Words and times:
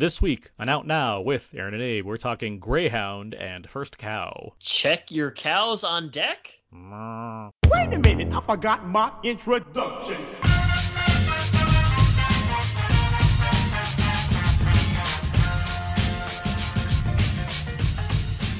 This 0.00 0.22
week 0.22 0.50
on 0.58 0.70
Out 0.70 0.86
Now 0.86 1.20
with 1.20 1.46
Aaron 1.54 1.74
and 1.74 1.82
Abe, 1.82 2.06
we're 2.06 2.16
talking 2.16 2.58
Greyhound 2.58 3.34
and 3.34 3.68
First 3.68 3.98
Cow. 3.98 4.54
Check 4.58 5.10
your 5.10 5.30
cows 5.30 5.84
on 5.84 6.08
deck? 6.08 6.54
Wait 6.72 7.92
a 7.92 7.98
minute, 7.98 8.32
I 8.32 8.40
forgot 8.40 8.86
my 8.86 9.12
introduction. 9.22 10.16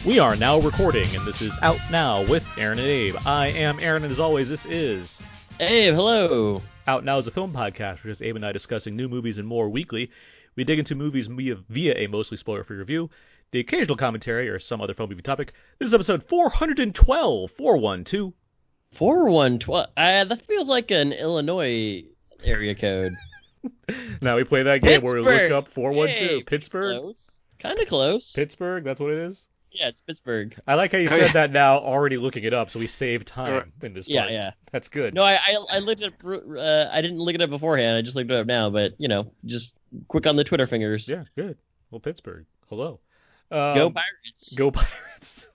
We 0.04 0.18
are 0.18 0.36
now 0.36 0.61
recording, 0.61 1.07
and 1.16 1.25
this 1.25 1.41
is 1.41 1.57
Out 1.62 1.80
Now 1.91 2.20
with 2.27 2.46
Aaron 2.59 2.79
and 2.79 2.86
Abe. 2.86 3.16
I 3.25 3.48
am 3.48 3.80
Aaron, 3.80 4.02
and 4.02 4.12
as 4.12 4.20
always, 4.20 4.50
this 4.50 4.66
is 4.66 5.22
Abe, 5.59 5.95
hello. 5.95 6.61
Out 6.86 7.02
Now 7.02 7.16
is 7.16 7.27
a 7.27 7.30
film 7.30 7.54
podcast 7.54 8.04
where 8.04 8.12
just 8.12 8.20
Abe 8.20 8.36
and 8.36 8.45
I 8.45 8.52
discussing 8.52 8.95
new 8.95 9.09
movies 9.09 9.38
and 9.38 9.48
more 9.48 9.70
weekly. 9.70 10.11
We 10.57 10.64
dig 10.64 10.79
into 10.79 10.95
movies 10.95 11.27
via, 11.27 11.57
via 11.69 11.95
a 11.96 12.07
mostly 12.07 12.37
spoiler-free 12.37 12.77
review, 12.77 13.11
the 13.52 13.61
occasional 13.61 13.97
commentary, 13.97 14.48
or 14.48 14.59
some 14.59 14.80
other 14.80 14.95
film 14.95 15.11
movie 15.11 15.23
topic. 15.23 15.52
This 15.79 15.88
is 15.88 15.95
episode 15.95 16.23
412, 16.24 17.51
412. 17.51 18.33
4112. 18.93 19.87
Uh, 19.97 20.24
that 20.24 20.43
feels 20.43 20.69
like 20.69 20.91
an 20.91 21.12
Illinois 21.12 22.05
area 22.45 22.74
code. 22.74 23.15
Now 24.23 24.37
we 24.37 24.45
play 24.45 24.62
that 24.62 24.80
game 24.80 25.02
where 25.02 25.16
we 25.16 25.21
look 25.21 25.51
up 25.51 25.69
412. 25.69 26.09
Hey, 26.16 26.43
Pittsburgh? 26.43 27.15
Kind 27.59 27.79
of 27.79 27.88
close. 27.88 28.32
Pittsburgh, 28.32 28.85
that's 28.85 29.01
what 29.01 29.10
it 29.10 29.19
is? 29.19 29.48
Yeah, 29.73 29.88
it's 29.88 30.01
Pittsburgh. 30.01 30.55
I 30.66 30.74
like 30.74 30.92
how 30.92 30.98
you 30.98 31.09
Oh, 31.10 31.16
said 31.16 31.33
that 31.33 31.51
now, 31.52 31.79
already 31.79 32.16
looking 32.16 32.45
it 32.45 32.52
up, 32.55 32.70
so 32.70 32.79
we 32.79 32.87
save 32.87 33.24
time 33.24 33.73
in 33.83 33.93
this 33.95 34.09
Yeah, 34.09 34.20
part. 34.23 34.33
yeah. 34.33 34.51
That's 34.73 34.88
good. 34.88 35.15
No, 35.15 35.23
I, 35.24 35.34
I 35.34 35.65
I 35.73 35.79
looked 35.79 36.02
at 36.02 36.12
uh, 36.24 36.88
I 36.93 37.01
didn't 37.02 37.19
look 37.19 37.34
it 37.34 37.41
up 37.43 37.51
beforehand. 37.51 37.96
I 37.96 38.02
just 38.02 38.16
looked 38.16 38.30
it 38.30 38.37
up 38.37 38.46
now, 38.46 38.70
but 38.70 38.95
you 38.98 39.09
know, 39.09 39.33
just 39.45 39.74
quick 40.09 40.27
on 40.27 40.37
the 40.37 40.45
Twitter 40.45 40.66
fingers. 40.66 41.09
Yeah, 41.09 41.24
good. 41.37 41.56
Well, 41.91 42.01
Pittsburgh. 42.01 42.46
Hello. 42.69 43.01
Um, 43.51 43.74
Go 43.74 43.91
Pirates. 43.91 44.55
Go 44.55 44.70
Pirates. 44.73 45.48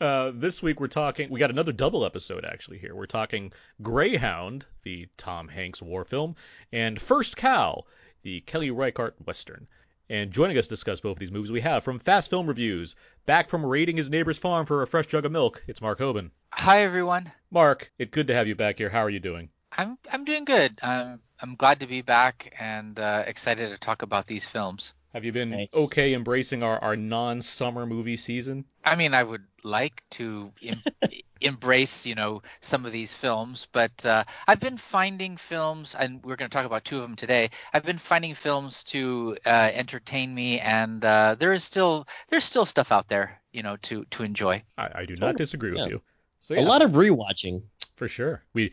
uh, 0.00 0.32
this 0.34 0.62
week 0.62 0.80
we're 0.80 0.88
talking. 0.88 1.30
We 1.30 1.38
got 1.38 1.50
another 1.50 1.72
double 1.72 2.04
episode 2.04 2.44
actually 2.44 2.78
here. 2.78 2.94
We're 2.94 3.06
talking 3.06 3.52
Greyhound, 3.82 4.66
the 4.82 5.08
Tom 5.16 5.48
Hanks 5.48 5.80
war 5.82 6.04
film, 6.04 6.36
and 6.72 7.00
First 7.00 7.36
Cow, 7.36 7.84
the 8.22 8.40
Kelly 8.40 8.70
Reichardt 8.70 9.14
western. 9.26 9.66
And 10.10 10.32
joining 10.32 10.58
us 10.58 10.66
to 10.66 10.70
discuss 10.70 11.00
both 11.00 11.12
of 11.12 11.18
these 11.18 11.30
movies, 11.30 11.50
we 11.50 11.62
have 11.62 11.82
from 11.82 11.98
Fast 11.98 12.28
Film 12.28 12.46
Reviews, 12.46 12.94
back 13.24 13.48
from 13.48 13.64
raiding 13.64 13.96
his 13.96 14.10
neighbor's 14.10 14.36
farm 14.36 14.66
for 14.66 14.82
a 14.82 14.86
fresh 14.86 15.06
jug 15.06 15.24
of 15.24 15.32
milk. 15.32 15.64
It's 15.66 15.80
Mark 15.80 15.98
Hobin. 15.98 16.30
Hi 16.52 16.82
everyone. 16.82 17.32
Mark, 17.50 17.90
it's 17.98 18.10
good 18.10 18.26
to 18.26 18.34
have 18.34 18.46
you 18.46 18.54
back 18.54 18.76
here. 18.76 18.90
How 18.90 19.00
are 19.00 19.10
you 19.10 19.20
doing? 19.20 19.48
I'm 19.72 19.96
I'm 20.12 20.26
doing 20.26 20.44
good. 20.44 20.78
I'm 20.82 21.20
I'm 21.40 21.56
glad 21.56 21.80
to 21.80 21.86
be 21.86 22.02
back 22.02 22.54
and 22.58 22.98
uh, 23.00 23.24
excited 23.26 23.70
to 23.70 23.78
talk 23.78 24.02
about 24.02 24.26
these 24.26 24.44
films. 24.44 24.92
Have 25.14 25.24
you 25.24 25.30
been 25.32 25.50
Nice. 25.50 25.68
okay 25.72 26.12
embracing 26.12 26.64
our, 26.64 26.78
our 26.82 26.96
non-summer 26.96 27.86
movie 27.86 28.16
season? 28.16 28.64
I 28.84 28.96
mean, 28.96 29.14
I 29.14 29.22
would 29.22 29.44
like 29.62 30.02
to 30.10 30.50
em- 30.60 30.82
embrace, 31.40 32.04
you 32.04 32.16
know, 32.16 32.42
some 32.60 32.84
of 32.84 32.90
these 32.90 33.14
films, 33.14 33.68
but 33.72 34.04
uh, 34.04 34.24
I've 34.48 34.58
been 34.58 34.76
finding 34.76 35.36
films, 35.36 35.94
and 35.94 36.20
we're 36.24 36.34
going 36.34 36.50
to 36.50 36.54
talk 36.54 36.66
about 36.66 36.84
two 36.84 36.96
of 36.96 37.02
them 37.02 37.14
today. 37.14 37.50
I've 37.72 37.84
been 37.84 37.96
finding 37.98 38.34
films 38.34 38.82
to 38.84 39.36
uh, 39.46 39.70
entertain 39.72 40.34
me, 40.34 40.58
and 40.58 41.04
uh, 41.04 41.36
there 41.38 41.52
is 41.52 41.62
still 41.62 42.08
there's 42.28 42.44
still 42.44 42.66
stuff 42.66 42.90
out 42.90 43.06
there, 43.08 43.40
you 43.52 43.62
know, 43.62 43.76
to 43.82 44.04
to 44.10 44.24
enjoy. 44.24 44.62
I, 44.76 44.88
I 44.96 45.04
do 45.06 45.14
not 45.16 45.36
disagree 45.36 45.70
with 45.70 45.80
Yeah. 45.80 45.86
you. 45.88 46.02
So 46.40 46.56
A 46.56 46.60
lot 46.60 46.82
of 46.82 46.92
rewatching. 46.92 47.62
for 47.94 48.08
sure. 48.08 48.42
We 48.52 48.72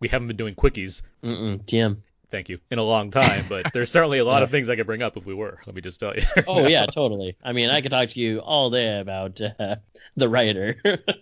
we 0.00 0.08
haven't 0.08 0.28
been 0.28 0.38
doing 0.38 0.54
quickies, 0.54 1.02
Mm-mm, 1.22 1.64
TM. 1.66 1.98
Thank 2.32 2.48
you, 2.48 2.58
in 2.70 2.78
a 2.78 2.82
long 2.82 3.10
time, 3.10 3.44
but 3.46 3.74
there's 3.74 3.90
certainly 3.90 4.18
a 4.18 4.24
lot 4.24 4.42
of 4.42 4.50
things 4.52 4.70
I 4.70 4.76
could 4.76 4.86
bring 4.86 5.02
up 5.02 5.18
if 5.18 5.26
we 5.26 5.34
were. 5.34 5.60
Let 5.66 5.74
me 5.74 5.82
just 5.82 6.00
tell 6.00 6.16
you. 6.16 6.22
Oh 6.46 6.66
yeah, 6.66 6.86
totally. 6.90 7.36
I 7.44 7.52
mean, 7.52 7.68
I 7.68 7.82
could 7.82 7.90
talk 7.90 8.08
to 8.08 8.20
you 8.20 8.38
all 8.38 8.70
day 8.70 9.00
about 9.00 9.38
uh, 9.42 9.76
the 10.16 10.30
writer. 10.30 10.80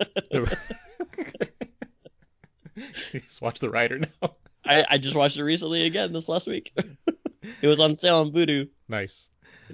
just 3.10 3.42
watch 3.42 3.58
the 3.58 3.70
writer 3.70 3.98
now. 3.98 4.36
I, 4.64 4.86
I 4.88 4.98
just 4.98 5.16
watched 5.16 5.36
it 5.36 5.42
recently 5.42 5.84
again 5.84 6.12
this 6.12 6.28
last 6.28 6.46
week. 6.46 6.72
it 6.76 7.66
was 7.66 7.80
on 7.80 7.96
sale 7.96 8.18
on 8.18 8.30
Vudu. 8.30 8.68
Nice. 8.88 9.30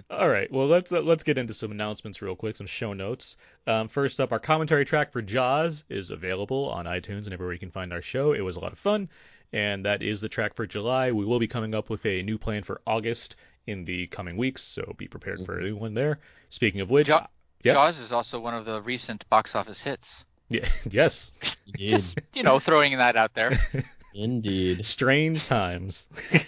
All 0.09 0.31
right, 0.31 0.51
well 0.51 0.67
let's 0.67 0.91
uh, 0.91 1.03
let's 1.03 1.23
get 1.23 1.37
into 1.37 1.53
some 1.53 1.71
announcements 1.71 2.23
real 2.23 2.35
quick, 2.35 2.57
some 2.57 2.67
show 2.67 2.95
notes. 2.95 3.37
Um, 3.67 3.89
first 3.89 4.21
up, 4.21 4.33
our 4.33 4.39
commentary 4.39 4.87
track 4.87 5.13
for 5.13 5.21
Jaws 5.21 5.85
is 5.91 6.09
available 6.09 6.71
on 6.71 6.87
iTunes 6.87 7.25
and 7.25 7.35
everywhere 7.35 7.53
you 7.53 7.59
can 7.59 7.71
find 7.71 7.93
our 7.93 8.01
show. 8.01 8.33
It 8.33 8.41
was 8.41 8.57
a 8.57 8.61
lot 8.61 8.73
of 8.73 8.79
fun, 8.79 9.11
and 9.53 9.85
that 9.85 10.03
is 10.03 10.21
the 10.21 10.29
track 10.29 10.55
for 10.55 10.67
July. 10.67 11.13
We 11.13 11.25
will 11.25 11.39
be 11.39 11.47
coming 11.49 11.75
up 11.75 11.89
with 11.91 12.05
a 12.07 12.23
new 12.23 12.39
plan 12.39 12.63
for 12.63 12.81
August 12.87 13.37
in 13.67 13.85
the 13.85 14.07
coming 14.09 14.37
weeks, 14.37 14.63
so 14.63 14.95
be 14.97 15.09
prepared 15.09 15.45
for 15.45 15.59
a 15.59 15.63
new 15.63 15.77
one 15.77 15.95
there. 15.95 16.21
Speaking 16.51 16.81
of 16.81 16.91
which, 16.91 17.09
Ja- 17.09 17.27
Yeah. 17.65 17.73
Jaws 17.75 17.99
is 17.99 18.13
also 18.13 18.39
one 18.41 18.55
of 18.55 18.65
the 18.65 18.81
recent 18.83 19.29
box 19.29 19.55
office 19.55 19.83
hits. 19.83 20.25
yeah, 20.49 20.69
yes, 20.91 21.33
Indeed. 21.67 21.91
Just 21.91 22.21
you 22.35 22.43
know, 22.45 22.59
throwing 22.61 22.97
that 22.99 23.17
out 23.17 23.35
there. 23.35 23.59
Indeed. 24.15 24.87
strange 24.87 25.45
times. 25.45 26.07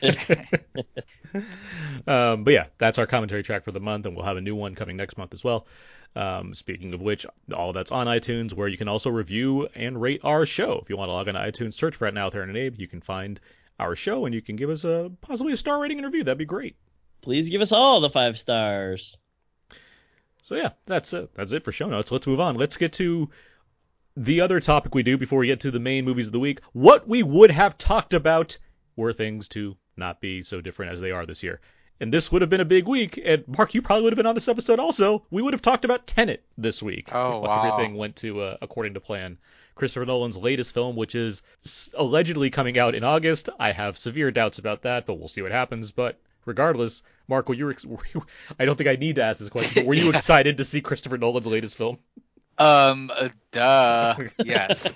um, 2.07 2.45
but 2.45 2.53
yeah, 2.53 2.67
that's 2.79 2.99
our 2.99 3.07
commentary 3.07 3.43
track 3.43 3.65
for 3.65 3.73
the 3.73 3.81
month, 3.81 4.07
and 4.07 4.17
we'll 4.17 4.25
have 4.25 4.37
a 4.37 4.41
new 4.41 4.55
one 4.55 4.75
coming 4.75 4.97
next 4.97 5.19
month 5.19 5.35
as 5.35 5.45
well. 5.45 5.67
Um, 6.17 6.55
speaking 6.55 6.95
of 6.95 7.01
which, 7.01 7.27
all 7.55 7.73
that's 7.73 7.93
on 7.93 8.07
iTunes, 8.07 8.53
where 8.53 8.67
you 8.67 8.77
can 8.77 8.89
also 8.89 9.11
review 9.11 9.69
and 9.75 10.01
rate 10.01 10.21
our 10.25 10.47
show. 10.47 10.81
If 10.83 10.91
you 10.91 10.97
want 10.97 11.11
to 11.11 11.13
log 11.13 11.29
on 11.29 11.35
to 11.35 11.41
iTunes, 11.41 11.75
search 11.75 11.95
for 11.95 12.09
it 12.09 12.15
now, 12.15 12.29
Aaron 12.29 12.49
and 12.49 12.59
Abe, 12.59 12.75
you 12.79 12.89
can 12.89 13.01
find 13.01 13.39
our 13.79 13.95
show, 13.95 14.27
and 14.27 14.35
you 14.35 14.43
can 14.43 14.57
give 14.57 14.71
us 14.71 14.85
a 14.85 15.13
possibly 15.21 15.53
a 15.53 15.57
star 15.57 15.81
rating 15.81 15.99
and 15.99 16.07
review. 16.07 16.25
That'd 16.25 16.39
be 16.39 16.45
great. 16.45 16.77
Please 17.21 17.49
give 17.49 17.61
us 17.61 17.73
all 17.73 18.01
the 18.01 18.11
five 18.11 18.39
stars. 18.39 19.19
So 20.43 20.55
yeah, 20.55 20.71
that's 20.87 21.13
it. 21.13 21.31
That's 21.35 21.53
it 21.53 21.65
for 21.65 21.73
show 21.73 21.89
notes. 21.89 22.11
Let's 22.11 22.27
move 22.27 22.41
on. 22.41 22.57
Let's 22.57 22.77
get 22.77 22.95
to 22.95 23.29
the 24.17 24.41
other 24.41 24.61
topic 24.61 24.95
we 24.95 25.03
do 25.03 25.19
before 25.19 25.39
we 25.39 25.47
get 25.47 25.61
to 25.61 25.71
the 25.71 25.79
main 25.79 26.05
movies 26.05 26.27
of 26.27 26.33
the 26.33 26.41
week. 26.41 26.61
What 26.73 27.07
we 27.07 27.23
would 27.23 27.51
have 27.51 27.79
talked 27.79 28.15
about 28.15 28.59
were 28.97 29.13
things 29.13 29.49
to 29.51 29.77
not 29.97 30.21
be 30.21 30.43
so 30.43 30.61
different 30.61 30.93
as 30.93 31.01
they 31.01 31.13
are 31.13 31.27
this 31.27 31.43
year. 31.43 31.61
And 32.01 32.13
this 32.13 32.31
would 32.31 32.43
have 32.43 32.51
been 32.51 32.61
a 32.61 32.65
big 32.65 32.87
week. 32.87 33.21
And 33.23 33.47
Mark, 33.49 33.75
you 33.75 33.83
probably 33.83 34.05
would 34.05 34.13
have 34.13 34.17
been 34.17 34.27
on 34.27 34.35
this 34.37 34.49
episode 34.49 34.79
also. 34.79 35.25
We 35.31 35.43
would 35.43 35.53
have 35.53 35.63
talked 35.63 35.85
about 35.85 36.07
Tenet 36.07 36.45
this 36.57 36.83
week. 36.83 37.09
Oh, 37.13 37.39
if 37.43 37.49
wow. 37.49 37.73
Everything 37.73 37.97
went 37.97 38.17
to 38.17 38.41
uh, 38.43 38.57
according 38.63 38.95
to 38.95 39.01
plan. 39.01 39.39
Christopher 39.75 40.07
Nolan's 40.07 40.37
latest 40.37 40.75
film, 40.75 40.97
which 40.97 41.15
is 41.15 41.43
allegedly 41.97 42.51
coming 42.51 42.79
out 42.79 42.95
in 42.97 43.05
August. 43.05 43.49
I 43.61 43.73
have 43.73 43.97
severe 43.99 44.31
doubts 44.33 44.59
about 44.59 44.83
that, 44.83 45.07
but 45.07 45.15
we'll 45.15 45.29
see 45.29 45.43
what 45.43 45.53
happens. 45.53 45.93
But 45.93 46.19
regardless, 46.45 47.03
Mark, 47.29 47.49
were 47.49 47.55
you, 47.55 47.71
ex- 47.71 47.85
were 47.85 47.99
you 48.15 48.25
I 48.59 48.65
don't 48.65 48.77
think 48.77 48.89
I 48.89 48.97
need 48.97 49.17
to 49.17 49.23
ask 49.23 49.39
this 49.41 49.49
question, 49.49 49.75
but 49.75 49.87
were 49.87 49.95
you 49.95 50.05
Yeah. 50.11 50.17
excited 50.17 50.59
to 50.59 50.65
see 50.65 50.81
Christopher 50.81 51.17
Nolan's 51.19 51.47
latest 51.47 51.77
film? 51.77 51.99
Um, 52.59 53.11
uh, 53.15 53.29
duh. 53.53 54.17
Yes. 54.39 54.93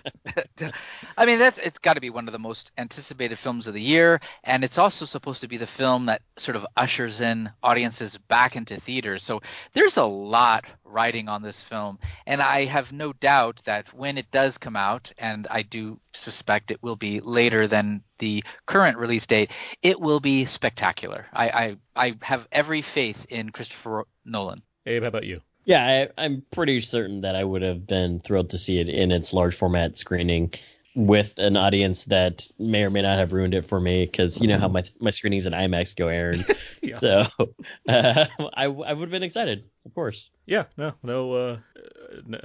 I 1.16 1.26
mean, 1.26 1.38
that's 1.38 1.58
it's 1.58 1.78
got 1.78 1.94
to 1.94 2.00
be 2.00 2.10
one 2.10 2.28
of 2.28 2.32
the 2.32 2.38
most 2.38 2.72
anticipated 2.78 3.38
films 3.38 3.66
of 3.66 3.74
the 3.74 3.82
year, 3.82 4.20
and 4.44 4.64
it's 4.64 4.78
also 4.78 5.04
supposed 5.04 5.42
to 5.42 5.48
be 5.48 5.56
the 5.56 5.66
film 5.66 6.06
that 6.06 6.22
sort 6.38 6.56
of 6.56 6.66
ushers 6.76 7.20
in 7.20 7.50
audiences 7.62 8.16
back 8.16 8.56
into 8.56 8.80
theaters. 8.80 9.22
So 9.22 9.42
there's 9.72 9.96
a 9.96 10.04
lot 10.04 10.64
riding 10.84 11.28
on 11.28 11.42
this 11.42 11.60
film, 11.60 11.98
and 12.26 12.42
I 12.42 12.64
have 12.64 12.92
no 12.92 13.12
doubt 13.12 13.62
that 13.64 13.92
when 13.94 14.18
it 14.18 14.30
does 14.30 14.58
come 14.58 14.76
out, 14.76 15.12
and 15.18 15.46
I 15.50 15.62
do 15.62 16.00
suspect 16.12 16.70
it 16.70 16.82
will 16.82 16.96
be 16.96 17.20
later 17.20 17.66
than 17.66 18.02
the 18.18 18.44
current 18.66 18.98
release 18.98 19.26
date, 19.26 19.50
it 19.82 20.00
will 20.00 20.20
be 20.20 20.44
spectacular. 20.44 21.26
I 21.32 21.48
I, 21.48 21.76
I 22.08 22.14
have 22.22 22.48
every 22.50 22.82
faith 22.82 23.26
in 23.28 23.50
Christopher 23.50 24.04
Nolan. 24.24 24.62
Abe, 24.86 25.02
how 25.02 25.08
about 25.08 25.24
you? 25.24 25.40
Yeah, 25.64 26.08
I, 26.18 26.24
I'm 26.24 26.42
pretty 26.50 26.80
certain 26.80 27.20
that 27.22 27.36
I 27.36 27.44
would 27.44 27.62
have 27.62 27.86
been 27.86 28.20
thrilled 28.20 28.50
to 28.50 28.58
see 28.58 28.80
it 28.80 28.88
in 28.88 29.12
its 29.12 29.32
large 29.32 29.54
format 29.54 29.96
screening 29.96 30.52
with 30.94 31.38
an 31.38 31.56
audience 31.56 32.04
that 32.04 32.46
may 32.58 32.84
or 32.84 32.90
may 32.90 33.02
not 33.02 33.16
have 33.16 33.32
ruined 33.32 33.54
it 33.54 33.64
for 33.64 33.80
me 33.80 34.04
because 34.04 34.40
you 34.40 34.48
know 34.48 34.58
how 34.58 34.68
my 34.68 34.82
my 35.00 35.10
screenings 35.10 35.46
in 35.46 35.52
IMAX 35.52 35.96
go, 35.96 36.08
Aaron. 36.08 36.44
Yeah. 36.82 36.98
So 36.98 37.26
uh, 37.88 38.26
I, 38.38 38.64
I 38.64 38.66
would 38.66 38.88
have 38.88 39.10
been 39.10 39.22
excited, 39.22 39.64
of 39.86 39.94
course. 39.94 40.32
Yeah, 40.46 40.64
no, 40.76 40.94
no, 41.04 41.32
uh, 41.32 41.58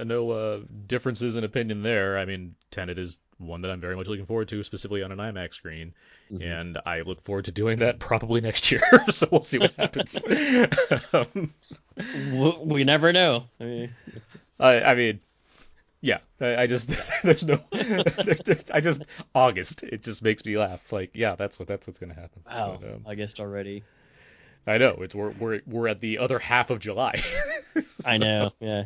no 0.04 0.30
uh, 0.30 0.60
differences 0.86 1.34
in 1.34 1.42
opinion 1.42 1.82
there. 1.82 2.16
I 2.16 2.24
mean, 2.24 2.54
Tenet 2.70 3.00
is 3.00 3.18
one 3.38 3.62
that 3.62 3.70
I'm 3.70 3.80
very 3.80 3.96
much 3.96 4.06
looking 4.08 4.26
forward 4.26 4.48
to, 4.48 4.62
specifically 4.62 5.02
on 5.02 5.12
an 5.12 5.18
IMAX 5.18 5.54
screen, 5.54 5.94
Mhm. 6.32 6.42
and 6.42 6.78
I 6.84 7.00
look 7.02 7.22
forward 7.22 7.44
to 7.46 7.52
doing 7.52 7.78
that 7.80 7.98
probably 7.98 8.40
next 8.40 8.70
year. 8.70 8.82
so 9.10 9.28
we'll 9.30 9.42
see 9.42 9.58
what 9.58 9.72
happens. 9.74 10.22
um, 11.12 11.54
W- 11.96 12.58
We 12.62 12.84
never 12.84 13.12
know. 13.12 13.44
I 13.60 13.64
mean, 13.64 13.94
I, 14.60 14.80
I 14.82 14.94
mean, 14.94 15.20
yeah, 16.00 16.18
I, 16.40 16.56
I 16.62 16.66
just 16.66 16.90
there's 17.22 17.44
no, 17.46 17.60
there, 17.72 18.02
there- 18.44 18.58
I 18.72 18.80
just 18.80 19.02
August. 19.34 19.82
It 19.82 20.02
just 20.02 20.22
makes 20.22 20.44
me 20.44 20.56
laugh. 20.58 20.92
Like, 20.92 21.10
yeah, 21.14 21.34
that's 21.36 21.58
what 21.58 21.68
that's 21.68 21.86
what's 21.86 21.98
gonna 21.98 22.14
happen. 22.14 22.42
wow, 22.46 22.78
But, 22.80 22.88
um, 22.90 23.02
August 23.06 23.40
already. 23.40 23.82
I 24.66 24.78
know 24.78 24.98
it's 25.00 25.14
we're 25.14 25.30
we're 25.30 25.60
we're 25.66 25.88
at 25.88 25.98
the 26.00 26.18
other 26.18 26.38
half 26.38 26.70
of 26.70 26.78
July. 26.80 27.22
I 28.06 28.18
know. 28.18 28.52
Yeah. 28.60 28.84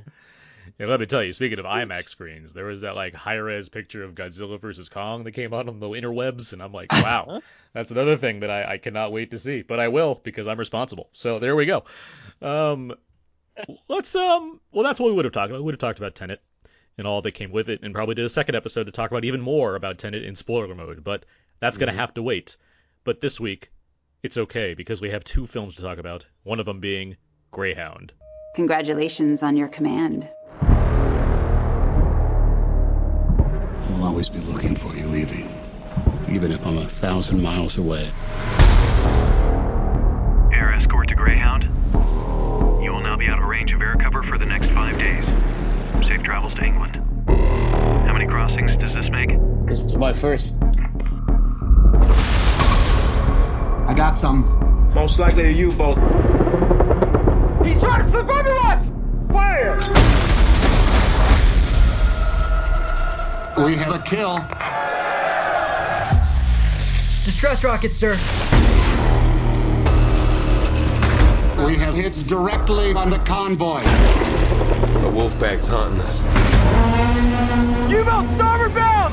Yeah, 0.79 0.87
let 0.87 1.00
me 1.00 1.06
tell 1.06 1.23
you, 1.23 1.32
speaking 1.32 1.59
of 1.59 1.64
IMAX 1.64 2.09
screens, 2.09 2.53
there 2.53 2.64
was 2.64 2.82
that 2.82 2.97
like 2.97 3.14
high 3.14 3.35
res 3.35 3.69
picture 3.69 4.03
of 4.05 4.14
Godzilla 4.14 4.61
versus 4.61 4.88
Kong 4.88 5.25
that 5.25 5.32
came 5.32 5.53
out 5.55 5.69
on 5.69 5.81
the 5.81 5.88
interwebs, 5.88 6.53
and 6.53 6.62
I'm 6.62 6.73
like, 6.73 6.93
wow, 6.93 7.41
that's 7.73 7.91
another 7.91 8.17
thing 8.17 8.41
that 8.41 8.50
I, 8.50 8.75
I 8.75 8.79
cannot 8.79 9.12
wait 9.12 9.31
to 9.32 9.38
see. 9.38 9.62
But 9.62 9.81
I 9.81 9.88
will 9.88 10.20
because 10.23 10.47
I'm 10.47 10.59
responsible. 10.59 11.09
So 11.12 11.38
there 11.38 11.56
we 11.56 11.67
go. 11.67 11.85
Um, 12.41 12.94
let's 13.88 14.14
um, 14.14 14.61
well, 14.73 14.85
that's 14.85 15.00
what 15.00 15.09
we 15.09 15.14
would 15.14 15.25
have 15.25 15.35
talked 15.35 15.50
about. 15.50 15.61
We 15.61 15.64
would 15.64 15.75
have 15.75 15.81
talked 15.81 15.99
about 15.99 16.14
Tenet 16.14 16.41
and 16.99 17.06
all 17.06 17.23
that 17.23 17.32
came 17.32 17.53
with 17.53 17.69
it, 17.69 17.81
and 17.82 17.94
probably 17.94 18.15
did 18.15 18.25
a 18.25 18.31
second 18.31 18.55
episode 18.55 18.85
to 18.85 18.93
talk 18.93 19.11
about 19.11 19.25
even 19.25 19.41
more 19.41 19.76
about 19.76 19.99
Tenet 19.99 20.25
in 20.25 20.37
spoiler 20.37 20.75
mode. 20.75 21.03
But 21.05 21.25
that's 21.61 21.79
gonna 21.79 21.93
have 21.93 22.15
to 22.15 22.23
wait. 22.23 22.56
But 23.05 23.20
this 23.20 23.41
week, 23.41 23.70
it's 24.23 24.38
okay 24.38 24.75
because 24.75 25.00
we 25.00 25.11
have 25.11 25.25
two 25.25 25.47
films 25.47 25.76
to 25.76 25.82
talk 25.82 25.99
about. 25.99 26.26
One 26.44 26.61
of 26.61 26.67
them 26.67 26.81
being 26.81 27.17
Greyhound. 27.50 28.12
Congratulations 28.55 29.43
on 29.43 29.56
your 29.56 29.69
command. 29.69 30.29
Always 34.23 34.45
be 34.45 34.53
looking 34.53 34.77
for 34.77 34.95
you, 34.95 35.17
Evie. 35.17 35.49
Even 36.29 36.53
if 36.53 36.65
I'm 36.65 36.79
a 36.79 36.87
thousand 36.87 37.43
miles 37.43 37.77
away. 37.77 38.09
Air 40.53 40.73
escort 40.75 41.09
to 41.09 41.17
Greyhound. 41.17 41.65
You 42.85 42.93
will 42.93 43.03
now 43.03 43.17
be 43.17 43.27
out 43.27 43.41
of 43.41 43.49
range 43.49 43.73
of 43.73 43.83
air 43.83 43.97
cover 43.97 44.23
for 44.23 44.39
the 44.39 44.47
next 44.47 44.67
five 44.67 44.97
days. 44.97 45.25
Safe 46.07 46.23
travels 46.23 46.55
to 46.55 46.63
England. 46.63 47.03
How 47.27 48.13
many 48.13 48.27
crossings 48.29 48.77
does 48.77 48.95
this 48.95 49.09
make? 49.11 49.31
This 49.67 49.81
is 49.81 49.97
my 49.97 50.13
first. 50.13 50.55
I 53.89 53.95
got 53.97 54.13
some. 54.13 54.93
Most 54.95 55.19
likely 55.19 55.47
a 55.47 55.51
U-boat. 55.51 55.99
He's 57.67 57.81
trying 57.81 58.03
to 58.03 58.09
slip 58.09 58.29
under 58.29 58.57
us! 58.69 58.93
Fire! 59.33 60.22
We 63.59 63.77
have 63.77 63.95
a 63.95 63.99
kill. 63.99 64.39
Distress 67.25 67.63
rockets, 67.63 67.97
sir. 67.97 68.13
We 71.67 71.77
have 71.77 71.95
hits 71.95 72.23
directly 72.23 72.95
on 72.95 73.11
the 73.11 73.19
convoy. 73.19 73.83
The 73.83 75.11
Wolfpack's 75.11 75.67
hunting 75.67 76.01
us. 76.01 76.23
U-boat 77.93 78.31
starboard 78.31 78.75
bound! 78.75 79.13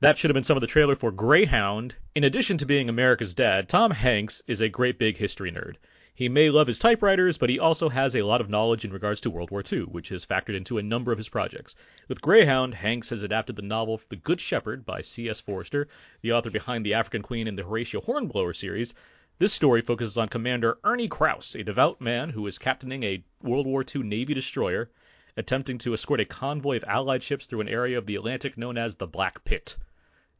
That 0.00 0.16
should 0.16 0.30
have 0.30 0.34
been 0.34 0.44
some 0.44 0.56
of 0.56 0.62
the 0.62 0.66
trailer 0.66 0.96
for 0.96 1.12
Greyhound. 1.12 1.96
In 2.14 2.24
addition 2.24 2.56
to 2.58 2.66
being 2.66 2.88
America's 2.88 3.34
dad, 3.34 3.68
Tom 3.68 3.90
Hanks 3.90 4.42
is 4.46 4.62
a 4.62 4.70
great 4.70 4.98
big 4.98 5.18
history 5.18 5.52
nerd. 5.52 5.74
He 6.18 6.28
may 6.28 6.50
love 6.50 6.66
his 6.66 6.80
typewriters, 6.80 7.38
but 7.38 7.48
he 7.48 7.60
also 7.60 7.88
has 7.90 8.16
a 8.16 8.22
lot 8.22 8.40
of 8.40 8.50
knowledge 8.50 8.84
in 8.84 8.90
regards 8.90 9.20
to 9.20 9.30
World 9.30 9.52
War 9.52 9.62
II, 9.72 9.82
which 9.82 10.08
has 10.08 10.26
factored 10.26 10.56
into 10.56 10.76
a 10.76 10.82
number 10.82 11.12
of 11.12 11.16
his 11.16 11.28
projects. 11.28 11.76
With 12.08 12.20
Greyhound, 12.20 12.74
Hanks 12.74 13.10
has 13.10 13.22
adapted 13.22 13.54
the 13.54 13.62
novel 13.62 14.00
The 14.08 14.16
Good 14.16 14.40
Shepherd 14.40 14.84
by 14.84 15.02
C.S. 15.02 15.38
Forester, 15.38 15.86
the 16.20 16.32
author 16.32 16.50
behind 16.50 16.84
The 16.84 16.94
African 16.94 17.22
Queen 17.22 17.46
and 17.46 17.56
the 17.56 17.62
Horatio 17.62 18.00
Hornblower 18.00 18.52
series. 18.52 18.94
This 19.38 19.52
story 19.52 19.80
focuses 19.80 20.16
on 20.18 20.28
Commander 20.28 20.78
Ernie 20.82 21.06
Krause, 21.06 21.54
a 21.54 21.62
devout 21.62 22.00
man 22.00 22.30
who 22.30 22.44
is 22.48 22.58
captaining 22.58 23.04
a 23.04 23.22
World 23.40 23.68
War 23.68 23.84
II 23.84 24.02
Navy 24.02 24.34
destroyer, 24.34 24.90
attempting 25.36 25.78
to 25.78 25.94
escort 25.94 26.18
a 26.18 26.24
convoy 26.24 26.78
of 26.78 26.84
Allied 26.88 27.22
ships 27.22 27.46
through 27.46 27.60
an 27.60 27.68
area 27.68 27.96
of 27.96 28.06
the 28.06 28.16
Atlantic 28.16 28.58
known 28.58 28.76
as 28.76 28.96
the 28.96 29.06
Black 29.06 29.44
Pit. 29.44 29.76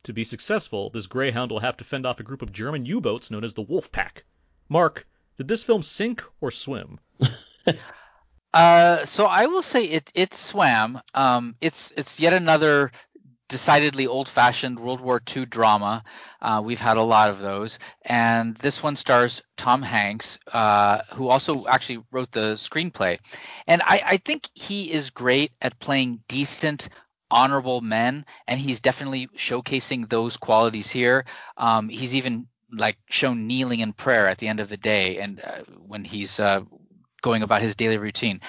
To 0.02 0.12
be 0.12 0.24
successful, 0.24 0.90
this 0.90 1.06
Greyhound 1.06 1.52
will 1.52 1.60
have 1.60 1.76
to 1.76 1.84
fend 1.84 2.04
off 2.04 2.18
a 2.18 2.24
group 2.24 2.42
of 2.42 2.50
German 2.50 2.84
U-boats 2.84 3.30
known 3.30 3.44
as 3.44 3.54
the 3.54 3.62
Wolf 3.62 3.92
Pack. 3.92 4.24
Mark, 4.68 5.06
did 5.38 5.48
this 5.48 5.64
film 5.64 5.82
sink 5.82 6.22
or 6.40 6.50
swim? 6.50 7.00
Uh, 8.54 9.04
so 9.04 9.26
I 9.26 9.44
will 9.44 9.62
say 9.62 9.84
it 9.84 10.10
it 10.14 10.32
swam. 10.32 11.02
Um, 11.14 11.54
it's 11.60 11.92
it's 11.98 12.18
yet 12.18 12.32
another 12.32 12.92
decidedly 13.48 14.06
old-fashioned 14.06 14.78
World 14.78 15.00
War 15.00 15.22
II 15.34 15.46
drama. 15.46 16.04
Uh, 16.40 16.62
we've 16.64 16.80
had 16.80 16.96
a 16.98 17.02
lot 17.02 17.30
of 17.30 17.38
those, 17.38 17.78
and 18.02 18.54
this 18.56 18.82
one 18.82 18.96
stars 18.96 19.42
Tom 19.56 19.82
Hanks, 19.82 20.38
uh, 20.52 21.00
who 21.14 21.28
also 21.28 21.66
actually 21.66 22.04
wrote 22.10 22.30
the 22.30 22.54
screenplay. 22.54 23.18
And 23.66 23.80
I, 23.82 24.02
I 24.04 24.16
think 24.18 24.48
he 24.54 24.92
is 24.92 25.10
great 25.10 25.52
at 25.62 25.78
playing 25.78 26.20
decent, 26.28 26.90
honorable 27.30 27.80
men, 27.80 28.26
and 28.46 28.60
he's 28.60 28.80
definitely 28.80 29.28
showcasing 29.28 30.08
those 30.08 30.36
qualities 30.36 30.90
here. 30.90 31.24
Um, 31.56 31.88
he's 31.88 32.14
even 32.14 32.48
like 32.70 32.98
shown 33.10 33.46
kneeling 33.46 33.80
in 33.80 33.92
prayer 33.92 34.28
at 34.28 34.38
the 34.38 34.48
end 34.48 34.60
of 34.60 34.68
the 34.68 34.76
day, 34.76 35.18
and 35.18 35.40
uh, 35.42 35.62
when 35.86 36.04
he's 36.04 36.38
uh, 36.40 36.60
going 37.22 37.42
about 37.42 37.62
his 37.62 37.74
daily 37.74 37.98
routine. 37.98 38.40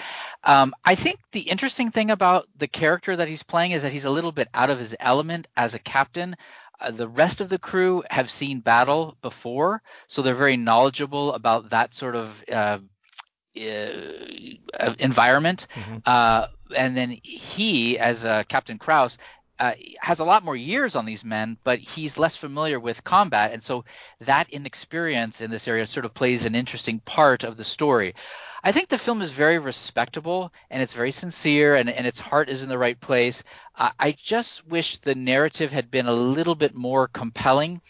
Um, 0.44 0.74
I 0.86 0.96
think 0.96 1.20
the 1.32 1.42
interesting 1.42 1.92
thing 1.92 2.12
about 2.12 2.48
the 2.58 2.68
character 2.68 3.16
that 3.16 3.28
he's 3.28 3.44
playing 3.44 3.72
is 3.72 3.82
that 3.82 3.92
he's 3.92 4.06
a 4.06 4.10
little 4.10 4.32
bit 4.32 4.48
out 4.54 4.70
of 4.70 4.80
his 4.80 4.96
element 5.00 5.48
as 5.56 5.74
a 5.74 5.80
captain. 5.80 6.36
Uh, 6.80 6.92
the 6.92 7.08
rest 7.08 7.42
of 7.42 7.50
the 7.50 7.60
crew 7.60 8.04
have 8.10 8.30
seen 8.30 8.62
battle 8.62 9.18
before, 9.22 9.82
so 10.08 10.22
they're 10.22 10.36
very 10.36 10.58
knowledgeable 10.58 11.34
about 11.34 11.72
that 11.72 11.94
sort 11.94 12.16
of 12.16 12.44
uh, 12.52 12.80
uh, 13.58 14.94
environment. 15.00 15.68
Mm-hmm. 15.74 15.98
Uh, 16.06 16.48
and 16.76 16.96
then 16.96 17.18
he, 17.24 17.98
as 17.98 18.24
uh, 18.24 18.44
Captain 18.48 18.78
Krause, 18.78 19.18
uh, 19.60 19.74
has 20.00 20.20
a 20.20 20.26
lot 20.26 20.44
more 20.44 20.56
years 20.56 20.96
on 20.96 21.06
these 21.06 21.24
men, 21.24 21.58
but 21.64 21.80
he's 21.80 22.18
less 22.18 22.36
familiar 22.36 22.80
with 22.80 23.04
combat, 23.04 23.52
and 23.52 23.62
so 23.62 23.84
that 24.22 24.50
inexperience 24.50 25.42
in 25.42 25.52
this 25.52 25.68
area 25.68 25.86
sort 25.86 26.06
of 26.06 26.14
plays 26.14 26.46
an 26.46 26.56
interesting 26.56 27.00
part 27.02 27.44
of 27.44 27.58
the 27.58 27.66
story. 27.66 28.16
I 28.64 28.72
think 28.72 28.90
the 28.90 28.98
film 28.98 29.22
is 29.22 29.32
very 29.32 29.60
respectable 29.60 30.52
and 30.70 30.82
it's 30.82 30.94
very 30.94 31.12
sincere 31.12 31.76
and, 31.76 31.90
and 31.90 32.06
its 32.06 32.20
heart 32.20 32.50
is 32.50 32.64
in 32.64 32.70
the 32.70 32.78
right 32.78 33.00
place. 33.00 33.44
Uh, 33.76 33.92
I 33.98 34.12
just 34.12 34.68
wish 34.68 34.98
the 34.98 35.16
narrative 35.16 35.72
had 35.72 35.90
been 35.90 36.08
a 36.08 36.14
little 36.14 36.56
bit 36.56 36.76
more 36.76 37.08
compelling. 37.08 37.82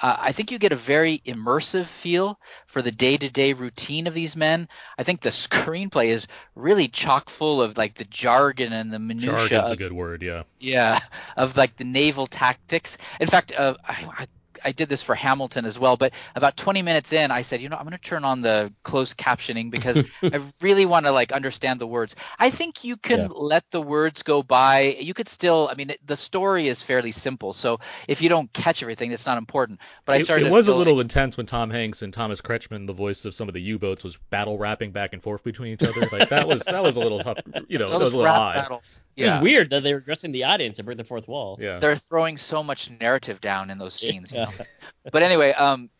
Uh, 0.00 0.16
I 0.18 0.32
think 0.32 0.50
you 0.50 0.58
get 0.58 0.72
a 0.72 0.76
very 0.76 1.22
immersive 1.24 1.86
feel 1.86 2.40
for 2.66 2.82
the 2.82 2.90
day-to-day 2.90 3.52
routine 3.52 4.06
of 4.06 4.14
these 4.14 4.34
men. 4.34 4.68
I 4.98 5.04
think 5.04 5.20
the 5.20 5.28
screenplay 5.46 6.08
is 6.08 6.26
really 6.54 6.88
chock 6.88 7.30
full 7.30 7.62
of 7.62 7.78
like 7.78 7.94
the 7.94 8.04
jargon 8.04 8.72
and 8.72 8.92
the 8.92 8.98
minutia. 8.98 9.30
Jargon's 9.30 9.70
of, 9.70 9.72
a 9.72 9.76
good 9.76 9.92
word, 9.92 10.22
yeah. 10.22 10.42
yeah, 10.58 11.00
of 11.36 11.56
like 11.56 11.76
the 11.76 11.84
naval 11.84 12.26
tactics. 12.26 12.98
In 13.20 13.28
fact, 13.28 13.52
uh, 13.56 13.76
I, 13.84 14.08
I 14.18 14.26
I 14.66 14.72
did 14.72 14.88
this 14.88 15.00
for 15.02 15.14
Hamilton 15.14 15.64
as 15.64 15.78
well, 15.78 15.96
but 15.96 16.12
about 16.34 16.56
20 16.56 16.82
minutes 16.82 17.12
in, 17.12 17.30
I 17.30 17.42
said, 17.42 17.62
you 17.62 17.68
know, 17.68 17.76
I'm 17.76 17.84
going 17.84 17.96
to 17.96 18.02
turn 18.02 18.24
on 18.24 18.42
the 18.42 18.72
closed 18.82 19.16
captioning 19.16 19.70
because 19.70 19.96
I 20.22 20.40
really 20.60 20.86
want 20.86 21.06
to 21.06 21.12
like 21.12 21.30
understand 21.30 21.80
the 21.80 21.86
words. 21.86 22.16
I 22.38 22.50
think 22.50 22.82
you 22.84 22.96
can 22.96 23.18
Yeah. 23.20 23.28
let 23.32 23.64
the 23.70 23.80
words 23.80 24.22
go 24.24 24.42
by. 24.42 24.96
You 25.00 25.14
could 25.14 25.28
still, 25.28 25.68
I 25.70 25.74
mean, 25.76 25.92
the 26.04 26.16
story 26.16 26.66
is 26.68 26.82
fairly 26.82 27.12
simple, 27.12 27.52
so 27.52 27.78
if 28.08 28.20
you 28.20 28.28
don't 28.28 28.52
catch 28.52 28.82
everything, 28.82 29.12
it's 29.12 29.24
not 29.26 29.38
important. 29.38 29.78
But 30.04 30.16
I 30.16 30.22
started. 30.22 30.48
it 30.48 30.50
was 30.50 30.66
a 30.68 30.74
little 30.74 30.96
like- 30.96 31.02
intense 31.04 31.36
when 31.36 31.46
Tom 31.46 31.70
Hanks 31.70 32.02
and 32.02 32.12
Thomas 32.12 32.40
Kretschmann, 32.40 32.86
the 32.88 32.92
voice 32.92 33.24
of 33.24 33.34
some 33.34 33.46
of 33.48 33.54
the 33.54 33.60
U-boats, 33.62 34.02
was 34.02 34.16
battle 34.30 34.58
rapping 34.58 34.90
back 34.90 35.12
and 35.12 35.22
forth 35.22 35.44
between 35.44 35.72
each 35.74 35.82
other. 35.84 36.08
Like 36.10 36.28
that 36.30 36.48
was 36.48 36.62
that 36.62 36.82
was 36.82 36.96
a 36.96 37.00
little, 37.00 37.20
tough, 37.22 37.38
you 37.68 37.78
know, 37.78 37.88
that 37.90 38.00
was 38.00 38.12
a 38.14 38.16
little 38.16 38.32
odd. 38.32 38.54
battles. 38.56 39.04
It 39.16 39.24
was 39.26 39.40
weird 39.42 39.70
that 39.70 39.82
they 39.84 39.92
were 39.94 40.00
addressing 40.00 40.32
the 40.32 40.44
audience 40.44 40.78
and 40.78 40.84
break 40.86 40.98
the 40.98 41.04
fourth 41.04 41.28
wall. 41.28 41.56
Yeah. 41.60 41.78
They're 41.78 41.96
throwing 41.96 42.36
so 42.36 42.62
much 42.64 42.90
narrative 43.00 43.40
down 43.40 43.70
in 43.70 43.78
those 43.78 43.94
scenes. 43.94 44.32
You 44.32 44.38
Yeah. 44.40 44.44
know? 44.46 44.55
but 45.12 45.22
anyway, 45.22 45.52
um, 45.52 45.90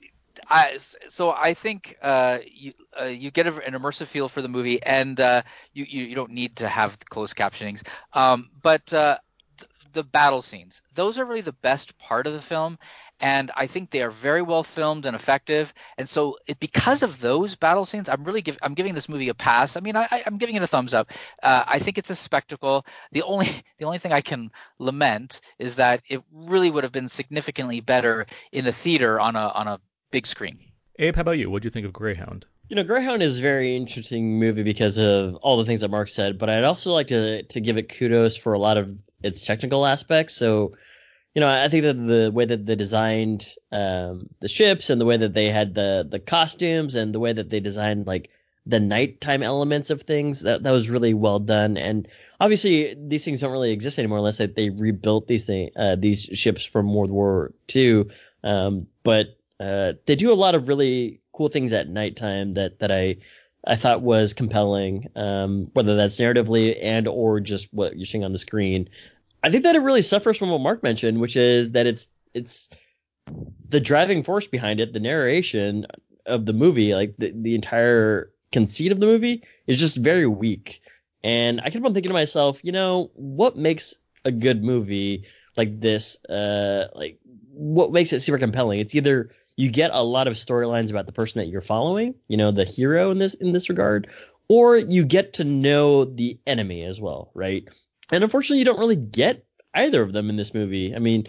I 0.48 0.78
so 1.10 1.30
I 1.30 1.54
think 1.54 1.96
uh, 2.02 2.38
you 2.46 2.72
uh, 3.00 3.04
you 3.06 3.30
get 3.30 3.46
an 3.46 3.74
immersive 3.74 4.06
feel 4.06 4.28
for 4.28 4.42
the 4.42 4.48
movie, 4.48 4.82
and 4.82 5.20
uh, 5.20 5.42
you, 5.72 5.86
you 5.88 6.04
you 6.06 6.14
don't 6.14 6.32
need 6.32 6.56
to 6.56 6.68
have 6.68 6.98
closed 7.10 7.36
captionings. 7.36 7.86
Um, 8.12 8.50
but 8.62 8.92
uh, 8.92 9.18
th- 9.58 9.70
the 9.92 10.04
battle 10.04 10.42
scenes, 10.42 10.82
those 10.94 11.18
are 11.18 11.24
really 11.24 11.40
the 11.42 11.52
best 11.52 11.96
part 11.98 12.26
of 12.26 12.34
the 12.34 12.42
film, 12.42 12.78
and 13.20 13.50
I 13.56 13.66
think 13.66 13.90
they 13.90 14.02
are 14.02 14.10
very 14.10 14.42
well 14.42 14.62
filmed 14.62 15.06
and 15.06 15.14
effective. 15.14 15.72
And 15.98 16.08
so 16.08 16.38
it, 16.46 16.60
because 16.60 17.02
of 17.02 17.20
those 17.20 17.54
battle 17.56 17.84
scenes, 17.84 18.08
I'm 18.08 18.24
really 18.24 18.42
give, 18.42 18.58
I'm 18.62 18.74
giving 18.74 18.94
this 18.94 19.08
movie 19.08 19.28
a 19.28 19.34
pass. 19.34 19.76
I 19.76 19.80
mean, 19.80 19.96
I, 19.96 20.06
I- 20.10 20.22
I'm 20.26 20.38
giving 20.38 20.56
it 20.56 20.62
a 20.62 20.66
thumbs 20.66 20.92
up. 20.94 21.10
Uh, 21.42 21.64
I 21.66 21.78
think 21.78 21.98
it's 21.98 22.10
a 22.10 22.14
spectacle. 22.14 22.84
The 23.12 23.22
only 23.22 23.46
the 23.78 23.84
only 23.84 23.98
thing 23.98 24.12
I 24.12 24.20
can 24.20 24.50
lament 24.78 25.40
is 25.58 25.76
that 25.76 26.02
it 26.08 26.22
really 26.32 26.70
would 26.70 26.84
have 26.84 26.92
been 26.92 27.08
significantly 27.08 27.80
better 27.80 28.26
in 28.52 28.66
a 28.66 28.72
theater 28.72 29.18
on 29.20 29.36
a 29.36 29.48
on 29.48 29.66
a 29.68 29.80
big 30.10 30.26
screen. 30.26 30.58
Abe, 30.98 31.14
how 31.14 31.20
about 31.22 31.32
you? 31.38 31.50
What 31.50 31.62
do 31.62 31.66
you 31.66 31.70
think 31.70 31.86
of 31.86 31.92
Greyhound? 31.92 32.46
You 32.68 32.76
know, 32.76 32.84
Greyhound 32.84 33.22
is 33.22 33.38
a 33.38 33.42
very 33.42 33.76
interesting 33.76 34.38
movie 34.40 34.62
because 34.62 34.98
of 34.98 35.36
all 35.36 35.56
the 35.56 35.64
things 35.64 35.82
that 35.82 35.88
Mark 35.88 36.08
said, 36.08 36.38
but 36.38 36.48
I'd 36.50 36.64
also 36.64 36.92
like 36.92 37.08
to 37.08 37.42
to 37.44 37.60
give 37.60 37.76
it 37.78 37.88
kudos 37.88 38.36
for 38.36 38.54
a 38.54 38.58
lot 38.58 38.76
of 38.76 38.96
its 39.22 39.42
technical 39.42 39.86
aspects. 39.86 40.34
So, 40.34 40.72
you 41.36 41.40
know, 41.40 41.48
I 41.48 41.68
think 41.68 41.82
that 41.82 42.06
the 42.06 42.30
way 42.32 42.46
that 42.46 42.64
they 42.64 42.76
designed 42.76 43.46
um, 43.70 44.30
the 44.40 44.48
ships 44.48 44.88
and 44.88 44.98
the 44.98 45.04
way 45.04 45.18
that 45.18 45.34
they 45.34 45.50
had 45.50 45.74
the 45.74 46.08
the 46.10 46.18
costumes 46.18 46.94
and 46.94 47.14
the 47.14 47.20
way 47.20 47.30
that 47.30 47.50
they 47.50 47.60
designed 47.60 48.06
like 48.06 48.30
the 48.64 48.80
nighttime 48.80 49.42
elements 49.42 49.90
of 49.90 50.00
things 50.00 50.40
that 50.40 50.62
that 50.62 50.70
was 50.70 50.88
really 50.88 51.12
well 51.12 51.38
done. 51.38 51.76
And 51.76 52.08
obviously, 52.40 52.96
these 52.98 53.22
things 53.22 53.42
don't 53.42 53.52
really 53.52 53.72
exist 53.72 53.98
anymore 53.98 54.16
unless 54.16 54.38
they, 54.38 54.46
they 54.46 54.70
rebuilt 54.70 55.28
these 55.28 55.44
thing 55.44 55.72
uh, 55.76 55.96
these 55.96 56.22
ships 56.22 56.64
from 56.64 56.94
World 56.94 57.10
War 57.10 57.52
II. 57.74 58.06
Um, 58.42 58.86
but 59.02 59.36
uh, 59.60 59.92
they 60.06 60.14
do 60.14 60.32
a 60.32 60.40
lot 60.40 60.54
of 60.54 60.68
really 60.68 61.20
cool 61.34 61.48
things 61.48 61.74
at 61.74 61.86
nighttime 61.86 62.54
that 62.54 62.78
that 62.78 62.90
I 62.90 63.18
I 63.66 63.76
thought 63.76 64.00
was 64.00 64.32
compelling, 64.32 65.10
um, 65.16 65.70
whether 65.74 65.96
that's 65.96 66.16
narratively 66.16 66.78
and 66.80 67.06
or 67.06 67.40
just 67.40 67.68
what 67.74 67.94
you're 67.94 68.06
seeing 68.06 68.24
on 68.24 68.32
the 68.32 68.38
screen. 68.38 68.88
I 69.46 69.50
think 69.50 69.62
that 69.62 69.76
it 69.76 69.80
really 69.80 70.02
suffers 70.02 70.36
from 70.36 70.50
what 70.50 70.60
Mark 70.60 70.82
mentioned, 70.82 71.20
which 71.20 71.36
is 71.36 71.70
that 71.70 71.86
it's 71.86 72.08
it's 72.34 72.68
the 73.68 73.78
driving 73.78 74.24
force 74.24 74.48
behind 74.48 74.80
it, 74.80 74.92
the 74.92 74.98
narration 74.98 75.86
of 76.26 76.46
the 76.46 76.52
movie, 76.52 76.96
like 76.96 77.14
the, 77.16 77.32
the 77.32 77.54
entire 77.54 78.32
conceit 78.50 78.90
of 78.90 78.98
the 78.98 79.06
movie 79.06 79.44
is 79.68 79.78
just 79.78 79.98
very 79.98 80.26
weak. 80.26 80.82
And 81.22 81.60
I 81.60 81.70
kept 81.70 81.86
on 81.86 81.94
thinking 81.94 82.10
to 82.10 82.12
myself, 82.14 82.58
you 82.64 82.72
know, 82.72 83.12
what 83.14 83.56
makes 83.56 83.94
a 84.24 84.32
good 84.32 84.64
movie 84.64 85.26
like 85.56 85.80
this, 85.80 86.22
uh, 86.24 86.88
like 86.96 87.20
what 87.52 87.92
makes 87.92 88.12
it 88.12 88.18
super 88.18 88.38
compelling? 88.38 88.80
It's 88.80 88.96
either 88.96 89.30
you 89.56 89.70
get 89.70 89.92
a 89.94 90.02
lot 90.02 90.26
of 90.26 90.34
storylines 90.34 90.90
about 90.90 91.06
the 91.06 91.12
person 91.12 91.38
that 91.38 91.46
you're 91.46 91.60
following, 91.60 92.16
you 92.26 92.36
know, 92.36 92.50
the 92.50 92.64
hero 92.64 93.12
in 93.12 93.18
this 93.18 93.34
in 93.34 93.52
this 93.52 93.68
regard, 93.68 94.08
or 94.48 94.76
you 94.76 95.04
get 95.04 95.34
to 95.34 95.44
know 95.44 96.04
the 96.04 96.36
enemy 96.48 96.82
as 96.82 97.00
well, 97.00 97.30
right? 97.32 97.68
And 98.12 98.22
unfortunately, 98.22 98.58
you 98.58 98.64
don't 98.64 98.78
really 98.78 98.96
get 98.96 99.44
either 99.74 100.02
of 100.02 100.12
them 100.12 100.30
in 100.30 100.36
this 100.36 100.54
movie. 100.54 100.94
I 100.94 100.98
mean, 100.98 101.26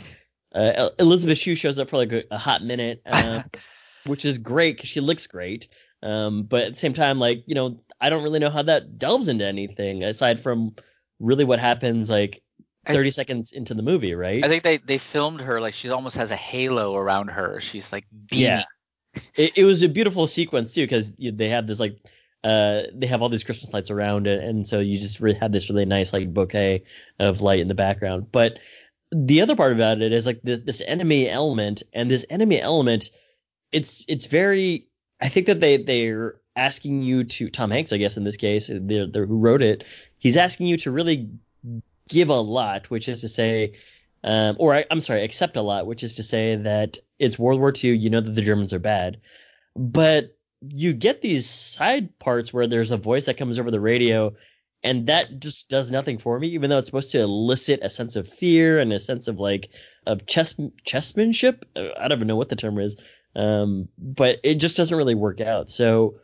uh, 0.54 0.90
Elizabeth 1.00 1.38
Shue 1.38 1.56
shows 1.56 1.80
up 1.80 1.90
for 1.90 1.98
like 1.98 2.12
a, 2.12 2.24
a 2.32 2.38
hot 2.38 2.64
minute, 2.64 3.02
uh, 3.06 3.44
which 4.06 4.26
is 4.26 4.38
great 4.38 4.78
because 4.78 4.90
she 4.90 5.00
looks 5.00 5.28
great. 5.28 5.68
Um, 6.04 6.44
but 6.44 6.64
at 6.64 6.74
the 6.74 6.80
same 6.80 6.94
time, 6.94 7.20
like 7.20 7.44
you 7.48 7.56
know, 7.56 7.82
I 8.00 8.10
don't 8.10 8.24
really 8.24 8.40
know 8.40 8.50
how 8.50 8.62
that 8.64 8.98
delves 8.98 9.28
into 9.28 9.46
anything 9.46 10.04
aside 10.04 10.40
from 10.40 10.76
really 11.20 11.44
what 11.44 11.60
happens 11.60 12.10
like 12.10 12.44
30 12.86 13.08
I, 13.08 13.10
seconds 13.10 13.52
into 13.52 13.74
the 13.74 13.82
movie, 13.82 14.14
right? 14.14 14.44
I 14.44 14.48
think 14.48 14.64
they 14.64 14.78
they 14.78 14.98
filmed 14.98 15.42
her 15.42 15.60
like 15.60 15.74
she 15.74 15.90
almost 15.90 16.16
has 16.18 16.32
a 16.32 16.36
halo 16.36 16.96
around 16.96 17.30
her. 17.30 17.60
She's 17.60 17.92
like 17.92 18.06
beaming. 18.28 18.46
Yeah. 18.46 18.64
It, 19.36 19.58
it 19.58 19.64
was 19.66 19.82
a 19.82 19.90
beautiful 19.90 20.28
sequence 20.28 20.74
too 20.74 20.84
because 20.84 21.14
they 21.14 21.50
have 21.50 21.66
this 21.66 21.80
like 21.80 21.98
uh 22.48 22.84
they 22.94 23.08
have 23.08 23.22
all 23.22 23.30
these 23.30 23.44
Christmas 23.44 23.74
lights 23.74 23.92
around 23.92 24.26
it, 24.28 24.44
and 24.44 24.66
so 24.66 24.80
you 24.80 24.98
just 24.98 25.20
really 25.20 25.38
had 25.38 25.52
this 25.52 25.70
really 25.70 25.86
nice 25.86 26.14
like 26.14 26.34
bouquet 26.34 26.84
of 27.20 27.42
light 27.42 27.60
in 27.60 27.68
the 27.68 27.76
background. 27.76 28.32
But 28.32 28.60
the 29.12 29.42
other 29.42 29.56
part 29.56 29.74
about 29.74 30.02
it 30.02 30.14
is 30.14 30.26
like 30.26 30.42
the, 30.44 30.58
this 30.58 30.82
enemy 30.86 31.30
element, 31.30 31.84
and 31.94 32.10
this 32.10 32.26
enemy 32.30 32.62
element, 32.62 33.10
it's 33.72 34.04
it's 34.08 34.26
very. 34.26 34.88
I 35.20 35.30
think 35.30 35.48
that 35.48 35.60
they 35.60 35.78
they're 35.78 36.36
asking 36.56 37.04
you 37.04 37.24
to 37.24 37.50
Tom 37.50 37.72
Hanks, 37.72 37.94
I 37.94 37.98
guess 37.98 38.18
in 38.18 38.24
this 38.24 38.38
case, 38.38 38.70
they're, 38.74 39.08
they're, 39.08 39.26
who 39.26 39.38
wrote 39.38 39.62
it, 39.62 39.84
he's 40.18 40.38
asking 40.38 40.68
you 40.68 40.78
to 40.78 40.92
really 40.92 41.30
give 42.10 42.30
a 42.30 42.40
lot, 42.40 42.90
which 42.90 43.08
is 43.08 43.22
to 43.22 43.30
say, 43.30 43.74
um, 44.24 44.56
or 44.60 44.74
I, 44.74 44.86
am 44.90 45.02
sorry, 45.02 45.24
accept 45.24 45.56
a 45.56 45.62
lot, 45.62 45.86
which 45.86 46.04
is 46.04 46.16
to 46.16 46.24
say 46.24 46.56
that 46.56 46.98
it's 47.20 47.38
World 47.38 47.60
War 47.60 47.72
II. 47.72 47.96
You 47.96 48.10
know 48.10 48.20
that 48.20 48.36
the 48.36 48.42
Germans 48.42 48.74
are 48.74 48.80
bad, 48.80 49.18
but 49.76 50.37
you 50.62 50.94
get 50.94 51.22
these 51.22 51.50
side 51.50 52.18
parts 52.20 52.54
where 52.54 52.68
there's 52.68 52.92
a 52.92 52.98
voice 52.98 53.26
that 53.26 53.38
comes 53.38 53.60
over 53.60 53.72
the 53.72 53.80
radio, 53.80 54.36
and 54.84 55.08
that 55.08 55.40
just 55.40 55.70
does 55.70 55.92
nothing 55.92 56.18
for 56.18 56.40
me. 56.40 56.50
Even 56.50 56.70
though 56.70 56.80
it's 56.80 56.88
supposed 56.88 57.12
to 57.12 57.22
elicit 57.22 57.80
a 57.84 57.90
sense 57.90 58.16
of 58.16 58.28
fear 58.28 58.80
and 58.80 58.92
a 58.94 59.00
sense 59.00 59.28
of 59.28 59.40
like 59.40 59.70
of 60.06 60.26
chess 60.26 60.56
chessmanship. 60.86 61.66
I 61.76 62.08
don't 62.08 62.20
even 62.20 62.28
know 62.28 62.36
what 62.36 62.50
the 62.50 62.56
term 62.56 62.80
is, 62.80 62.96
um, 63.36 63.90
but 63.98 64.40
it 64.44 64.56
just 64.56 64.78
doesn't 64.78 64.98
really 64.98 65.16
work 65.16 65.42
out. 65.42 65.70
So 65.70 66.20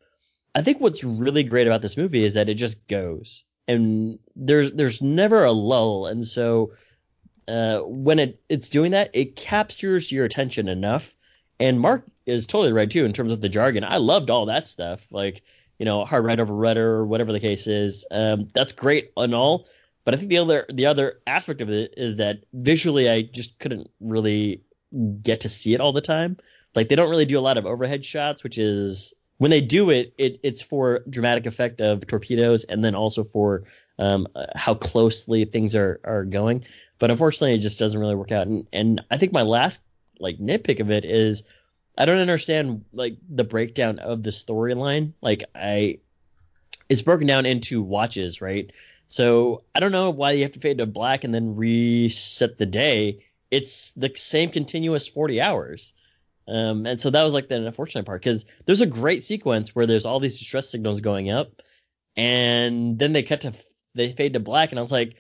I 0.56 0.62
think 0.62 0.80
what's 0.80 1.04
really 1.04 1.44
great 1.44 1.68
about 1.68 1.82
this 1.82 1.98
movie 1.98 2.24
is 2.24 2.36
that 2.36 2.50
it 2.50 2.56
just 2.56 2.88
goes 2.88 3.46
and 3.68 4.20
there's 4.36 4.72
there's 4.74 5.02
never 5.02 5.44
a 5.44 5.52
lull, 5.52 6.08
and 6.08 6.26
so 6.26 6.74
uh, 7.48 7.80
when 7.80 8.20
it 8.20 8.42
it's 8.50 8.70
doing 8.70 8.92
that, 8.92 9.12
it 9.14 9.36
captures 9.36 10.12
your 10.12 10.26
attention 10.26 10.68
enough. 10.68 11.16
And 11.60 11.80
Mark 11.80 12.06
is 12.26 12.48
totally 12.48 12.74
right 12.74 12.90
too 12.90 13.06
in 13.06 13.14
terms 13.14 13.32
of 13.32 13.42
the 13.42 13.50
jargon. 13.50 13.84
I 13.84 13.98
loved 13.98 14.30
all 14.30 14.48
that 14.48 14.68
stuff, 14.68 15.06
like 15.12 15.42
you 15.80 15.86
know, 15.86 16.06
hard 16.06 16.24
right 16.24 16.40
over 16.40 16.54
rudder 16.54 16.96
or 16.96 17.06
whatever 17.06 17.32
the 17.32 17.40
case 17.40 17.68
is. 17.68 18.06
Um, 18.12 18.48
that's 18.54 18.72
great 18.72 19.12
and 19.18 19.34
all, 19.34 19.68
but 20.06 20.14
I 20.14 20.18
think 20.18 20.30
the 20.30 20.38
other 20.38 20.66
the 20.70 20.86
other 20.86 21.20
aspect 21.28 21.62
of 21.62 21.70
it 21.70 21.94
is 21.98 22.18
that 22.18 22.44
visually, 22.54 23.10
I 23.10 23.22
just 23.22 23.60
couldn't 23.60 23.90
really 24.00 24.62
get 25.22 25.42
to 25.42 25.50
see 25.50 25.74
it 25.74 25.82
all 25.82 25.94
the 25.94 26.02
time. 26.02 26.38
Like 26.76 26.90
they 26.90 26.96
don't 26.96 27.10
really 27.10 27.26
do 27.26 27.40
a 27.40 27.42
lot 27.42 27.58
of 27.58 27.66
overhead 27.66 28.04
shots, 28.04 28.44
which 28.44 28.58
is 28.58 29.14
when 29.38 29.52
they 29.52 29.62
do 29.62 29.90
it, 29.90 30.14
it 30.18 30.40
it's 30.44 30.62
for 30.62 31.04
dramatic 31.10 31.46
effect 31.46 31.82
of 31.82 32.06
torpedoes 32.06 32.64
and 32.66 32.84
then 32.84 32.96
also 32.96 33.24
for 33.24 33.64
um, 34.00 34.28
how 34.56 34.74
closely 34.74 35.46
things 35.46 35.76
are 35.76 36.00
are 36.04 36.26
going. 36.26 36.66
But 37.00 37.12
unfortunately, 37.12 37.56
it 37.56 37.60
just 37.60 37.80
doesn't 37.80 38.00
really 38.00 38.16
work 38.16 38.32
out. 38.32 38.48
And 38.48 38.68
and 38.74 39.02
I 39.10 39.18
think 39.18 39.32
my 39.32 39.42
last 39.42 39.82
like 40.20 40.38
nitpick 40.38 40.80
of 40.80 40.92
it 40.92 41.06
is 41.06 41.44
I 41.98 42.06
don't 42.06 42.20
understand 42.20 42.86
like 42.92 43.18
the 43.30 43.44
breakdown 43.44 44.00
of 44.00 44.24
the 44.24 44.32
storyline. 44.32 45.14
Like 45.22 45.44
I, 45.54 46.00
it's 46.90 47.02
broken 47.02 47.28
down 47.28 47.46
into 47.46 47.82
watches, 47.82 48.42
right? 48.42 48.72
So 49.08 49.64
I 49.76 49.80
don't 49.80 49.92
know 49.92 50.10
why 50.10 50.32
you 50.32 50.44
have 50.44 50.54
to 50.54 50.60
fade 50.60 50.80
to 50.80 50.86
black 50.86 51.24
and 51.24 51.34
then 51.34 51.56
reset 51.56 52.58
the 52.58 52.66
day. 52.66 53.26
It's 53.52 53.92
the 53.92 54.12
same 54.16 54.50
continuous 54.50 55.08
40 55.08 55.40
hours. 55.40 55.94
Um, 56.48 56.86
and 56.86 57.00
so 57.00 57.10
that 57.10 57.24
was 57.24 57.34
like 57.34 57.48
the 57.48 57.66
unfortunate 57.66 58.06
part 58.06 58.22
because 58.22 58.46
there's 58.66 58.82
a 58.82 58.88
great 58.88 59.24
sequence 59.24 59.74
where 59.76 59.86
there's 59.86 60.06
all 60.06 60.20
these 60.20 60.40
distress 60.40 60.70
signals 60.70 61.00
going 61.00 61.30
up, 61.30 61.62
and 62.18 63.00
then 63.00 63.14
they 63.14 63.24
cut 63.24 63.42
to 63.42 63.54
they 63.96 64.12
fade 64.12 64.34
to 64.34 64.40
black, 64.40 64.72
and 64.72 64.80
I 64.80 64.82
was 64.82 64.92
like, 64.92 65.16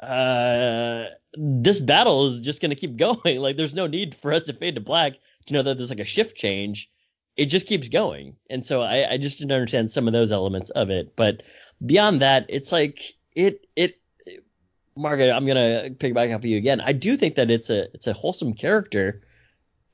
uh, 0.00 1.06
this 1.34 1.80
battle 1.80 2.26
is 2.26 2.40
just 2.40 2.62
gonna 2.62 2.74
keep 2.74 2.96
going. 3.24 3.40
like 3.40 3.56
there's 3.56 3.74
no 3.74 3.86
need 3.86 4.14
for 4.14 4.32
us 4.32 4.44
to 4.44 4.52
fade 4.52 4.76
to 4.76 4.80
black 4.80 5.14
to 5.46 5.54
know 5.54 5.62
that 5.62 5.76
there's 5.76 5.90
like 5.90 6.00
a 6.00 6.04
shift 6.04 6.36
change. 6.36 6.90
It 7.36 7.46
just 7.46 7.66
keeps 7.66 7.88
going, 7.88 8.36
and 8.50 8.66
so 8.66 8.82
I, 8.82 9.12
I 9.12 9.16
just 9.16 9.38
didn't 9.38 9.52
understand 9.52 9.92
some 9.92 10.06
of 10.08 10.12
those 10.12 10.32
elements 10.32 10.70
of 10.70 10.90
it. 10.90 11.14
But 11.14 11.42
beyond 11.84 12.22
that, 12.22 12.46
it's 12.48 12.72
like 12.72 13.14
it 13.34 13.66
it 13.76 14.00
Margaret, 14.96 15.30
I'm 15.30 15.46
gonna 15.46 15.90
pick 15.98 16.14
back 16.14 16.30
up 16.30 16.44
you 16.44 16.56
again. 16.56 16.80
I 16.80 16.92
do 16.92 17.16
think 17.16 17.36
that 17.36 17.50
it's 17.50 17.70
a 17.70 17.92
it's 17.94 18.08
a 18.08 18.12
wholesome 18.12 18.54
character 18.54 19.22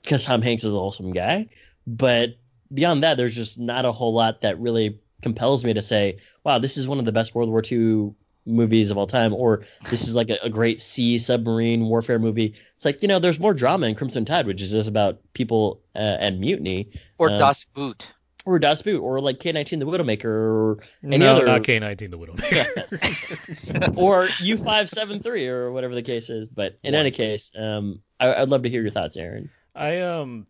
because 0.02 0.25
Tom 0.25 0.42
Hanks 0.42 0.64
is 0.64 0.75
a 0.75 0.78
wholesome 0.78 1.12
guy. 1.12 1.49
But 1.87 2.30
beyond 2.73 3.04
that, 3.04 3.16
there's 3.16 3.34
just 3.34 3.58
not 3.58 3.84
a 3.84 3.92
whole 3.92 4.14
lot 4.14 4.40
that 4.40 4.58
really 4.58 5.00
compels 5.23 5.64
me 5.64 5.75
to 5.75 5.82
say, 5.82 6.18
wow, 6.44 6.58
this 6.58 6.76
is 6.78 6.88
one 6.88 6.99
of 6.99 7.04
the 7.04 7.12
best 7.12 7.34
World 7.34 7.50
War 7.50 7.62
II 7.70 8.14
movies 8.47 8.91
of 8.91 8.99
all 8.99 9.07
time, 9.07 9.33
or 9.35 9.65
this 9.91 10.09
is 10.09 10.17
like 10.17 10.31
a, 10.31 10.39
a 10.43 10.51
great 10.51 10.81
sea 10.81 11.19
submarine 11.19 11.87
warfare 11.87 12.19
movie. 12.19 12.55
It's 12.77 12.85
like, 12.85 13.03
you 13.03 13.09
know, 13.09 13.19
there's 13.19 13.41
more 13.41 13.55
drama 13.55 13.87
in 13.87 13.95
Crimson 13.95 14.25
Tide, 14.25 14.47
which 14.47 14.61
is 14.63 14.73
just 14.73 14.89
about 14.89 15.21
people 15.33 15.81
uh, 15.95 16.17
and 16.21 16.41
mutiny. 16.41 16.91
Or 17.19 17.31
um, 17.31 17.39
Das 17.39 17.65
Boot. 17.65 18.13
Or 18.47 18.59
Das 18.59 18.83
Boot, 18.83 19.01
or 19.01 19.21
like 19.21 19.41
K-19 19.41 19.79
the 19.79 19.87
Widowmaker, 19.87 20.25
or 20.27 20.79
any 21.03 21.17
no, 21.17 21.33
other. 21.35 21.47
not 21.47 21.65
K-19 21.65 22.11
the 22.11 22.19
Widowmaker. 22.19 23.97
or 23.99 24.29
U-573, 24.41 25.49
or 25.49 25.73
whatever 25.73 25.95
the 25.95 26.03
case 26.03 26.29
is. 26.29 26.51
But 26.51 26.79
in 26.83 26.93
what? 26.93 27.01
any 27.01 27.11
case, 27.11 27.51
um, 27.57 28.03
I, 28.21 28.35
I'd 28.35 28.51
love 28.51 28.65
to 28.65 28.69
hear 28.69 28.83
your 28.83 28.91
thoughts, 28.91 29.17
Aaron. 29.17 29.51
I 29.75 30.01
um 30.03 30.47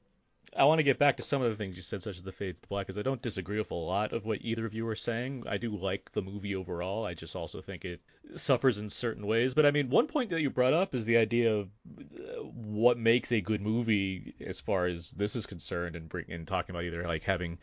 I 0.56 0.64
want 0.64 0.78
to 0.78 0.84
get 0.84 0.98
back 0.98 1.16
to 1.16 1.22
some 1.22 1.42
of 1.42 1.50
the 1.50 1.56
things 1.56 1.76
you 1.76 1.82
said, 1.82 2.02
such 2.02 2.16
as 2.16 2.22
the 2.22 2.32
fades 2.32 2.60
to 2.60 2.68
black, 2.68 2.86
because 2.86 2.98
I 2.98 3.02
don't 3.02 3.20
disagree 3.20 3.58
with 3.58 3.70
a 3.70 3.74
lot 3.74 4.12
of 4.12 4.24
what 4.24 4.38
either 4.42 4.64
of 4.64 4.74
you 4.74 4.86
are 4.88 4.96
saying. 4.96 5.44
I 5.48 5.58
do 5.58 5.76
like 5.76 6.12
the 6.12 6.22
movie 6.22 6.54
overall. 6.54 7.04
I 7.04 7.14
just 7.14 7.34
also 7.34 7.60
think 7.60 7.84
it 7.84 8.00
suffers 8.34 8.78
in 8.78 8.88
certain 8.88 9.26
ways. 9.26 9.54
But 9.54 9.66
I 9.66 9.70
mean, 9.70 9.90
one 9.90 10.06
point 10.06 10.30
that 10.30 10.40
you 10.40 10.50
brought 10.50 10.74
up 10.74 10.94
is 10.94 11.04
the 11.04 11.16
idea 11.16 11.54
of 11.54 11.68
uh, 11.98 12.42
what 12.42 12.98
makes 12.98 13.32
a 13.32 13.40
good 13.40 13.62
movie, 13.62 14.34
as 14.40 14.60
far 14.60 14.86
as 14.86 15.10
this 15.10 15.34
is 15.34 15.46
concerned, 15.46 15.96
and 15.96 16.08
bring 16.08 16.26
and 16.30 16.46
talking 16.46 16.74
about 16.74 16.84
either 16.84 17.02
like 17.06 17.24
having 17.24 17.58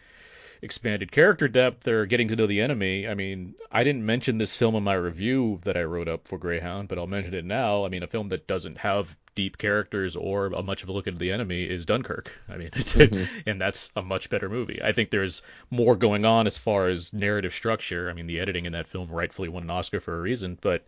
expanded 0.61 1.11
character 1.11 1.47
depth 1.47 1.87
or 1.87 2.05
getting 2.05 2.27
to 2.27 2.35
know 2.35 2.45
the 2.45 2.61
enemy. 2.61 3.07
I 3.07 3.15
mean, 3.15 3.55
I 3.71 3.83
didn't 3.83 4.05
mention 4.05 4.37
this 4.37 4.55
film 4.55 4.75
in 4.75 4.83
my 4.83 4.93
review 4.93 5.59
that 5.63 5.77
I 5.77 5.83
wrote 5.83 6.07
up 6.07 6.27
for 6.27 6.37
Greyhound, 6.37 6.87
but 6.87 6.97
I'll 6.97 7.07
mention 7.07 7.33
it 7.33 7.45
now. 7.45 7.85
I 7.85 7.89
mean, 7.89 8.03
a 8.03 8.07
film 8.07 8.29
that 8.29 8.47
doesn't 8.47 8.77
have 8.77 9.15
deep 9.35 9.57
characters 9.57 10.15
or 10.15 10.47
a 10.47 10.61
much 10.61 10.83
of 10.83 10.89
a 10.89 10.91
look 10.91 11.07
into 11.07 11.19
the 11.19 11.31
enemy 11.31 11.63
is 11.63 11.85
Dunkirk. 11.85 12.31
I 12.49 12.57
mean, 12.57 12.69
mm-hmm. 12.71 13.49
and 13.49 13.61
that's 13.61 13.89
a 13.95 14.01
much 14.01 14.29
better 14.29 14.49
movie. 14.49 14.81
I 14.83 14.91
think 14.91 15.09
there's 15.09 15.41
more 15.69 15.95
going 15.95 16.25
on 16.25 16.47
as 16.47 16.57
far 16.57 16.87
as 16.87 17.13
narrative 17.13 17.53
structure. 17.53 18.09
I 18.09 18.13
mean, 18.13 18.27
the 18.27 18.39
editing 18.39 18.65
in 18.65 18.73
that 18.73 18.87
film 18.87 19.09
rightfully 19.09 19.49
won 19.49 19.63
an 19.63 19.69
Oscar 19.69 19.99
for 19.99 20.17
a 20.17 20.21
reason, 20.21 20.57
but 20.59 20.85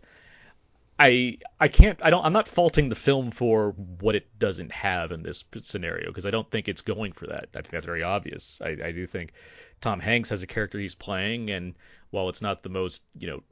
I 0.98 1.38
I 1.58 1.68
can't 1.68 1.98
I 2.02 2.10
don't 2.10 2.24
I'm 2.24 2.32
not 2.32 2.46
faulting 2.46 2.88
the 2.88 2.94
film 2.94 3.30
for 3.30 3.72
what 3.72 4.14
it 4.14 4.38
doesn't 4.38 4.70
have 4.70 5.10
in 5.10 5.22
this 5.22 5.44
scenario 5.62 6.08
because 6.08 6.26
I 6.26 6.30
don't 6.30 6.48
think 6.50 6.68
it's 6.68 6.82
going 6.82 7.12
for 7.12 7.26
that. 7.26 7.48
I 7.54 7.58
think 7.58 7.70
that's 7.70 7.86
very 7.86 8.02
obvious. 8.02 8.60
I, 8.62 8.76
I 8.84 8.92
do 8.92 9.06
think 9.06 9.32
Tom 9.80 9.98
Hanks 9.98 10.30
has 10.30 10.42
a 10.42 10.46
character 10.46 10.78
he's 10.78 10.94
playing, 10.94 11.50
and 11.50 11.74
while 12.10 12.28
it's 12.28 12.42
not 12.42 12.62
the 12.62 12.68
most 12.68 13.02
you 13.18 13.26
know 13.26 13.42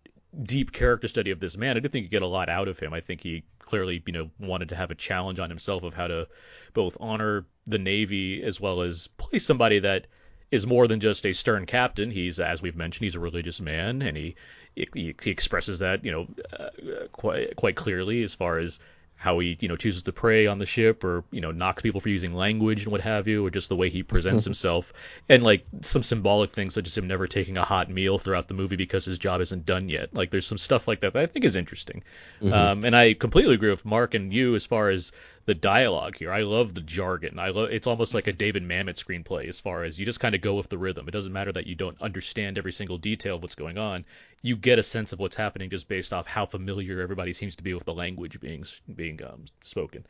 deep 0.41 0.73
character 0.73 1.09
study 1.09 1.31
of 1.31 1.41
this 1.41 1.57
man, 1.57 1.77
I 1.77 1.81
do 1.81 1.89
think 1.89 2.05
you 2.05 2.09
get 2.09 2.23
a 2.23 2.27
lot 2.27 2.49
out 2.49 2.69
of 2.69 2.79
him. 2.79 2.93
I 2.93 3.01
think 3.01 3.23
he 3.23 3.45
clearly 3.59 4.03
you 4.07 4.13
know 4.13 4.31
wanted 4.39 4.71
to 4.71 4.77
have 4.77 4.91
a 4.91 4.95
challenge 4.95 5.39
on 5.39 5.49
himself 5.49 5.83
of 5.83 5.95
how 5.95 6.07
to 6.07 6.29
both 6.75 6.97
honor 7.01 7.47
the 7.67 7.79
Navy 7.79 8.43
as 8.43 8.61
well 8.61 8.83
as 8.83 9.07
play 9.07 9.39
somebody 9.39 9.81
that 9.81 10.07
is 10.51 10.67
more 10.67 10.87
than 10.87 11.01
just 11.01 11.25
a 11.25 11.33
stern 11.33 11.65
captain. 11.65 12.11
He's, 12.11 12.39
as 12.39 12.61
we've 12.61 12.77
mentioned, 12.77 13.05
he's 13.05 13.15
a 13.15 13.21
religious 13.21 13.61
man, 13.61 14.03
and 14.03 14.17
he 14.17 14.37
he, 14.75 15.15
he 15.23 15.31
expresses 15.31 15.81
that 15.81 16.05
you 16.05 16.13
know 16.13 16.27
uh, 16.53 17.07
quite 17.13 17.57
quite 17.57 17.77
clearly 17.77 18.23
as 18.23 18.35
far 18.35 18.59
as 18.59 18.79
how 19.23 19.39
he 19.39 19.57
you 19.61 19.69
know 19.69 19.77
chooses 19.77 20.03
to 20.03 20.13
pray 20.13 20.49
on 20.49 20.59
the 20.59 20.67
ship 20.67 21.05
or 21.05 21.23
you 21.31 21.41
know 21.41 21.53
knocks 21.53 21.81
people 21.81 22.01
for 22.01 22.09
using 22.09 22.35
language 22.35 22.83
and 22.83 22.91
what 22.91 23.01
have 23.01 23.29
you 23.29 23.47
or 23.47 23.51
just 23.51 23.69
the 23.69 23.77
way 23.77 23.89
he 23.89 24.03
presents 24.03 24.45
himself. 24.45 24.93
And 25.29 25.45
like 25.45 25.65
some 25.83 26.03
symbolic 26.03 26.53
things 26.53 26.75
such 26.75 26.89
as 26.89 26.99
him 26.99 27.07
never 27.07 27.29
taking 27.29 27.57
a 27.57 27.65
hot 27.65 27.89
meal 27.89 28.19
throughout 28.19 28.49
the 28.49 28.55
movie 28.55 28.75
because 28.75 29.05
his 29.05 29.19
job 29.19 29.41
isn't 29.41 29.65
done 29.65 29.89
yet. 29.89 30.13
Like 30.13 30.31
there's 30.31 30.47
some 30.47 30.59
stuff 30.59 30.89
like 30.89 31.01
that 31.01 31.13
that 31.13 31.23
i 31.23 31.27
think 31.27 31.45
is 31.45 31.55
interesting. 31.55 32.03
Mhm. 32.43 32.53
um, 32.53 32.85
and 32.85 32.97
i 32.97 33.15
completely 33.15 33.55
agree 33.55 33.71
with 33.71 33.85
mark 33.85 34.15
and 34.15 34.33
you 34.33 34.57
as 34.57 34.67
far 34.67 34.91
as 34.91 35.13
the 35.45 35.55
dialogue 35.55 36.17
here 36.17 36.33
i 36.33 36.43
love 36.43 36.75
the 36.75 36.81
jargon 36.81 37.39
i 37.39 37.49
love 37.49 37.71
it's 37.71 37.87
almost 37.87 38.15
like 38.15 38.27
a 38.27 38.33
david 38.33 38.63
mamet 38.63 38.95
screenplay 38.97 39.49
as 39.49 39.59
far 39.59 39.85
as 39.85 39.99
you 39.99 40.05
just 40.05 40.21
kind 40.21 40.35
of 40.35 40.41
go 40.41 40.55
with 40.55 40.69
the 40.69 40.79
rhythm 40.79 41.09
it 41.09 41.13
doesn't 41.13 41.33
matter 41.33 41.53
that 41.53 41.67
you 41.67 41.75
don't 41.75 42.01
understand 42.01 42.59
every 42.59 42.73
single 42.73 42.99
detail 42.99 43.37
of 43.37 43.43
what's 43.43 43.55
going 43.55 43.79
on 43.79 44.05
you 44.43 44.57
get 44.57 44.79
a 44.79 44.83
sense 44.83 45.13
of 45.13 45.21
what's 45.21 45.37
happening 45.37 45.71
just 45.71 45.89
based 45.89 46.13
off 46.13 46.27
how 46.27 46.45
familiar 46.45 47.01
everybody 47.01 47.33
seems 47.33 47.57
to 47.57 47.63
be 47.63 47.75
with 47.75 47.85
the 47.85 47.95
language 47.95 48.41
being 48.41 48.65
being 48.95 49.23
um, 49.23 49.45
spoken. 49.63 50.05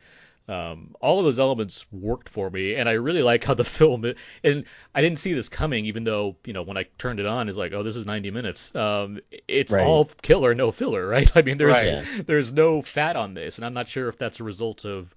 Um, 0.45 0.93
all 0.99 1.19
of 1.19 1.25
those 1.25 1.39
elements 1.39 1.85
worked 1.89 2.27
for 2.27 2.49
me, 2.49 2.75
and 2.75 2.89
I 2.89 2.93
really 2.93 3.23
like 3.23 3.45
how 3.45 3.53
the 3.53 3.63
film. 3.79 4.03
And 4.43 4.65
I 4.93 5.01
didn't 5.01 5.19
see 5.19 5.33
this 5.33 5.47
coming, 5.49 5.85
even 5.85 6.03
though 6.03 6.35
you 6.45 6.53
know 6.53 6.63
when 6.63 6.77
I 6.77 6.87
turned 6.97 7.19
it 7.19 7.25
on, 7.25 7.47
it's 7.47 7.57
like, 7.57 7.71
oh, 7.73 7.83
this 7.83 7.95
is 7.95 8.05
90 8.05 8.31
minutes. 8.31 8.75
Um, 8.75 9.19
it's 9.47 9.71
Right. 9.71 9.85
all 9.85 10.05
killer, 10.05 10.53
no 10.55 10.71
filler, 10.71 11.07
right? 11.15 11.31
I 11.35 11.43
mean, 11.43 11.57
there's 11.57 11.73
Right. 11.87 12.25
There's 12.25 12.51
no 12.51 12.81
fat 12.81 13.15
on 13.15 13.35
this, 13.35 13.57
and 13.57 13.65
I'm 13.65 13.73
not 13.73 13.87
sure 13.87 14.09
if 14.09 14.17
that's 14.17 14.39
a 14.39 14.43
result 14.43 14.83
of 14.83 15.13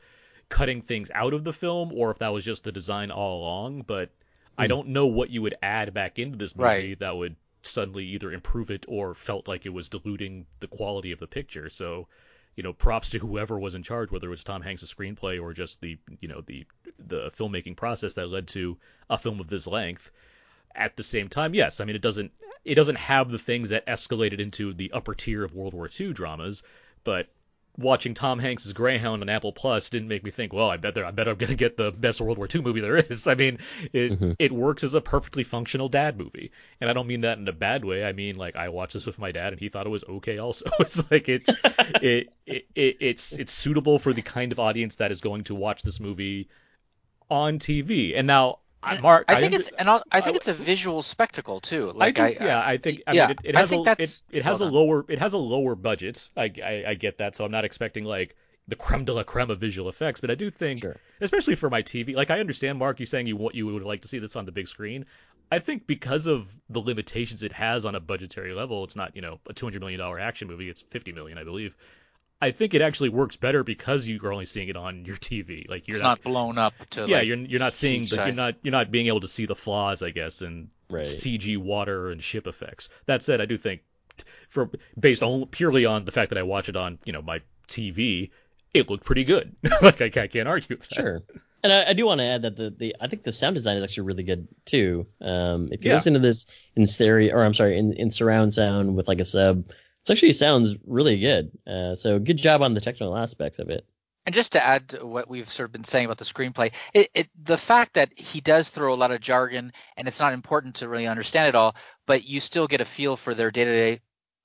cutting 0.48 0.82
things 0.82 1.10
out 1.14 1.34
of 1.34 1.44
the 1.44 1.52
film 1.52 1.92
or 1.92 2.10
if 2.10 2.18
that 2.18 2.28
was 2.32 2.44
just 2.44 2.64
the 2.64 2.72
design 2.72 3.10
all 3.10 3.40
along. 3.40 3.82
But 3.82 4.10
I 4.58 4.66
Hmm. 4.66 4.66
don't 4.66 4.88
know 4.88 5.06
what 5.06 5.30
you 5.30 5.42
would 5.42 5.56
add 5.62 5.92
back 5.94 6.18
into 6.18 6.38
this 6.38 6.56
movie 6.56 6.94
Right. 6.94 6.96
that 6.96 7.16
would 7.16 7.36
suddenly 7.62 8.04
either 8.06 8.32
improve 8.32 8.70
it 8.70 8.84
or 8.88 9.14
felt 9.14 9.48
like 9.48 9.66
it 9.66 9.70
was 9.70 9.88
diluting 9.88 10.46
the 10.60 10.68
quality 10.68 11.12
of 11.12 11.18
the 11.18 11.26
picture. 11.26 11.68
So, 11.68 12.08
you 12.54 12.62
know, 12.62 12.72
props 12.72 13.10
to 13.10 13.18
whoever 13.18 13.58
was 13.58 13.74
in 13.74 13.82
charge, 13.82 14.10
whether 14.10 14.28
it 14.28 14.30
was 14.30 14.44
Tom 14.44 14.62
Hanks' 14.62 14.84
screenplay 14.84 15.40
or 15.42 15.52
just 15.52 15.80
the, 15.80 15.98
you 16.20 16.28
know, 16.28 16.40
the 16.42 16.66
the 16.98 17.30
filmmaking 17.30 17.76
process 17.76 18.14
that 18.14 18.28
led 18.28 18.48
to 18.48 18.78
a 19.10 19.18
film 19.18 19.40
of 19.40 19.48
this 19.48 19.66
length. 19.66 20.10
At 20.74 20.96
the 20.96 21.02
same 21.02 21.28
time, 21.28 21.54
yes, 21.54 21.80
I 21.80 21.84
mean 21.84 21.96
it 21.96 22.02
doesn't 22.02 22.32
it 22.64 22.74
doesn't 22.74 22.96
have 22.98 23.30
the 23.30 23.38
things 23.38 23.70
that 23.70 23.86
escalated 23.86 24.40
into 24.40 24.74
the 24.74 24.92
upper 24.92 25.14
tier 25.14 25.42
of 25.44 25.54
World 25.54 25.74
War 25.74 25.88
II 25.88 26.12
dramas, 26.12 26.62
but 27.04 27.28
watching 27.78 28.14
Tom 28.14 28.38
Hanks' 28.38 28.72
Greyhound 28.72 29.22
on 29.22 29.28
Apple 29.28 29.52
Plus 29.52 29.90
didn't 29.90 30.08
make 30.08 30.24
me 30.24 30.30
think, 30.30 30.52
well, 30.52 30.70
I 30.70 30.76
bet 30.76 30.94
there, 30.94 31.04
I 31.04 31.10
bet 31.10 31.28
I'm 31.28 31.36
gonna 31.36 31.54
get 31.54 31.76
the 31.76 31.90
best 31.92 32.20
World 32.20 32.38
War 32.38 32.48
II 32.52 32.62
movie 32.62 32.80
there 32.80 32.96
is. 32.96 33.26
I 33.26 33.34
mean, 33.34 33.58
it 33.92 34.18
Mhm. 34.18 34.36
it 34.38 34.52
works 34.52 34.84
as 34.84 34.94
a 34.94 35.00
perfectly 35.00 35.44
functional 35.44 35.88
dad 35.88 36.18
movie, 36.18 36.52
and 36.80 36.88
I 36.88 36.92
don't 36.92 37.06
mean 37.06 37.22
that 37.22 37.38
in 37.38 37.46
a 37.48 37.52
bad 37.52 37.84
way. 37.84 38.04
I 38.04 38.12
mean 38.12 38.36
like 38.36 38.56
I 38.56 38.68
watched 38.70 38.94
this 38.94 39.06
with 39.06 39.18
my 39.18 39.32
dad, 39.32 39.52
and 39.52 39.60
he 39.60 39.68
thought 39.68 39.86
it 39.86 39.90
was 39.90 40.04
okay. 40.04 40.38
Also, 40.38 40.66
it's 40.80 41.10
like 41.10 41.28
it's 41.28 41.50
it, 42.02 42.32
it, 42.46 42.66
it 42.74 42.96
it's 43.00 43.32
it's 43.32 43.52
suitable 43.52 43.98
for 43.98 44.12
the 44.12 44.22
kind 44.22 44.52
of 44.52 44.58
audience 44.60 44.96
that 44.96 45.12
is 45.12 45.20
going 45.20 45.44
to 45.44 45.54
watch 45.54 45.82
this 45.82 46.00
movie 46.00 46.48
on 47.30 47.58
TV. 47.58 48.16
And 48.16 48.26
now, 48.26 48.60
I- 48.82 49.00
Mark, 49.00 49.24
I 49.28 49.34
think 49.40 49.46
under- 49.54 49.58
it's 49.58 49.68
and 49.78 49.88
I'll- 49.90 50.04
I 50.12 50.20
think 50.20 50.34
I- 50.34 50.38
it's 50.38 50.48
a 50.48 50.54
visual 50.54 51.02
spectacle 51.02 51.60
too. 51.60 51.90
I 51.90 51.92
Like 51.92 52.14
do, 52.16 52.22
I, 52.22 52.28
yeah, 52.40 52.60
I 52.64 52.76
think. 52.76 53.02
I 53.06 53.12
yeah, 53.12 53.26
mean, 53.28 53.36
it, 53.42 53.50
it 53.50 53.56
I 53.56 53.60
has 53.60 53.68
think 53.70 53.86
a 53.86 53.94
that's 53.96 54.22
it 54.30 54.44
has 54.44 54.60
a 54.60 54.64
well 54.64 54.70
done. 54.70 54.74
lower 54.88 55.04
it 55.08 55.18
has 55.18 55.32
a 55.32 55.38
lower 55.38 55.74
budget. 55.74 56.30
I, 56.36 56.52
I 56.64 56.84
I 56.88 56.94
get 56.94 57.18
that, 57.18 57.34
so 57.34 57.44
I'm 57.44 57.50
not 57.50 57.64
expecting 57.64 58.04
like 58.04 58.36
the 58.68 58.76
creme 58.76 59.04
de 59.04 59.12
la 59.12 59.22
creme 59.22 59.50
of 59.50 59.60
visual 59.60 59.88
effects, 59.88 60.20
but 60.20 60.30
I 60.30 60.34
do 60.34 60.50
think, 60.50 60.80
Sure. 60.80 60.96
especially 61.20 61.54
for 61.54 61.70
my 61.70 61.82
TV, 61.82 62.14
like 62.16 62.30
I 62.30 62.40
understand 62.40 62.78
Mark, 62.78 62.98
you 63.00 63.06
saying 63.06 63.26
you 63.26 63.36
want 63.36 63.54
you 63.54 63.66
would 63.66 63.82
like 63.84 64.02
to 64.02 64.08
see 64.08 64.18
this 64.18 64.36
on 64.36 64.44
the 64.44 64.52
big 64.52 64.68
screen. 64.68 65.06
I 65.52 65.60
think 65.60 65.86
because 65.86 66.26
of 66.26 66.48
the 66.68 66.80
limitations 66.80 67.44
it 67.44 67.52
has 67.52 67.84
on 67.84 67.94
a 67.94 68.00
budgetary 68.00 68.52
level, 68.54 68.82
it's 68.84 68.96
not 68.96 69.14
you 69.16 69.22
know 69.22 69.38
a 69.48 69.52
200 69.52 69.80
million 69.80 69.98
dollar 70.00 70.18
action 70.18 70.48
movie. 70.48 70.68
It's 70.68 70.80
50 70.82 71.12
million, 71.12 71.38
I 71.38 71.44
believe. 71.44 71.76
I 72.40 72.50
think 72.50 72.74
it 72.74 72.82
actually 72.82 73.08
works 73.08 73.36
better 73.36 73.62
because 73.64 74.06
you 74.06 74.20
are 74.22 74.32
only 74.32 74.44
seeing 74.46 74.68
it 74.68 74.76
on 74.76 75.04
your 75.06 75.16
TV. 75.16 75.68
Like 75.68 75.88
you're 75.88 75.96
it's 75.96 76.02
not 76.02 76.22
blown 76.22 76.58
up 76.58 76.74
to 76.90 77.06
yeah, 77.08 77.18
like, 77.18 77.26
you're 77.26 77.36
you're 77.38 77.58
not 77.60 77.74
seeing 77.74 78.04
the, 78.04 78.16
you're 78.16 78.32
not 78.32 78.54
you're 78.62 78.72
not 78.72 78.90
being 78.90 79.06
able 79.06 79.20
to 79.20 79.28
see 79.28 79.46
the 79.46 79.56
flaws, 79.56 80.02
I 80.02 80.10
guess, 80.10 80.42
and 80.42 80.68
Right. 80.88 81.04
CG 81.04 81.58
water 81.58 82.10
and 82.10 82.22
ship 82.22 82.46
effects. 82.46 82.90
That 83.06 83.20
said, 83.22 83.40
I 83.40 83.46
do 83.46 83.58
think 83.58 83.80
for 84.50 84.70
based 84.98 85.22
on 85.22 85.46
purely 85.46 85.84
on 85.84 86.04
the 86.04 86.12
fact 86.12 86.28
that 86.28 86.38
I 86.38 86.42
watch 86.44 86.68
it 86.68 86.76
on 86.76 86.98
you 87.04 87.12
know 87.12 87.22
my 87.22 87.40
TV, 87.68 88.30
it 88.72 88.88
looked 88.88 89.04
pretty 89.04 89.24
good. 89.24 89.56
like 89.82 90.00
I, 90.00 90.10
can't- 90.10 90.30
can't 90.30 90.46
argue 90.46 90.76
with 90.76 90.88
that. 90.88 90.94
Sure. 90.94 91.22
And 91.64 91.72
I, 91.72 91.90
I 91.90 91.92
do 91.94 92.06
want 92.06 92.20
to 92.20 92.24
add 92.24 92.42
that 92.42 92.56
the, 92.56 92.70
the 92.70 92.96
I 93.00 93.08
think 93.08 93.24
the 93.24 93.32
sound 93.32 93.56
design 93.56 93.78
is 93.78 93.82
actually 93.82 94.06
really 94.06 94.22
good 94.22 94.46
too. 94.64 95.06
Um, 95.20 95.70
if 95.72 95.84
you 95.84 95.90
Yeah. 95.90 95.96
listen 95.96 96.12
to 96.14 96.20
this 96.20 96.46
in 96.76 96.86
stereo, 96.86 97.34
or 97.34 97.44
I'm 97.44 97.54
sorry, 97.54 97.76
in, 97.78 97.92
in 97.94 98.10
surround 98.12 98.54
sound 98.54 98.94
with 98.94 99.08
like 99.08 99.18
a 99.20 99.24
sub, 99.24 99.64
it 100.12 100.16
actually 100.16 100.32
sounds 100.32 100.76
really 100.86 101.18
good. 101.18 101.50
Uh, 101.66 101.94
so 101.94 102.18
good 102.18 102.38
job 102.38 102.62
on 102.62 102.74
the 102.74 102.80
technical 102.80 103.16
aspects 103.16 103.58
of 103.58 103.70
it. 103.70 103.86
And 104.26 104.34
just 104.34 104.52
to 104.52 104.64
add 104.64 104.88
to 104.88 105.06
what 105.06 105.28
we've 105.28 105.48
sort 105.48 105.68
of 105.68 105.72
been 105.72 105.84
saying 105.84 106.06
about 106.06 106.18
the 106.18 106.24
screenplay, 106.24 106.72
it, 106.92 107.10
it 107.14 107.28
the 107.44 107.56
fact 107.56 107.94
that 107.94 108.18
he 108.18 108.40
does 108.40 108.68
throw 108.68 108.92
a 108.92 108.96
lot 108.96 109.12
of 109.12 109.20
jargon 109.20 109.72
and 109.96 110.08
it's 110.08 110.18
not 110.18 110.32
important 110.32 110.76
to 110.76 110.88
really 110.88 111.06
understand 111.06 111.48
it 111.48 111.54
all, 111.54 111.76
but 112.06 112.24
you 112.24 112.40
still 112.40 112.66
get 112.66 112.80
a 112.80 112.84
feel 112.84 113.16
for 113.16 113.34
their 113.34 113.52
day-to-day 113.52 114.00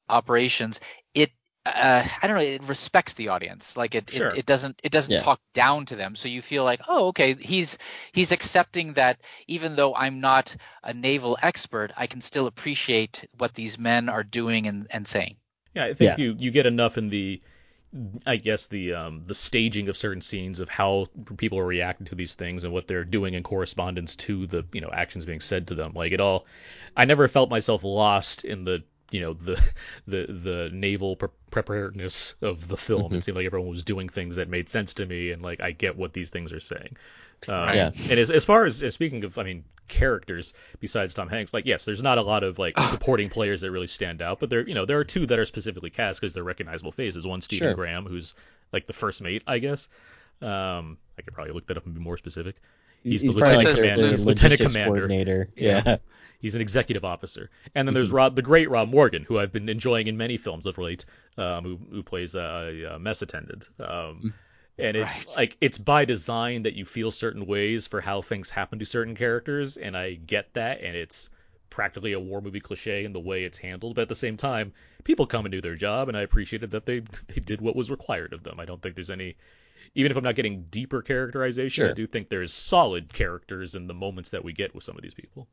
operations. 0.07 0.79
It 1.15 1.31
uh, 1.65 2.07
I 2.21 2.27
don't 2.27 2.37
know, 2.37 2.43
it 2.43 2.63
respects 2.65 3.13
the 3.13 3.29
audience. 3.29 3.75
Like 3.75 3.95
it, 3.95 4.11
Sure. 4.11 4.27
it, 4.27 4.39
it 4.39 4.45
doesn't 4.45 4.79
it 4.83 4.91
doesn't 4.91 5.13
Yeah. 5.13 5.21
talk 5.21 5.41
down 5.53 5.87
to 5.87 5.95
them. 5.95 6.15
So 6.15 6.27
you 6.27 6.43
feel 6.43 6.63
like, 6.63 6.81
oh, 6.87 7.07
okay, 7.07 7.33
he's 7.35 7.77
he's 8.11 8.31
accepting 8.31 8.93
that 8.93 9.21
even 9.47 9.75
though 9.75 9.95
I'm 9.95 10.21
not 10.21 10.55
a 10.83 10.93
naval 10.93 11.37
expert, 11.41 11.91
I 11.97 12.05
can 12.07 12.21
still 12.21 12.45
appreciate 12.47 13.27
what 13.37 13.55
these 13.55 13.79
men 13.79 14.09
are 14.09 14.23
doing 14.23 14.67
and, 14.67 14.87
and 14.91 15.07
saying. 15.07 15.37
Yeah, 15.75 15.85
I 15.85 15.93
think 15.93 16.17
Yeah. 16.17 16.23
you 16.23 16.35
you 16.37 16.51
get 16.51 16.65
enough 16.65 16.97
in 16.97 17.09
the 17.09 17.41
I 18.25 18.37
guess 18.37 18.67
the 18.67 18.93
um 18.93 19.23
the 19.25 19.35
staging 19.35 19.89
of 19.89 19.97
certain 19.97 20.21
scenes 20.21 20.59
of 20.59 20.69
how 20.69 21.07
people 21.37 21.59
are 21.59 21.65
reacting 21.65 22.07
to 22.07 22.15
these 22.15 22.35
things 22.35 22.63
and 22.63 22.71
what 22.71 22.87
they're 22.87 23.03
doing 23.03 23.33
in 23.33 23.43
correspondence 23.43 24.15
to 24.17 24.47
the 24.47 24.65
you 24.73 24.81
know 24.81 24.89
actions 24.91 25.25
being 25.25 25.41
said 25.41 25.67
to 25.67 25.75
them. 25.75 25.93
Like 25.93 26.11
it 26.13 26.21
all, 26.21 26.45
I 26.95 27.05
never 27.05 27.27
felt 27.27 27.49
myself 27.49 27.83
lost 27.83 28.45
in 28.45 28.63
the 28.63 28.83
you 29.11 29.21
know 29.21 29.33
the 29.33 29.61
the 30.07 30.25
the 30.27 30.69
naval 30.73 31.15
pre- 31.15 31.29
preparedness 31.51 32.35
of 32.41 32.67
the 32.67 32.77
film. 32.77 33.13
It 33.13 33.23
seemed 33.23 33.35
like 33.37 33.45
everyone 33.45 33.69
was 33.69 33.83
doing 33.83 34.09
things 34.09 34.37
that 34.37 34.49
made 34.49 34.69
sense 34.69 34.95
to 34.95 35.05
me, 35.05 35.31
and 35.31 35.41
like 35.41 35.61
I 35.61 35.71
get 35.71 35.97
what 35.97 36.13
these 36.13 36.29
things 36.29 36.51
are 36.53 36.59
saying. 36.59 36.97
Um, 37.47 37.73
Yeah. 37.73 37.91
And 38.09 38.19
as, 38.19 38.29
as 38.29 38.45
far 38.45 38.65
as, 38.65 38.83
as 38.83 38.93
speaking 38.93 39.23
of, 39.23 39.37
I 39.37 39.43
mean, 39.43 39.63
characters 39.87 40.53
besides 40.79 41.13
Tom 41.13 41.27
Hanks, 41.27 41.53
like 41.53 41.65
yes, 41.65 41.85
there's 41.85 42.03
not 42.03 42.17
a 42.17 42.21
lot 42.21 42.43
of 42.43 42.59
like 42.59 42.79
supporting 42.79 43.29
players 43.29 43.61
that 43.61 43.71
really 43.71 43.87
stand 43.87 44.21
out, 44.21 44.39
but 44.39 44.49
there, 44.49 44.67
you 44.67 44.73
know, 44.75 44.85
there 44.85 44.99
are 44.99 45.03
two 45.03 45.25
that 45.25 45.39
are 45.39 45.45
specifically 45.45 45.89
cast 45.89 46.21
because 46.21 46.33
they're 46.33 46.43
recognizable 46.43 46.91
faces. 46.91 47.27
One, 47.27 47.41
Stephen 47.41 47.69
Sure. 47.69 47.73
Graham, 47.73 48.05
who's 48.05 48.33
like 48.71 48.87
the 48.87 48.93
first 48.93 49.21
mate, 49.21 49.43
I 49.47 49.59
guess. 49.59 49.87
Um, 50.41 50.97
I 51.17 51.21
could 51.23 51.33
probably 51.33 51.53
look 51.53 51.67
that 51.67 51.77
up 51.77 51.85
and 51.85 51.93
be 51.93 52.01
more 52.01 52.17
specific. 52.17 52.55
He's, 53.03 53.21
the 53.23 53.33
probably 53.33 53.65
lieutenant 53.65 53.75
like 53.75 53.81
commander. 53.81 54.17
the 54.17 54.25
lieutenant 54.25 54.61
commander. 54.61 54.93
coordinator. 54.93 55.49
Yeah. 55.55 55.97
He's 56.41 56.55
an 56.55 56.61
executive 56.61 57.05
officer. 57.05 57.49
And 57.75 57.87
then 57.87 57.93
there's 57.93 58.11
Rob, 58.11 58.35
the 58.35 58.41
great 58.41 58.69
Rob 58.69 58.89
Morgan, 58.89 59.23
who 59.23 59.37
I've 59.39 59.51
been 59.51 59.69
enjoying 59.69 60.07
in 60.07 60.17
many 60.17 60.37
films 60.37 60.65
of 60.65 60.77
late, 60.77 61.05
um, 61.37 61.63
who, 61.63 61.79
who 61.91 62.03
plays 62.03 62.35
a, 62.35 62.93
a 62.95 62.99
mess 62.99 63.21
attendant. 63.21 63.69
Um, 63.79 64.33
and 64.77 64.97
it's 64.97 65.27
Right. 65.27 65.37
like 65.37 65.57
it's 65.61 65.77
by 65.77 66.05
design 66.05 66.63
that 66.63 66.73
you 66.73 66.85
feel 66.85 67.11
certain 67.11 67.45
ways 67.45 67.87
for 67.87 68.01
how 68.01 68.21
things 68.21 68.49
happen 68.49 68.79
to 68.79 68.85
certain 68.85 69.15
characters, 69.15 69.77
and 69.77 69.95
I 69.95 70.15
get 70.15 70.53
that, 70.55 70.81
and 70.81 70.95
it's 70.95 71.29
practically 71.69 72.13
a 72.13 72.19
war 72.19 72.41
movie 72.41 72.59
cliche 72.59 73.05
in 73.05 73.13
the 73.13 73.19
way 73.19 73.43
it's 73.43 73.57
handled. 73.57 73.95
But 73.95 74.03
at 74.03 74.09
the 74.09 74.15
same 74.15 74.37
time, 74.37 74.73
people 75.03 75.27
come 75.27 75.45
and 75.45 75.51
do 75.51 75.61
their 75.61 75.75
job, 75.75 76.07
and 76.09 76.17
I 76.17 76.21
appreciated 76.21 76.71
that 76.71 76.85
they 76.85 76.99
they 77.27 77.41
did 77.41 77.61
what 77.61 77.75
was 77.75 77.91
required 77.91 78.33
of 78.33 78.43
them. 78.43 78.59
I 78.59 78.65
don't 78.65 78.81
think 78.81 78.95
there's 78.95 79.09
any 79.11 79.35
even 79.93 80.11
if 80.11 80.17
I'm 80.17 80.23
not 80.23 80.35
getting 80.35 80.63
deeper 80.69 81.01
characterization, 81.01 81.85
I 81.85 81.93
do 81.93 82.07
think 82.07 82.29
there's 82.29 82.53
solid 82.53 83.11
characters 83.13 83.75
in 83.75 83.87
the 83.87 83.93
moments 83.93 84.29
that 84.31 84.43
we 84.43 84.53
get 84.53 84.73
with 84.73 84.83
some 84.83 84.95
of 84.95 85.01
these 85.03 85.13
people. 85.13 85.47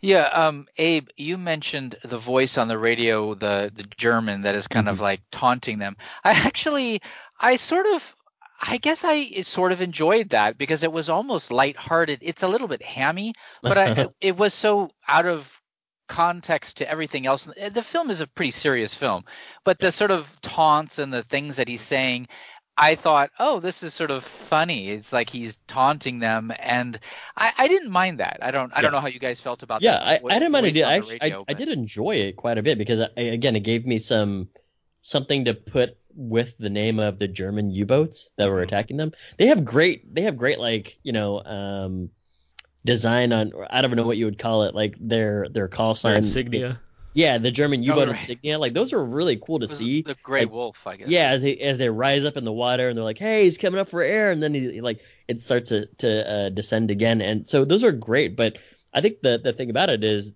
Yeah, 0.00 0.24
um, 0.24 0.66
Abe, 0.76 1.08
you 1.16 1.38
mentioned 1.38 1.96
the 2.04 2.18
voice 2.18 2.58
on 2.58 2.68
the 2.68 2.78
radio, 2.78 3.34
the 3.34 3.70
the 3.74 3.84
German 3.84 4.42
that 4.42 4.54
is 4.54 4.68
kind 4.68 4.88
of 4.88 5.00
like 5.00 5.20
taunting 5.30 5.78
them. 5.78 5.96
I 6.24 6.32
actually, 6.32 7.00
I 7.38 7.56
sort 7.56 7.86
of, 7.86 8.16
I 8.60 8.78
guess 8.78 9.04
I 9.04 9.42
sort 9.42 9.72
of 9.72 9.80
enjoyed 9.80 10.30
that 10.30 10.58
because 10.58 10.82
it 10.82 10.92
was 10.92 11.08
almost 11.08 11.52
lighthearted. 11.52 12.20
It's 12.22 12.42
a 12.42 12.48
little 12.48 12.68
bit 12.68 12.82
hammy, 12.82 13.34
but 13.62 13.78
I, 13.78 14.08
it 14.20 14.36
was 14.36 14.54
so 14.54 14.90
out 15.06 15.26
of 15.26 15.60
context 16.08 16.76
to 16.78 16.90
everything 16.90 17.26
else. 17.26 17.48
The 17.70 17.82
film 17.82 18.10
is 18.10 18.20
a 18.20 18.26
pretty 18.26 18.50
serious 18.50 18.94
film, 18.94 19.24
but 19.64 19.78
the 19.78 19.90
sort 19.90 20.10
of 20.10 20.28
taunts 20.42 20.98
and 20.98 21.12
the 21.12 21.22
things 21.22 21.56
that 21.56 21.68
he's 21.68 21.82
saying. 21.82 22.28
I 22.76 22.94
thought, 22.94 23.30
oh, 23.38 23.60
this 23.60 23.82
is 23.82 23.92
sort 23.92 24.10
of 24.10 24.24
funny. 24.24 24.90
It's 24.90 25.12
like 25.12 25.28
he's 25.28 25.58
taunting 25.66 26.20
them, 26.20 26.52
and 26.58 26.98
I, 27.36 27.52
I 27.58 27.68
didn't 27.68 27.90
mind 27.90 28.20
that. 28.20 28.38
I 28.40 28.50
don't, 28.50 28.72
I 28.74 28.80
don't 28.80 28.92
know 28.92 29.00
how 29.00 29.08
you 29.08 29.18
guys 29.18 29.40
felt 29.40 29.62
about 29.62 29.82
yeah, 29.82 29.92
that. 29.92 30.22
Yeah, 30.22 30.28
I, 30.30 30.36
I 30.36 30.38
didn't 30.38 30.52
mind 30.52 30.66
it. 30.66 30.82
I, 30.82 30.96
actually, 30.96 31.18
radio, 31.20 31.44
I, 31.46 31.52
I 31.52 31.54
did 31.54 31.68
enjoy 31.68 32.16
it 32.16 32.36
quite 32.36 32.58
a 32.58 32.62
bit 32.62 32.78
because 32.78 33.00
I, 33.00 33.20
again, 33.20 33.56
it 33.56 33.60
gave 33.60 33.84
me 33.86 33.98
some 33.98 34.48
something 35.02 35.44
to 35.44 35.54
put 35.54 35.98
with 36.14 36.56
the 36.58 36.70
name 36.70 36.98
of 36.98 37.18
the 37.18 37.28
German 37.28 37.70
U-boats 37.70 38.30
that 38.36 38.48
were 38.48 38.60
Mhm. 38.60 38.64
attacking 38.64 38.96
them. 38.96 39.12
They 39.38 39.46
have 39.46 39.64
great, 39.64 40.14
they 40.14 40.22
have 40.22 40.36
great 40.36 40.58
like 40.58 40.98
you 41.02 41.12
know 41.12 41.42
um, 41.44 42.10
design 42.84 43.32
on. 43.32 43.52
I 43.68 43.82
don't 43.82 43.90
even 43.90 43.98
know 43.98 44.06
what 44.06 44.16
you 44.16 44.24
would 44.24 44.38
call 44.38 44.64
it, 44.64 44.74
like 44.74 44.96
their 44.98 45.46
their 45.50 45.68
call 45.68 45.88
Their 45.88 45.96
sign. 45.96 46.16
insignia. 46.16 46.80
Yeah, 47.14 47.38
the 47.38 47.50
German 47.50 47.82
U-boat 47.82 48.08
right. 48.08 48.18
insignia, 48.18 48.58
like 48.58 48.72
those 48.72 48.92
are 48.92 49.04
really 49.04 49.36
cool 49.36 49.58
to 49.60 49.68
see. 49.68 50.02
the 50.02 50.16
Gray 50.22 50.40
like, 50.40 50.52
Wolf, 50.52 50.86
I 50.86 50.96
guess. 50.96 51.08
Yeah, 51.08 51.28
as 51.30 51.42
they 51.42 51.56
as 51.58 51.78
they 51.78 51.90
rise 51.90 52.24
up 52.24 52.36
in 52.36 52.44
the 52.44 52.52
water 52.52 52.88
and 52.88 52.96
they're 52.96 53.04
like, 53.04 53.18
"Hey, 53.18 53.44
he's 53.44 53.58
coming 53.58 53.78
up 53.78 53.88
for 53.88 54.02
air," 54.02 54.30
and 54.30 54.42
then 54.42 54.54
he, 54.54 54.72
he, 54.72 54.80
like 54.80 55.00
it 55.28 55.42
starts 55.42 55.68
to 55.68 55.86
to 55.98 56.30
uh, 56.30 56.48
descend 56.48 56.90
again, 56.90 57.20
and 57.20 57.48
so 57.48 57.64
those 57.64 57.84
are 57.84 57.92
great. 57.92 58.36
But 58.36 58.56
I 58.94 59.00
think 59.00 59.20
the 59.20 59.38
the 59.42 59.52
thing 59.52 59.68
about 59.68 59.90
it 59.90 60.04
is, 60.04 60.32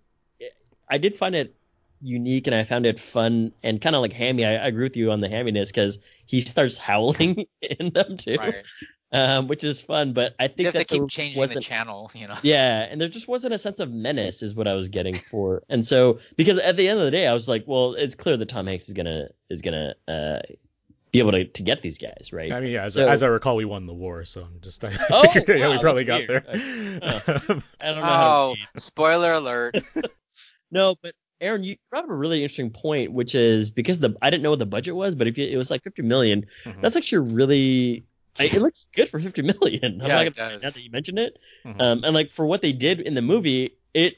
I 0.90 0.98
did 0.98 1.16
find 1.16 1.34
it 1.34 1.54
unique 2.02 2.46
and 2.46 2.54
I 2.54 2.64
found 2.64 2.84
it 2.84 2.98
fun 2.98 3.52
and 3.62 3.80
kind 3.80 3.96
of 3.96 4.02
like 4.02 4.12
hammy. 4.12 4.44
I, 4.44 4.56
I 4.56 4.66
agree 4.66 4.84
with 4.84 4.96
you 4.96 5.10
on 5.10 5.20
the 5.20 5.28
hamminess 5.28 5.68
because 5.68 5.98
he 6.26 6.40
starts 6.40 6.76
howling 6.76 7.46
in 7.62 7.90
them 7.92 8.16
too, 8.16 8.36
Right. 8.38 8.66
um, 9.12 9.48
which 9.48 9.64
is 9.64 9.80
fun. 9.80 10.12
But 10.12 10.34
I 10.38 10.48
think 10.48 10.66
that 10.66 10.74
there 10.74 10.84
keep 10.84 11.02
just 11.04 11.16
changing 11.16 11.38
wasn't 11.38 11.64
channel, 11.64 12.10
you 12.14 12.28
know. 12.28 12.36
yeah, 12.42 12.80
and 12.90 13.00
there 13.00 13.08
just 13.08 13.28
wasn't 13.28 13.54
a 13.54 13.58
sense 13.58 13.80
of 13.80 13.90
menace, 13.92 14.42
is 14.42 14.54
what 14.54 14.68
I 14.68 14.74
was 14.74 14.88
getting 14.88 15.14
for. 15.30 15.62
And 15.68 15.84
so, 15.86 16.18
because 16.36 16.58
at 16.58 16.76
the 16.76 16.88
end 16.88 16.98
of 16.98 17.04
the 17.04 17.10
day, 17.10 17.26
I 17.26 17.32
was 17.32 17.48
like, 17.48 17.64
well, 17.66 17.94
it's 17.94 18.14
clear 18.14 18.36
that 18.36 18.48
Tom 18.48 18.66
Hanks 18.66 18.88
is 18.88 18.92
gonna 18.94 19.28
is 19.48 19.62
gonna 19.62 19.94
uh, 20.08 20.40
be 21.12 21.20
able 21.20 21.30
to, 21.32 21.44
to 21.44 21.62
get 21.62 21.80
these 21.82 21.98
guys, 21.98 22.30
right? 22.32 22.52
I 22.52 22.60
mean, 22.60 22.72
yeah, 22.72 22.84
as, 22.84 22.94
So- 22.94 23.08
as 23.08 23.22
I 23.22 23.28
recall, 23.28 23.54
we 23.56 23.64
won 23.64 23.86
the 23.86 23.94
war, 23.94 24.24
so 24.24 24.42
I'm 24.42 24.60
just. 24.60 24.84
I 24.84 24.92
Oh, 25.10 25.22
think, 25.32 25.46
yeah, 25.48 25.68
wow, 25.68 25.72
we 25.72 25.78
probably 25.78 26.04
that's 26.04 26.26
got 26.26 26.26
there. 26.26 26.44
weird. 26.52 27.02
I 27.82 27.92
don't 27.92 28.00
know 28.00 28.02
how 28.02 28.38
Oh, 28.38 28.54
to 28.74 28.80
spoiler 28.80 29.32
alert. 29.34 29.76
No, 30.72 30.96
but 31.00 31.14
Aaron, 31.40 31.64
you 31.64 31.76
brought 31.90 32.04
up 32.04 32.10
a 32.10 32.14
really 32.14 32.38
interesting 32.42 32.70
point, 32.70 33.12
which 33.12 33.34
is 33.34 33.70
because 33.70 33.98
the 33.98 34.16
I 34.22 34.30
didn't 34.30 34.42
know 34.42 34.50
what 34.50 34.58
the 34.58 34.66
budget 34.66 34.94
was, 34.96 35.14
but 35.14 35.26
if 35.26 35.36
you, 35.36 35.46
it 35.46 35.56
was 35.56 35.70
like 35.70 35.82
50 35.82 36.02
million, 36.02 36.46
Mhm. 36.64 36.80
that's 36.80 36.96
actually 36.96 37.30
really. 37.32 38.06
I, 38.38 38.44
it 38.44 38.60
looks 38.60 38.86
good 38.94 39.08
for 39.08 39.18
50 39.20 39.42
million. 39.42 40.00
I'm 40.02 40.08
Yeah, 40.08 40.16
not 40.16 40.26
it 40.26 40.34
does. 40.34 40.62
now 40.62 40.70
that 40.70 40.82
you 40.82 40.90
mentioned 40.90 41.18
it, 41.18 41.38
Mhm. 41.66 41.80
um, 41.80 42.04
and 42.04 42.14
like 42.14 42.30
for 42.30 42.46
what 42.46 42.62
they 42.62 42.72
did 42.72 43.00
in 43.00 43.14
the 43.14 43.22
movie, 43.22 43.76
it 43.94 44.16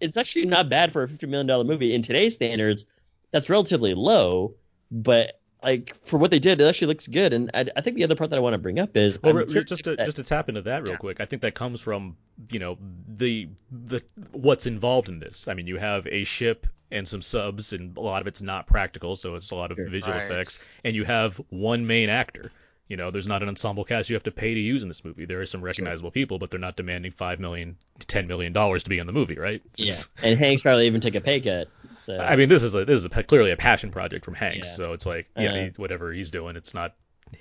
it's 0.00 0.16
actually 0.16 0.46
not 0.46 0.68
bad 0.70 0.92
for 0.92 1.02
a 1.02 1.08
50 1.08 1.26
million 1.26 1.46
dollar 1.46 1.64
movie 1.64 1.94
in 1.94 2.02
today's 2.02 2.34
standards. 2.34 2.86
That's 3.32 3.50
relatively 3.50 3.94
low, 3.94 4.54
but 4.90 5.40
like 5.64 5.96
for 6.04 6.18
what 6.18 6.30
they 6.30 6.38
did, 6.38 6.60
it 6.60 6.64
actually 6.64 6.88
looks 6.88 7.08
good. 7.08 7.32
And 7.32 7.50
I, 7.54 7.66
I 7.76 7.80
think 7.80 7.96
the 7.96 8.04
other 8.04 8.14
part 8.14 8.30
that 8.30 8.36
I 8.36 8.40
want 8.40 8.54
to 8.54 8.58
bring 8.58 8.78
up 8.78 8.96
is 8.96 9.20
Well, 9.22 9.38
I'm 9.38 9.48
just 9.48 9.82
to 9.84 9.96
that- 9.96 10.04
just 10.04 10.16
to 10.18 10.22
tap 10.22 10.48
into 10.48 10.62
that 10.62 10.82
real 10.82 10.92
Yeah. 10.92 10.98
quick, 10.98 11.20
I 11.20 11.24
think 11.24 11.42
that 11.42 11.54
comes 11.54 11.80
from 11.80 12.16
you 12.52 12.58
know 12.58 12.78
the 13.16 13.48
the 13.72 14.02
what's 14.32 14.66
involved 14.66 15.08
in 15.08 15.18
this. 15.18 15.48
I 15.48 15.54
mean, 15.54 15.66
you 15.66 15.78
have 15.78 16.06
a 16.06 16.24
ship 16.24 16.66
and 16.90 17.08
some 17.08 17.22
subs, 17.22 17.72
and 17.72 17.96
a 17.96 18.00
lot 18.00 18.20
of 18.20 18.28
it's 18.28 18.42
not 18.42 18.66
practical, 18.66 19.16
so 19.16 19.34
it's 19.34 19.50
a 19.50 19.56
lot 19.56 19.72
of 19.72 19.76
Sure. 19.78 19.88
visual 19.88 20.12
Right. 20.12 20.30
effects, 20.30 20.60
and 20.84 20.94
you 20.94 21.04
have 21.04 21.40
one 21.48 21.86
main 21.86 22.08
actor. 22.08 22.52
You 22.88 22.98
know, 22.98 23.10
there's 23.10 23.26
not 23.26 23.42
an 23.42 23.48
ensemble 23.48 23.84
cast 23.84 24.10
you 24.10 24.14
have 24.14 24.24
to 24.24 24.30
pay 24.30 24.52
to 24.52 24.60
use 24.60 24.82
in 24.82 24.88
this 24.88 25.04
movie. 25.04 25.24
There 25.24 25.40
are 25.40 25.46
some 25.46 25.62
recognizable 25.62 26.10
people, 26.10 26.38
but 26.38 26.50
they're 26.50 26.60
not 26.60 26.76
demanding 26.76 27.12
five 27.12 27.40
million, 27.40 27.76
ten 28.06 28.26
million 28.26 28.52
dollars 28.52 28.82
to 28.84 28.90
be 28.90 28.98
in 28.98 29.06
the 29.06 29.12
movie, 29.12 29.38
right? 29.38 29.62
yeah, 29.76 29.94
and 30.22 30.38
Hanks 30.38 30.62
probably 30.64 30.86
even 30.86 31.00
took 31.00 31.14
a 31.14 31.20
pay 31.22 31.40
cut. 31.40 31.68
So 32.00 32.18
I 32.18 32.36
mean, 32.36 32.50
this 32.50 32.62
is 32.62 32.74
a, 32.74 32.84
this 32.84 32.98
is 32.98 33.04
a, 33.06 33.22
clearly 33.22 33.52
a 33.52 33.56
passion 33.56 33.90
project 33.90 34.24
from 34.26 34.34
Hanks, 34.34 34.68
Yeah. 34.68 34.74
so 34.74 34.92
it's 34.92 35.06
like, 35.06 35.28
yeah, 35.36 35.48
Uh-huh. 35.48 35.56
he, 35.60 35.66
whatever 35.76 36.12
he's 36.12 36.30
doing, 36.30 36.56
it's 36.56 36.74
not, 36.74 36.94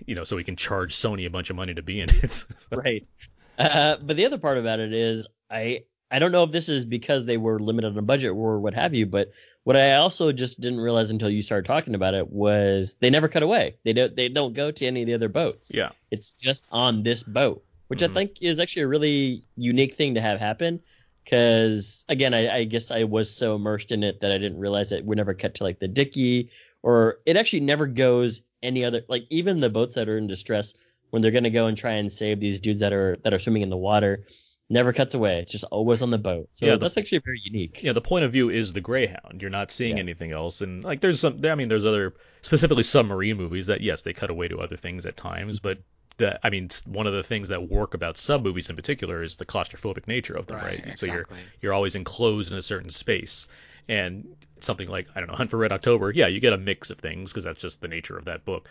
you 0.06 0.16
know, 0.16 0.24
so 0.24 0.38
he 0.38 0.46
can 0.46 0.56
charge 0.56 0.96
Sony 0.96 1.26
a 1.26 1.30
bunch 1.30 1.50
of 1.50 1.58
money 1.58 1.74
to 1.74 1.82
be 1.82 2.00
in 2.00 2.10
it. 2.10 2.32
So- 2.32 2.46
right. 2.72 3.06
Uh, 3.60 3.98
but 4.02 4.16
the 4.16 4.26
other 4.26 4.38
part 4.38 4.58
about 4.58 4.80
it 4.80 4.94
is 4.94 5.28
I 5.52 5.84
I 6.10 6.20
don't 6.20 6.32
know 6.32 6.44
if 6.44 6.52
this 6.52 6.70
is 6.70 6.86
because 6.86 7.26
they 7.26 7.38
were 7.38 7.60
limited 7.60 7.98
on 7.98 8.06
budget 8.06 8.32
or 8.32 8.60
what 8.60 8.74
have 8.76 8.94
you, 8.94 9.06
but 9.06 9.32
what 9.64 9.76
I 9.78 9.96
also 9.96 10.32
just 10.32 10.60
didn't 10.60 10.82
realize 10.82 11.10
until 11.10 11.30
you 11.30 11.42
started 11.42 11.66
talking 11.66 11.96
about 11.96 12.14
it 12.14 12.30
was 12.30 12.96
they 13.00 13.10
never 13.10 13.28
cut 13.28 13.44
away. 13.44 13.76
They 13.84 13.94
don't 13.94 14.16
they 14.16 14.30
don't 14.30 14.54
go 14.54 14.72
to 14.72 14.86
any 14.86 15.02
of 15.02 15.08
the 15.08 15.14
other 15.14 15.30
boats. 15.30 15.72
yeah. 15.74 15.90
It's 16.12 16.32
just 16.32 16.68
on 16.72 17.04
this 17.04 17.24
boat, 17.24 17.64
which 17.88 18.02
Mhm. 18.02 18.10
I 18.10 18.14
think 18.14 18.38
is 18.42 18.60
actually 18.60 18.84
a 18.84 18.88
really 18.88 19.44
unique 19.56 19.96
thing 19.96 20.16
to 20.16 20.22
have 20.22 20.40
happen. 20.40 20.82
Because 21.24 22.04
again, 22.10 22.34
I, 22.34 22.58
I 22.58 22.64
guess 22.66 22.92
I 22.92 23.06
was 23.06 23.34
so 23.34 23.56
immersed 23.56 23.92
in 23.94 24.04
it 24.04 24.20
that 24.22 24.32
I 24.32 24.38
didn't 24.38 24.60
realize 24.60 24.90
that 24.90 25.06
we 25.06 25.16
never 25.16 25.34
cut 25.34 25.54
to 25.56 25.64
like 25.64 25.80
the 25.80 25.88
dicky, 25.88 26.50
or 26.82 27.20
it 27.26 27.38
actually 27.38 27.62
never 27.62 27.88
goes 27.88 28.42
any 28.62 28.84
other 28.84 29.04
like 29.08 29.26
even 29.30 29.60
the 29.62 29.70
boats 29.70 29.96
that 29.96 30.10
are 30.10 30.18
in 30.18 30.28
distress 30.28 30.74
when 31.12 31.22
they're 31.22 31.32
gonna 31.32 31.50
go 31.50 31.68
and 31.68 31.78
try 31.78 31.94
and 31.94 32.12
save 32.12 32.40
these 32.42 32.60
dudes 32.60 32.82
that 32.82 32.92
are 32.92 33.16
that 33.24 33.34
are 33.34 33.40
swimming 33.40 33.62
in 33.62 33.70
the 33.70 33.78
water, 33.78 34.26
never 34.70 34.94
cuts 34.94 35.14
away. 35.14 35.40
It's 35.40 35.52
just 35.52 35.66
always 35.66 36.02
on 36.02 36.10
the 36.10 36.18
boat. 36.18 36.50
So 36.54 36.66
Yeah, 36.66 36.74
the- 36.74 36.78
that's 36.80 36.98
actually 36.98 37.20
very 37.20 37.42
unique. 37.44 37.84
Yeah, 37.84 37.94
the 37.94 38.02
point 38.02 38.26
of 38.26 38.32
view 38.32 38.50
is 38.50 38.74
the 38.74 38.82
Greyhound. 38.82 39.42
You're 39.42 39.52
not 39.52 39.72
seeing 39.72 39.98
Yeah. 39.98 40.04
anything 40.04 40.32
else, 40.32 40.62
and 40.62 40.84
like 40.84 41.02
there's 41.02 41.20
some. 41.20 41.44
I 41.46 41.56
mean, 41.56 41.68
there's 41.68 41.86
other 41.86 42.14
specifically 42.42 42.84
submarine 42.84 43.38
movies 43.38 43.68
that 43.68 43.82
yes, 43.82 44.02
they 44.02 44.14
cut 44.14 44.30
away 44.30 44.48
to 44.48 44.60
other 44.60 44.78
things 44.78 45.06
at 45.06 45.16
times, 45.18 45.60
but 45.60 45.80
that 46.18 46.40
I 46.44 46.50
mean, 46.50 46.70
one 46.86 47.08
of 47.08 47.14
the 47.14 47.24
things 47.24 47.50
that 47.50 47.68
work 47.70 47.94
about 47.94 48.18
sub 48.18 48.44
movies 48.44 48.70
in 48.70 48.76
particular 48.76 49.24
is 49.24 49.36
the 49.36 49.46
claustrophobic 49.46 50.08
nature 50.08 50.36
of 50.36 50.46
them, 50.48 50.58
right? 50.58 50.84
Right, 50.86 51.00
So 51.00 51.06
you're 51.08 51.28
you're 51.62 51.74
always 51.74 51.96
enclosed 51.96 52.52
in 52.52 52.58
a 52.58 52.62
certain 52.62 52.90
space, 52.90 53.48
and 53.90 54.36
something 54.60 54.88
like 54.88 55.08
I 55.16 55.20
don't 55.20 55.30
know, 55.30 55.36
Hunt 55.36 55.50
for 55.50 55.58
Red 55.58 55.72
October. 55.72 56.12
Yeah, 56.12 56.28
you 56.28 56.40
get 56.40 56.54
a 56.54 56.58
mix 56.58 56.90
of 56.90 57.00
things 57.00 57.32
because 57.32 57.44
that's 57.44 57.62
just 57.62 57.82
the 57.82 57.88
nature 57.88 58.18
of 58.18 58.26
that 58.26 58.46
book 58.46 58.68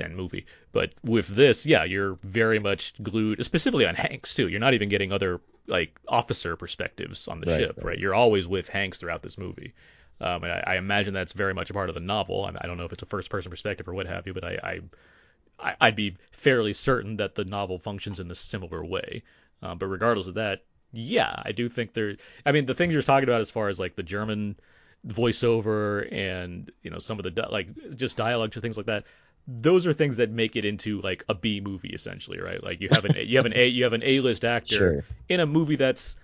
and, 0.00 0.16
movie. 0.16 0.46
But 0.72 0.92
with 1.04 1.28
this, 1.28 1.66
yeah, 1.66 1.84
you're 1.84 2.18
very 2.22 2.58
much 2.58 2.94
glued, 3.02 3.44
specifically 3.44 3.86
on 3.86 3.94
Hanks 3.94 4.34
too. 4.34 4.48
You're 4.48 4.60
not 4.60 4.74
even 4.74 4.88
getting 4.88 5.12
other 5.12 5.40
like 5.66 5.98
officer 6.08 6.56
perspectives 6.56 7.28
on 7.28 7.40
the 7.40 7.50
Right, 7.50 7.58
ship, 7.58 7.76
right. 7.78 7.86
right? 7.86 7.98
You're 7.98 8.14
always 8.14 8.46
with 8.46 8.68
Hanks 8.68 8.98
throughout 8.98 9.22
this 9.22 9.38
movie. 9.38 9.74
Um, 10.20 10.42
and 10.42 10.52
I, 10.52 10.64
I 10.66 10.76
imagine 10.76 11.14
that's 11.14 11.32
very 11.32 11.54
much 11.54 11.70
a 11.70 11.74
part 11.74 11.88
of 11.88 11.94
the 11.94 12.00
novel. 12.00 12.44
I, 12.44 12.56
I 12.62 12.66
don't 12.66 12.76
know 12.76 12.84
if 12.84 12.92
it's 12.92 13.02
a 13.02 13.06
first-person 13.06 13.50
perspective 13.50 13.86
or 13.88 13.94
what 13.94 14.06
have 14.06 14.26
you, 14.26 14.34
but 14.34 14.44
I, 14.44 14.80
I, 15.60 15.74
I'd 15.80 15.96
be 15.96 16.16
fairly 16.32 16.72
certain 16.72 17.18
that 17.18 17.34
the 17.34 17.44
novel 17.44 17.78
functions 17.78 18.18
in 18.18 18.30
a 18.30 18.34
similar 18.34 18.84
way. 18.84 19.22
Um, 19.62 19.78
but 19.78 19.86
regardless 19.86 20.26
of 20.26 20.34
that, 20.34 20.64
yeah, 20.92 21.42
I 21.44 21.52
do 21.52 21.68
think 21.68 21.92
there. 21.92 22.16
I 22.46 22.52
mean, 22.52 22.66
the 22.66 22.74
things 22.74 22.94
you're 22.94 23.02
talking 23.02 23.28
about 23.28 23.40
as 23.42 23.50
far 23.50 23.68
as 23.68 23.78
like 23.78 23.94
the 23.94 24.02
German 24.02 24.56
voiceover 25.06 26.10
and 26.12 26.70
you 26.82 26.90
know 26.90 26.98
some 26.98 27.18
of 27.18 27.24
the 27.24 27.48
like 27.50 27.68
just 27.96 28.16
dialogue 28.16 28.52
and 28.54 28.62
things 28.62 28.76
like 28.76 28.86
that. 28.86 29.04
Those 29.50 29.86
are 29.86 29.94
things 29.94 30.18
that 30.18 30.30
make 30.30 30.56
it 30.56 30.66
into 30.66 31.00
like 31.00 31.24
a 31.28 31.34
B 31.34 31.60
movie 31.60 31.88
essentially, 31.88 32.38
right? 32.38 32.62
Like 32.62 32.80
you 32.82 32.90
have 32.90 33.06
an 33.06 33.16
you 33.26 33.38
have 33.38 33.46
an 33.46 33.54
A 33.56 33.66
you 33.66 33.84
have 33.84 33.94
an 33.94 34.02
A-list 34.04 34.44
actor 34.44 34.76
Sure. 34.76 35.04
in 35.28 35.40
a 35.40 35.46
movie 35.46 35.76
that's 35.76 36.16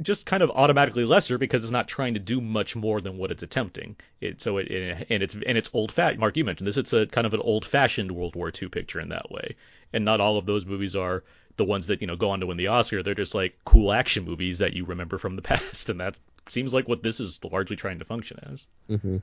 just 0.00 0.26
kind 0.26 0.42
of 0.42 0.50
automatically 0.50 1.04
lesser 1.04 1.38
because 1.38 1.64
it's 1.64 1.72
not 1.72 1.88
trying 1.88 2.14
to 2.14 2.20
do 2.20 2.40
much 2.40 2.76
more 2.76 3.00
than 3.00 3.18
what 3.18 3.30
it's 3.32 3.42
attempting. 3.42 3.96
It 4.20 4.40
so 4.40 4.58
it 4.58 4.68
and 5.10 5.22
it's 5.22 5.34
and 5.34 5.58
it's 5.58 5.70
old 5.72 5.90
fat. 5.90 6.18
Mark, 6.18 6.36
you 6.36 6.44
mentioned 6.44 6.66
this. 6.68 6.76
It's 6.76 6.92
a 6.92 7.06
kind 7.06 7.26
of 7.26 7.34
an 7.34 7.40
old-fashioned 7.40 8.12
World 8.12 8.36
War 8.36 8.52
II 8.62 8.68
picture 8.68 9.00
in 9.00 9.08
that 9.08 9.30
way, 9.30 9.56
and 9.92 10.04
not 10.04 10.20
all 10.20 10.36
of 10.36 10.46
those 10.46 10.66
movies 10.66 10.94
are 10.94 11.24
the 11.56 11.64
ones 11.64 11.88
that 11.88 12.00
you 12.00 12.06
know 12.06 12.14
go 12.16 12.30
on 12.30 12.40
to 12.40 12.46
win 12.46 12.56
the 12.58 12.68
Oscar. 12.68 13.02
They're 13.02 13.14
just 13.14 13.34
like 13.34 13.58
cool 13.64 13.90
action 13.90 14.24
movies 14.24 14.58
that 14.58 14.74
you 14.74 14.84
remember 14.84 15.18
from 15.18 15.34
the 15.34 15.42
past, 15.50 15.90
and 15.90 16.00
that 16.00 16.18
seems 16.48 16.72
like 16.72 16.86
what 16.86 17.02
this 17.02 17.18
is 17.20 17.40
largely 17.42 17.76
trying 17.76 17.98
to 17.98 18.04
function 18.04 18.38
as. 18.52 18.66
hmm 19.00 19.16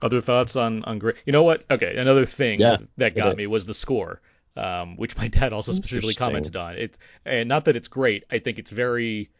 Other 0.00 0.20
thoughts 0.20 0.54
on 0.56 0.84
on 0.84 0.98
great? 0.98 1.16
You 1.26 1.32
know 1.32 1.42
what? 1.42 1.64
Okay, 1.70 1.96
another 1.96 2.24
thing 2.24 2.60
Yeah, 2.60 2.78
that 2.98 3.16
got 3.16 3.36
me 3.36 3.46
was 3.46 3.66
the 3.66 3.74
score, 3.74 4.20
um, 4.56 4.96
which 4.96 5.16
my 5.16 5.28
dad 5.28 5.52
also 5.52 5.72
specifically 5.72 6.14
commented 6.14 6.54
on. 6.56 6.76
It 6.76 6.98
and 7.24 7.48
not 7.48 7.64
that 7.64 7.74
it's 7.76 7.88
great. 7.88 8.24
I 8.30 8.38
think 8.38 8.58
it's 8.58 8.70
very, 8.70 9.30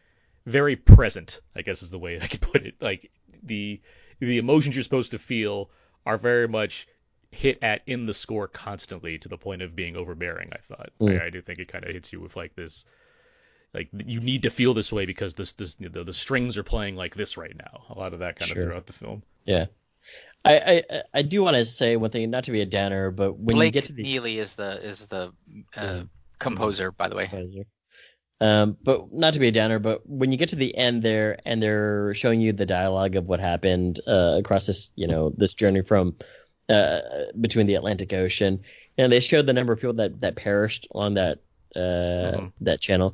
very 0.45 0.75
present. 0.75 1.39
I 1.55 1.61
guess 1.61 1.81
is 1.81 1.89
the 1.89 1.99
way 1.99 2.19
I 2.21 2.27
could 2.27 2.41
put 2.41 2.65
it. 2.65 2.75
Like 2.81 3.09
the 3.41 3.81
the 4.19 4.37
emotions 4.37 4.75
you're 4.75 4.83
supposed 4.83 5.11
to 5.11 5.19
feel 5.19 5.69
are 6.05 6.17
very 6.17 6.47
much 6.47 6.87
hit 7.31 7.59
at 7.61 7.83
in 7.85 8.05
the 8.05 8.13
score 8.13 8.47
constantly 8.47 9.17
to 9.19 9.29
the 9.29 9.37
point 9.37 9.61
of 9.61 9.75
being 9.75 9.95
overbearing. 9.95 10.49
I 10.51 10.57
thought. 10.57 10.89
Mm. 10.99 11.21
I, 11.21 11.27
I 11.27 11.29
do 11.29 11.41
think 11.41 11.59
it 11.59 11.69
kind 11.69 11.85
of 11.85 11.91
hits 11.91 12.11
you 12.11 12.19
with 12.19 12.35
like 12.35 12.55
this. 12.55 12.83
Like 13.73 13.89
you 13.93 14.19
need 14.19 14.41
to 14.43 14.49
feel 14.49 14.73
this 14.73 14.91
way 14.91 15.05
because 15.05 15.35
this, 15.35 15.53
this 15.53 15.75
the, 15.75 16.03
the 16.03 16.13
strings 16.13 16.57
are 16.57 16.63
playing 16.63 16.95
like 16.95 17.15
this 17.15 17.37
right 17.37 17.55
now. 17.55 17.83
A 17.89 17.97
lot 17.97 18.13
of 18.13 18.19
that 18.19 18.37
kind 18.37 18.49
Sure. 18.49 18.63
of 18.63 18.67
throughout 18.67 18.87
the 18.87 18.93
film. 18.93 19.23
Yeah. 19.45 19.67
I, 20.45 20.83
I 20.91 21.03
I 21.15 21.21
do 21.21 21.41
want 21.43 21.55
to 21.55 21.65
say 21.65 21.95
one 21.97 22.09
thing, 22.11 22.29
not 22.29 22.45
to 22.45 22.51
be 22.51 22.61
a 22.61 22.65
downer, 22.65 23.11
but 23.11 23.37
when 23.37 23.57
Blake 23.57 23.67
you 23.67 23.71
get 23.81 23.85
to 23.85 23.93
the 23.93 24.03
Neely 24.03 24.39
is 24.39 24.55
the 24.55 24.81
is 24.83 25.05
the 25.07 25.33
uh, 25.75 25.81
Is- 25.81 26.03
composer, 26.39 26.91
by 26.91 27.09
the 27.09 27.15
way. 27.15 27.27
Pleasure. 27.27 27.63
Um, 28.41 28.77
but 28.81 29.11
not 29.11 29.33
to 29.33 29.39
be 29.39 29.49
a 29.49 29.51
downer, 29.51 29.79
but 29.79 30.07
when 30.07 30.31
you 30.31 30.37
get 30.37 30.47
to 30.49 30.55
the 30.55 30.73
end 30.77 31.03
there 31.03 31.39
and 31.45 31.61
they're 31.61 32.13
showing 32.13 32.39
you 32.39 32.53
the 32.53 32.65
dialogue 32.65 33.17
of 33.17 33.25
what 33.25 33.41
happened 33.41 33.99
uh, 34.07 34.35
across 34.39 34.65
this, 34.65 34.91
you 34.95 35.07
know, 35.07 35.33
this 35.35 35.53
journey 35.53 35.81
from 35.81 36.15
uh, 36.69 37.01
between 37.41 37.67
the 37.67 37.75
Atlantic 37.75 38.13
Ocean, 38.13 38.61
and 38.97 39.11
they 39.11 39.19
showed 39.19 39.45
the 39.45 39.51
number 39.51 39.73
of 39.73 39.79
people 39.79 39.95
that 39.95 40.21
that 40.21 40.37
perished 40.37 40.87
on 40.95 41.15
that 41.15 41.39
uh, 41.75 41.79
Mhm. 42.39 42.53
that 42.61 42.79
channel. 42.79 43.13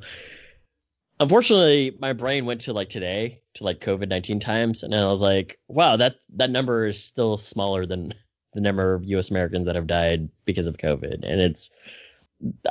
Unfortunately, 1.20 1.96
my 2.00 2.14
brain 2.14 2.46
went 2.46 2.62
to 2.62 2.74
like 2.74 2.90
today 2.90 3.42
to 3.56 3.64
like 3.64 3.80
COVID 3.80 4.10
nineteen 4.10 4.40
times, 4.40 4.84
and 4.84 4.94
I 4.94 5.08
was 5.08 5.22
like, 5.22 5.60
wow, 5.68 5.98
that 5.98 6.18
that 6.36 6.50
number 6.50 6.88
is 6.88 7.04
still 7.04 7.38
smaller 7.38 7.86
than 7.86 8.14
the 8.54 8.62
number 8.62 8.94
of 8.94 9.04
U.S. 9.06 9.32
Americans 9.32 9.66
that 9.66 9.76
have 9.76 9.88
died 9.88 10.30
because 10.46 10.68
of 10.68 10.78
COVID, 10.78 11.24
and 11.24 11.42
it's 11.42 11.72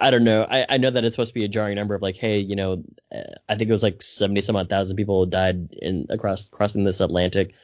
I 0.01 0.11
don't 0.11 0.25
know. 0.25 0.47
I, 0.49 0.67
I 0.69 0.77
know 0.77 0.91
that 0.91 1.05
it's 1.05 1.17
supposed 1.17 1.31
to 1.31 1.41
be 1.41 1.45
a 1.45 1.49
jarring 1.49 1.77
number 1.77 1.95
of 1.95 2.03
like, 2.03 2.17
hey, 2.17 2.39
you 2.39 2.57
know, 2.57 2.85
uh, 3.15 3.23
I 3.49 3.57
think 3.57 3.69
it 3.69 3.73
was 3.73 3.83
like 3.83 4.03
seventy 4.03 4.41
some 4.41 4.57
odd 4.57 4.69
thousand 4.69 4.97
people 4.97 5.27
died 5.27 5.71
in 5.73 6.07
across 6.11 6.49
crossing 6.49 6.85
this 6.85 7.01
Atlantic 7.01 7.55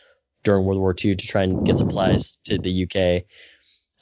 during 0.43 0.65
World 0.65 0.81
War 0.81 0.95
II 0.99 1.17
to 1.17 1.27
try 1.27 1.43
and 1.43 1.65
get 1.65 1.77
supplies 1.77 2.39
to 2.45 2.59
the 2.59 2.85
UK. 2.85 2.97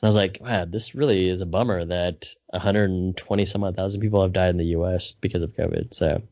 And 0.00 0.06
I 0.06 0.06
was 0.06 0.16
like, 0.16 0.38
wow, 0.40 0.64
this 0.64 0.94
really 0.94 1.28
is 1.28 1.40
a 1.40 1.46
bummer 1.46 1.84
that 1.84 2.26
120 2.50 3.44
some 3.44 3.64
odd 3.64 3.76
thousand 3.76 4.00
people 4.00 4.22
have 4.22 4.32
died 4.32 4.50
in 4.50 4.56
the 4.56 4.76
US 4.76 5.10
because 5.12 5.42
of 5.42 5.54
COVID. 5.54 5.92
So 5.92 6.22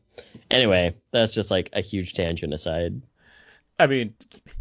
anyway, 0.51 0.95
that's 1.11 1.33
just 1.33 1.51
like 1.51 1.69
a 1.73 1.81
huge 1.81 2.13
tangent 2.13 2.53
aside. 2.53 3.01
I 3.79 3.87
mean, 3.87 4.13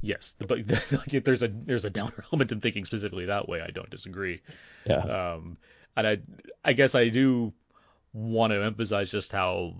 yes, 0.03 0.35
the, 0.39 0.47
but 0.47 0.59
like, 0.93 1.25
there's 1.25 1.43
a 1.43 1.49
there's 1.49 1.85
a 1.85 1.91
downer 1.91 2.25
element 2.33 2.53
in 2.53 2.61
thinking 2.61 2.85
specifically 2.85 3.27
that 3.27 3.49
way. 3.49 3.61
I 3.61 3.71
don't 3.71 3.91
disagree. 3.91 4.43
Yeah. 4.85 4.99
Um, 4.99 5.57
and 5.97 6.07
I 6.07 6.19
I 6.65 6.73
guess 6.73 6.95
I 6.95 7.09
do 7.09 7.53
want 8.13 8.53
to 8.53 8.63
emphasize 8.63 9.11
just 9.11 9.33
how 9.33 9.75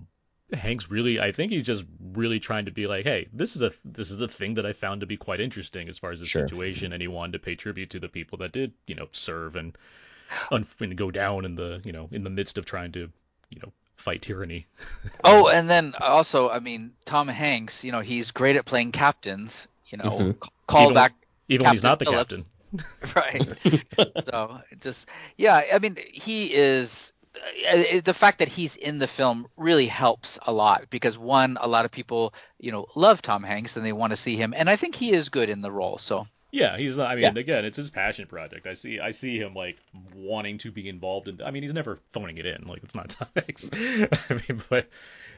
Hank's 0.53 0.89
really 0.89 1.19
I 1.19 1.31
think 1.31 1.51
he's 1.51 1.63
just 1.63 1.83
really 2.13 2.39
trying 2.39 2.65
to 2.65 2.71
be 2.71 2.87
like, 2.87 3.03
hey, 3.03 3.27
this 3.33 3.55
is 3.55 3.61
a 3.61 3.71
this 3.85 4.11
is 4.11 4.21
a 4.21 4.27
thing 4.27 4.55
that 4.55 4.65
I 4.65 4.73
found 4.73 5.01
to 5.01 5.07
be 5.07 5.17
quite 5.17 5.39
interesting 5.41 5.89
as 5.89 5.97
far 5.99 6.11
as 6.11 6.19
the 6.19 6.25
Sure. 6.25 6.47
situation, 6.47 6.93
and 6.93 7.01
he 7.01 7.07
wanted 7.07 7.33
to 7.33 7.39
pay 7.39 7.55
tribute 7.55 7.91
to 7.91 7.99
the 7.99 8.09
people 8.09 8.39
that 8.39 8.53
did 8.53 8.73
you 8.87 8.95
know 8.95 9.07
serve 9.11 9.55
and 9.55 9.77
and 10.51 10.97
go 10.97 11.11
down 11.11 11.45
in 11.45 11.55
the 11.55 11.81
you 11.83 11.91
know 11.91 12.09
in 12.11 12.23
the 12.23 12.29
midst 12.29 12.57
of 12.57 12.65
trying 12.65 12.91
to 12.93 13.09
you 13.49 13.59
know 13.61 13.71
fight 13.97 14.21
tyranny. 14.21 14.65
Oh, 15.23 15.47
and 15.53 15.69
then 15.69 15.93
also, 15.99 16.49
I 16.49 16.59
mean, 16.59 16.91
Tom 17.05 17.27
Hanks, 17.27 17.83
you 17.83 17.91
know, 17.91 18.01
he's 18.01 18.31
great 18.31 18.55
at 18.55 18.65
playing 18.65 18.91
captains. 18.91 19.67
You 19.87 19.97
know, 19.97 20.03
Mhm. 20.11 20.49
call 20.67 20.83
Even- 20.85 20.93
back. 20.93 21.13
Even 21.49 21.65
when 21.65 21.73
he's 21.73 21.83
not 21.83 21.99
the 21.99 22.05
Captain 22.05 22.43
captain. 22.73 23.13
right. 23.15 24.23
so 24.29 24.59
just, 24.81 25.07
yeah, 25.37 25.63
I 25.73 25.79
mean, 25.79 25.97
he 26.11 26.53
is. 26.53 27.13
uh, 27.71 28.01
The 28.03 28.13
fact 28.13 28.39
that 28.39 28.49
he's 28.49 28.75
in 28.75 28.99
the 28.99 29.07
film 29.07 29.47
really 29.55 29.87
helps 29.87 30.37
a 30.45 30.51
lot 30.51 30.89
because 30.89 31.17
one, 31.17 31.57
a 31.61 31.67
lot 31.67 31.85
of 31.85 31.91
people, 31.91 32.33
you 32.59 32.71
know, 32.73 32.85
love 32.95 33.21
Tom 33.21 33.43
Hanks 33.43 33.77
and 33.77 33.85
they 33.85 33.93
want 33.93 34.11
to 34.11 34.17
see 34.17 34.35
him, 34.35 34.53
and 34.57 34.69
I 34.69 34.75
think 34.75 34.93
he 34.95 35.13
is 35.13 35.29
good 35.29 35.49
in 35.49 35.61
the 35.61 35.71
role. 35.71 35.97
So 35.97 36.27
Yeah, 36.51 36.77
he's 36.77 36.97
not. 36.97 37.11
I 37.11 37.15
mean, 37.15 37.23
Yeah. 37.23 37.39
again, 37.39 37.65
it's 37.65 37.77
his 37.77 37.89
passion 37.89 38.25
project. 38.27 38.67
I 38.67 38.73
see. 38.73 38.99
I 38.99 39.11
see 39.11 39.37
him 39.37 39.53
like 39.53 39.77
wanting 40.15 40.57
to 40.59 40.71
be 40.71 40.87
involved 40.87 41.27
in. 41.27 41.41
I 41.41 41.51
mean, 41.51 41.63
he's 41.63 41.73
never 41.73 41.99
phoning 42.11 42.37
it 42.37 42.45
in. 42.45 42.63
Like 42.67 42.83
it's 42.83 42.95
not 42.95 43.15
Hanks. 43.35 43.69
I 43.73 44.41
mean, 44.47 44.61
but 44.69 44.87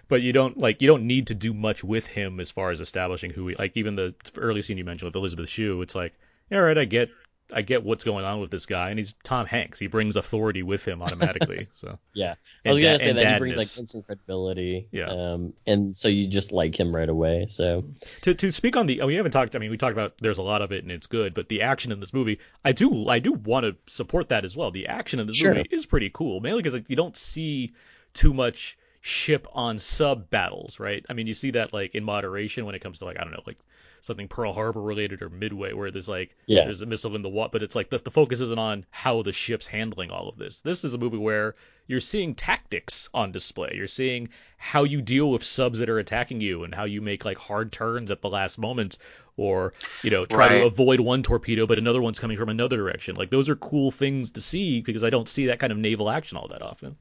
but 0.08 0.22
you 0.22 0.34
don't 0.34 0.58
like 0.58 0.82
you 0.82 0.88
don't 0.88 1.08
need 1.08 1.28
to 1.28 1.36
do 1.36 1.54
much 1.54 1.84
with 1.84 2.06
him 2.06 2.39
as 2.39 2.52
far 2.52 2.69
as 2.69 2.80
establishing 2.80 3.32
who 3.32 3.48
he. 3.48 3.56
Like 3.56 3.72
even 3.76 3.95
the 3.95 4.13
early 4.38 4.62
scene 4.62 4.78
you 4.78 4.86
mentioned 4.86 5.08
with 5.08 5.15
Elizabeth 5.15 5.50
Shue, 5.50 5.82
it's 5.82 5.95
like, 5.95 6.13
all 6.52 6.62
right, 6.62 6.78
I 6.78 6.86
get. 6.86 7.10
I 7.54 7.62
get 7.64 7.84
what's 7.84 8.04
going 8.04 8.26
on 8.26 8.40
with 8.42 8.52
this 8.52 8.66
guy, 8.66 8.90
and 8.92 9.00
he's 9.00 9.16
Tom 9.24 9.46
Hanks. 9.46 9.80
He 9.80 9.88
brings 9.88 10.16
authority 10.16 10.62
with 10.64 10.86
him 10.88 11.02
automatically. 11.02 11.68
So 11.76 11.98
Yeah, 12.14 12.32
I 12.32 12.36
And 12.66 12.72
was 12.72 12.80
gonna 12.80 12.98
da- 12.98 13.04
say 13.04 13.12
that 13.14 13.34
he 13.34 13.40
brings 13.40 13.56
like 13.58 13.78
instant 13.78 14.06
credibility. 14.06 14.88
Yeah. 14.92 15.08
Um, 15.08 15.54
and 15.66 15.96
so 15.98 16.08
you 16.10 16.28
just 16.28 16.52
like 16.52 16.80
him 16.80 16.96
right 16.96 17.10
away. 17.10 17.48
So 17.50 17.86
to 18.22 18.34
to 18.36 18.52
speak 18.52 18.76
on 18.78 18.86
the, 18.86 19.02
oh, 19.02 19.08
we 19.08 19.16
haven't 19.16 19.32
talked. 19.32 19.56
I 19.56 19.60
mean, 19.60 19.72
we 19.72 19.78
talked 19.78 19.94
about 19.94 20.16
there's 20.20 20.38
a 20.38 20.44
lot 20.44 20.62
of 20.62 20.72
it 20.72 20.84
and 20.84 20.92
it's 20.92 21.08
good, 21.08 21.34
but 21.34 21.50
the 21.50 21.62
action 21.64 21.92
in 21.92 22.00
this 22.00 22.14
movie, 22.14 22.40
I 22.64 22.72
do 22.72 23.08
I 23.08 23.20
do 23.20 23.32
want 23.34 23.66
to 23.66 23.76
support 23.92 24.30
that 24.30 24.46
as 24.46 24.56
well. 24.56 24.72
The 24.72 24.88
action 24.88 25.20
in 25.20 25.28
this 25.28 25.36
Sure. 25.38 25.54
movie 25.56 25.70
is 25.72 25.86
pretty 25.86 26.10
cool, 26.14 26.40
mainly 26.42 26.60
because 26.62 26.74
like, 26.74 26.90
you 26.90 26.96
don't 26.96 27.18
see 27.18 27.74
too 28.14 28.34
much 28.34 28.78
ship 29.02 29.48
on 29.54 29.80
sub 29.80 30.30
battles, 30.30 30.80
right? 30.80 31.06
I 31.10 31.14
mean, 31.14 31.26
you 31.28 31.34
see 31.34 31.52
that 31.52 31.74
like 31.74 31.96
in 31.96 32.04
moderation 32.04 32.66
when 32.66 32.76
it 32.76 32.80
comes 32.80 33.00
to 33.00 33.06
like 33.06 33.18
I 33.20 33.24
don't 33.24 33.32
know, 33.32 33.44
like 33.48 33.58
something 34.02 34.28
Pearl 34.28 34.54
Harbor 34.54 34.82
related 34.82 35.22
or 35.22 35.30
Midway, 35.30 35.74
where 35.74 35.92
there's 35.92 36.10
like 36.10 36.36
Yeah. 36.48 36.66
there's 36.66 36.82
a 36.82 36.86
missile 36.86 37.16
in 37.16 37.22
the 37.22 37.30
water, 37.30 37.50
but 37.54 37.64
it's 37.64 37.76
like 37.76 37.90
the, 37.90 37.98
the 38.00 38.12
focus 38.12 38.42
isn't 38.42 38.60
on 38.60 38.86
how 38.90 39.22
the 39.22 39.32
ship's 39.32 39.68
handling 39.68 40.12
all 40.12 40.30
of 40.30 40.38
this. 40.38 40.62
This 40.62 40.84
is 40.84 40.94
a 40.94 40.98
movie 40.98 41.18
where 41.18 41.56
you're 41.88 42.00
seeing 42.00 42.36
tactics 42.36 43.10
on 43.14 43.32
display. 43.32 43.74
You're 43.76 43.88
seeing 43.88 44.30
how 44.58 44.84
you 44.84 45.02
deal 45.02 45.32
with 45.32 45.44
subs 45.44 45.80
that 45.80 45.90
are 45.90 46.00
attacking 46.00 46.42
you 46.42 46.64
and 46.64 46.74
how 46.76 46.84
you 46.84 47.02
make 47.02 47.26
like 47.26 47.38
hard 47.38 47.72
turns 47.72 48.12
at 48.12 48.22
the 48.22 48.30
last 48.30 48.58
moment 48.58 48.98
or 49.38 49.74
you 50.04 50.10
know 50.10 50.26
try 50.26 50.50
to 50.60 50.66
avoid 50.66 51.00
one 51.00 51.24
torpedo 51.24 51.66
but 51.66 51.78
another 51.78 52.02
one's 52.02 52.20
coming 52.20 52.38
from 52.38 52.50
another 52.50 52.78
direction. 52.78 53.16
Like 53.16 53.30
those 53.30 53.50
are 53.50 53.56
cool 53.56 53.90
things 53.92 54.32
to 54.32 54.42
see 54.42 54.82
because 54.82 55.04
I 55.04 55.10
don't 55.10 55.30
see 55.30 55.48
that 55.48 55.60
kind 55.60 55.72
of 55.72 55.78
naval 55.78 56.10
action 56.10 56.38
all 56.38 56.50
that 56.50 56.62
often. 56.62 56.98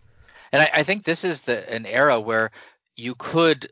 And 0.53 0.63
I, 0.63 0.71
I 0.73 0.83
think 0.85 1.05
this 1.05 1.25
is 1.25 1.43
the 1.43 1.69
an 1.71 1.85
era 1.85 2.21
where 2.21 2.51
you 2.97 3.15
could 3.15 3.71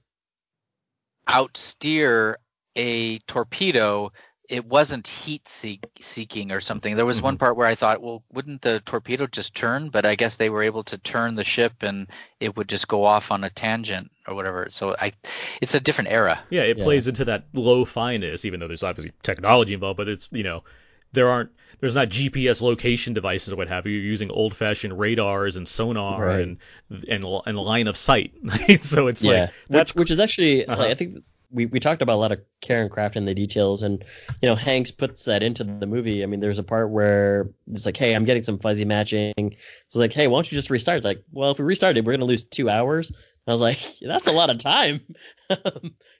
outsteer 1.29 2.37
a 2.77 3.19
torpedo. 3.21 4.12
It 4.49 4.65
wasn't 4.65 5.09
heat 5.09 5.49
seek, 5.49 5.85
seeking 5.99 6.53
or 6.53 6.61
something. 6.61 6.95
There 6.95 7.05
was 7.07 7.21
one 7.21 7.37
part 7.37 7.57
where 7.57 7.67
I 7.67 7.75
thought, 7.75 8.01
well, 8.01 8.23
wouldn't 8.33 8.62
the 8.62 8.81
torpedo 8.87 9.27
just 9.27 9.57
turn? 9.57 9.89
But 9.89 10.07
I 10.07 10.15
guess 10.15 10.37
they 10.37 10.51
were 10.51 10.62
able 10.62 10.85
to 10.85 10.99
turn 10.99 11.35
the 11.35 11.43
ship 11.43 11.73
and 11.83 12.07
it 12.39 12.57
would 12.57 12.69
just 12.69 12.87
go 12.87 13.05
off 13.05 13.33
on 13.33 13.43
a 13.43 13.51
tangent 13.51 14.12
or 14.29 14.37
whatever. 14.37 14.69
So 14.71 14.95
I, 14.97 15.15
it's 15.61 15.75
a 15.75 15.81
different 15.81 16.11
era. 16.11 16.41
Yeah, 16.51 16.62
it 16.62 16.79
Yeah. 16.79 16.85
plays 16.85 17.09
into 17.09 17.25
that 17.25 17.47
low 17.55 17.85
fineness, 17.85 18.45
even 18.45 18.61
though 18.61 18.69
there's 18.69 18.85
obviously 18.85 19.12
technology 19.23 19.75
involved, 19.75 19.97
but 19.97 20.09
it's 20.09 20.29
you 20.31 20.45
know 20.45 20.62
there 21.12 21.29
aren't 21.29 21.51
there's 21.81 21.95
not 21.95 22.09
GPS 22.09 22.62
location 22.62 23.15
devices 23.15 23.53
or 23.53 23.57
what 23.57 23.69
have 23.69 23.87
you. 23.87 23.93
You're 23.93 24.05
using 24.11 24.31
old 24.31 24.55
fashioned 24.55 24.99
radars 24.99 25.57
and 25.57 25.67
sonar 25.67 26.25
Right. 26.27 26.41
and 26.43 26.59
and 27.09 27.27
and 27.47 27.59
line 27.59 27.89
of 27.89 27.97
sight. 27.97 28.33
right? 28.45 28.83
so 28.85 29.09
it's 29.09 29.25
yeah, 29.25 29.47
like 29.47 29.51
that's 29.69 29.95
which, 29.95 30.03
which 30.03 30.11
is 30.12 30.21
actually 30.21 30.67
Uh-huh. 30.67 30.83
like, 30.83 30.91
I 30.91 30.95
think 30.95 31.25
we, 31.50 31.66
we 31.66 31.80
talked 31.80 32.02
about 32.02 32.14
a 32.14 32.18
lot 32.18 32.32
of 32.32 32.40
Karen 32.61 32.88
Craft 32.88 33.16
in 33.16 33.24
the 33.24 33.35
details, 33.35 33.82
and 33.82 34.04
you 34.42 34.48
know 34.48 34.54
Hanks 34.54 34.90
puts 34.90 35.24
that 35.26 35.42
into 35.42 35.64
the 35.64 35.87
movie. 35.87 36.22
I 36.22 36.26
mean, 36.26 36.40
there's 36.40 36.59
a 36.59 36.62
part 36.64 36.90
where 36.90 37.50
it's 37.72 37.87
like, 37.87 37.96
hey, 37.96 38.14
I'm 38.14 38.24
getting 38.24 38.42
some 38.42 38.59
fuzzy 38.59 38.85
matching. 38.85 39.56
So 39.88 39.98
like, 39.98 40.12
hey, 40.12 40.26
why 40.26 40.37
don't 40.38 40.50
you 40.50 40.56
just 40.56 40.70
restart? 40.70 40.98
It's 40.98 41.06
like, 41.06 41.22
well, 41.32 41.50
if 41.50 41.59
we 41.59 41.64
restarted, 41.64 42.06
we're 42.06 42.12
gonna 42.12 42.24
lose 42.24 42.44
two 42.44 42.68
hours. 42.70 43.11
And 43.11 43.18
I 43.48 43.52
was 43.52 43.61
like, 43.61 43.78
that's 44.02 44.26
a 44.26 44.32
lot 44.32 44.50
of 44.50 44.59
time. 44.59 45.00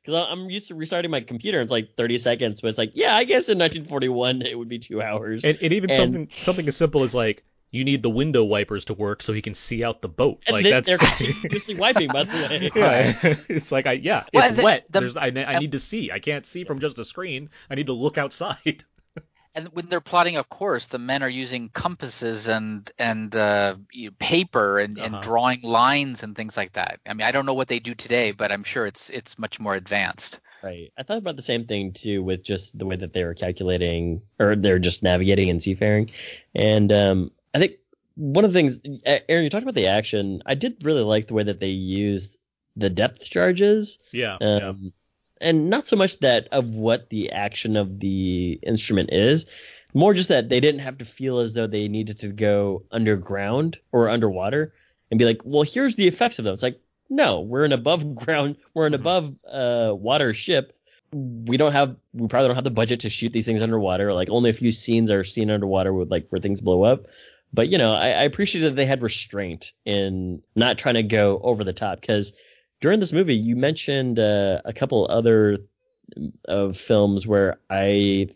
Because 0.07 0.29
I'm 0.31 0.49
used 0.49 0.69
to 0.69 0.77
restarting 0.77 1.11
my 1.11 1.21
computer. 1.21 1.61
It's 1.61 1.73
like 1.73 1.97
30 1.97 2.19
seconds, 2.19 2.61
but 2.61 2.69
it's 2.69 2.79
like, 2.79 2.93
yeah, 2.95 3.17
I 3.17 3.25
guess 3.25 3.49
in 3.49 3.59
1941 3.59 4.43
it 4.43 4.57
would 4.57 4.69
be 4.69 4.79
two 4.79 5.03
hours. 5.03 5.45
and, 5.45 5.59
and 5.61 5.73
even 5.73 5.91
and- 5.91 5.97
something 5.97 6.29
something 6.31 6.69
as 6.69 6.77
simple 6.77 7.03
as 7.03 7.13
like 7.13 7.43
you 7.71 7.85
need 7.85 8.03
the 8.03 8.11
window 8.11 8.45
wipers 8.45 8.87
to 8.87 8.95
work 8.95 9.23
so 9.23 9.33
he 9.33 9.43
can 9.43 9.55
see 9.55 9.85
out 9.85 10.01
the 10.01 10.09
boat. 10.09 10.43
And 10.47 10.55
like 10.55 10.65
they- 10.65 10.71
that's 10.71 10.89
they're 10.89 10.99
continuously 11.17 11.75
wiping, 11.77 12.11
by 12.11 12.25
the 12.25 12.33
way. 12.33 12.71
Yeah, 12.75 13.37
it's 13.49 13.73
like 13.73 13.87
I 13.87 13.93
yeah, 13.93 14.25
it's 14.33 14.57
the- 14.57 14.63
wet. 14.63 14.87
the- 14.91 15.01
There's 15.01 15.17
I, 15.17 15.27
I 15.27 15.59
need 15.59 15.73
to 15.73 15.79
see. 15.79 16.11
I 16.11 16.19
can't 16.19 16.47
see 16.47 16.65
from 16.65 16.79
just 16.81 16.99
a 16.99 17.05
screen. 17.05 17.51
I 17.71 17.75
need 17.75 17.87
to 17.89 17.93
look 17.93 18.19
outside. 18.19 18.85
and 19.55 19.69
when 19.69 19.87
they're 19.87 20.01
plotting 20.01 20.37
a 20.37 20.45
course, 20.45 20.87
the 20.87 20.99
men 20.99 21.23
are 21.23 21.29
using 21.29 21.69
compasses 21.73 22.49
and 22.49 22.91
and 22.99 23.35
uh, 23.35 23.77
you 23.93 24.11
know, 24.11 24.15
paper 24.19 24.79
and, 24.79 24.99
and 24.99 25.15
Uh-huh. 25.17 25.23
drawing 25.23 25.63
lines 25.63 26.23
and 26.23 26.37
things 26.37 26.57
like 26.57 26.75
that. 26.75 27.01
I 27.07 27.15
mean, 27.15 27.27
I 27.27 27.33
don't 27.33 27.47
know 27.47 27.55
what 27.55 27.69
they 27.69 27.81
do 27.81 27.95
today, 27.95 28.33
but 28.33 28.53
I'm 28.53 28.65
sure 28.65 28.87
it's 28.87 29.11
it's 29.11 29.39
much 29.39 29.59
more 29.61 29.75
advanced. 29.75 30.41
Right. 30.63 30.93
I 30.99 31.03
thought 31.05 31.19
about 31.19 31.37
the 31.37 31.43
same 31.43 31.65
thing 31.65 31.93
too 31.93 32.23
with 32.25 32.43
just 32.43 32.77
the 32.79 32.87
way 32.87 32.97
that 32.97 33.13
they 33.13 33.23
were 33.25 33.35
calculating 33.35 34.23
or 34.41 34.57
they're 34.57 34.79
just 34.81 35.03
navigating 35.03 35.51
and 35.51 35.63
seafaring. 35.63 36.11
And 36.55 36.91
um, 36.93 37.31
I 37.57 37.59
think 37.59 37.73
one 38.17 38.45
of 38.45 38.53
the 38.53 38.59
things, 38.59 38.81
Aaron, 39.07 39.45
you 39.45 39.51
talked 39.51 39.63
about 39.63 39.75
the 39.75 39.87
action. 39.87 40.43
I 40.45 40.55
did 40.55 40.85
really 40.85 41.03
like 41.03 41.27
the 41.27 41.35
way 41.35 41.43
that 41.43 41.59
they 41.61 41.69
used 41.69 42.39
the 42.77 42.91
depth 42.91 43.25
charges. 43.25 43.99
Yeah, 44.13 44.37
yeah. 44.41 44.69
Um, 44.69 44.93
And 45.41 45.71
not 45.71 45.89
so 45.89 45.97
much 45.97 46.19
that 46.21 46.49
of 46.53 46.77
what 46.77 47.09
the 47.11 47.33
action 47.33 47.77
of 47.77 48.01
the 48.01 48.59
instrument 48.63 49.11
is, 49.13 49.47
more 49.95 50.13
just 50.15 50.29
that 50.29 50.49
they 50.51 50.61
didn't 50.61 50.81
have 50.81 50.99
to 50.99 51.05
feel 51.07 51.39
as 51.39 51.55
though 51.55 51.67
they 51.67 51.89
needed 51.89 52.19
to 52.19 52.29
go 52.29 52.85
underground 52.91 53.79
or 53.93 54.09
underwater 54.11 54.75
and 55.11 55.19
be 55.19 55.25
like, 55.25 55.41
well, 55.45 55.63
here's 55.63 55.97
the 55.97 56.07
effects 56.09 56.39
of 56.39 56.45
them. 56.45 56.53
It's 56.55 56.63
like, 56.63 56.81
no, 57.09 57.41
we're 57.41 57.65
an 57.65 57.73
above 57.73 58.15
ground, 58.23 58.57
we're 58.75 58.87
an 58.87 58.93
Mhm. 58.93 58.97
above 58.97 59.37
uh, 59.51 59.95
water 59.95 60.35
ship. 60.35 60.77
We 61.13 61.57
don't 61.57 61.73
have, 61.73 61.97
we 62.13 62.29
probably 62.29 62.49
don't 62.49 62.57
have 62.57 62.65
the 62.65 62.71
budget 62.71 63.01
to 63.01 63.11
shoot 63.11 63.33
these 63.33 63.47
things 63.47 63.63
underwater. 63.63 64.13
Like 64.13 64.29
only 64.29 64.51
a 64.51 64.55
few 64.55 64.73
scenes 64.73 65.11
are 65.11 65.25
seen 65.25 65.51
underwater 65.51 65.93
with 65.95 66.11
like 66.11 66.29
where 66.29 66.41
things 66.41 66.61
blow 66.61 66.83
up. 66.83 67.07
But 67.53 67.69
you 67.69 67.79
know, 67.79 67.93
I, 67.93 68.09
I 68.09 68.23
appreciate 68.25 68.63
that 68.63 68.77
they 68.77 68.87
had 68.87 69.03
restraint 69.03 69.73
in 69.85 70.43
not 70.55 70.79
trying 70.79 70.95
to 70.97 71.03
go 71.03 71.41
over 71.43 71.65
the 71.65 71.73
top 71.73 72.01
because 72.01 72.33
during 72.81 73.01
this 73.01 73.13
movie 73.13 73.37
you 73.37 73.57
mentioned 73.57 74.19
uh, 74.19 74.61
a 74.65 74.73
couple 74.73 75.07
other 75.09 75.59
of 76.45 76.77
films 76.77 77.27
where 77.27 77.59
I, 77.71 78.29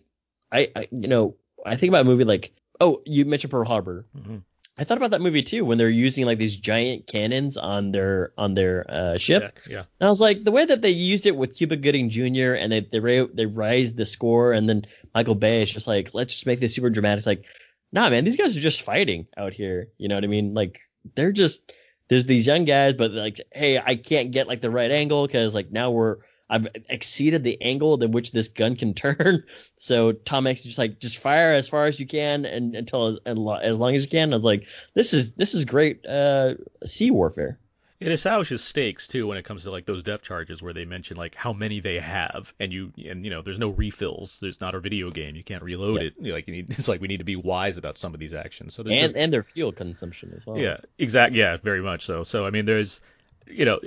I, 0.51 0.71
I, 0.75 0.89
you 0.91 1.09
know, 1.09 1.37
I 1.65 1.77
think 1.77 1.91
about 1.91 2.03
a 2.03 2.09
movie 2.09 2.25
like, 2.25 2.53
oh, 2.81 3.03
you 3.05 3.25
mentioned 3.25 3.51
Pearl 3.51 3.65
Harbor. 3.65 4.07
Mhm. 4.17 4.43
I 4.79 4.85
thought 4.85 4.97
about 4.97 5.11
that 5.11 5.21
movie 5.21 5.43
too 5.43 5.67
when 5.67 5.77
they're 5.77 5.91
using 5.91 6.25
like 6.25 6.39
these 6.39 6.57
giant 6.57 7.07
cannons 7.07 7.59
on 7.59 7.93
their 7.93 8.33
on 8.39 8.55
their 8.55 8.87
uh, 8.89 9.19
ship. 9.19 9.43
Deck, 9.43 9.61
yeah. 9.69 9.85
And 10.01 10.07
I 10.07 10.09
was 10.09 10.23
like, 10.23 10.43
the 10.43 10.51
way 10.53 10.65
that 10.65 10.81
they 10.81 10.91
used 10.91 11.27
it 11.27 11.37
with 11.37 11.55
Cuba 11.55 11.77
Gooding 11.77 12.09
Jr. 12.09 12.55
and 12.55 12.73
they 12.73 12.81
they 12.81 12.99
ra- 12.99 13.27
they 13.35 13.45
raised 13.45 13.99
the 13.99 14.07
score, 14.07 14.55
and 14.55 14.67
then 14.67 14.87
Michael 15.15 15.35
Bay 15.35 15.63
is 15.63 15.71
just 15.71 15.87
like, 15.87 16.15
let's 16.15 16.33
just 16.33 16.47
make 16.47 16.61
this 16.61 16.75
super 16.75 16.89
dramatic. 16.89 17.19
It's 17.19 17.27
like, 17.27 17.45
nah, 17.93 18.11
man, 18.11 18.25
these 18.25 18.37
guys 18.37 18.57
are 18.57 18.61
just 18.61 18.83
fighting 18.83 19.27
out 19.37 19.53
here. 19.53 19.89
You 19.99 20.09
know 20.09 20.15
what 20.15 20.25
I 20.25 20.29
mean? 20.29 20.55
Like 20.55 20.81
they're 21.15 21.33
just 21.33 21.73
there's 22.09 22.25
these 22.25 22.47
young 22.47 22.65
guys, 22.65 22.95
but 22.95 23.13
like, 23.13 23.41
hey, 23.53 23.79
I 23.79 23.97
can't 23.97 24.33
get 24.33 24.49
like 24.49 24.61
the 24.61 24.71
right 24.71 24.91
angle 24.91 25.27
because 25.27 25.55
like 25.55 25.71
now 25.71 25.91
we're 25.91 26.19
I've 26.51 26.67
exceeded 26.89 27.45
the 27.45 27.63
angle 27.63 28.03
in 28.03 28.11
which 28.11 28.33
this 28.33 28.49
gun 28.49 28.75
can 28.75 28.93
turn. 28.95 29.45
So 29.79 30.13
Tom 30.13 30.49
is 30.49 30.65
just 30.65 30.79
like, 30.79 30.99
just 30.99 31.19
fire 31.19 31.53
as 31.53 31.69
far 31.69 31.87
as 31.87 32.01
you 32.01 32.07
can 32.07 32.45
and 32.45 32.75
until 32.75 33.07
as 33.07 33.19
as 33.25 33.79
long 33.79 33.95
as 33.95 34.05
you 34.05 34.11
can. 34.11 34.33
I 34.33 34.37
was 34.37 34.45
like, 34.45 34.67
this 34.95 35.15
is 35.15 35.33
this 35.33 35.55
is 35.55 35.65
great 35.65 36.05
uh, 36.05 36.55
sea 36.85 37.13
warfare. 37.13 37.60
It 38.01 38.11
establishes 38.13 38.65
stakes 38.65 39.07
too 39.07 39.27
when 39.27 39.37
it 39.37 39.45
comes 39.45 39.65
to 39.65 39.71
like 39.71 39.85
those 39.85 40.03
depth 40.03 40.25
charges 40.25 40.63
where 40.63 40.73
they 40.73 40.87
mention 40.87 41.19
like 41.19 41.35
how 41.35 41.53
many 41.53 41.81
they 41.81 42.01
have 42.01 42.53
and 42.59 42.73
you 42.73 42.93
and 43.07 43.25
you 43.25 43.31
know 43.31 43.43
there's 43.43 43.59
no 43.59 43.69
refills. 43.69 44.39
There's 44.41 44.59
not 44.61 44.75
a 44.75 44.81
video 44.81 45.11
game. 45.11 45.37
You 45.37 45.45
can't 45.45 45.63
reload 45.63 46.01
Yeah. 46.01 46.07
it. 46.09 46.15
You 46.19 46.29
know, 46.29 46.35
Like 46.35 46.49
you 46.49 46.55
need, 46.55 46.71
it's 46.79 46.89
like 46.89 47.03
we 47.03 47.09
need 47.09 47.19
to 47.19 47.25
be 47.25 47.37
wise 47.37 47.77
about 47.77 47.99
some 47.99 48.15
of 48.15 48.21
these 48.21 48.33
actions. 48.33 48.73
So 48.75 48.83
And 48.83 48.91
just- 48.93 49.17
and 49.17 49.31
their 49.31 49.43
fuel 49.43 49.71
consumption 49.73 50.33
as 50.35 50.47
well. 50.47 50.57
yeah, 50.57 50.79
exactly. 50.99 51.39
Yeah, 51.41 51.59
very 51.59 51.83
much 51.83 52.07
so. 52.07 52.25
So 52.25 52.47
I 52.47 52.51
mean, 52.51 52.65
there's, 52.65 53.03
you 53.47 53.67
know, 53.67 53.79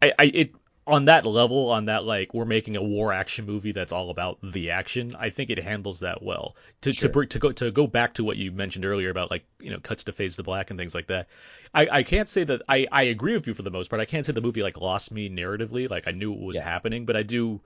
I, 0.00 0.12
I 0.16 0.24
it 0.26 0.54
on 0.86 1.06
that 1.06 1.26
level, 1.26 1.70
on 1.70 1.86
that 1.86 2.04
like 2.04 2.32
we're 2.32 2.44
making 2.44 2.76
a 2.76 2.82
war 2.82 3.12
action 3.12 3.44
movie 3.46 3.72
that's 3.72 3.92
all 3.92 4.10
about 4.10 4.38
the 4.42 4.70
action, 4.70 5.16
I 5.18 5.30
think 5.30 5.50
it 5.50 5.58
handles 5.58 6.00
that 6.00 6.22
well. 6.22 6.56
To 6.82 6.92
Sure. 6.92 7.10
to 7.10 7.26
to 7.26 7.38
go 7.38 7.52
to 7.52 7.70
go 7.72 7.86
back 7.86 8.14
to 8.14 8.24
what 8.24 8.36
you 8.36 8.52
mentioned 8.52 8.84
earlier 8.84 9.10
about 9.10 9.30
like 9.30 9.44
you 9.58 9.70
know 9.70 9.80
cuts 9.80 10.04
to 10.04 10.12
fades 10.12 10.36
to 10.36 10.42
black 10.44 10.70
and 10.70 10.78
things 10.78 10.94
like 10.94 11.08
that. 11.08 11.28
I, 11.74 11.88
I 11.90 12.02
can't 12.04 12.28
say 12.28 12.44
that 12.44 12.62
I, 12.68 12.86
I 12.92 13.02
agree 13.04 13.34
with 13.34 13.46
you 13.46 13.54
for 13.54 13.62
the 13.62 13.70
most 13.70 13.88
part. 13.88 14.00
I 14.00 14.04
can't 14.06 14.24
say 14.24 14.32
the 14.32 14.40
movie 14.40 14.62
like 14.62 14.76
lost 14.80 15.10
me 15.10 15.28
narratively. 15.28 15.90
Like 15.90 16.06
I 16.06 16.12
knew 16.12 16.30
what 16.30 16.40
was 16.40 16.56
Yeah. 16.56 16.62
happening, 16.62 17.04
but 17.06 17.16
I 17.16 17.22
do. 17.22 17.60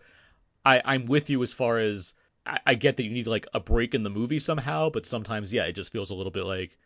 I 0.64 0.82
I'm 0.84 1.06
with 1.06 1.30
you 1.30 1.42
as 1.42 1.52
far 1.52 1.78
as 1.78 2.14
I, 2.46 2.58
I 2.66 2.74
get 2.74 2.96
that 2.96 3.04
you 3.04 3.10
need 3.10 3.26
like 3.26 3.46
a 3.54 3.60
break 3.60 3.94
in 3.94 4.02
the 4.02 4.10
movie 4.10 4.38
somehow, 4.38 4.90
but 4.90 5.06
sometimes 5.06 5.52
yeah, 5.52 5.64
it 5.64 5.72
just 5.74 5.92
feels 5.92 6.10
a 6.10 6.14
little 6.14 6.32
bit 6.32 6.44
like 6.44 6.78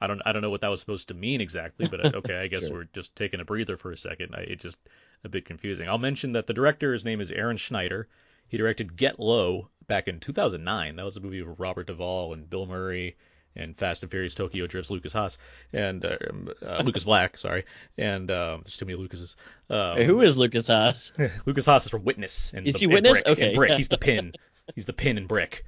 I 0.00 0.06
don't 0.06 0.22
I 0.24 0.32
don't 0.32 0.42
know 0.42 0.50
what 0.50 0.60
that 0.62 0.68
was 0.68 0.80
supposed 0.80 1.08
to 1.08 1.14
mean 1.14 1.40
exactly, 1.40 1.88
but 1.88 2.04
uh, 2.04 2.10
okay, 2.18 2.36
I 2.38 2.46
guess 2.46 2.66
Sure. 2.66 2.78
we're 2.78 2.88
just 2.94 3.14
taking 3.16 3.40
a 3.40 3.44
breather 3.44 3.76
for 3.76 3.90
a 3.92 3.96
second. 3.96 4.34
I, 4.34 4.40
it 4.42 4.60
just 4.60 4.78
a 5.24 5.28
bit 5.28 5.44
confusing. 5.44 5.88
I'll 5.88 5.98
mention 5.98 6.32
that 6.32 6.46
the 6.46 6.54
director, 6.54 6.92
his 6.92 7.04
name 7.04 7.20
is 7.20 7.30
Aaron 7.32 7.56
Schneider. 7.56 8.08
He 8.48 8.56
directed 8.56 8.96
Get 8.96 9.18
Low 9.20 9.68
back 9.88 10.08
in 10.08 10.20
2009. 10.20 10.96
That 10.96 11.04
was 11.04 11.16
a 11.16 11.20
movie 11.20 11.42
with 11.42 11.58
Robert 11.58 11.86
Duvall 11.88 12.32
and 12.32 12.48
Bill 12.48 12.66
Murray 12.66 13.16
and 13.56 13.76
Fast 13.76 14.02
and 14.02 14.10
Furious 14.10 14.34
Tokyo 14.36 14.66
Drifts 14.68 14.90
Lukas 14.90 15.12
Haas 15.12 15.36
and 15.72 16.04
uh, 16.04 16.16
um, 16.30 16.48
uh, 16.64 16.82
Lucas 16.84 17.02
Black, 17.04 17.36
sorry, 17.36 17.64
and 17.96 18.30
um, 18.30 18.60
there's 18.64 18.76
too 18.76 18.84
many 18.86 18.96
Lucases. 18.96 19.34
Um, 19.68 19.96
Hey, 19.96 20.04
who 20.04 20.20
is 20.20 20.38
Lukas 20.38 20.68
Haas? 20.68 21.12
Lukas 21.44 21.66
Haas 21.66 21.84
is 21.86 21.90
from 21.90 22.04
Witness. 22.04 22.52
And 22.54 22.66
Is 22.68 22.74
the, 22.74 22.80
he 22.80 22.86
Witness? 22.86 23.22
Brick, 23.22 23.26
Okay. 23.38 23.54
Brick. 23.54 23.72
He's 23.72 23.88
the 23.88 23.98
pin. 24.08 24.32
He's 24.74 24.86
the 24.86 24.92
pin 24.92 25.18
and 25.18 25.26
Brick. 25.26 25.64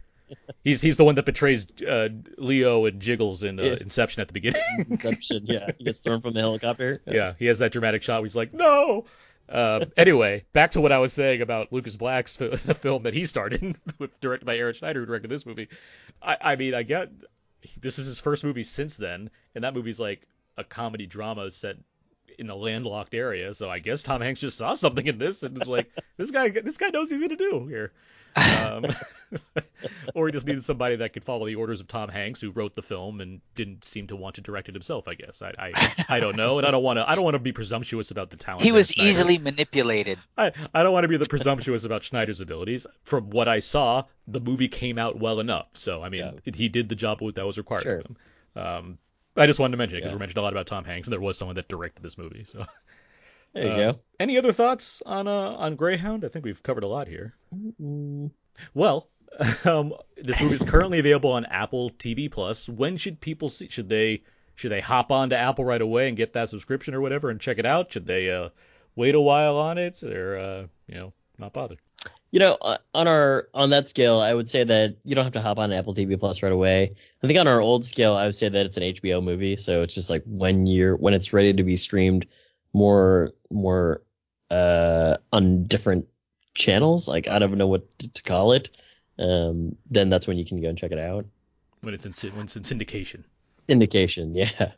He's 0.64 0.80
he's 0.80 0.96
the 0.96 1.04
one 1.04 1.14
that 1.14 1.24
betrays 1.24 1.66
uh, 1.82 2.08
Leo 2.36 2.84
and 2.86 3.00
Jiggles 3.00 3.42
in 3.42 3.58
uh, 3.58 3.62
Yeah. 3.62 3.76
Inception 3.80 4.20
at 4.20 4.28
the 4.28 4.34
beginning. 4.34 4.62
Inception. 4.90 5.46
Yeah, 5.46 5.70
he 5.78 5.84
gets 5.84 6.00
thrown 6.00 6.20
from 6.20 6.34
the 6.34 6.40
helicopter. 6.40 7.00
yeah, 7.06 7.34
he 7.38 7.46
has 7.46 7.58
that 7.60 7.72
dramatic 7.72 8.02
shot 8.02 8.20
where 8.20 8.26
he's 8.26 8.36
like, 8.36 8.52
no. 8.52 9.06
Uh, 9.48 9.86
anyway, 9.96 10.44
back 10.52 10.70
to 10.72 10.80
what 10.80 10.92
I 10.92 10.98
was 10.98 11.12
saying 11.12 11.40
about 11.42 11.72
Lucas 11.72 11.96
Black's 11.96 12.36
the 12.36 12.56
film 12.56 13.02
that 13.02 13.14
he 13.14 13.26
starred 13.26 13.54
in, 13.54 13.74
with 13.98 14.18
directed 14.20 14.44
by 14.46 14.56
Aaron 14.56 14.74
Schneider, 14.74 15.00
who 15.00 15.06
directed 15.06 15.28
this 15.28 15.44
movie. 15.44 15.68
I, 16.22 16.36
I 16.40 16.56
mean, 16.56 16.74
I 16.74 16.82
get 16.84 17.10
this 17.80 17.98
is 17.98 18.06
his 18.06 18.20
first 18.20 18.44
movie 18.44 18.62
since 18.62 18.96
then, 18.96 19.30
and 19.54 19.64
that 19.64 19.74
movie's 19.74 19.98
like 19.98 20.26
a 20.56 20.62
comedy 20.64 21.06
drama 21.06 21.50
set 21.50 21.76
in 22.38 22.48
a 22.48 22.54
landlocked 22.54 23.12
area. 23.14 23.52
So 23.52 23.68
I 23.68 23.80
guess 23.80 24.02
Tom 24.02 24.20
Hanks 24.20 24.40
just 24.40 24.56
saw 24.56 24.74
something 24.74 25.06
in 25.06 25.18
this 25.18 25.42
and 25.42 25.58
was 25.58 25.66
like, 25.68 25.90
this 26.16 26.30
guy, 26.30 26.50
this 26.50 26.78
guy 26.78 26.90
knows 26.90 27.10
what 27.10 27.18
he's 27.18 27.28
gonna 27.28 27.36
do 27.36 27.66
here. 27.66 27.92
Um, 28.36 28.86
or 30.14 30.26
he 30.26 30.32
just 30.32 30.46
needed 30.46 30.64
somebody 30.64 30.96
that 30.96 31.12
could 31.12 31.24
follow 31.24 31.46
the 31.46 31.54
orders 31.54 31.80
of 31.80 31.88
Tom 31.88 32.08
Hanks, 32.08 32.40
who 32.40 32.50
wrote 32.50 32.74
the 32.74 32.82
film 32.82 33.20
and 33.20 33.40
didn't 33.54 33.84
seem 33.84 34.06
to 34.08 34.16
want 34.16 34.36
to 34.36 34.40
direct 34.40 34.68
it 34.68 34.74
himself. 34.74 35.08
I 35.08 35.14
guess 35.14 35.42
I 35.42 35.52
I, 35.58 36.04
I 36.08 36.20
don't 36.20 36.36
know, 36.36 36.58
and 36.58 36.66
I 36.66 36.70
don't 36.70 36.82
want 36.82 36.98
to 36.98 37.08
I 37.08 37.14
don't 37.14 37.24
want 37.24 37.34
to 37.34 37.38
be 37.40 37.52
presumptuous 37.52 38.10
about 38.10 38.30
the 38.30 38.36
talent. 38.36 38.62
He 38.62 38.72
was 38.72 38.88
Schneider. 38.90 39.08
easily 39.08 39.38
manipulated. 39.38 40.18
I, 40.36 40.52
I 40.74 40.82
don't 40.82 40.92
want 40.92 41.04
to 41.04 41.08
be 41.08 41.16
the 41.16 41.26
presumptuous 41.26 41.84
about 41.84 42.02
Schneider's 42.02 42.40
abilities. 42.40 42.86
From 43.04 43.30
what 43.30 43.48
I 43.48 43.60
saw, 43.60 44.04
the 44.26 44.40
movie 44.40 44.68
came 44.68 44.98
out 44.98 45.18
well 45.18 45.40
enough. 45.40 45.68
So 45.74 46.02
I 46.02 46.08
mean, 46.08 46.40
it- 46.44 46.54
he 46.56 46.68
did 46.68 46.88
the 46.88 46.96
job 46.96 47.20
that 47.34 47.46
was 47.46 47.58
required 47.58 47.82
Sure. 47.82 47.98
of 47.98 48.06
him. 48.06 48.16
Um, 48.56 48.98
I 49.36 49.46
just 49.46 49.60
wanted 49.60 49.72
to 49.72 49.76
mention 49.78 49.96
it 49.96 50.00
because 50.00 50.10
Yeah. 50.10 50.16
we 50.16 50.20
mentioned 50.20 50.38
a 50.38 50.42
lot 50.42 50.52
about 50.52 50.66
Tom 50.66 50.84
Hanks, 50.84 51.06
and 51.06 51.12
there 51.12 51.20
was 51.20 51.38
someone 51.38 51.54
that 51.56 51.68
directed 51.68 52.02
this 52.02 52.18
movie. 52.18 52.44
So 52.44 52.66
There 53.54 53.64
you 53.64 53.70
Uh, 53.70 53.92
go. 53.92 53.98
Any 54.18 54.38
other 54.38 54.52
thoughts 54.52 55.02
on 55.06 55.26
uh, 55.26 55.32
on 55.32 55.76
Greyhound? 55.76 56.24
I 56.24 56.28
think 56.28 56.44
we've 56.44 56.62
covered 56.62 56.84
a 56.84 56.88
lot 56.88 57.08
here. 57.08 57.34
Well, 58.74 59.08
um, 59.64 59.94
this 60.16 60.40
movie 60.40 60.54
is 60.54 60.62
currently 60.62 60.98
available 60.98 61.32
on 61.32 61.44
Apple 61.46 61.90
TV 61.90 62.30
Plus. 62.30 62.68
When 62.68 62.96
should 62.96 63.20
people 63.20 63.48
see? 63.48 63.68
Should 63.68 63.88
they 63.88 64.22
should 64.54 64.70
they 64.70 64.80
hop 64.80 65.10
on 65.10 65.30
to 65.30 65.38
Apple 65.38 65.64
right 65.64 65.80
away 65.80 66.08
and 66.08 66.16
get 66.16 66.34
that 66.34 66.50
subscription 66.50 66.94
or 66.94 67.00
whatever 67.00 67.30
and 67.30 67.40
check 67.40 67.58
it 67.58 67.66
out? 67.66 67.92
Should 67.92 68.06
they 68.06 68.30
uh, 68.30 68.50
wait 68.96 69.14
a 69.14 69.20
while 69.20 69.56
on 69.56 69.78
it 69.78 70.02
or 70.02 70.38
uh, 70.38 70.66
you 70.86 70.94
know 70.96 71.12
not 71.38 71.52
bother? 71.52 71.76
You 72.32 72.38
know, 72.38 72.56
uh, 72.60 72.76
on 72.94 73.08
our 73.08 73.48
on 73.54 73.70
that 73.70 73.88
scale, 73.88 74.20
I 74.20 74.32
would 74.32 74.48
say 74.48 74.62
that 74.62 74.96
you 75.04 75.14
don't 75.16 75.24
have 75.24 75.32
to 75.32 75.40
hop 75.40 75.58
on 75.58 75.72
Apple 75.72 75.94
TV 75.94 76.18
Plus 76.20 76.42
right 76.42 76.52
away. 76.52 76.94
I 77.22 77.26
think 77.26 77.38
on 77.40 77.48
our 77.48 77.60
old 77.60 77.84
scale, 77.86 78.14
I 78.14 78.26
would 78.26 78.36
say 78.36 78.48
that 78.48 78.66
it's 78.66 78.76
an 78.76 78.82
HBO 78.84 79.22
movie, 79.22 79.56
so 79.56 79.82
it's 79.82 79.94
just 79.94 80.10
like 80.10 80.22
when 80.26 80.66
you're 80.66 80.94
when 80.96 81.14
it's 81.14 81.32
ready 81.32 81.52
to 81.54 81.62
be 81.64 81.76
streamed 81.76 82.26
more 82.72 83.32
more 83.50 84.02
uh 84.50 85.16
on 85.32 85.64
different 85.66 86.06
channels. 86.54 87.08
Like 87.08 87.28
I 87.28 87.38
don't 87.38 87.56
know 87.58 87.66
what 87.66 87.98
to, 87.98 88.12
to 88.12 88.22
call 88.22 88.52
it. 88.52 88.70
Um, 89.18 89.76
then 89.90 90.08
that's 90.08 90.26
when 90.26 90.38
you 90.38 90.44
can 90.44 90.60
go 90.60 90.68
and 90.68 90.78
check 90.78 90.92
it 90.92 90.98
out. 90.98 91.26
When 91.82 91.94
it's 91.94 92.06
in 92.06 92.12
syn- 92.12 92.34
when 92.34 92.46
it's 92.46 92.56
in 92.56 92.62
syndication. 92.62 93.24
Indication, 93.68 94.34
yeah. 94.34 94.72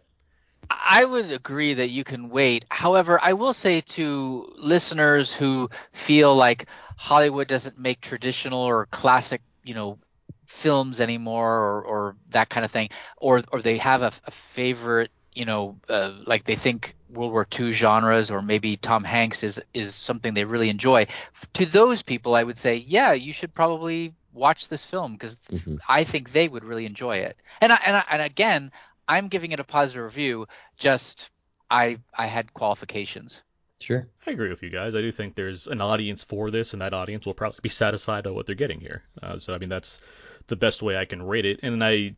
I 0.70 1.04
would 1.04 1.30
agree 1.30 1.74
that 1.74 1.90
you 1.90 2.04
can 2.04 2.28
wait. 2.28 2.64
However, 2.70 3.18
I 3.22 3.34
will 3.34 3.54
say 3.54 3.80
to 3.80 4.52
listeners 4.56 5.32
who 5.32 5.70
feel 5.92 6.34
like 6.34 6.66
Hollywood 6.96 7.48
doesn't 7.48 7.78
make 7.78 8.00
traditional 8.00 8.60
or 8.60 8.86
classic, 8.86 9.42
you 9.64 9.74
know, 9.74 9.98
films 10.46 11.00
anymore 11.00 11.50
or, 11.52 11.82
or 11.82 12.16
that 12.30 12.48
kind 12.48 12.64
of 12.64 12.70
thing, 12.70 12.90
or 13.16 13.42
or 13.52 13.60
they 13.60 13.78
have 13.78 14.02
a, 14.02 14.12
a 14.26 14.30
favorite, 14.30 15.10
you 15.34 15.44
know, 15.44 15.78
uh, 15.88 16.12
like 16.26 16.44
they 16.44 16.56
think 16.56 16.94
World 17.12 17.32
War 17.32 17.46
II 17.58 17.70
genres 17.72 18.30
or 18.30 18.42
maybe 18.42 18.76
Tom 18.76 19.04
Hanks 19.04 19.42
is 19.42 19.60
is 19.74 19.94
something 19.94 20.34
they 20.34 20.44
really 20.44 20.70
enjoy. 20.70 21.06
To 21.54 21.66
those 21.66 22.02
people, 22.02 22.34
I 22.34 22.42
would 22.42 22.58
say, 22.58 22.76
yeah, 22.76 23.12
you 23.12 23.32
should 23.32 23.54
probably 23.54 24.14
watch 24.32 24.68
this 24.68 24.84
film 24.84 25.12
because 25.12 25.36
Mhm. 25.52 25.78
I 25.88 26.04
think 26.04 26.32
they 26.32 26.48
would 26.48 26.64
really 26.64 26.86
enjoy 26.86 27.18
it. 27.18 27.36
And 27.60 27.70
I, 27.72 27.78
and 27.84 27.96
I, 27.96 28.04
and 28.10 28.22
again, 28.22 28.72
I'm 29.06 29.28
giving 29.28 29.52
it 29.52 29.60
a 29.60 29.64
positive 29.64 30.04
review. 30.04 30.46
Just 30.78 31.30
I 31.70 31.98
I 32.16 32.26
had 32.26 32.54
qualifications. 32.54 33.42
Sure. 33.80 34.06
I 34.26 34.30
agree 34.30 34.48
with 34.48 34.62
you 34.62 34.70
guys. 34.70 34.94
I 34.94 35.00
do 35.00 35.10
think 35.10 35.34
there's 35.34 35.66
an 35.66 35.80
audience 35.80 36.22
for 36.22 36.50
this, 36.52 36.72
and 36.72 36.82
that 36.82 36.94
audience 36.94 37.26
will 37.26 37.34
probably 37.34 37.58
be 37.62 37.68
satisfied 37.68 38.24
by 38.24 38.30
what 38.30 38.46
they're 38.46 38.54
getting 38.54 38.80
here. 38.80 39.02
Uh, 39.20 39.38
so 39.38 39.52
I 39.54 39.58
mean, 39.58 39.68
that's 39.68 40.00
the 40.46 40.56
best 40.56 40.82
way 40.82 40.96
I 40.96 41.04
can 41.04 41.20
rate 41.22 41.44
it. 41.46 41.60
And 41.62 41.82
I, 41.84 42.14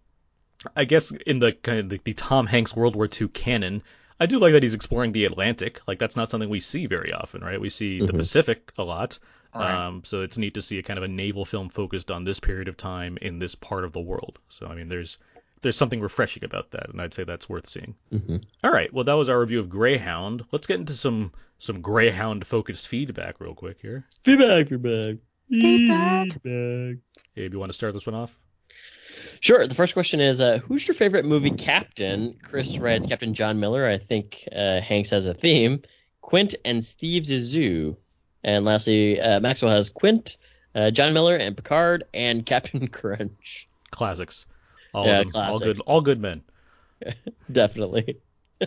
I 0.77 0.85
guess 0.85 1.11
in 1.11 1.39
the 1.39 1.53
kind 1.53 1.79
of 1.81 1.89
the, 1.89 2.01
the 2.05 2.13
Tom 2.15 2.47
Hanks 2.47 2.77
World 2.77 2.95
War 2.97 3.09
II 3.21 3.29
canon, 3.29 3.83
I 4.21 4.27
do 4.27 4.39
like 4.39 4.53
that 4.53 4.63
he's 4.63 4.75
exploring 4.75 5.13
the 5.13 5.25
Atlantic. 5.25 5.81
Like 5.87 5.99
that's 5.99 6.17
not 6.17 6.31
something 6.31 6.49
we 6.49 6.61
see 6.61 6.87
very 6.87 7.13
often, 7.13 7.43
right? 7.43 7.61
We 7.61 7.71
see 7.71 8.01
the 8.01 8.13
Mhm. 8.13 8.19
Pacific 8.19 8.73
a 8.79 8.85
lot. 8.85 9.19
Right. 9.55 9.87
Um, 9.87 10.03
so 10.05 10.23
it's 10.23 10.37
neat 10.39 10.55
to 10.55 10.63
see 10.63 10.79
a 10.79 10.83
kind 10.83 10.99
of 10.99 11.05
a 11.05 11.09
naval 11.09 11.45
film 11.45 11.69
focused 11.69 12.11
on 12.11 12.25
this 12.25 12.41
period 12.41 12.69
of 12.69 12.77
time 12.77 13.19
in 13.23 13.39
this 13.39 13.55
part 13.55 13.85
of 13.85 13.93
the 13.93 14.01
world. 14.01 14.39
So 14.49 14.67
I 14.67 14.75
mean, 14.75 14.89
there's 14.89 15.19
there's 15.63 15.77
something 15.77 16.01
refreshing 16.01 16.45
about 16.45 16.73
that, 16.73 16.91
and 16.91 17.01
I'd 17.01 17.15
say 17.15 17.25
that's 17.25 17.49
worth 17.49 17.67
seeing. 17.69 17.95
hmm 18.11 18.37
All 18.63 18.71
right, 18.73 18.93
well 18.93 19.05
that 19.05 19.15
was 19.15 19.29
our 19.29 19.41
review 19.41 19.61
of 19.61 19.69
Greyhound. 19.69 20.45
Let's 20.53 20.67
get 20.67 20.79
into 20.81 20.95
some 20.95 21.33
some 21.59 21.81
Greyhound 21.81 22.47
focused 22.47 22.89
feedback 22.89 23.41
real 23.41 23.55
quick 23.55 23.79
here. 23.81 24.05
Feedback, 24.25 24.69
feedback, 24.69 25.17
feedback. 25.51 26.99
Abe, 27.37 27.53
you 27.53 27.59
want 27.59 27.71
to 27.71 27.75
start 27.75 27.95
this 27.95 28.07
one 28.07 28.15
off? 28.15 28.37
Sure. 29.41 29.67
The 29.67 29.75
first 29.75 29.93
question 29.95 30.21
is, 30.21 30.41
uh, 30.41 30.59
who's 30.59 30.87
your 30.87 30.95
favorite 30.95 31.25
movie 31.25 31.51
captain? 31.51 32.37
Chris 32.43 32.79
writes 32.79 33.07
Captain 33.07 33.35
John 33.35 33.61
Miller. 33.61 33.87
I 33.87 33.99
think 33.99 34.49
uh, 34.55 34.81
Hanks 34.81 35.11
has 35.11 35.27
a 35.27 35.35
theme. 35.35 35.83
Quint 36.21 36.55
and 36.65 36.85
Steve 36.85 37.25
Zissou. 37.25 37.97
And 38.43 38.65
lastly, 38.65 39.21
uh, 39.21 39.41
Maxwell 39.41 39.71
has 39.73 39.91
Quint, 39.91 40.37
uh, 40.75 40.91
John 40.91 41.13
Miller, 41.15 41.37
and 41.37 41.57
Picard, 41.57 42.05
and 42.13 42.45
Captain 42.47 42.89
Crunch. 42.89 43.67
Classics. 43.91 44.47
All 44.93 45.07
Yeah, 45.07 45.21
of 45.21 45.33
them. 45.33 45.43
All 45.43 45.59
good. 45.59 45.81
All 45.81 46.01
good 46.01 46.21
men. 46.21 46.43
Definitely. 47.53 48.19
Do 48.61 48.67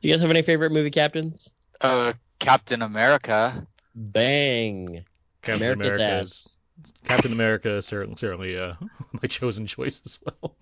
you 0.00 0.12
guys 0.12 0.20
have 0.20 0.30
any 0.30 0.42
favorite 0.42 0.72
movie 0.72 0.90
captains? 0.90 1.50
Uh, 1.80 2.12
Captain 2.38 2.82
America. 2.82 3.66
Bang. 3.94 5.04
Captain 5.42 5.62
America's 5.62 5.94
America. 5.96 6.04
ass. 6.22 6.56
Captain 7.04 7.32
America 7.32 7.80
certainly 7.82 8.16
certainly 8.16 8.58
uh, 8.58 8.74
my 9.12 9.28
chosen 9.28 9.66
choice 9.66 10.02
as 10.04 10.18
well. 10.24 10.56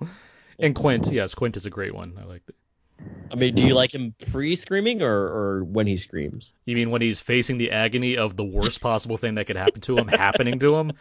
And 0.59 0.75
Quint, 0.75 1.11
yes, 1.13 1.35
Quint 1.35 1.57
is 1.57 1.67
a 1.67 1.71
great 1.71 1.95
one. 1.95 2.17
I 2.21 2.25
like 2.25 2.45
that. 2.47 2.55
I 3.31 3.35
mean, 3.35 3.55
do 3.55 3.67
you 3.67 3.75
like 3.75 3.93
him 3.93 4.15
pre-screaming 4.31 5.03
or, 5.03 5.11
or 5.13 5.65
when 5.65 5.87
he 5.87 5.97
screams? 5.97 6.55
You 6.65 6.77
mean 6.77 6.91
when 6.91 7.03
he's 7.03 7.19
facing 7.19 7.59
the 7.59 7.73
agony 7.73 8.17
of 8.17 8.37
the 8.37 8.45
worst 8.45 8.81
possible 8.81 9.17
thing 9.17 9.35
that 9.35 9.47
could 9.47 9.57
happen 9.57 9.81
to 9.83 9.97
him 9.97 10.07
happening 10.09 10.61
to 10.61 10.77
him? 10.77 10.93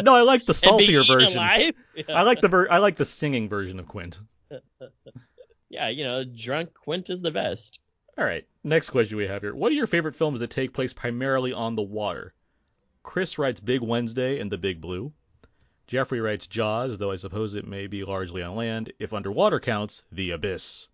No, 0.00 0.14
I 0.14 0.22
like 0.22 0.44
the 0.44 0.54
saltier 0.54 1.04
version. 1.04 1.34
Yeah. 1.34 1.70
I 2.08 2.22
like 2.22 2.40
the 2.40 2.48
ver- 2.48 2.68
I 2.70 2.78
like 2.78 2.96
the 2.96 3.04
singing 3.04 3.48
version 3.48 3.78
of 3.78 3.86
Quint. 3.86 4.18
yeah, 5.68 5.88
you 5.88 6.04
know, 6.04 6.24
drunk 6.24 6.74
Quint 6.74 7.10
is 7.10 7.22
the 7.22 7.30
best. 7.30 7.80
All 8.18 8.24
right, 8.24 8.44
next 8.64 8.90
question 8.90 9.16
we 9.16 9.26
have 9.26 9.42
here. 9.42 9.54
What 9.54 9.72
are 9.72 9.76
your 9.76 9.86
favorite 9.86 10.16
films 10.16 10.40
that 10.40 10.50
take 10.50 10.74
place 10.74 10.92
primarily 10.92 11.52
on 11.52 11.76
the 11.76 11.82
water? 11.82 12.34
Chris 13.02 13.38
writes 13.38 13.60
Big 13.60 13.80
Wednesday 13.80 14.38
and 14.38 14.50
The 14.50 14.58
Big 14.58 14.80
Blue. 14.80 15.12
Jeffrey 15.86 16.20
writes 16.20 16.46
Jaws, 16.46 16.98
though 16.98 17.10
I 17.10 17.16
suppose 17.16 17.54
it 17.54 17.66
may 17.66 17.86
be 17.86 18.04
largely 18.04 18.42
on 18.42 18.56
land. 18.56 18.92
If 18.98 19.12
underwater 19.12 19.60
counts, 19.60 20.04
The 20.12 20.30
Abyss. 20.30 20.88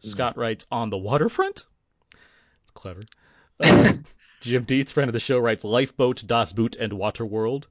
Scott 0.00 0.36
writes 0.36 0.66
On 0.70 0.90
the 0.90 0.98
Waterfront? 0.98 1.66
It's 2.62 2.70
clever. 2.72 3.02
Uh, 3.60 3.94
Jim 4.40 4.62
Dietz, 4.62 4.92
friend 4.92 5.08
of 5.08 5.14
the 5.14 5.18
show, 5.18 5.40
writes 5.40 5.64
Lifeboat, 5.64 6.22
Das 6.24 6.52
Boot, 6.52 6.76
and 6.76 6.92
Waterworld. 6.92 7.64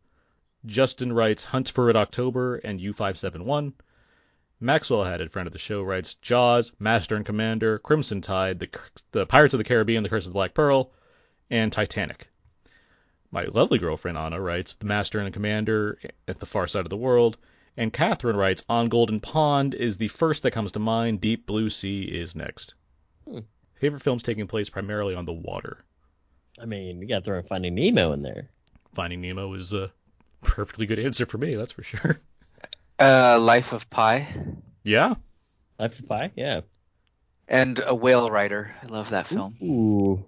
Justin 0.65 1.13
writes 1.13 1.43
Hunt 1.45 1.69
for 1.69 1.86
Red 1.86 1.95
October 1.95 2.55
and 2.57 2.82
U571. 2.82 3.71
Maxwell 4.59 5.05
Hatted, 5.05 5.32
friend 5.32 5.47
of 5.47 5.53
the 5.53 5.59
show, 5.59 5.82
writes 5.82 6.15
Jaws, 6.15 6.73
Master 6.78 7.15
and 7.15 7.25
Commander, 7.25 7.80
Crimson 7.80 8.19
Tide, 8.19 8.59
the, 8.59 8.67
the 9.11 9.25
Pirates 9.25 9.53
of 9.53 9.59
the 9.59 9.63
Caribbean, 9.63 10.03
The 10.03 10.09
Curse 10.09 10.25
of 10.25 10.32
the 10.32 10.38
Black 10.38 10.53
Pearl, 10.53 10.91
and 11.49 11.71
Titanic. 11.71 12.28
My 13.32 13.43
lovely 13.43 13.78
girlfriend 13.78 14.17
Anna 14.17 14.39
writes 14.41 14.73
The 14.80 14.86
Master 14.86 15.19
and 15.19 15.28
the 15.28 15.32
Commander 15.32 15.99
at 16.28 16.39
the 16.39 16.45
Far 16.45 16.67
Side 16.67 16.86
of 16.86 16.89
the 16.89 16.97
World. 16.97 17.38
And 17.75 17.93
Catherine 17.93 18.36
writes 18.38 18.63
On 18.69 18.89
Golden 18.89 19.19
Pond 19.19 19.73
is 19.75 19.97
the 19.97 20.07
first 20.07 20.43
that 20.43 20.51
comes 20.51 20.71
to 20.73 20.80
mind. 20.80 21.21
Deep 21.21 21.45
Blue 21.45 21.69
Sea 21.69 22.01
is 22.03 22.36
next. 22.36 22.73
Hmm. 23.30 23.39
Favorite 23.75 24.01
films 24.01 24.23
taking 24.23 24.47
place 24.47 24.69
primarily 24.69 25.13
on 25.13 25.25
the 25.25 25.34
water. 25.34 25.78
I 26.59 26.65
mean, 26.65 27.01
you 27.01 27.07
got 27.07 27.19
to 27.19 27.21
throw 27.23 27.41
Finding 27.43 27.75
Nemo 27.75 28.13
in 28.13 28.23
there. 28.23 28.49
Finding 28.95 29.21
Nemo 29.21 29.53
is 29.53 29.73
a 29.73 29.91
perfectly 30.41 30.88
good 30.88 30.97
answer 30.97 31.25
for 31.28 31.38
me, 31.38 31.55
that's 31.55 31.71
for 31.73 31.84
sure. 31.84 32.19
Uh, 32.99 33.38
Life 33.39 33.73
of 33.73 33.88
Pi 33.91 34.28
Yeah, 34.84 35.13
Life 35.78 35.99
of 35.99 36.07
Pi, 36.09 36.32
yeah. 36.36 36.61
and 37.47 37.80
A 37.86 37.93
Whale 37.93 38.28
Rider. 38.28 38.73
I 38.82 38.88
love 38.88 39.11
that 39.11 39.28
film. 39.28 39.55
Ooh. 39.61 40.25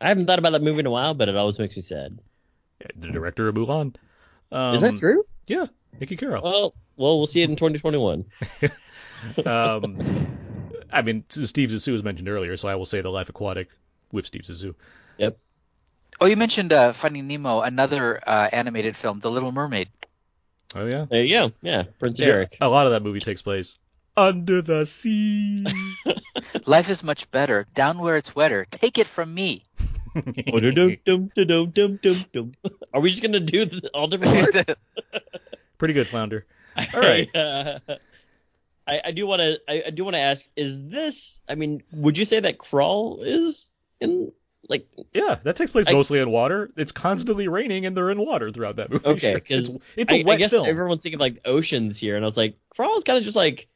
I 0.00 0.08
haven't 0.08 0.26
thought 0.26 0.40
about 0.40 0.50
that 0.54 0.62
movie 0.62 0.80
in 0.80 0.86
a 0.86 0.90
while, 0.90 1.14
but 1.14 1.28
it 1.28 1.36
always 1.36 1.60
makes 1.60 1.76
me 1.76 1.82
sad. 1.82 2.18
The 2.96 3.08
director 3.08 3.48
of 3.48 3.54
Mulan. 3.54 3.94
Um, 4.52 4.74
Is 4.74 4.82
that 4.82 4.96
true? 4.96 5.24
Yeah, 5.46 5.66
Niki 6.00 6.18
Caro. 6.18 6.42
Well, 6.42 6.74
well, 6.96 7.18
we'll 7.18 7.26
see 7.26 7.42
it 7.42 7.50
in 7.50 7.56
2021. 7.56 8.24
um, 9.46 10.28
I 10.92 11.02
mean, 11.02 11.24
Steve 11.28 11.70
Zissou 11.70 11.92
was 11.92 12.02
mentioned 12.02 12.28
earlier, 12.28 12.56
so 12.56 12.68
I 12.68 12.74
will 12.74 12.86
say 12.86 13.00
The 13.00 13.10
Life 13.10 13.28
Aquatic 13.28 13.68
with 14.12 14.26
Steve 14.26 14.42
Zissou. 14.42 14.74
Yep. 15.18 15.38
Oh, 16.20 16.26
you 16.26 16.36
mentioned 16.36 16.72
uh, 16.72 16.92
Finding 16.92 17.26
Nemo, 17.28 17.60
another 17.60 18.20
uh, 18.26 18.48
animated 18.52 18.96
film, 18.96 19.20
The 19.20 19.30
Little 19.30 19.52
Mermaid. 19.52 19.88
Oh 20.74 20.86
yeah. 20.86 21.06
There 21.08 21.22
you 21.24 21.34
go. 21.34 21.52
Yeah, 21.62 21.84
Prince 21.98 22.20
Yeah, 22.20 22.28
Eric. 22.28 22.58
A 22.60 22.68
lot 22.68 22.86
of 22.86 22.92
that 22.92 23.02
movie 23.02 23.20
takes 23.20 23.42
place 23.42 23.76
under 24.16 24.62
the 24.62 24.84
sea. 24.84 25.64
Life 26.66 26.90
is 26.90 27.02
much 27.02 27.30
better. 27.30 27.66
Down 27.74 27.98
where 27.98 28.16
it's 28.16 28.34
wetter. 28.34 28.66
Take 28.70 28.98
it 28.98 29.06
from 29.06 29.32
me. 29.32 29.64
Are 30.14 30.20
we 33.00 33.10
just 33.10 33.22
gonna 33.22 33.40
do 33.40 33.64
the, 33.66 33.90
all 33.94 34.06
different 34.08 34.52
parts? 34.52 34.74
Pretty 35.78 35.94
good, 35.94 36.08
Flounder. 36.08 36.46
All 36.94 37.00
right. 37.00 37.28
I, 38.86 39.00
I 39.04 39.10
do 39.12 39.26
want 39.26 39.42
to. 39.42 39.60
I, 39.68 39.84
I 39.86 39.90
do 39.90 40.04
want 40.04 40.14
to 40.14 40.20
ask: 40.20 40.48
Is 40.56 40.80
this? 40.88 41.40
I 41.48 41.54
mean, 41.54 41.82
would 41.92 42.18
you 42.18 42.24
say 42.24 42.40
that 42.40 42.58
Crawl 42.58 43.22
is 43.22 43.72
in 44.00 44.32
like? 44.68 44.86
Yeah, 45.12 45.36
that 45.42 45.56
takes 45.56 45.72
place 45.72 45.86
I- 45.88 45.92
mostly 45.92 46.18
in 46.20 46.30
water. 46.30 46.70
It's 46.76 46.92
constantly 46.92 47.48
raining, 47.48 47.86
and 47.86 47.96
they're 47.96 48.10
in 48.10 48.18
water 48.18 48.50
throughout 48.52 48.76
that 48.76 48.90
movie. 48.90 49.06
Okay, 49.06 49.32
Sure. 49.32 49.34
because 49.34 49.74
it's, 49.74 49.84
it's 49.96 50.12
a 50.12 50.20
I, 50.20 50.24
wet 50.24 50.34
I 50.34 50.38
guess 50.38 50.50
film. 50.52 50.66
everyone's 50.66 51.02
thinking 51.02 51.18
like 51.20 51.40
oceans 51.44 51.98
here, 51.98 52.16
and 52.16 52.24
I 52.24 52.26
was 52.26 52.36
like, 52.36 52.56
Crawl 52.70 52.96
is 52.98 53.04
kind 53.04 53.18
of 53.18 53.24
just 53.24 53.36
like 53.36 53.68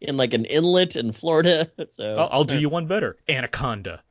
in 0.00 0.16
like 0.16 0.34
an 0.34 0.44
inlet 0.44 0.96
in 0.96 1.12
Florida. 1.12 1.70
So 1.90 2.16
I'll, 2.16 2.28
I'll 2.32 2.44
do 2.44 2.58
you 2.58 2.68
one 2.68 2.86
better. 2.86 3.16
Anaconda. 3.28 4.02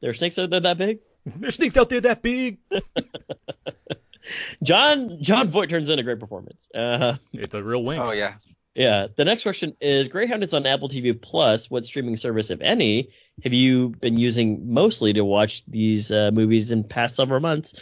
There 0.00 0.10
are 0.10 0.14
snakes 0.14 0.38
out 0.38 0.50
there 0.50 0.60
that 0.60 0.78
big. 0.78 1.00
There's 1.26 1.56
snakes 1.56 1.76
out 1.76 1.88
there 1.88 2.00
that 2.02 2.22
big. 2.22 2.58
John 4.62 5.18
Jon 5.22 5.48
Voight 5.48 5.70
turns 5.70 5.90
in 5.90 5.98
a 5.98 6.02
great 6.02 6.20
performance. 6.20 6.68
Uh, 6.74 7.16
It's 7.32 7.54
a 7.54 7.62
real 7.62 7.82
wink. 7.82 8.02
Oh 8.02 8.12
yeah. 8.12 8.34
yeah. 8.74 9.06
The 9.16 9.24
next 9.24 9.42
question 9.42 9.76
is: 9.80 10.08
Greyhound 10.08 10.42
is 10.42 10.52
on 10.54 10.66
Apple 10.66 10.88
TV 10.88 11.20
Plus. 11.20 11.70
What 11.70 11.84
streaming 11.84 12.16
service, 12.16 12.50
if 12.50 12.60
any, 12.60 13.10
have 13.42 13.52
you 13.54 13.88
been 13.88 14.16
using 14.18 14.72
mostly 14.72 15.14
to 15.14 15.24
watch 15.24 15.64
these 15.66 16.10
uh, 16.10 16.30
movies 16.32 16.70
in 16.70 16.84
past 16.84 17.16
several 17.16 17.40
months? 17.40 17.74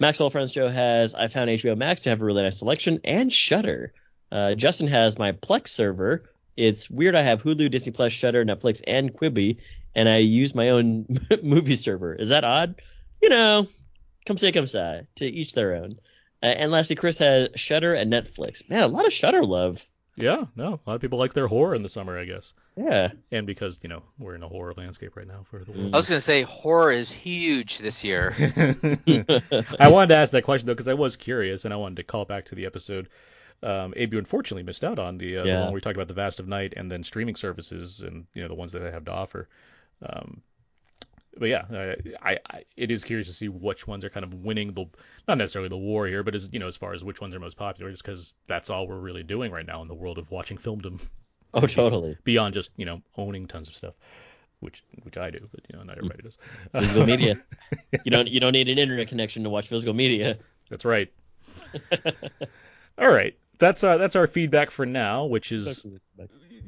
Maxwell 0.00 0.30
Friends 0.30 0.52
Show 0.52 0.68
has 0.68 1.14
I 1.14 1.28
found 1.28 1.50
HBO 1.50 1.76
Max 1.76 2.02
to 2.02 2.10
have 2.10 2.20
a 2.20 2.24
really 2.24 2.42
nice 2.42 2.58
selection 2.58 3.00
and 3.04 3.32
Shudder. 3.32 3.92
Uh, 4.32 4.54
Justin 4.54 4.88
has 4.88 5.18
my 5.18 5.32
Plex 5.32 5.68
server. 5.68 6.24
It's 6.56 6.90
weird. 6.90 7.14
I 7.14 7.22
have 7.22 7.42
Hulu, 7.42 7.70
Disney 7.70 7.92
Plus, 7.92 8.12
Shudder, 8.12 8.44
Netflix, 8.44 8.82
and 8.86 9.12
Quibi, 9.12 9.58
and 9.94 10.08
I 10.08 10.18
use 10.18 10.54
my 10.54 10.70
own 10.70 11.06
movie 11.42 11.76
server. 11.76 12.14
Is 12.14 12.28
that 12.30 12.44
odd? 12.44 12.80
You 13.22 13.28
know, 13.28 13.66
come 14.26 14.38
say, 14.38 14.52
come 14.52 14.66
say. 14.66 15.06
To 15.16 15.26
each 15.26 15.52
their 15.52 15.74
own. 15.76 15.98
Uh, 16.42 16.46
and 16.46 16.72
lastly, 16.72 16.96
Chris 16.96 17.18
has 17.18 17.48
Shudder 17.56 17.94
and 17.94 18.10
Netflix. 18.12 18.68
Man, 18.70 18.82
a 18.82 18.88
lot 18.88 19.06
of 19.06 19.12
Shudder 19.12 19.44
love. 19.44 19.86
Yeah, 20.16 20.46
no, 20.56 20.80
a 20.84 20.90
lot 20.90 20.94
of 20.96 21.00
people 21.00 21.18
like 21.18 21.34
their 21.34 21.46
horror 21.46 21.74
in 21.74 21.82
the 21.82 21.88
summer, 21.88 22.18
I 22.18 22.24
guess, 22.24 22.52
Yeah. 22.76 23.12
and 23.30 23.46
because 23.46 23.78
you 23.82 23.88
know 23.88 24.02
we're 24.18 24.34
in 24.34 24.42
a 24.42 24.48
horror 24.48 24.74
landscape 24.76 25.16
right 25.16 25.26
now 25.26 25.44
for 25.48 25.64
the 25.64 25.70
world. 25.72 25.94
I 25.94 25.96
was 25.96 26.08
gonna 26.08 26.20
say 26.20 26.42
horror 26.42 26.90
is 26.92 27.08
huge 27.08 27.78
this 27.78 28.02
year. 28.02 28.34
I 29.78 29.88
wanted 29.90 30.08
to 30.08 30.16
ask 30.16 30.32
that 30.32 30.42
question 30.44 30.66
though 30.66 30.74
because 30.74 30.88
I 30.88 30.94
was 30.94 31.16
curious 31.16 31.64
and 31.64 31.72
I 31.72 31.76
wanted 31.76 31.96
to 31.96 32.02
call 32.02 32.24
back 32.24 32.46
to 32.46 32.54
the 32.54 32.66
episode. 32.66 33.08
Um, 33.62 33.92
Abe, 33.96 34.14
you 34.14 34.18
unfortunately 34.18 34.62
missed 34.62 34.84
out 34.84 34.98
on 34.98 35.18
the, 35.18 35.38
uh, 35.38 35.44
the 35.44 35.50
one 35.52 35.64
where 35.66 35.74
we 35.74 35.80
talked 35.80 35.96
about 35.96 36.08
the 36.08 36.14
vast 36.14 36.40
of 36.40 36.48
night 36.48 36.74
and 36.76 36.90
then 36.90 37.04
streaming 37.04 37.36
services 37.36 38.00
and 38.00 38.26
you 38.34 38.42
know 38.42 38.48
the 38.48 38.54
ones 38.54 38.72
that 38.72 38.80
they 38.80 38.90
have 38.90 39.04
to 39.04 39.12
offer. 39.12 39.48
Um, 40.04 40.42
but 41.38 41.48
yeah, 41.48 41.64
uh, 41.72 41.94
I, 42.22 42.38
I 42.48 42.64
it 42.76 42.90
is 42.90 43.04
curious 43.04 43.28
to 43.28 43.34
see 43.34 43.48
which 43.48 43.86
ones 43.86 44.04
are 44.04 44.10
kind 44.10 44.24
of 44.24 44.34
winning 44.34 44.72
the 44.72 44.86
not 45.28 45.38
necessarily 45.38 45.68
the 45.68 45.76
war 45.76 46.06
here, 46.06 46.22
but 46.22 46.34
as 46.34 46.48
you 46.52 46.58
know 46.58 46.66
as 46.66 46.76
far 46.76 46.92
as 46.92 47.04
which 47.04 47.20
ones 47.20 47.34
are 47.34 47.40
most 47.40 47.56
popular, 47.56 47.90
just 47.90 48.04
because 48.04 48.32
that's 48.46 48.68
all 48.70 48.86
we're 48.88 48.98
really 48.98 49.22
doing 49.22 49.52
right 49.52 49.66
now 49.66 49.80
in 49.80 49.88
the 49.88 49.94
world 49.94 50.18
of 50.18 50.30
watching 50.30 50.58
filmdom 50.58 51.00
Oh, 51.54 51.66
totally. 51.66 52.16
beyond 52.24 52.54
just 52.54 52.70
you 52.76 52.84
know 52.84 53.02
owning 53.16 53.46
tons 53.46 53.68
of 53.68 53.74
stuff, 53.74 53.94
which 54.60 54.84
which 55.02 55.16
I 55.16 55.30
do, 55.30 55.48
but 55.50 55.60
you 55.70 55.76
know 55.76 55.84
not 55.84 55.98
everybody 55.98 56.22
does. 56.22 56.38
Physical 56.72 57.06
media. 57.06 57.36
You 58.04 58.10
don't 58.10 58.28
you 58.28 58.40
don't 58.40 58.52
need 58.52 58.68
an 58.68 58.78
internet 58.78 59.08
connection 59.08 59.42
to 59.44 59.50
watch 59.50 59.68
physical 59.68 59.94
media. 59.94 60.38
That's 60.70 60.84
right. 60.84 61.12
All 62.98 63.10
right. 63.10 63.36
That's 63.58 63.84
uh, 63.84 63.96
that's 63.98 64.16
our 64.16 64.26
feedback 64.26 64.70
for 64.70 64.86
now, 64.86 65.26
which 65.26 65.52
is 65.52 65.84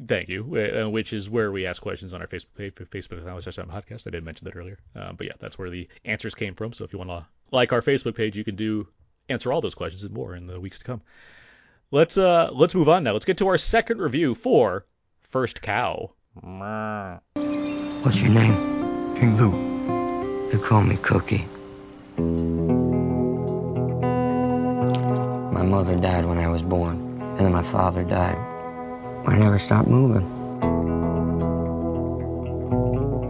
thank 0.07 0.28
you, 0.28 0.43
uh, 0.84 0.88
which 0.88 1.12
is 1.12 1.28
where 1.28 1.53
we 1.53 1.66
ask 1.66 1.82
questions 1.82 2.14
on 2.14 2.20
our 2.20 2.26
Facebook 2.26 2.55
page, 2.57 2.74
Facebook 2.74 3.22
podcast. 3.22 4.07
I 4.07 4.11
did 4.11 4.24
mention 4.24 4.45
that 4.47 4.57
earlier, 4.57 4.78
uh, 4.97 5.12
but 5.12 5.26
yeah, 5.26 5.34
that's 5.38 5.59
where 5.59 5.70
the 5.70 5.88
answers 6.05 6.34
came 6.34 6.55
from. 6.55 6.72
So 6.72 6.84
if 6.84 6.93
you 6.93 6.99
want 6.99 7.11
to 7.11 7.26
like 7.51 7.72
our 7.72 7.82
Facebook 7.82 8.14
page, 8.16 8.36
you 8.36 8.45
can 8.45 8.57
do 8.57 8.88
answer 9.28 9.53
all 9.53 9.61
those 9.61 9.74
questions 9.74 10.03
and 10.05 10.12
more 10.12 10.34
in 10.34 10.47
the 10.47 10.61
weeks 10.61 10.78
to 10.78 10.84
come. 10.84 11.03
Let's 11.90 12.16
uh 12.16 12.51
let's 12.53 12.74
move 12.74 12.88
on 12.88 13.05
now. 13.05 13.12
Let's 13.12 13.26
get 13.26 13.38
to 13.38 13.49
our 13.49 13.59
second 13.59 14.01
review 14.01 14.34
for 14.34 14.86
First 15.20 15.61
Cow. 15.61 16.12
What's 18.03 18.18
your 18.18 18.30
name? 18.30 19.16
King 19.16 19.36
Lou. 19.36 20.51
They 20.51 20.59
call 20.59 20.82
me 20.82 20.97
Cookie. 20.97 21.45
My 25.53 25.62
mother 25.62 25.97
died 25.97 26.24
when 26.24 26.38
I 26.38 26.49
was 26.49 26.62
born, 26.62 26.97
and 27.20 27.40
then 27.40 27.53
my 27.53 27.62
father 27.62 28.05
died. 28.05 28.51
I 29.24 29.36
never 29.36 29.58
stopped 29.58 29.88
moving. 29.88 30.26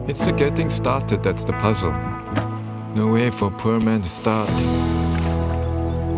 It's 0.09 0.25
the 0.25 0.33
getting 0.33 0.71
started 0.71 1.23
that's 1.23 1.45
the 1.45 1.53
puzzle. 1.53 1.93
No 2.95 3.13
way 3.13 3.31
for 3.31 3.49
a 3.49 3.51
poor 3.51 3.79
man 3.79 4.03
to 4.03 4.09
start. 4.09 4.49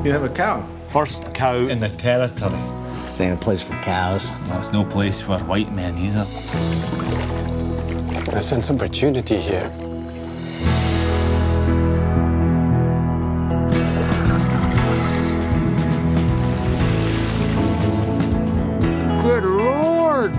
You 0.04 0.12
have 0.12 0.22
a 0.22 0.28
cow. 0.28 0.64
First 0.92 1.34
cow 1.34 1.56
in 1.56 1.80
the 1.80 1.88
territory. 1.88 2.58
This 3.06 3.20
ain't 3.20 3.34
a 3.34 3.44
place 3.44 3.62
for 3.62 3.74
cows. 3.82 4.28
Well, 4.48 4.58
it's 4.58 4.72
no 4.72 4.84
place 4.84 5.20
for 5.20 5.38
white 5.40 5.72
men 5.72 5.98
either. 5.98 6.26
I 8.36 8.40
sense 8.40 8.70
opportunity 8.70 9.40
here. 9.40 9.70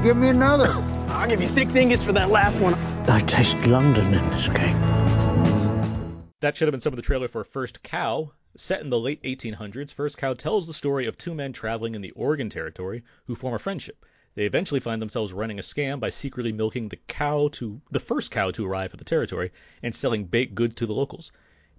Give 0.06 0.18
me 0.18 0.30
another. 0.30 0.68
I'll 1.10 1.28
give 1.28 1.41
you 1.41 1.47
six 1.47 1.74
ingots 1.74 2.03
for 2.03 2.12
that 2.12 2.30
last 2.30 2.56
one. 2.60 2.76
I 3.10 3.22
taste 3.22 3.58
London 3.66 4.14
in 4.14 4.30
this 4.30 4.47
game. 4.47 4.80
That 6.41 6.56
should 6.56 6.68
have 6.68 6.74
been 6.74 6.80
some 6.80 6.93
of 6.93 6.97
the 6.97 7.01
trailer 7.01 7.28
for 7.28 7.43
First 7.43 7.82
Cow. 7.82 8.32
Set 8.56 8.82
in 8.82 8.91
the 8.91 8.99
late 8.99 9.24
1800s, 9.24 9.91
First 9.91 10.20
Cow 10.20 10.36
tells 10.36 10.68
the 10.68 10.76
story 10.76 11.08
of 11.08 11.18
two 11.18 11.34
men 11.34 11.53
traveling 11.53 11.95
in 11.95 12.01
the 12.01 12.12
Oregon 12.12 12.51
Territory 12.51 13.01
who 13.26 13.34
form 13.34 13.56
a 13.56 13.60
friendship. 13.60 14.06
They 14.36 14.45
eventually 14.45 14.80
find 14.80 15.01
themselves 15.01 15.34
running 15.34 15.58
a 15.58 15.64
scam 15.64 15.99
by 15.99 16.12
secretly 16.12 16.51
milking 16.51 16.89
the 16.89 16.99
cow 17.08 17.49
to 17.53 17.82
the 17.89 17.99
first 17.99 18.30
cow 18.30 18.51
to 18.51 18.68
arrive 18.68 18.93
at 18.93 18.99
the 18.99 19.06
territory 19.06 19.53
and 19.82 19.95
selling 19.95 20.26
baked 20.26 20.53
goods 20.53 20.76
to 20.76 20.86
the 20.86 20.93
locals. 20.93 21.32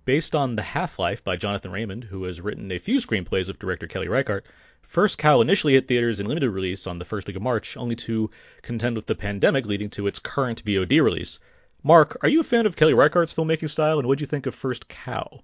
Based 0.04 0.34
on 0.34 0.56
The 0.56 0.62
Half-Life 0.62 1.22
by 1.22 1.36
Jonathan 1.36 1.70
Raymond, 1.70 2.02
who 2.02 2.24
has 2.24 2.40
written 2.40 2.72
a 2.72 2.80
few 2.80 2.98
screenplays 2.98 3.48
of 3.48 3.60
director 3.60 3.86
Kelly 3.86 4.08
Reichardt, 4.08 4.46
First 4.86 5.18
Cow 5.18 5.40
initially 5.40 5.74
hit 5.74 5.88
theaters 5.88 6.20
in 6.20 6.26
limited 6.26 6.50
release 6.50 6.86
on 6.86 6.98
the 6.98 7.04
first 7.04 7.26
week 7.26 7.36
of 7.36 7.42
March, 7.42 7.76
only 7.76 7.96
to 7.96 8.30
contend 8.62 8.96
with 8.96 9.06
the 9.06 9.16
pandemic 9.16 9.66
leading 9.66 9.90
to 9.90 10.06
its 10.06 10.20
current 10.20 10.64
VOD 10.64 11.02
release. 11.02 11.40
Mark, 11.82 12.16
are 12.22 12.28
you 12.28 12.40
a 12.40 12.44
fan 12.44 12.66
of 12.66 12.76
Kelly 12.76 12.94
Reichardt's 12.94 13.34
filmmaking 13.34 13.68
style, 13.68 13.98
and 13.98 14.06
what 14.06 14.18
do 14.18 14.22
you 14.22 14.28
think 14.28 14.46
of 14.46 14.54
First 14.54 14.88
Cow? 14.88 15.42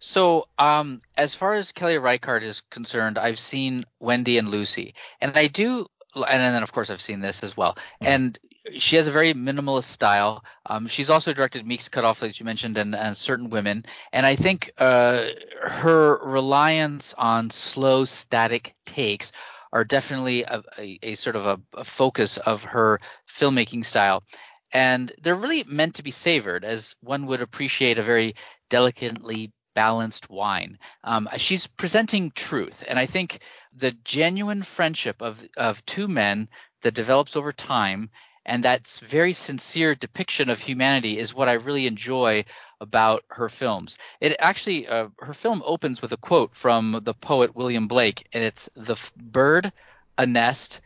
So, 0.00 0.48
um, 0.58 1.00
as 1.16 1.34
far 1.34 1.54
as 1.54 1.72
Kelly 1.72 1.98
Reichardt 1.98 2.42
is 2.42 2.62
concerned, 2.62 3.16
I've 3.16 3.38
seen 3.38 3.84
Wendy 4.00 4.38
and 4.38 4.48
Lucy, 4.48 4.94
and 5.20 5.36
I 5.36 5.46
do, 5.46 5.86
and 6.14 6.40
then 6.40 6.62
of 6.62 6.72
course 6.72 6.90
I've 6.90 7.00
seen 7.00 7.20
this 7.20 7.44
as 7.44 7.56
well. 7.56 7.78
And 8.00 8.38
she 8.78 8.96
has 8.96 9.06
a 9.06 9.12
very 9.12 9.34
minimalist 9.34 9.84
style. 9.84 10.44
Um, 10.66 10.86
she's 10.86 11.10
also 11.10 11.32
directed 11.32 11.66
Meek's 11.66 11.88
Cutoff, 11.88 12.22
as 12.22 12.38
you 12.38 12.46
mentioned, 12.46 12.78
and, 12.78 12.94
and 12.94 13.16
Certain 13.16 13.50
Women. 13.50 13.84
And 14.12 14.26
I 14.26 14.36
think 14.36 14.72
uh, 14.78 15.28
her 15.62 16.18
reliance 16.18 17.14
on 17.16 17.50
slow, 17.50 18.04
static 18.04 18.74
takes 18.86 19.32
are 19.72 19.84
definitely 19.84 20.42
a, 20.42 20.62
a, 20.78 20.98
a 21.02 21.14
sort 21.14 21.36
of 21.36 21.46
a, 21.46 21.60
a 21.74 21.84
focus 21.84 22.38
of 22.38 22.64
her 22.64 23.00
filmmaking 23.36 23.84
style 23.84 24.24
and 24.72 25.12
they're 25.20 25.34
really 25.34 25.64
meant 25.64 25.96
to 25.96 26.02
be 26.02 26.10
savored 26.10 26.64
as 26.64 26.94
one 27.00 27.26
would 27.26 27.40
appreciate 27.40 27.98
a 27.98 28.02
very 28.02 28.34
delicately 28.68 29.52
balanced 29.74 30.28
wine. 30.30 30.78
Um, 31.04 31.28
she's 31.36 31.66
presenting 31.66 32.30
truth, 32.30 32.84
and 32.86 32.98
I 32.98 33.06
think 33.06 33.40
the 33.74 33.92
genuine 34.04 34.62
friendship 34.62 35.22
of 35.22 35.44
of 35.56 35.84
two 35.86 36.08
men 36.08 36.48
that 36.82 36.94
develops 36.94 37.36
over 37.36 37.52
time 37.52 38.10
and 38.46 38.64
that's 38.64 38.98
very 39.00 39.32
sincere 39.32 39.94
depiction 39.94 40.48
of 40.48 40.60
humanity 40.60 41.18
is 41.18 41.34
what 41.34 41.48
I 41.48 41.54
really 41.54 41.86
enjoy 41.86 42.44
about 42.80 43.24
her 43.28 43.48
films. 43.48 43.98
It 44.20 44.36
actually 44.38 44.88
uh, 44.88 45.08
her 45.18 45.34
film 45.34 45.62
opens 45.64 46.00
with 46.00 46.12
a 46.12 46.16
quote 46.16 46.54
from 46.54 47.00
the 47.02 47.14
poet 47.14 47.54
William 47.54 47.86
Blake, 47.86 48.26
and 48.32 48.42
it's 48.42 48.68
the 48.74 48.94
f- 48.94 49.12
bird, 49.14 49.72
a 50.16 50.26
nest, 50.26 50.80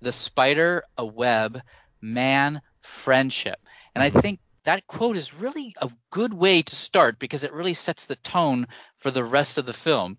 the 0.00 0.12
spider, 0.12 0.84
a 0.96 1.04
web, 1.04 1.60
man, 2.00 2.62
friendship. 2.80 3.58
And 3.94 4.02
I 4.02 4.10
think 4.10 4.38
that 4.64 4.86
quote 4.86 5.16
is 5.16 5.34
really 5.34 5.74
a 5.80 5.90
good 6.10 6.32
way 6.32 6.62
to 6.62 6.76
start 6.76 7.18
because 7.18 7.44
it 7.44 7.52
really 7.52 7.74
sets 7.74 8.06
the 8.06 8.16
tone 8.16 8.66
for 8.98 9.10
the 9.10 9.24
rest 9.24 9.58
of 9.58 9.66
the 9.66 9.72
film. 9.72 10.18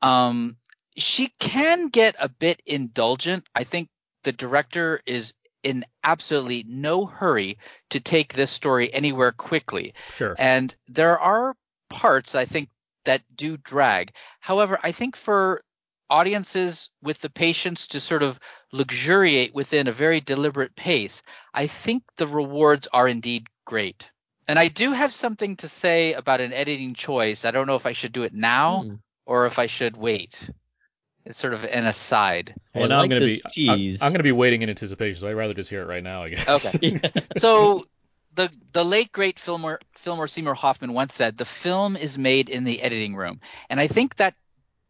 Um, 0.00 0.56
she 0.96 1.32
can 1.38 1.88
get 1.88 2.14
a 2.20 2.28
bit 2.28 2.62
indulgent. 2.66 3.48
I 3.54 3.64
think 3.64 3.88
the 4.24 4.32
director 4.32 5.00
is 5.06 5.32
in 5.62 5.84
absolutely 6.04 6.64
no 6.66 7.06
hurry 7.06 7.58
to 7.90 8.00
take 8.00 8.32
this 8.32 8.50
story 8.50 8.92
anywhere 8.92 9.32
quickly. 9.32 9.94
Sure. 10.10 10.34
And 10.38 10.74
there 10.88 11.18
are 11.18 11.54
parts 11.88 12.34
I 12.34 12.44
think 12.44 12.68
that 13.04 13.22
do 13.34 13.56
drag. 13.56 14.12
However, 14.40 14.78
I 14.82 14.92
think 14.92 15.16
for 15.16 15.62
audiences 16.08 16.90
with 17.02 17.18
the 17.20 17.30
patience 17.30 17.88
to 17.88 18.00
sort 18.00 18.22
of 18.22 18.38
luxuriate 18.72 19.54
within 19.54 19.88
a 19.88 19.92
very 19.92 20.20
deliberate 20.20 20.76
pace, 20.76 21.22
I 21.54 21.66
think 21.66 22.02
the 22.16 22.26
rewards 22.26 22.88
are 22.92 23.08
indeed 23.08 23.46
great. 23.64 24.10
And 24.48 24.58
I 24.58 24.68
do 24.68 24.92
have 24.92 25.14
something 25.14 25.56
to 25.56 25.68
say 25.68 26.12
about 26.14 26.40
an 26.40 26.52
editing 26.52 26.94
choice. 26.94 27.44
I 27.44 27.50
don't 27.50 27.66
know 27.66 27.76
if 27.76 27.86
I 27.86 27.92
should 27.92 28.12
do 28.12 28.24
it 28.24 28.34
now 28.34 28.82
Hmm. 28.82 28.94
or 29.24 29.46
if 29.46 29.58
I 29.58 29.66
should 29.66 29.96
wait. 29.96 30.50
It's 31.24 31.38
sort 31.38 31.54
of 31.54 31.64
an 31.64 31.86
aside. 31.86 32.54
Well, 32.74 32.84
I 32.84 32.88
now 32.88 32.96
like 32.96 33.04
I'm 33.04 33.08
gonna 33.10 33.20
this 33.20 33.42
be 33.54 33.68
I'm, 33.68 33.78
tease. 33.78 34.02
I'm 34.02 34.12
gonna 34.12 34.24
be 34.24 34.32
waiting 34.32 34.62
in 34.62 34.68
anticipation, 34.68 35.20
so 35.20 35.28
I'd 35.28 35.34
rather 35.34 35.54
just 35.54 35.70
hear 35.70 35.82
it 35.82 35.86
right 35.86 36.02
now, 36.02 36.24
I 36.24 36.30
guess. 36.30 36.74
Okay. 36.74 37.00
so 37.38 37.86
the 38.34 38.50
the 38.72 38.84
late 38.84 39.12
great 39.12 39.38
Fillmore 39.38 39.80
Fillmore 39.92 40.26
Seymour 40.26 40.54
Hoffman 40.54 40.92
once 40.92 41.14
said, 41.14 41.38
"The 41.38 41.44
film 41.44 41.96
is 41.96 42.18
made 42.18 42.48
in 42.48 42.64
the 42.64 42.82
editing 42.82 43.14
room," 43.14 43.40
and 43.70 43.78
I 43.78 43.86
think 43.86 44.16
that 44.16 44.36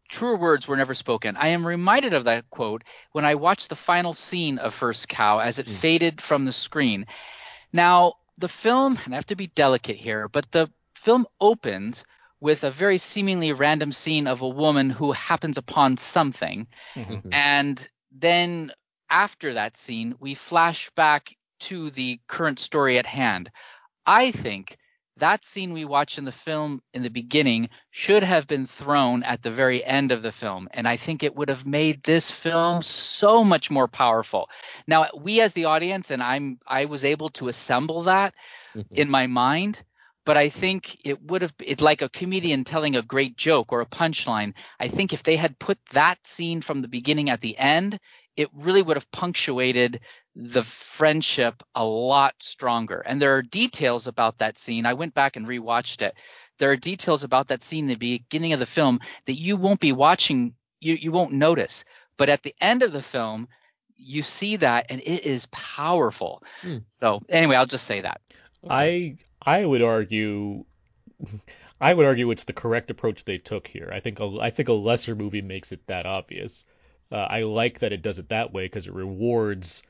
truer 0.09 0.35
words 0.35 0.67
were 0.67 0.77
never 0.77 0.93
spoken. 0.93 1.35
I 1.37 1.49
am 1.49 1.65
reminded 1.65 2.13
of 2.13 2.25
that 2.25 2.49
quote 2.49 2.83
when 3.11 3.25
I 3.25 3.35
watched 3.35 3.69
the 3.69 3.75
final 3.75 4.13
scene 4.13 4.57
of 4.57 4.73
First 4.73 5.09
Cow 5.09 5.39
as 5.39 5.59
it 5.59 5.67
hmm. 5.67 5.75
faded 5.75 6.21
from 6.21 6.45
the 6.45 6.53
screen. 6.53 7.05
Now 7.71 8.13
the 8.39 8.49
film, 8.49 8.97
and 9.05 9.13
I 9.13 9.17
have 9.17 9.25
to 9.27 9.35
be 9.35 9.47
delicate 9.47 9.97
here, 9.97 10.27
but 10.27 10.51
the 10.51 10.69
film 10.95 11.27
opens 11.39 12.03
with 12.43 12.63
a 12.65 12.71
very 12.71 12.97
seemingly 12.97 13.53
random 13.53 13.91
scene 13.93 14.27
of 14.27 14.41
a 14.41 14.49
woman 14.49 14.89
who 14.89 15.13
happens 15.13 15.57
upon 15.57 15.97
something 15.97 16.67
Mhm. 16.95 17.29
and 17.31 17.89
then 18.11 18.71
after 19.09 19.53
that 19.53 19.77
scene, 19.77 20.15
we 20.19 20.35
flash 20.35 20.89
back 20.91 21.35
to 21.59 21.89
the 21.91 22.19
current 22.27 22.59
story 22.59 22.97
at 22.97 23.05
hand. 23.05 23.49
I 24.05 24.31
think 24.31 24.77
that 25.17 25.45
scene 25.45 25.73
we 25.73 25.85
watch 25.85 26.17
in 26.17 26.25
the 26.25 26.31
film 26.31 26.81
in 26.93 27.03
the 27.03 27.09
beginning 27.09 27.69
should 27.91 28.23
have 28.23 28.47
been 28.47 28.65
thrown 28.65 29.23
at 29.23 29.43
the 29.43 29.51
very 29.51 29.83
end 29.85 30.11
of 30.11 30.23
the 30.23 30.31
film. 30.31 30.67
And 30.71 30.87
I 30.87 30.97
think 30.97 31.23
it 31.23 31.35
would 31.35 31.49
have 31.49 31.65
made 31.65 32.03
this 32.03 32.31
film 32.31 32.81
so 32.81 33.43
much 33.43 33.69
more 33.71 33.87
powerful. 33.87 34.49
Now, 34.87 35.07
we 35.15 35.41
as 35.41 35.53
the 35.53 35.65
audience, 35.65 36.11
and 36.11 36.23
I'm 36.23 36.59
I 36.67 36.85
was 36.85 37.05
able 37.05 37.29
to 37.31 37.47
assemble 37.47 38.03
that 38.03 38.33
in 38.95 39.09
my 39.09 39.27
mind 39.27 39.83
but 40.25 40.37
I 40.37 40.49
think 40.49 40.97
it 41.05 41.21
would 41.21 41.41
have 41.41 41.53
it's 41.59 41.81
like 41.81 42.01
a 42.01 42.09
comedian 42.09 42.63
telling 42.63 42.95
a 42.95 43.01
great 43.01 43.35
joke 43.35 43.71
or 43.71 43.81
a 43.81 43.85
punchline. 43.85 44.53
I 44.79 44.87
think 44.87 45.13
if 45.13 45.23
they 45.23 45.35
had 45.35 45.59
put 45.59 45.77
that 45.91 46.25
scene 46.25 46.61
from 46.61 46.81
the 46.81 46.87
beginning 46.87 47.29
at 47.29 47.41
the 47.41 47.57
end, 47.57 47.99
it 48.37 48.49
really 48.53 48.81
would 48.81 48.97
have 48.97 49.11
punctuated 49.11 49.99
the 50.35 50.63
friendship 50.63 51.61
a 51.75 51.83
lot 51.83 52.33
stronger. 52.39 53.01
And 53.05 53.21
there 53.21 53.35
are 53.35 53.41
details 53.43 54.07
about 54.07 54.39
that 54.39 54.57
scene. 54.57 54.85
I 54.85 54.93
went 54.93 55.13
back 55.13 55.35
and 55.35 55.47
rewatched 55.47 56.01
it. 56.01 56.15
There 56.57 56.71
are 56.71 56.77
details 56.77 57.23
about 57.23 57.47
that 57.47 57.61
scene 57.61 57.85
in 57.85 57.89
the 57.89 57.95
beginning 57.95 58.53
of 58.53 58.59
the 58.59 58.65
film 58.65 58.99
that 59.25 59.39
you 59.39 59.57
won't 59.57 59.79
be 59.79 59.91
watching 59.91 60.55
you 60.79 60.95
you 60.95 61.11
won't 61.11 61.33
notice. 61.33 61.83
But 62.17 62.29
at 62.29 62.43
the 62.43 62.55
end 62.61 62.83
of 62.83 62.91
the 62.91 63.01
film, 63.01 63.47
you 63.95 64.23
see 64.23 64.57
that 64.57 64.87
and 64.89 65.01
it 65.01 65.25
is 65.25 65.47
powerful. 65.51 66.43
Hmm. 66.61 66.79
So 66.89 67.21
anyway, 67.29 67.55
I'll 67.55 67.65
just 67.65 67.85
say 67.85 68.01
that. 68.01 68.21
I 68.69 69.17
I 69.41 69.65
would 69.65 69.81
argue 69.81 70.65
I 71.81 71.93
would 71.93 72.05
argue 72.05 72.31
it's 72.31 72.45
the 72.45 72.53
correct 72.53 72.91
approach 72.91 73.25
they 73.25 73.37
took 73.37 73.67
here. 73.67 73.89
I 73.91 73.99
think 73.99 74.19
a, 74.19 74.37
I 74.39 74.49
think 74.49 74.69
a 74.69 74.73
lesser 74.73 75.15
movie 75.15 75.41
makes 75.41 75.71
it 75.71 75.85
that 75.87 76.05
obvious. 76.05 76.65
Uh, 77.11 77.17
I 77.17 77.43
like 77.43 77.79
that 77.79 77.93
it 77.93 78.01
does 78.01 78.19
it 78.19 78.29
that 78.29 78.53
way 78.53 78.65
because 78.65 78.87
it 78.87 78.93
rewards. 78.93 79.83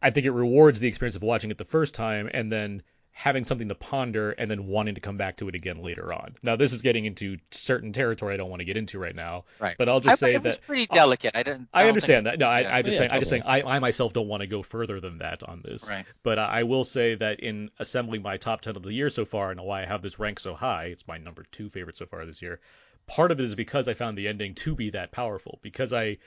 I 0.00 0.10
think 0.10 0.26
it 0.26 0.32
rewards 0.32 0.80
the 0.80 0.88
experience 0.88 1.16
of 1.16 1.22
watching 1.22 1.50
it 1.50 1.58
the 1.58 1.64
first 1.64 1.94
time 1.94 2.28
and 2.32 2.50
then 2.50 2.82
having 3.14 3.44
something 3.44 3.68
to 3.68 3.74
ponder 3.74 4.30
and 4.30 4.50
then 4.50 4.66
wanting 4.66 4.94
to 4.94 5.00
come 5.00 5.18
back 5.18 5.36
to 5.36 5.46
it 5.48 5.54
again 5.54 5.82
later 5.82 6.12
on. 6.14 6.34
Now 6.42 6.56
this 6.56 6.72
is 6.72 6.80
getting 6.80 7.04
into 7.04 7.36
certain 7.50 7.92
territory 7.92 8.32
I 8.32 8.36
don't 8.38 8.48
want 8.48 8.60
to 8.60 8.64
get 8.64 8.78
into 8.78 8.98
right 8.98 9.14
now. 9.14 9.44
Right. 9.60 9.76
But 9.76 9.90
I'll 9.90 10.00
just 10.00 10.22
I, 10.22 10.26
say 10.26 10.34
it 10.34 10.42
was 10.42 10.56
that 10.56 10.66
pretty 10.66 10.86
delicate. 10.86 11.36
I 11.36 11.42
didn't. 11.42 11.68
I 11.74 11.82
don't 11.82 11.88
understand 11.88 12.24
that. 12.24 12.38
No, 12.38 12.46
I, 12.46 12.60
it's- 12.60 12.74
I 12.74 12.82
just 12.82 12.94
Yeah, 12.94 12.98
saying, 13.00 13.10
I 13.10 13.18
just 13.18 13.30
saying. 13.30 13.42
I, 13.44 13.62
I 13.62 13.78
myself 13.80 14.14
don't 14.14 14.28
want 14.28 14.40
to 14.40 14.46
go 14.46 14.62
further 14.62 14.98
than 14.98 15.18
that 15.18 15.42
on 15.42 15.60
this. 15.62 15.88
Right. 15.88 16.06
But 16.22 16.38
I 16.38 16.60
I 16.60 16.62
will 16.64 16.84
say 16.84 17.14
that 17.16 17.40
in 17.40 17.70
assembling 17.78 18.22
my 18.22 18.36
top 18.38 18.62
ten 18.62 18.76
of 18.76 18.82
the 18.82 18.92
year 18.92 19.10
so 19.10 19.24
far, 19.24 19.50
and 19.50 19.60
why 19.60 19.82
I 19.82 19.86
have 19.86 20.00
this 20.00 20.18
rank 20.18 20.40
so 20.40 20.54
high, 20.54 20.86
it's 20.86 21.06
my 21.06 21.18
number 21.18 21.44
two 21.52 21.68
favorite 21.68 21.96
so 21.96 22.06
far 22.06 22.24
this 22.24 22.40
year. 22.40 22.60
Part 23.06 23.30
of 23.30 23.40
it 23.40 23.44
is 23.44 23.54
because 23.54 23.88
I 23.88 23.94
found 23.94 24.16
the 24.16 24.28
ending 24.28 24.54
to 24.56 24.74
be 24.74 24.90
that 24.90 25.12
powerful. 25.12 25.58
Because 25.60 25.92
I, 25.92 26.18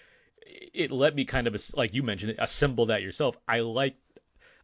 it 0.45 0.91
let 0.91 1.15
me 1.15 1.25
kind 1.25 1.47
of 1.47 1.55
like 1.75 1.93
you 1.93 2.03
mentioned, 2.03 2.35
assemble 2.37 2.87
that 2.87 3.01
yourself. 3.01 3.35
I 3.47 3.61
like. 3.61 3.95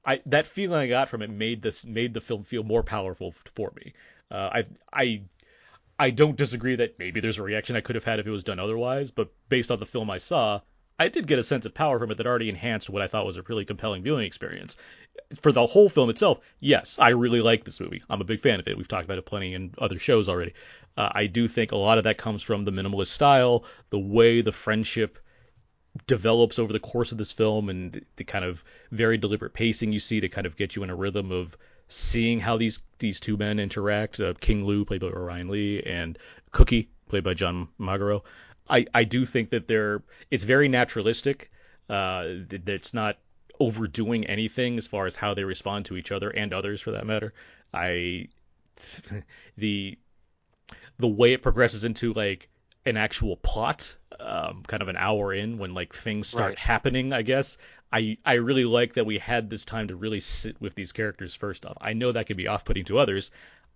I 0.06 0.22
that 0.28 0.47
feeling 0.47 0.80
I 0.80 0.88
got 0.88 1.10
from 1.10 1.22
it 1.22 1.30
made 1.30 1.62
this 1.62 1.86
made 1.86 2.14
the 2.14 2.22
film 2.22 2.43
feel 2.43 2.64
more 2.64 2.84
powerful 2.84 3.34
for 3.54 3.72
me. 3.76 3.93
Uh, 4.30 4.49
I 4.54 4.66
I 4.93 5.22
I 5.99 6.10
don't 6.10 6.36
disagree 6.36 6.76
that 6.76 6.97
maybe 6.97 7.20
there's 7.20 7.38
a 7.38 7.43
reaction 7.43 7.76
I 7.76 7.82
could 7.82 7.95
have 7.95 8.04
had 8.04 8.20
if 8.20 8.28
it 8.28 8.32
was 8.32 8.43
done 8.43 8.60
otherwise, 8.60 9.12
but 9.12 9.30
based 9.49 9.70
on 9.70 9.80
the 9.80 9.86
film 9.86 10.10
I 10.10 10.18
saw, 10.18 10.62
I 10.99 11.08
did 11.10 11.28
get 11.28 11.39
a 11.39 11.43
sense 11.43 11.66
of 11.66 11.74
power 11.74 11.99
from 11.99 12.12
it 12.12 12.18
that 12.18 12.28
already 12.28 12.49
enhanced 12.49 12.89
what 12.89 13.02
I 13.02 13.08
thought 13.08 13.26
was 13.26 13.38
a 13.38 13.43
really 13.43 13.66
compelling 13.66 14.04
viewing 14.04 14.26
experience. 14.26 14.78
For 15.39 15.52
the 15.52 15.66
whole 15.66 15.89
film 15.89 16.10
itself, 16.10 16.39
yes, 16.60 16.97
I 16.99 17.10
really 17.10 17.41
like 17.41 17.64
this 17.64 17.80
movie. 17.80 18.02
I'm 18.10 18.22
a 18.22 18.24
big 18.24 18.41
fan 18.41 18.60
of 18.60 18.68
it. 18.68 18.78
We've 18.78 18.88
talked 18.88 19.06
about 19.06 19.18
it 19.18 19.26
plenty 19.26 19.54
in 19.54 19.74
other 19.78 19.99
shows 19.99 20.30
already. 20.30 20.54
Uh, 20.97 21.10
I 21.12 21.28
do 21.28 21.47
think 21.47 21.72
a 21.72 21.78
lot 21.78 21.97
of 21.97 22.04
that 22.06 22.18
comes 22.18 22.43
from 22.43 22.64
the 22.64 22.72
minimalist 22.72 23.08
style, 23.08 23.66
the 23.89 23.99
way 23.99 24.41
the 24.41 24.52
friendship 24.52 25.20
develops 26.07 26.59
over 26.59 26.71
the 26.71 26.79
course 26.79 27.11
of 27.11 27.17
this 27.17 27.31
film, 27.31 27.69
and 27.69 28.05
the 28.15 28.23
kind 28.23 28.45
of 28.45 28.63
very 28.91 29.17
deliberate 29.17 29.53
pacing 29.53 29.91
you 29.91 29.99
see 29.99 30.21
to 30.21 30.29
kind 30.29 30.47
of 30.47 30.55
get 30.55 30.75
you 30.75 30.83
in 30.83 30.89
a 30.89 30.95
rhythm 30.95 31.31
of 31.31 31.57
seeing 31.87 32.39
how 32.39 32.57
these 32.57 32.81
these 32.99 33.19
two 33.19 33.37
men 33.37 33.59
interact. 33.59 34.19
Uh, 34.19 34.33
King 34.39 34.65
Lou, 34.65 34.85
played 34.85 35.01
by 35.01 35.07
Orion 35.07 35.49
Lee, 35.49 35.81
and 35.83 36.17
Cookie, 36.51 36.89
played 37.09 37.23
by 37.23 37.33
John 37.33 37.67
Magaro. 37.79 38.21
I, 38.69 38.85
I 38.93 39.03
do 39.03 39.25
think 39.25 39.49
that 39.49 39.67
they're 39.67 40.01
it's 40.29 40.45
very 40.45 40.69
naturalistic. 40.69 41.51
Uh, 41.89 42.23
it's 42.49 42.93
not 42.93 43.17
overdoing 43.59 44.25
anything 44.25 44.77
as 44.77 44.87
far 44.87 45.05
as 45.05 45.15
how 45.15 45.33
they 45.33 45.43
respond 45.43 45.85
to 45.85 45.97
each 45.97 46.11
other 46.11 46.29
and 46.29 46.53
others 46.53 46.79
for 46.81 46.91
that 46.91 47.05
matter. 47.05 47.33
I 47.73 48.29
the 49.57 49.97
the 50.97 51.07
way 51.07 51.33
it 51.33 51.41
progresses 51.41 51.83
into 51.83 52.13
like 52.13 52.49
an 52.86 52.97
actual 52.97 53.38
plot, 53.38 53.95
um, 54.19 54.63
kind 54.67 54.82
of 54.82 54.89
an 54.89 54.97
hour 54.97 55.34
in 55.34 55.57
when 55.57 55.73
like 55.73 55.93
things 55.93 56.27
start 56.27 56.55
Right. 56.55 56.57
happening, 56.57 57.13
I 57.13 57.21
guess. 57.21 57.57
I 57.91 58.17
I 58.25 58.34
really 58.34 58.65
like 58.65 58.93
that 58.95 59.05
we 59.05 59.17
had 59.19 59.49
this 59.49 59.65
time 59.65 59.88
to 59.89 59.95
really 59.95 60.19
sit 60.19 60.59
with 60.61 60.75
these 60.75 60.91
characters 60.91 61.34
first 61.36 61.65
off. 61.65 61.77
I 61.82 61.93
know 61.93 62.11
that 62.11 62.27
can 62.27 62.38
be 62.38 62.47
off-putting 62.47 62.86
to 62.86 62.99
others. 62.99 63.32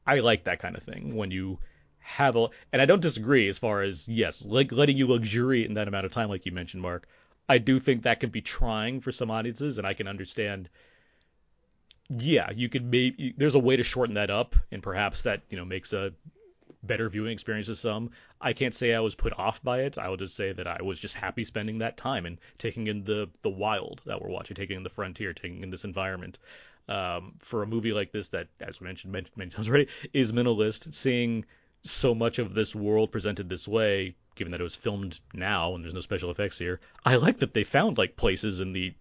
I 0.08 0.20
like 0.20 0.45
that 0.45 0.60
kind 0.60 0.76
of 0.76 0.84
thing 0.84 1.16
when 1.16 1.32
you 1.32 1.60
have 1.99 2.36
a 2.36 2.47
and 2.72 2.82
I 2.82 2.86
don't 2.86 3.01
disagree 3.01 3.47
as 3.49 3.58
far 3.58 3.82
as 3.82 4.08
yes, 4.08 4.45
like 4.45 4.72
letting 4.72 4.97
you 4.97 5.08
luxuriate 5.08 5.68
in 5.68 5.76
that 5.76 5.88
amount 5.88 6.06
of 6.06 6.12
time 6.12 6.30
like 6.30 6.45
you 6.45 6.51
mentioned, 6.51 6.82
Mark. 6.82 7.08
I 7.49 7.58
do 7.60 7.80
think 7.80 8.03
that 8.03 8.20
can 8.20 8.30
be 8.32 8.41
trying 8.41 9.01
for 9.01 9.12
some 9.12 9.30
audiences 9.32 9.78
and 9.78 9.86
I 9.86 9.93
can 9.93 10.08
understand 10.08 10.70
yeah, 12.10 12.51
you 12.51 12.70
could 12.70 12.84
maybe 12.86 13.34
there's 13.38 13.56
a 13.56 13.60
way 13.60 13.76
to 13.78 13.84
shorten 13.84 14.16
that 14.16 14.30
up 14.30 14.56
and 14.72 14.82
perhaps 14.84 15.24
that, 15.24 15.41
you 15.49 15.58
know, 15.58 15.66
makes 15.66 15.91
a 15.93 16.14
better 16.86 17.10
viewing 17.10 17.32
experience 17.32 17.68
to 17.68 17.76
some. 17.76 18.12
I 18.40 18.54
can't 18.54 18.74
say 18.74 18.94
I 18.94 19.00
was 19.00 19.16
put 19.16 19.34
off 19.38 19.62
by 19.64 19.82
it. 19.82 19.98
I 19.98 20.10
will 20.10 20.18
just 20.18 20.36
say 20.36 20.52
that 20.54 20.68
I 20.68 20.82
was 20.82 21.00
just 21.00 21.16
happy 21.16 21.46
spending 21.46 21.80
that 21.80 21.98
time 21.98 22.26
and 22.26 22.40
taking 22.58 22.88
in 22.88 23.04
the 23.04 23.30
the 23.42 23.50
wild 23.50 24.02
that 24.06 24.22
we're 24.22 24.30
watching, 24.30 24.56
taking 24.56 24.78
in 24.78 24.84
the 24.84 24.90
frontier, 24.90 25.34
taking 25.34 25.64
in 25.64 25.70
this 25.70 25.84
environment. 25.84 26.40
Um, 26.88 27.34
for 27.40 27.64
a 27.64 27.68
movie 27.68 27.94
like 27.94 28.12
this 28.12 28.30
that, 28.30 28.48
as 28.60 28.80
we 28.80 28.86
mentioned 28.86 29.12
many, 29.12 29.26
many 29.36 29.50
times 29.50 29.68
already, 29.68 29.88
is 30.14 30.32
minimalist, 30.32 30.94
seeing 30.94 31.46
so 31.82 32.14
much 32.14 32.40
of 32.40 32.54
this 32.54 32.76
world 32.76 33.12
presented 33.12 33.50
this 33.50 33.68
way, 33.68 34.16
given 34.36 34.52
that 34.52 34.60
it 34.60 34.64
was 34.64 34.76
filmed 34.76 35.20
now 35.34 35.74
and 35.74 35.84
there's 35.84 35.94
no 35.94 36.00
special 36.00 36.30
effects 36.30 36.58
here, 36.58 36.80
I 37.04 37.16
like 37.16 37.40
that 37.40 37.54
they 37.54 37.64
found 37.64 37.98
like 37.98 38.16
places 38.16 38.60
in 38.60 38.74
the 38.74 38.94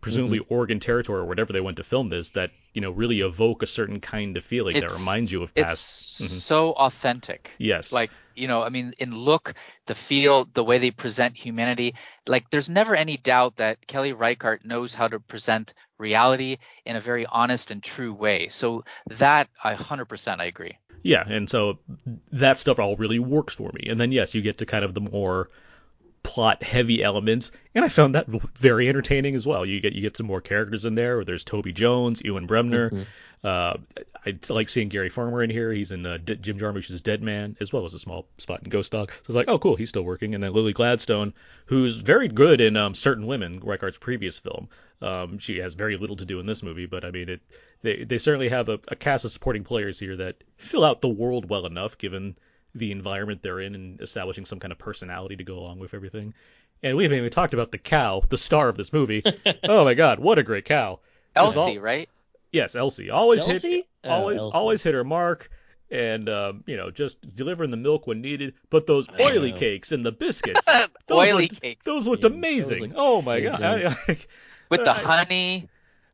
presumably 0.00 0.40
Oregon 0.48 0.80
territory 0.80 1.20
or 1.20 1.24
whatever 1.24 1.52
they 1.52 1.60
went 1.60 1.78
to 1.78 1.84
film 1.84 2.06
this 2.06 2.30
that 2.30 2.50
you 2.74 2.80
know 2.80 2.90
really 2.90 3.20
evoke 3.20 3.62
a 3.62 3.66
certain 3.66 4.00
kind 4.00 4.36
of 4.36 4.44
feeling 4.44 4.78
that 4.78 4.92
reminds 4.92 5.32
you 5.32 5.42
of 5.42 5.52
It's 5.54 5.66
past. 5.66 6.22
Mhm. 6.22 6.40
so 6.40 6.72
authentic. 6.72 7.50
Yes. 7.58 7.92
Like, 7.92 8.10
you 8.34 8.48
know, 8.48 8.62
I 8.62 8.68
mean, 8.68 8.94
in 8.98 9.16
look, 9.16 9.54
the 9.86 9.94
feel, 9.94 10.46
the 10.52 10.62
way 10.64 10.78
they 10.78 10.90
present 10.90 11.36
humanity, 11.36 11.94
like, 12.26 12.50
there's 12.50 12.68
never 12.68 12.94
any 12.94 13.16
doubt 13.16 13.56
that 13.56 13.86
Kelly 13.86 14.12
Reichardt 14.12 14.64
knows 14.64 14.94
how 14.94 15.08
to 15.08 15.18
present 15.20 15.72
reality 15.98 16.58
in 16.84 16.96
a 16.96 17.00
very 17.00 17.24
honest 17.26 17.70
and 17.70 17.82
true 17.82 18.12
way. 18.12 18.48
So 18.48 18.84
that, 19.08 19.48
I 19.64 19.74
100% 19.74 20.40
I 20.40 20.44
agree. 20.44 20.76
Yeah, 21.02 21.24
and 21.26 21.48
so 21.48 21.78
that 22.32 22.58
stuff 22.58 22.78
all 22.78 22.96
really 22.96 23.18
works 23.18 23.54
for 23.54 23.70
me. 23.72 23.88
And 23.88 24.00
then 24.00 24.12
yes, 24.12 24.34
you 24.34 24.42
get 24.42 24.58
to 24.58 24.66
kind 24.66 24.84
of 24.84 24.92
the 24.92 25.00
more 25.00 25.48
plot 26.26 26.62
heavy 26.62 27.02
elements, 27.02 27.52
and 27.74 27.84
I 27.84 27.88
found 27.88 28.16
that 28.16 28.26
very 28.26 28.88
entertaining 28.88 29.36
as 29.36 29.46
well. 29.46 29.64
You 29.64 29.80
get 29.80 29.92
you 29.92 30.02
get 30.02 30.16
some 30.16 30.26
more 30.26 30.40
characters 30.40 30.84
in 30.84 30.96
there. 30.96 31.24
There's 31.24 31.44
Toby 31.44 31.72
Jones, 31.72 32.20
Ewan 32.24 32.46
Bremner. 32.46 33.06
Uh, 33.44 33.76
I 34.26 34.36
like 34.48 34.68
seeing 34.68 34.88
Gary 34.88 35.08
Farmer 35.08 35.40
in 35.40 35.50
here. 35.50 35.72
He's 35.72 35.92
in 35.92 36.04
uh, 36.04 36.18
D- 36.18 36.34
Jim 36.34 36.58
Jarmusch's 36.58 37.00
Dead 37.00 37.22
Man, 37.22 37.56
as 37.60 37.72
well 37.72 37.84
as 37.84 37.94
a 37.94 37.98
small 37.98 38.26
spot 38.38 38.62
in 38.64 38.70
Ghost 38.70 38.90
Dog. 38.90 39.10
So 39.10 39.16
I 39.16 39.28
was 39.28 39.36
like, 39.36 39.48
oh, 39.48 39.58
cool, 39.60 39.76
he's 39.76 39.88
still 39.88 40.02
working. 40.02 40.34
And 40.34 40.42
then 40.42 40.50
Lily 40.50 40.72
Gladstone, 40.72 41.32
who's 41.66 41.98
very 41.98 42.26
good 42.26 42.60
in 42.60 42.76
um, 42.76 42.94
Certain 42.94 43.26
Women, 43.26 43.60
Reichardt's 43.60 43.98
previous 43.98 44.36
film. 44.36 44.68
Um, 45.00 45.38
she 45.38 45.58
has 45.58 45.74
very 45.74 45.96
little 45.96 46.16
to 46.16 46.24
do 46.24 46.40
in 46.40 46.46
this 46.46 46.62
movie, 46.64 46.86
but 46.86 47.04
I 47.04 47.12
mean, 47.12 47.28
it 47.28 47.40
they 47.82 48.02
they 48.02 48.18
certainly 48.18 48.48
have 48.48 48.68
a, 48.68 48.80
a 48.88 48.96
cast 48.96 49.24
of 49.24 49.30
supporting 49.30 49.62
players 49.62 50.00
here 50.00 50.16
that 50.16 50.42
fill 50.56 50.84
out 50.84 51.00
the 51.00 51.08
world 51.08 51.48
well 51.48 51.66
enough, 51.66 51.98
given 51.98 52.36
the 52.76 52.92
environment 52.92 53.42
they're 53.42 53.60
in, 53.60 53.74
and 53.74 54.00
establishing 54.00 54.44
some 54.44 54.60
kind 54.60 54.72
of 54.72 54.78
personality 54.78 55.36
to 55.36 55.44
go 55.44 55.58
along 55.58 55.78
with 55.78 55.94
everything. 55.94 56.34
And 56.82 56.96
we 56.96 57.04
haven't 57.04 57.18
even 57.18 57.30
talked 57.30 57.54
about 57.54 57.72
the 57.72 57.78
cow, 57.78 58.22
the 58.28 58.38
star 58.38 58.68
of 58.68 58.76
this 58.76 58.92
movie. 58.92 59.22
oh 59.64 59.84
my 59.84 59.94
God, 59.94 60.18
what 60.18 60.38
a 60.38 60.42
great 60.42 60.64
cow! 60.66 61.00
Elsie, 61.34 61.58
all- 61.58 61.78
right? 61.80 62.08
Yes, 62.52 62.74
Elsie. 62.76 63.10
Always 63.10 63.42
hit 63.44 63.54
Elsie? 63.54 63.88
Oh, 64.04 64.10
always 64.10 64.40
Elsie. 64.40 64.56
always 64.56 64.82
hit 64.82 64.94
her 64.94 65.04
mark 65.04 65.50
and 65.90 66.28
um, 66.28 66.64
you 66.66 66.76
know, 66.76 66.90
just 66.90 67.18
delivering 67.34 67.70
the 67.70 67.76
milk 67.76 68.06
when 68.06 68.20
needed. 68.20 68.54
But 68.70 68.86
those 68.86 69.08
oily 69.20 69.52
cakes 69.52 69.92
and 69.92 70.04
the 70.06 70.12
biscuits, 70.12 70.64
those 71.06 71.18
Oily 71.18 71.42
looked, 71.48 71.60
cakes. 71.60 71.84
those 71.84 72.06
looked 72.06 72.22
Yeah, 72.22 72.28
those 72.30 72.36
amazing. 72.38 72.80
look 72.82 72.92
oh 72.96 73.22
my 73.22 73.40
god. 73.40 73.60
amazing. 73.60 73.86
I- 74.08 74.12
I- 74.12 74.18
With 74.70 74.84
the 74.84 74.92
honey. 74.92 75.68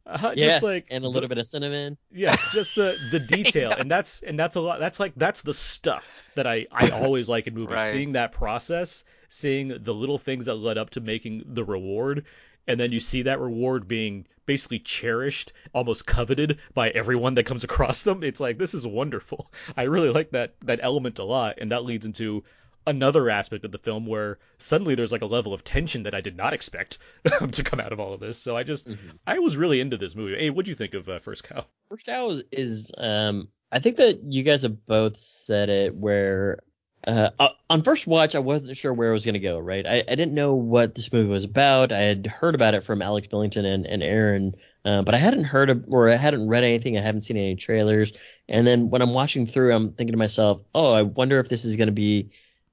Uh, 0.06 0.32
Yes, 0.36 0.54
just 0.54 0.64
like 0.64 0.86
and 0.90 1.04
a 1.04 1.08
little 1.08 1.28
bit 1.28 1.38
of 1.38 1.46
cinnamon. 1.46 1.96
Yes, 2.10 2.40
just 2.52 2.74
the 2.74 2.96
the 3.10 3.20
detail, 3.36 3.72
and 3.72 3.90
that's 3.90 4.22
and 4.22 4.38
that's 4.38 4.56
a 4.56 4.60
lot. 4.60 4.80
That's 4.80 4.98
like 4.98 5.12
that's 5.16 5.42
the 5.42 5.54
stuff 5.54 6.10
that 6.34 6.46
I 6.46 6.66
I 6.72 6.90
always 7.02 7.28
like 7.28 7.46
in 7.46 7.54
movies. 7.54 7.76
Right. 7.76 7.92
Seeing 7.92 8.12
that 8.12 8.32
process, 8.32 9.04
seeing 9.28 9.68
the 9.82 9.94
little 9.94 10.18
things 10.18 10.46
that 10.46 10.54
led 10.54 10.78
up 10.78 10.90
to 10.90 11.00
making 11.00 11.44
the 11.46 11.64
reward, 11.64 12.24
and 12.66 12.78
then 12.78 12.92
you 12.92 13.00
see 13.00 13.22
that 13.22 13.40
reward 13.40 13.86
being 13.86 14.26
basically 14.46 14.80
cherished, 14.80 15.52
almost 15.72 16.06
coveted 16.06 16.58
by 16.74 16.90
everyone 16.90 17.34
that 17.34 17.44
comes 17.44 17.64
across 17.64 18.02
them. 18.02 18.22
It's 18.24 18.40
like 18.40 18.58
this 18.58 18.74
is 18.74 18.86
wonderful. 18.86 19.50
I 19.76 19.84
really 19.84 20.10
like 20.10 20.30
that 20.32 20.54
that 20.62 20.80
element 20.82 21.18
a 21.18 21.24
lot, 21.24 21.58
and 21.58 21.70
that 21.70 21.84
leads 21.84 22.04
into 22.04 22.44
another 22.86 23.30
aspect 23.30 23.64
of 23.64 23.72
the 23.72 23.78
film 23.78 24.06
where 24.06 24.38
suddenly 24.58 24.94
there's 24.94 25.12
like 25.12 25.22
a 25.22 25.26
level 25.26 25.52
of 25.54 25.64
tension 25.64 26.04
that 26.04 26.14
I 26.14 26.20
did 26.20 26.36
not 26.36 26.52
expect 26.52 26.98
to 27.52 27.62
come 27.62 27.80
out 27.80 27.92
of 27.92 28.00
all 28.00 28.14
of 28.14 28.20
this. 28.20 28.38
So 28.38 28.56
I 28.56 28.62
just 28.62 28.88
I 29.26 29.38
was 29.38 29.56
really 29.56 29.80
into 29.80 29.96
this 29.96 30.14
movie. 30.14 30.36
Hey, 30.36 30.50
what'd 30.50 30.68
you 30.68 30.74
think 30.74 30.94
of 30.94 31.08
uh, 31.08 31.18
First 31.20 31.44
Cow? 31.44 31.64
First 31.88 32.06
cow 32.06 32.30
is, 32.30 32.42
is 32.50 32.92
um 32.96 33.48
I 33.70 33.78
think 33.78 33.96
that 33.96 34.22
you 34.22 34.42
guys 34.42 34.62
have 34.62 34.86
both 34.86 35.16
said 35.16 35.70
it 35.70 35.94
where 35.94 36.60
uh, 37.06 37.30
uh, 37.38 37.48
on 37.68 37.82
first 37.82 38.06
watch 38.06 38.34
I 38.34 38.38
wasn't 38.38 38.76
sure 38.76 38.92
where 38.92 39.10
it 39.10 39.14
was 39.14 39.24
gonna 39.24 39.38
go, 39.38 39.58
right? 39.58 39.84
I, 39.84 40.04
I 40.08 40.14
didn't 40.14 40.34
know 40.34 40.54
what 40.54 40.94
this 40.94 41.12
movie 41.12 41.28
was 41.28 41.44
about. 41.44 41.90
I 41.90 42.00
had 42.00 42.26
heard 42.26 42.54
about 42.54 42.74
it 42.74 42.84
from 42.84 43.02
Alex 43.02 43.26
Billington 43.26 43.64
and, 43.64 43.86
and 43.86 44.02
Aaron, 44.02 44.54
uh, 44.84 45.02
but 45.02 45.14
I 45.14 45.18
hadn't 45.18 45.44
heard 45.44 45.70
of 45.70 45.84
or 45.88 46.10
I 46.10 46.16
hadn't 46.16 46.48
read 46.48 46.64
anything. 46.64 46.96
I 46.96 47.00
haven't 47.00 47.22
seen 47.22 47.36
any 47.36 47.56
trailers. 47.56 48.12
And 48.48 48.66
then 48.66 48.90
when 48.90 49.02
I'm 49.02 49.14
watching 49.14 49.46
through, 49.46 49.74
I'm 49.74 49.92
thinking 49.92 50.12
to 50.12 50.18
myself, 50.18 50.62
oh, 50.74 50.92
I 50.92 51.02
wonder 51.02 51.40
if 51.40 51.48
this 51.48 51.64
is 51.64 51.76
gonna 51.76 51.92
be 51.92 52.30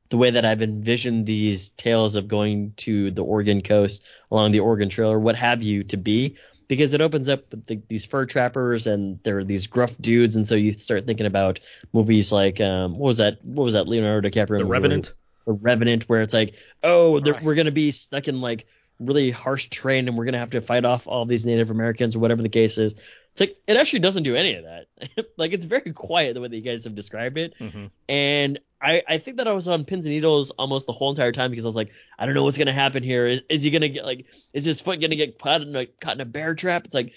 the 0.09 0.17
way 0.17 0.31
that 0.31 0.43
I've 0.45 0.61
envisioned 0.61 1.25
these 1.25 1.69
tales 1.69 2.15
of 2.15 2.27
going 2.27 2.73
to 2.77 3.11
the 3.11 3.23
Oregon 3.23 3.61
coast 3.61 4.01
along 4.31 4.51
the 4.51 4.59
Oregon 4.59 4.89
Trail 4.89 5.11
or 5.11 5.19
what 5.19 5.35
have 5.35 5.61
you 5.63 5.83
to 5.85 5.97
be 5.97 6.35
because 6.67 6.93
it 6.93 7.01
opens 7.01 7.29
up 7.29 7.49
with 7.51 7.65
the, 7.65 7.81
these 7.87 8.05
fur 8.05 8.25
trappers 8.25 8.87
and 8.87 9.19
they're 9.23 9.43
these 9.43 9.67
gruff 9.67 9.95
dudes 9.99 10.35
and 10.35 10.47
so 10.47 10.55
you 10.55 10.73
start 10.73 11.05
thinking 11.05 11.25
about 11.25 11.59
movies 11.93 12.31
like 12.31 12.61
um 12.61 12.93
what 12.93 13.07
was 13.07 13.17
that 13.17 13.43
what 13.43 13.63
was 13.63 13.73
that 13.73 13.87
Leonardo 13.87 14.29
DiCaprio 14.29 14.57
The? 14.59 14.65
Revenant. 14.65 15.13
The 15.45 15.53
Revenant 15.53 16.03
where 16.09 16.21
it's 16.21 16.33
like 16.33 16.55
oh 16.83 17.19
Right. 17.19 17.43
we're 17.43 17.55
gonna 17.55 17.71
be 17.71 17.91
stuck 17.91 18.27
in 18.27 18.39
like 18.41 18.65
really 18.99 19.31
harsh 19.31 19.69
terrain 19.69 20.07
and 20.07 20.17
we're 20.17 20.25
gonna 20.25 20.37
have 20.39 20.51
to 20.51 20.61
fight 20.61 20.85
off 20.85 21.07
all 21.07 21.25
these 21.25 21.45
Native 21.45 21.71
Americans 21.71 22.15
or 22.15 22.19
whatever 22.19 22.41
the 22.41 22.49
case 22.49 22.77
is. 22.77 22.95
It's 23.31 23.39
like 23.41 23.57
it 23.67 23.77
actually 23.77 23.99
doesn't 23.99 24.23
do 24.23 24.35
any 24.35 24.55
of 24.55 24.63
that. 24.65 24.87
like 25.37 25.53
it's 25.53 25.65
very 25.65 25.93
quiet 25.93 26.33
the 26.33 26.41
way 26.41 26.47
that 26.47 26.55
you 26.55 26.61
guys 26.61 26.83
have 26.83 26.95
described 26.95 27.37
it. 27.37 27.53
Mm-hmm. 27.59 27.85
And 28.09 28.59
I, 28.81 29.03
I 29.07 29.17
think 29.17 29.37
that 29.37 29.47
I 29.47 29.51
was 29.53 29.67
on 29.67 29.85
pins 29.85 30.05
and 30.05 30.13
needles 30.15 30.51
almost 30.51 30.87
the 30.87 30.93
whole 30.93 31.09
entire 31.09 31.31
time 31.31 31.51
because 31.51 31.65
I 31.65 31.67
was 31.67 31.75
like, 31.75 31.91
I 32.17 32.25
don't 32.25 32.33
know 32.35 32.43
what's 32.43 32.57
gonna 32.57 32.73
happen 32.73 33.03
here. 33.03 33.27
Is, 33.27 33.41
is 33.49 33.63
he 33.63 33.71
gonna 33.71 33.89
get 33.89 34.05
like, 34.05 34.25
is 34.53 34.65
his 34.65 34.81
foot 34.81 34.99
gonna 35.01 35.15
get 35.15 35.37
caught 35.39 35.61
in 35.61 35.75
a 35.75 35.85
caught 35.85 36.15
in 36.15 36.21
a 36.21 36.25
bear 36.25 36.55
trap? 36.55 36.85
It's 36.85 36.95
like 36.95 37.13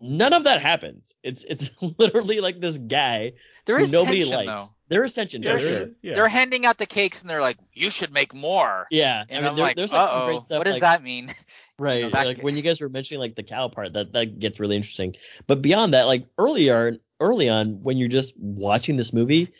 none 0.00 0.32
of 0.32 0.44
that 0.44 0.60
happens. 0.60 1.14
It's 1.22 1.44
it's 1.44 1.70
literally 1.98 2.40
like 2.40 2.60
this 2.60 2.78
guy 2.78 3.32
There 3.64 3.78
who 3.78 3.84
is 3.84 3.92
nobody 3.92 4.20
tension, 4.24 4.46
likes. 4.46 4.66
though. 4.66 4.72
There 4.88 5.04
is 5.04 5.14
tension, 5.14 5.42
Yeah, 5.42 5.56
for 5.56 5.62
there 5.64 5.76
sure. 5.76 5.86
is. 5.86 5.94
Yeah. 6.02 6.14
They're 6.14 6.28
handing 6.28 6.66
out 6.66 6.78
the 6.78 6.86
cakes 6.86 7.20
and 7.20 7.30
they're 7.30 7.40
like, 7.40 7.56
"You 7.72 7.90
should 7.90 8.12
make 8.12 8.34
more." 8.34 8.86
Yeah, 8.90 9.24
And 9.28 9.38
I 9.38 9.40
mean, 9.40 9.48
I'm 9.50 9.56
there, 9.56 9.64
like, 9.64 9.76
there's 9.76 9.92
like 9.92 10.06
some 10.06 10.16
"Uh-oh, 10.16 10.26
great 10.26 10.40
stuff. 10.40 10.58
what 10.58 10.64
does 10.64 10.74
like, 10.74 10.80
that 10.82 11.02
mean? 11.02 11.34
Right. 11.78 12.02
know, 12.02 12.08
like 12.08 12.40
when 12.40 12.56
you 12.56 12.62
guys 12.62 12.80
were 12.80 12.88
mentioning 12.88 13.20
like 13.20 13.34
the 13.34 13.42
cow 13.42 13.68
part, 13.68 13.94
that 13.94 14.12
that 14.12 14.38
gets 14.38 14.60
really 14.60 14.76
interesting. 14.76 15.16
But 15.46 15.62
beyond 15.62 15.94
that, 15.94 16.04
like 16.04 16.26
earlier 16.38 16.98
early 17.20 17.48
on, 17.48 17.82
when 17.82 17.96
you're 17.96 18.08
just 18.08 18.34
watching 18.36 18.96
this 18.96 19.12
movie, 19.12 19.52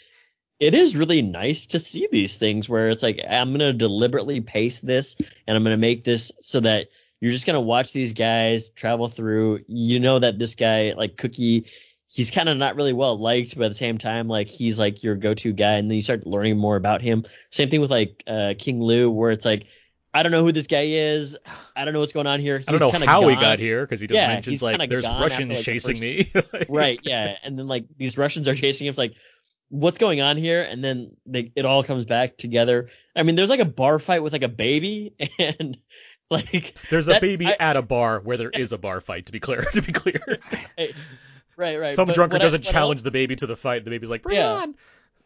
it 0.60 0.74
is 0.74 0.96
really 0.96 1.22
nice 1.22 1.66
to 1.66 1.80
see 1.80 2.08
these 2.10 2.36
things 2.36 2.68
where 2.68 2.90
it's 2.90 3.02
like 3.02 3.20
I'm 3.28 3.52
gonna 3.52 3.72
deliberately 3.72 4.40
pace 4.40 4.80
this 4.80 5.16
and 5.46 5.56
I'm 5.56 5.64
gonna 5.64 5.76
make 5.76 6.04
this 6.04 6.30
so 6.40 6.60
that 6.60 6.88
you're 7.20 7.32
just 7.32 7.46
gonna 7.46 7.60
watch 7.60 7.92
these 7.92 8.12
guys 8.12 8.70
travel 8.70 9.08
through. 9.08 9.64
You 9.66 9.98
know 9.98 10.20
that 10.20 10.38
this 10.38 10.54
guy 10.54 10.92
like 10.96 11.16
Cookie, 11.16 11.66
he's 12.06 12.30
kind 12.30 12.48
of 12.48 12.56
not 12.56 12.76
really 12.76 12.92
well 12.92 13.18
liked, 13.18 13.56
but 13.56 13.64
at 13.64 13.68
the 13.70 13.74
same 13.74 13.98
time, 13.98 14.28
like 14.28 14.48
he's 14.48 14.78
like 14.78 15.02
your 15.02 15.16
go-to 15.16 15.52
guy, 15.52 15.72
and 15.78 15.90
then 15.90 15.96
you 15.96 16.02
start 16.02 16.28
learning 16.28 16.58
more 16.58 16.76
about 16.76 17.02
him. 17.02 17.24
Same 17.50 17.70
thing 17.70 17.80
with 17.80 17.90
like 17.90 18.22
uh, 18.28 18.54
King 18.56 18.80
Lou, 18.80 19.10
where 19.10 19.32
it's 19.32 19.44
like. 19.44 19.66
I 20.14 20.22
don't 20.22 20.30
know 20.32 20.44
who 20.44 20.52
this 20.52 20.68
guy 20.68 20.84
is. 20.86 21.36
I 21.74 21.84
don't 21.84 21.92
know 21.92 22.00
what's 22.00 22.12
going 22.12 22.28
on 22.28 22.38
here. 22.40 22.58
He's 22.58 22.68
I 22.68 22.72
don't 22.78 23.00
know 23.00 23.06
how 23.06 23.26
he 23.28 23.34
got 23.34 23.58
here 23.58 23.84
because 23.84 24.00
he 24.00 24.06
just 24.06 24.14
Yeah, 24.16 24.28
mentions 24.28 24.62
like 24.62 24.88
there's 24.88 25.04
gone 25.04 25.20
Russians 25.20 25.48
like, 25.50 25.58
the 25.58 25.64
chasing 25.64 25.94
first- 25.96 26.02
me. 26.02 26.32
Like, 26.52 26.66
right 26.70 27.00
yeah 27.02 27.34
and 27.42 27.58
then 27.58 27.66
like 27.66 27.84
these 27.98 28.16
russians 28.16 28.46
are 28.48 28.54
chasing 28.54 28.86
him 28.86 28.90
it's 28.92 28.98
like 28.98 29.14
what's 29.70 29.98
going 29.98 30.20
on 30.20 30.36
here 30.36 30.62
and 30.62 30.84
then 30.84 31.16
they, 31.26 31.50
it 31.56 31.64
all 31.64 31.82
comes 31.82 32.04
back 32.04 32.36
together 32.36 32.90
i 33.16 33.22
mean 33.24 33.34
there's 33.34 33.50
like 33.50 33.60
a 33.60 33.64
bar 33.64 33.98
fight 33.98 34.22
with 34.22 34.32
like 34.32 34.42
a 34.44 34.48
baby 34.48 35.14
and 35.38 35.76
like 36.30 36.74
There's 36.90 37.08
a 37.08 37.20
baby 37.20 37.46
I- 37.46 37.56
at 37.58 37.76
a 37.76 37.82
bar 37.82 38.20
where 38.20 38.36
there 38.36 38.50
is 38.50 38.72
a 38.72 38.78
bar 38.78 39.00
fight. 39.00 39.26
To 39.26 39.32
be 39.32 39.40
clear, 39.40 39.62
to 39.72 39.82
be 39.82 39.92
clear, 39.92 40.38
right 41.56 41.78
right 41.78 41.94
some 41.94 42.06
but 42.06 42.14
drunkard 42.14 42.40
doesn't 42.40 42.66
I- 42.66 42.70
challenge 42.70 43.02
the 43.02 43.10
baby 43.10 43.36
to 43.36 43.46
the 43.46 43.56
fight. 43.56 43.84
The 43.84 43.90
baby's 43.90 44.10
like, 44.10 44.22
bring 44.22 44.36
Yeah. 44.36 44.52
on. 44.52 44.74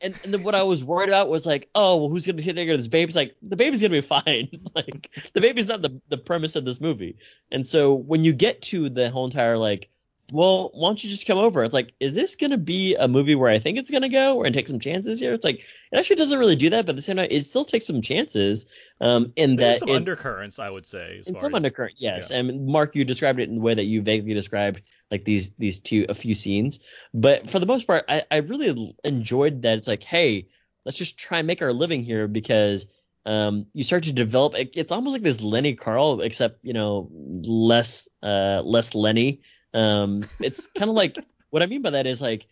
And, 0.01 0.15
and 0.25 0.33
then 0.33 0.43
what 0.43 0.55
I 0.55 0.63
was 0.63 0.85
worried 0.85 1.09
about 1.09 1.29
was 1.29 1.47
like, 1.47 1.69
oh, 1.75 1.97
well, 1.97 2.09
who's 2.09 2.27
gonna 2.27 2.43
take 2.43 2.57
care 2.57 2.73
of 2.73 2.79
this 2.79 2.89
baby? 2.89 3.09
It's 3.09 3.17
like 3.17 3.37
the 3.43 3.57
baby's 3.57 3.83
gonna 3.83 3.93
be 3.93 4.01
fine. 4.01 4.49
like 4.75 5.11
the 5.33 5.41
baby's 5.41 5.67
not 5.67 5.83
the 5.83 6.01
the 6.09 6.19
premise 6.19 6.57
of 6.57 6.65
this 6.65 6.81
movie. 6.81 7.17
And 7.51 7.67
so 7.67 7.95
when 7.95 8.25
you 8.25 8.33
get 8.33 8.63
to 8.63 8.89
the 8.89 9.11
whole 9.11 9.25
entire 9.25 9.59
like, 9.59 9.91
well, 10.33 10.71
why 10.75 10.89
don't 10.89 11.03
you 11.03 11.09
just 11.09 11.27
come 11.27 11.39
over? 11.39 11.65
It's 11.65 11.73
like, 11.73 11.95
is 12.01 12.15
this 12.15 12.37
gonna 12.37 12.59
be 12.59 12.95
a 12.95 13.09
movie 13.09 13.35
where 13.35 13.51
I 13.51 13.59
think 13.59 13.79
it's 13.79 13.91
gonna 13.91 14.09
go, 14.09 14.45
and 14.45 14.55
take 14.55 14.69
some 14.69 14.79
chances 14.79 15.19
here? 15.19 15.33
It's 15.33 15.45
like 15.45 15.61
it 15.91 15.99
actually 15.99 16.17
doesn't 16.17 16.39
really 16.39 16.57
do 16.57 16.71
that, 16.71 16.87
but 16.87 16.91
at 16.91 16.97
the 16.97 17.03
same 17.03 17.17
time, 17.17 17.29
it 17.31 17.41
still 17.41 17.65
takes 17.65 17.87
some 17.87 18.03
chances. 18.03 18.67
Um, 19.01 19.33
in 19.37 19.57
There's 19.57 19.81
that 19.81 19.87
some 19.87 19.97
undercurrents, 19.97 20.59
I 20.59 20.71
would 20.71 20.87
say. 20.87 21.23
In 21.27 21.39
some 21.39 21.53
as, 21.53 21.57
undercurrent, 21.57 21.95
yes. 21.97 22.31
yeah. 22.31 22.39
And 22.39 22.67
Mark, 22.67 22.95
you 22.95 23.05
described 23.05 23.41
it 23.41 23.49
in 23.49 23.57
the 23.57 23.61
way 23.61 23.75
that 23.75 23.85
you 23.85 24.03
vaguely 24.03 24.35
described 24.35 24.83
like 25.11 25.25
these 25.25 25.51
these 25.55 25.81
two 25.81 26.07
a 26.09 26.15
few 26.15 26.35
scenes. 26.35 26.81
But 27.15 27.51
for 27.51 27.59
the 27.59 27.67
most 27.67 27.87
part, 27.87 28.05
I, 28.09 28.23
I 28.31 28.37
really 28.39 28.97
enjoyed 29.05 29.63
that. 29.63 29.79
It's 29.79 29.89
like, 29.89 30.03
hey, 30.03 30.49
let's 30.85 30.99
just 30.99 31.19
try 31.19 31.39
and 31.39 31.47
make 31.47 31.63
our 31.63 31.73
living 31.73 32.03
here 32.03 32.29
because 32.29 32.87
um, 33.27 33.67
you 33.73 33.85
start 33.85 34.05
to 34.05 34.13
develop. 34.13 34.55
It, 34.55 34.71
it's 34.75 34.93
almost 34.93 35.13
like 35.15 35.23
this 35.23 35.41
Lenny 35.41 35.75
Carl, 35.75 36.21
except 36.21 36.65
you 36.65 36.73
know 36.73 37.09
less 37.13 38.09
uh, 38.23 38.63
less 38.65 38.95
Lenny. 38.95 39.43
Um, 39.75 40.25
it's 40.41 40.67
kind 40.79 40.91
of 40.91 40.97
like 40.97 41.19
what 41.51 41.63
I 41.63 41.67
mean 41.67 41.83
by 41.83 41.91
that 41.91 42.07
is 42.07 42.23
like 42.23 42.47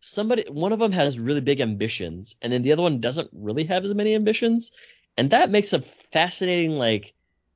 somebody 0.00 0.44
one 0.48 0.72
of 0.72 0.78
them 0.78 0.92
has 0.92 1.18
really 1.18 1.40
big 1.40 1.60
ambitions 1.60 2.36
and 2.42 2.52
then 2.52 2.62
the 2.62 2.72
other 2.72 2.82
one 2.82 3.00
doesn't 3.00 3.30
really 3.32 3.64
have 3.64 3.82
as 3.82 3.94
many 3.94 4.14
ambitions 4.14 4.70
and 5.16 5.30
that 5.30 5.50
makes 5.50 5.72
a 5.72 5.80
fascinating 5.80 6.72
like 6.72 7.14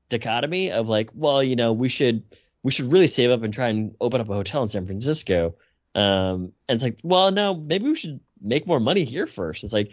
dichotomy 0.09 0.73
of 0.73 0.89
like 0.89 1.11
well 1.15 1.43
you 1.43 1.55
know 1.55 1.73
we 1.73 1.89
should 1.89 2.25
we 2.63 2.71
should 2.71 2.93
really 2.93 3.07
save 3.07 3.31
up 3.31 3.43
and 3.43 3.53
try 3.53 3.69
and 3.69 3.95
open 4.01 4.21
up 4.21 4.29
a 4.29 4.35
hotel 4.35 4.63
in 4.63 4.69
San 4.69 4.87
Francisco 4.87 5.55
um 5.95 6.53
and 6.69 6.77
it's 6.77 6.83
like 6.83 6.99
well 7.03 7.31
no 7.33 7.55
maybe 7.55 7.87
we 7.87 7.97
should 7.97 8.21
make 8.41 8.67
more 8.67 8.79
money 8.79 9.05
here 9.05 9.27
first 9.27 9.65
it's 9.65 9.73
like 9.73 9.91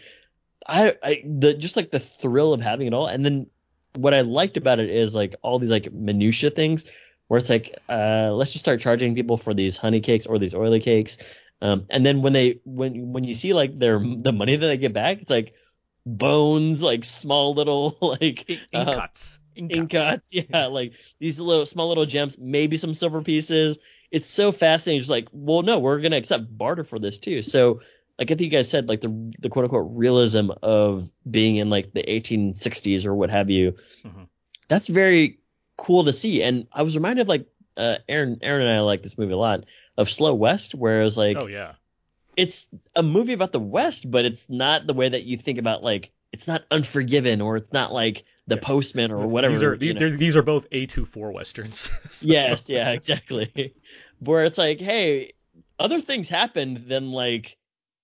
I 0.68 0.96
I 1.02 1.24
the 1.26 1.54
just 1.56 1.76
like 1.76 1.90
the 1.90 2.00
thrill 2.00 2.54
of 2.54 2.62
having 2.62 2.88
it 2.88 2.94
all 2.94 3.08
and 3.08 3.26
then 3.26 3.48
what 3.96 4.14
I 4.14 4.22
liked 4.22 4.58
about 4.58 4.80
it 4.80 4.90
is 4.90 5.16
like 5.16 5.36
all 5.42 5.60
these 5.60 5.72
like 5.72 5.92
minutia 5.92 6.52
things 6.52 6.86
where 7.28 7.38
it's 7.38 7.50
like, 7.50 7.78
uh, 7.90 8.32
let's 8.34 8.54
just 8.54 8.64
start 8.64 8.80
charging 8.80 9.16
people 9.16 9.38
for 9.38 9.54
these 9.54 9.78
honey 9.78 10.00
cakes 10.00 10.26
or 10.26 10.40
these 10.40 10.54
oily 10.54 10.80
cakes. 10.80 11.18
Um, 11.62 11.86
and 11.90 12.06
then 12.06 12.22
when 12.22 12.34
they 12.34 12.60
when 12.66 13.12
when 13.14 13.24
you 13.24 13.34
see 13.34 13.54
like 13.54 13.78
their 13.78 14.00
the 14.00 14.32
money 14.32 14.56
that 14.56 14.68
they 14.68 14.78
get 14.78 14.94
back, 14.94 15.22
it's 15.22 15.32
like 15.32 15.54
bones, 16.06 16.84
like 16.84 17.04
small 17.04 17.54
little 17.56 17.98
like 18.22 18.60
uh, 18.74 18.94
cuts. 18.94 19.40
Ink 19.58 19.94
yeah, 20.32 20.68
like 20.68 20.94
these 21.20 21.40
little 21.40 21.66
small 21.66 21.88
little 21.90 22.06
gems, 22.06 22.38
maybe 22.38 22.78
some 22.78 22.94
silver 22.94 23.22
pieces. 23.22 23.80
It's 24.12 24.28
so 24.28 24.52
fascinating. 24.52 25.02
It's 25.02 25.10
like, 25.10 25.28
well, 25.32 25.64
no, 25.64 25.80
we're 25.80 26.00
gonna 26.00 26.18
accept 26.18 26.58
barter 26.58 26.84
for 26.84 27.00
this 27.00 27.18
too. 27.18 27.42
So, 27.42 27.82
like 28.18 28.32
I 28.32 28.36
think 28.36 28.42
you 28.42 28.50
guys 28.50 28.70
said, 28.70 28.88
like 28.88 29.02
the 29.02 29.34
the 29.40 29.50
quote 29.50 29.66
unquote 29.66 29.90
realism 29.92 30.52
of 30.64 31.12
being 31.30 31.58
in 31.58 31.70
like 31.70 31.92
the 31.92 32.04
1860s 32.04 33.06
or 33.06 33.14
what 33.14 33.30
have 33.30 33.50
you. 33.50 33.74
Mm-hmm. 34.06 34.24
That's 34.68 34.88
very 34.88 35.40
cool 35.78 36.06
to 36.06 36.14
see. 36.14 36.44
And 36.44 36.68
I 36.72 36.84
was 36.84 36.96
reminded 36.96 37.24
of 37.24 37.28
like 37.28 37.48
uh, 37.78 37.98
Aaron, 38.10 38.40
Aaron 38.42 38.68
and 38.68 38.78
I 38.78 38.82
like 38.82 39.04
this 39.04 39.18
movie 39.18 39.34
a 39.34 39.38
lot 39.38 39.66
of 39.98 40.10
Slow 40.10 40.34
West, 40.34 40.76
where 40.76 41.02
it 41.02 41.04
was 41.04 41.18
like, 41.18 41.38
oh 41.38 41.48
yeah, 41.48 41.74
it's 42.36 42.68
a 42.96 43.04
movie 43.04 43.34
about 43.34 43.52
the 43.52 43.60
West, 43.60 44.10
but 44.10 44.26
it's 44.26 44.50
not 44.50 44.88
the 44.88 44.94
way 44.94 45.10
that 45.10 45.24
you 45.24 45.38
think 45.38 45.58
about 45.60 45.84
like 45.84 46.12
it's 46.32 46.48
not 46.48 46.64
Unforgiven 46.72 47.42
or 47.42 47.58
it's 47.58 47.74
not 47.74 47.92
like 47.92 48.24
The. 48.48 48.58
Postman 48.58 49.12
or 49.12 49.28
whatever. 49.28 49.54
These 49.54 49.64
are 49.64 50.10
these, 50.10 50.18
these 50.18 50.38
are 50.38 50.42
both 50.42 50.70
A24 50.70 51.34
westerns. 51.34 51.90
so. 52.12 52.28
Yes, 52.28 52.70
yeah, 52.70 52.92
exactly. 52.92 53.76
Where 54.20 54.46
it's 54.46 54.58
like, 54.58 54.80
hey, 54.80 55.34
other 55.80 56.02
things 56.02 56.30
happened 56.30 56.86
than 56.88 57.12
like 57.12 57.58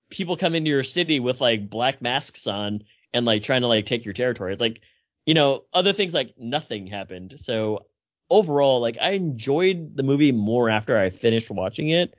people 0.10 0.38
come 0.38 0.54
into 0.54 0.70
your 0.70 0.84
city 0.84 1.20
with 1.20 1.42
like 1.42 1.70
black 1.70 2.02
masks 2.02 2.46
on 2.46 2.84
and 3.14 3.26
like 3.26 3.44
trying 3.44 3.62
to 3.62 3.68
like 3.68 3.86
take 3.86 4.06
your 4.06 4.14
territory. 4.14 4.54
It's 4.54 4.62
like, 4.62 4.82
you 5.26 5.34
know, 5.34 5.64
other 5.74 5.94
things 5.94 6.14
like 6.14 6.34
nothing 6.38 6.88
happened. 6.88 7.36
So 7.38 7.86
overall, 8.30 8.82
like 8.82 8.98
I 9.02 9.12
enjoyed 9.12 9.96
the 9.96 10.04
movie 10.04 10.32
more 10.32 10.70
after 10.70 10.98
I 10.98 11.10
finished 11.10 11.50
watching 11.50 11.90
it 11.90 12.16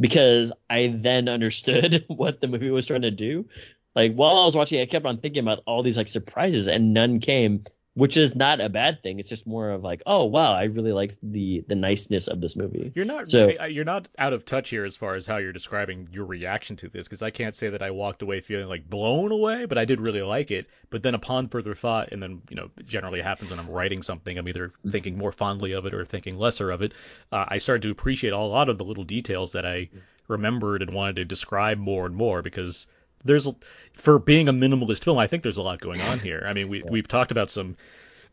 because 0.00 0.52
I 0.68 0.88
then 0.98 1.28
understood 1.28 2.04
what 2.08 2.40
the 2.40 2.48
movie 2.48 2.70
was 2.70 2.86
trying 2.86 3.02
to 3.02 3.10
do. 3.10 3.46
Like 3.94 4.14
while 4.14 4.38
I 4.38 4.44
was 4.44 4.56
watching 4.56 4.80
I 4.80 4.86
kept 4.86 5.06
on 5.06 5.18
thinking 5.18 5.42
about 5.42 5.62
all 5.66 5.82
these 5.82 5.96
like 5.96 6.08
surprises 6.08 6.68
and 6.68 6.94
none 6.94 7.20
came, 7.20 7.64
which 7.94 8.16
is 8.16 8.34
not 8.34 8.60
a 8.60 8.70
bad 8.70 9.02
thing. 9.02 9.18
It's 9.18 9.28
just 9.28 9.46
more 9.46 9.70
of 9.70 9.82
like, 9.82 10.02
oh 10.06 10.24
wow, 10.24 10.54
I 10.54 10.64
really 10.64 10.92
liked 10.92 11.16
the 11.22 11.62
the 11.68 11.74
niceness 11.74 12.26
of 12.26 12.40
this 12.40 12.56
movie. 12.56 12.90
You're 12.94 13.04
not 13.04 13.28
so, 13.28 13.52
uh, 13.60 13.64
you're 13.64 13.84
not 13.84 14.08
out 14.18 14.32
of 14.32 14.46
touch 14.46 14.70
here 14.70 14.84
as 14.84 14.96
far 14.96 15.14
as 15.14 15.26
how 15.26 15.36
you're 15.36 15.52
describing 15.52 16.08
your 16.10 16.24
reaction 16.24 16.76
to 16.76 16.88
this 16.88 17.06
because 17.06 17.22
I 17.22 17.30
can't 17.30 17.54
say 17.54 17.68
that 17.68 17.82
I 17.82 17.90
walked 17.90 18.22
away 18.22 18.40
feeling 18.40 18.68
like 18.68 18.88
blown 18.88 19.30
away, 19.30 19.66
but 19.66 19.76
I 19.76 19.84
did 19.84 20.00
really 20.00 20.22
like 20.22 20.50
it. 20.50 20.68
But 20.88 21.02
then 21.02 21.14
upon 21.14 21.48
further 21.48 21.74
thought, 21.74 22.12
and 22.12 22.22
then 22.22 22.40
you 22.48 22.56
know, 22.56 22.70
generally 22.86 23.20
happens 23.20 23.50
when 23.50 23.58
I'm 23.58 23.68
writing 23.68 24.02
something, 24.02 24.38
I'm 24.38 24.48
either 24.48 24.68
mm-hmm. 24.68 24.90
thinking 24.90 25.18
more 25.18 25.32
fondly 25.32 25.72
of 25.72 25.84
it 25.84 25.92
or 25.92 26.06
thinking 26.06 26.38
lesser 26.38 26.70
of 26.70 26.80
it. 26.80 26.92
Uh, 27.30 27.44
I 27.46 27.58
started 27.58 27.82
to 27.82 27.90
appreciate 27.90 28.32
a 28.32 28.38
lot 28.38 28.70
of 28.70 28.78
the 28.78 28.84
little 28.84 29.04
details 29.04 29.52
that 29.52 29.66
I 29.66 29.76
mm-hmm. 29.76 29.98
remembered 30.28 30.80
and 30.80 30.94
wanted 30.94 31.16
to 31.16 31.24
describe 31.26 31.76
more 31.76 32.06
and 32.06 32.16
more 32.16 32.40
because 32.40 32.86
there's 33.24 33.48
for 33.94 34.18
being 34.18 34.48
a 34.48 34.52
minimalist 34.52 35.04
film, 35.04 35.18
I 35.18 35.26
think 35.26 35.42
there's 35.42 35.56
a 35.56 35.62
lot 35.62 35.80
going 35.80 36.00
on 36.00 36.18
here. 36.18 36.44
I 36.46 36.52
mean, 36.52 36.68
we 36.68 36.82
we've 36.88 37.08
talked 37.08 37.30
about 37.30 37.50
some 37.50 37.76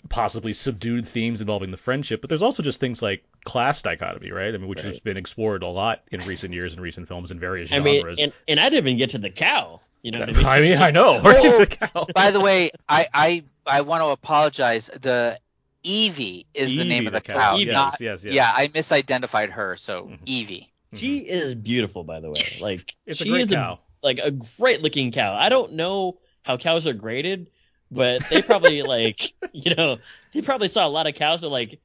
possibly 0.07 0.53
subdued 0.53 1.07
themes 1.07 1.41
involving 1.41 1.71
the 1.71 1.77
friendship, 1.77 2.21
but 2.21 2.29
there's 2.29 2.41
also 2.41 2.63
just 2.63 2.79
things 2.79 3.01
like 3.01 3.23
class 3.43 3.81
dichotomy, 3.81 4.31
right? 4.31 4.53
I 4.53 4.57
mean, 4.57 4.67
which 4.67 4.79
right. 4.79 4.87
has 4.87 4.99
been 4.99 5.17
explored 5.17 5.63
a 5.63 5.67
lot 5.67 6.03
in 6.11 6.21
recent 6.21 6.53
years 6.53 6.73
in 6.73 6.81
recent 6.81 7.07
films 7.07 7.31
in 7.31 7.39
various 7.39 7.71
I 7.71 7.77
genres. 7.77 8.17
Mean, 8.17 8.25
and, 8.25 8.33
and 8.47 8.59
I 8.59 8.69
didn't 8.69 8.87
even 8.87 8.97
get 8.97 9.09
to 9.11 9.17
the 9.17 9.29
cow. 9.29 9.81
You 10.01 10.11
know 10.11 10.21
what 10.21 10.29
I 10.29 10.33
mean? 10.33 10.45
I 10.45 10.59
mean, 10.61 10.77
I 10.77 10.91
know. 10.91 11.21
oh, 11.23 11.65
the 11.65 12.13
by 12.15 12.31
the 12.31 12.39
way, 12.39 12.71
I 12.87 13.07
I 13.13 13.43
I 13.65 13.81
want 13.81 14.01
to 14.01 14.07
apologize. 14.07 14.89
The 15.01 15.39
Evie 15.83 16.45
is 16.53 16.71
Evie, 16.71 16.83
the 16.83 16.89
name 16.89 17.07
of 17.07 17.13
the, 17.13 17.19
the 17.19 17.33
cow. 17.33 17.55
Yes, 17.55 17.73
not, 17.73 18.01
yes, 18.01 18.23
yes. 18.23 18.33
Yeah, 18.33 18.51
I 18.53 18.67
misidentified 18.67 19.51
her. 19.51 19.75
So 19.77 20.03
mm-hmm. 20.03 20.23
Evie. 20.25 20.71
She 20.93 21.19
is 21.19 21.53
beautiful, 21.53 22.03
by 22.03 22.19
the 22.19 22.31
way. 22.31 22.41
Like 22.59 22.95
it's 23.05 23.19
she 23.19 23.29
a 23.29 23.31
great 23.31 23.41
is 23.43 23.53
cow. 23.53 23.73
A, 23.73 23.88
like 24.03 24.19
a 24.19 24.31
great 24.59 24.81
looking 24.81 25.11
cow. 25.11 25.35
I 25.35 25.49
don't 25.49 25.73
know 25.73 26.17
how 26.43 26.57
cows 26.57 26.87
are 26.87 26.93
graded, 26.93 27.49
but 27.91 28.23
they 28.29 28.41
probably 28.41 28.81
like 28.95 29.33
you 29.51 29.75
know 29.75 29.97
they 30.33 30.41
probably 30.41 30.67
saw 30.67 30.87
a 30.87 30.89
lot 30.89 31.07
of 31.07 31.15
cows. 31.15 31.41
They're 31.41 31.49
like 31.49 31.79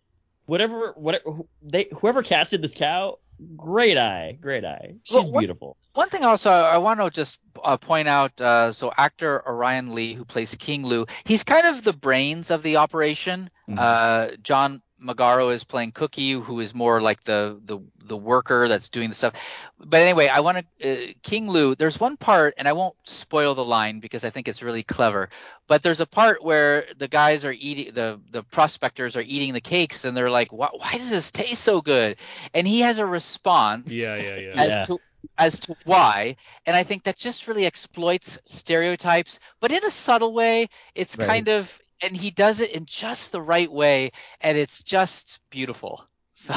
whatever 0.47 0.93
whatever 0.97 1.41
they 1.63 1.89
whoever 1.95 2.23
casted 2.23 2.63
this 2.63 2.75
cow, 2.75 3.19
great 3.57 3.99
eye, 3.99 4.37
great 4.41 4.65
eye. 4.65 4.95
She's 5.05 5.15
Well, 5.17 5.33
what- 5.33 5.41
beautiful. 5.41 5.77
One 5.95 6.09
thing 6.11 6.25
also 6.25 6.51
I 6.51 6.79
want 6.79 6.99
to 6.99 7.09
just 7.11 7.39
uh, 7.63 7.77
point 7.77 8.09
out. 8.09 8.41
Uh, 8.41 8.73
so 8.73 8.93
actor 8.97 9.47
Orion 9.47 9.95
Lee, 9.95 10.15
who 10.15 10.25
plays 10.25 10.53
King 10.57 10.85
Lu, 10.85 11.07
he's 11.25 11.45
kind 11.45 11.69
of 11.69 11.85
the 11.85 11.93
brains 11.93 12.51
of 12.51 12.65
the 12.65 12.79
operation. 12.79 13.49
Uh, 13.79 14.31
John 14.43 14.83
Magaro 15.05 15.53
is 15.53 15.65
playing 15.65 15.93
Cookie, 15.93 16.33
who 16.33 16.61
is 16.61 16.75
more 16.75 17.01
like 17.01 17.23
the 17.25 17.61
the 17.65 17.79
the 18.05 18.17
worker 18.17 18.69
that's 18.69 18.89
doing 18.89 19.11
the 19.11 19.15
stuff. 19.15 19.35
But 19.79 20.01
anyway, 20.01 20.29
I 20.29 20.41
want 20.41 20.67
to 20.81 21.11
uh, 21.11 21.13
King 21.23 21.49
Lu. 21.49 21.75
There's 21.75 22.01
one 22.01 22.17
part, 22.17 22.55
and 22.59 22.69
I 22.69 22.73
won't 22.73 22.97
spoil 23.05 23.55
the 23.55 23.65
line 23.65 24.01
because 24.01 24.25
I 24.25 24.31
think 24.31 24.49
it's 24.49 24.63
really 24.63 24.83
clever. 24.83 25.29
But 25.69 25.83
there's 25.83 26.01
a 26.01 26.07
part 26.07 26.43
where 26.43 26.87
the 26.97 27.09
guys 27.09 27.45
are 27.45 27.53
eating 27.53 27.95
the 27.95 28.21
the 28.31 28.43
prospectors 28.43 29.17
are 29.17 29.23
eating 29.23 29.53
the 29.53 29.61
cakes, 29.61 30.05
and 30.05 30.17
they're 30.17 30.31
like, 30.31 30.53
"Why, 30.53 30.69
why 30.73 30.93
does 30.93 31.11
this 31.11 31.31
taste 31.33 31.63
so 31.63 31.81
good?" 31.81 32.17
And 32.55 32.67
he 32.67 32.81
has 32.81 32.99
a 32.99 33.07
response 33.07 33.93
Yeah, 33.93 34.17
yeah, 34.17 34.37
yeah. 34.37 34.57
as 34.57 34.69
Yeah. 34.69 34.87
to 34.87 35.01
as 35.39 35.59
to 35.61 35.77
why 35.85 36.37
and 36.67 36.77
i 36.77 36.83
think 36.83 37.05
that 37.05 37.17
just 37.17 37.49
really 37.49 37.65
exploits 37.67 38.39
stereotypes 38.45 39.39
but 39.61 39.73
in 39.73 39.85
a 39.85 39.91
subtle 39.91 40.33
way 40.33 40.69
it's 40.95 41.17
Right. 41.17 41.27
kind 41.27 41.49
of 41.49 41.81
and 42.03 42.17
he 42.17 42.31
does 42.31 42.61
it 42.61 42.71
in 42.73 42.87
just 42.87 43.33
the 43.33 43.43
right 43.43 43.71
way 43.71 44.11
and 44.41 44.59
it's 44.59 44.83
just 44.83 45.41
beautiful 45.51 46.07
so 46.33 46.55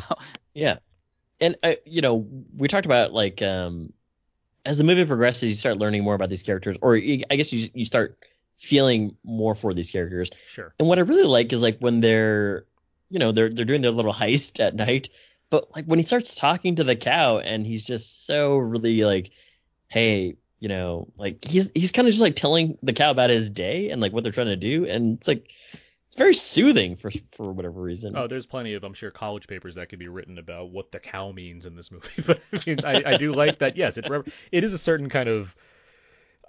Yeah, 0.53 0.79
and 1.39 1.55
uh, 1.63 1.75
you 1.85 2.01
know 2.01 2.27
we 2.55 2.67
talked 2.67 2.85
about 2.85 3.13
like 3.13 3.41
um 3.41 3.93
as 4.65 4.77
the 4.77 4.83
movie 4.83 5.05
progresses, 5.05 5.49
you 5.49 5.55
start 5.55 5.77
learning 5.77 6.03
more 6.03 6.15
about 6.15 6.29
these 6.29 6.43
characters, 6.43 6.77
or 6.81 6.95
you, 6.97 7.23
I 7.31 7.35
guess 7.37 7.53
you 7.53 7.69
you 7.73 7.85
start 7.85 8.17
feeling 8.57 9.15
more 9.23 9.55
for 9.55 9.73
these 9.73 9.91
characters. 9.91 10.29
Sure. 10.47 10.73
And 10.79 10.87
what 10.87 10.97
I 10.97 11.01
really 11.03 11.23
like 11.23 11.53
is 11.53 11.61
like 11.61 11.79
when 11.79 12.01
they're, 12.01 12.65
you 13.09 13.19
know, 13.19 13.31
they're 13.31 13.49
they're 13.49 13.65
doing 13.65 13.81
their 13.81 13.91
little 13.91 14.13
heist 14.13 14.59
at 14.59 14.75
night, 14.75 15.09
but 15.49 15.73
like 15.75 15.85
when 15.85 15.99
he 15.99 16.03
starts 16.03 16.35
talking 16.35 16.75
to 16.75 16.83
the 16.83 16.95
cow 16.95 17.39
and 17.39 17.65
he's 17.65 17.83
just 17.83 18.25
so 18.25 18.57
really 18.57 19.03
like, 19.03 19.31
hey, 19.87 20.35
you 20.59 20.69
know, 20.69 21.07
like 21.17 21.45
he's 21.45 21.71
he's 21.73 21.91
kind 21.91 22.07
of 22.07 22.13
just 22.13 22.21
like 22.21 22.35
telling 22.35 22.77
the 22.81 22.93
cow 22.93 23.11
about 23.11 23.29
his 23.29 23.49
day 23.49 23.89
and 23.89 24.01
like 24.01 24.11
what 24.11 24.23
they're 24.23 24.31
trying 24.31 24.47
to 24.47 24.55
do, 24.55 24.85
and 24.85 25.17
it's 25.17 25.27
like 25.27 25.49
it's 26.07 26.15
very 26.15 26.33
soothing 26.33 26.95
for 26.95 27.11
for 27.31 27.51
whatever 27.51 27.81
reason. 27.81 28.15
Oh, 28.15 28.27
there's 28.27 28.45
plenty 28.45 28.73
of, 28.73 28.83
I'm 28.83 28.93
sure, 28.93 29.11
college 29.11 29.47
papers 29.47 29.75
that 29.75 29.89
could 29.89 29.99
be 29.99 30.07
written 30.07 30.37
about 30.37 30.71
what 30.71 30.91
the 30.91 30.99
cow 30.99 31.31
means 31.31 31.65
in 31.65 31.75
this 31.75 31.91
movie. 31.91 32.07
But 32.25 32.39
I 32.53 32.61
mean, 32.65 32.79
I, 32.83 33.13
I 33.13 33.17
do 33.17 33.33
like 33.33 33.59
that. 33.59 33.77
Yes, 33.77 33.97
it 33.97 34.07
it 34.51 34.63
is 34.63 34.73
a 34.73 34.77
certain 34.77 35.09
kind 35.09 35.27
of, 35.27 35.55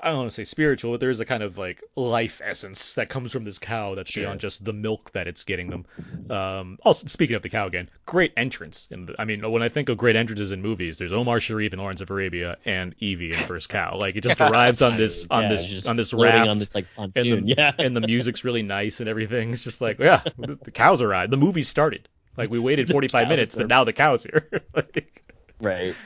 I 0.01 0.09
don't 0.11 0.19
want 0.19 0.31
to 0.31 0.35
say 0.35 0.45
spiritual, 0.45 0.93
but 0.93 1.01
there 1.01 1.11
is 1.11 1.19
a 1.19 1.25
kind 1.25 1.43
of 1.43 1.59
like 1.59 1.83
life 1.97 2.41
essence 2.45 2.95
that 2.95 3.09
comes 3.09 3.33
from 3.33 3.43
this 3.43 3.59
cow 3.59 3.97
that's 3.97 4.11
Sure. 4.11 4.23
beyond 4.25 4.39
just 4.41 4.65
the 4.65 4.73
milk 4.73 5.11
that 5.13 5.27
it's 5.27 5.43
getting 5.43 5.71
them. 5.71 5.87
Um, 6.31 6.79
also, 6.85 7.09
speaking 7.09 7.35
of 7.35 7.43
the 7.43 7.49
cow 7.49 7.67
again, 7.67 7.91
great 8.07 8.33
entrance. 8.37 8.87
In 8.93 9.07
the, 9.07 9.17
I 9.19 9.25
mean, 9.25 9.51
when 9.51 9.63
I 9.63 9.69
think 9.69 9.89
of 9.89 9.99
great 9.99 10.15
entrances 10.15 10.53
in 10.53 10.63
movies, 10.63 10.99
there's 10.99 11.13
Omar 11.13 11.41
Sharif 11.41 11.73
in 11.73 11.81
Lawrence 11.81 12.01
of 12.01 12.11
Arabia 12.11 12.59
and 12.65 12.95
Evie 13.01 13.33
in 13.33 13.39
First 13.39 13.69
Cow. 13.71 13.97
Like 13.99 14.15
it 14.15 14.21
just 14.23 14.41
arrives 14.41 14.83
on 14.83 14.97
this 14.97 15.27
on 15.31 15.43
Yeah, 15.45 15.49
this 15.49 15.87
on 15.87 15.97
this 15.97 16.15
raft 16.15 16.49
on 16.49 16.59
this 16.59 16.75
like 16.77 16.87
and 16.97 17.13
pontoon. 17.15 17.47
the, 17.47 17.55
yeah. 17.59 17.73
and 17.79 17.97
the 17.97 18.01
music's 18.01 18.45
really 18.45 18.63
nice 18.63 19.01
and 19.01 19.09
everything. 19.09 19.53
It's 19.53 19.65
just 19.65 19.81
like, 19.81 19.99
yeah, 19.99 20.23
the 20.39 20.71
cows 20.71 21.03
arrived. 21.03 21.33
The 21.33 21.37
movie 21.39 21.65
started. 21.65 22.09
Like 22.37 22.51
we 22.51 22.61
waited 22.61 22.89
45 22.89 23.27
minutes, 23.29 23.57
are- 23.57 23.61
but 23.63 23.67
now 23.69 23.83
the 23.83 23.93
cow's 23.93 24.23
here. 24.23 24.49
like, 24.73 25.25
right. 25.61 25.97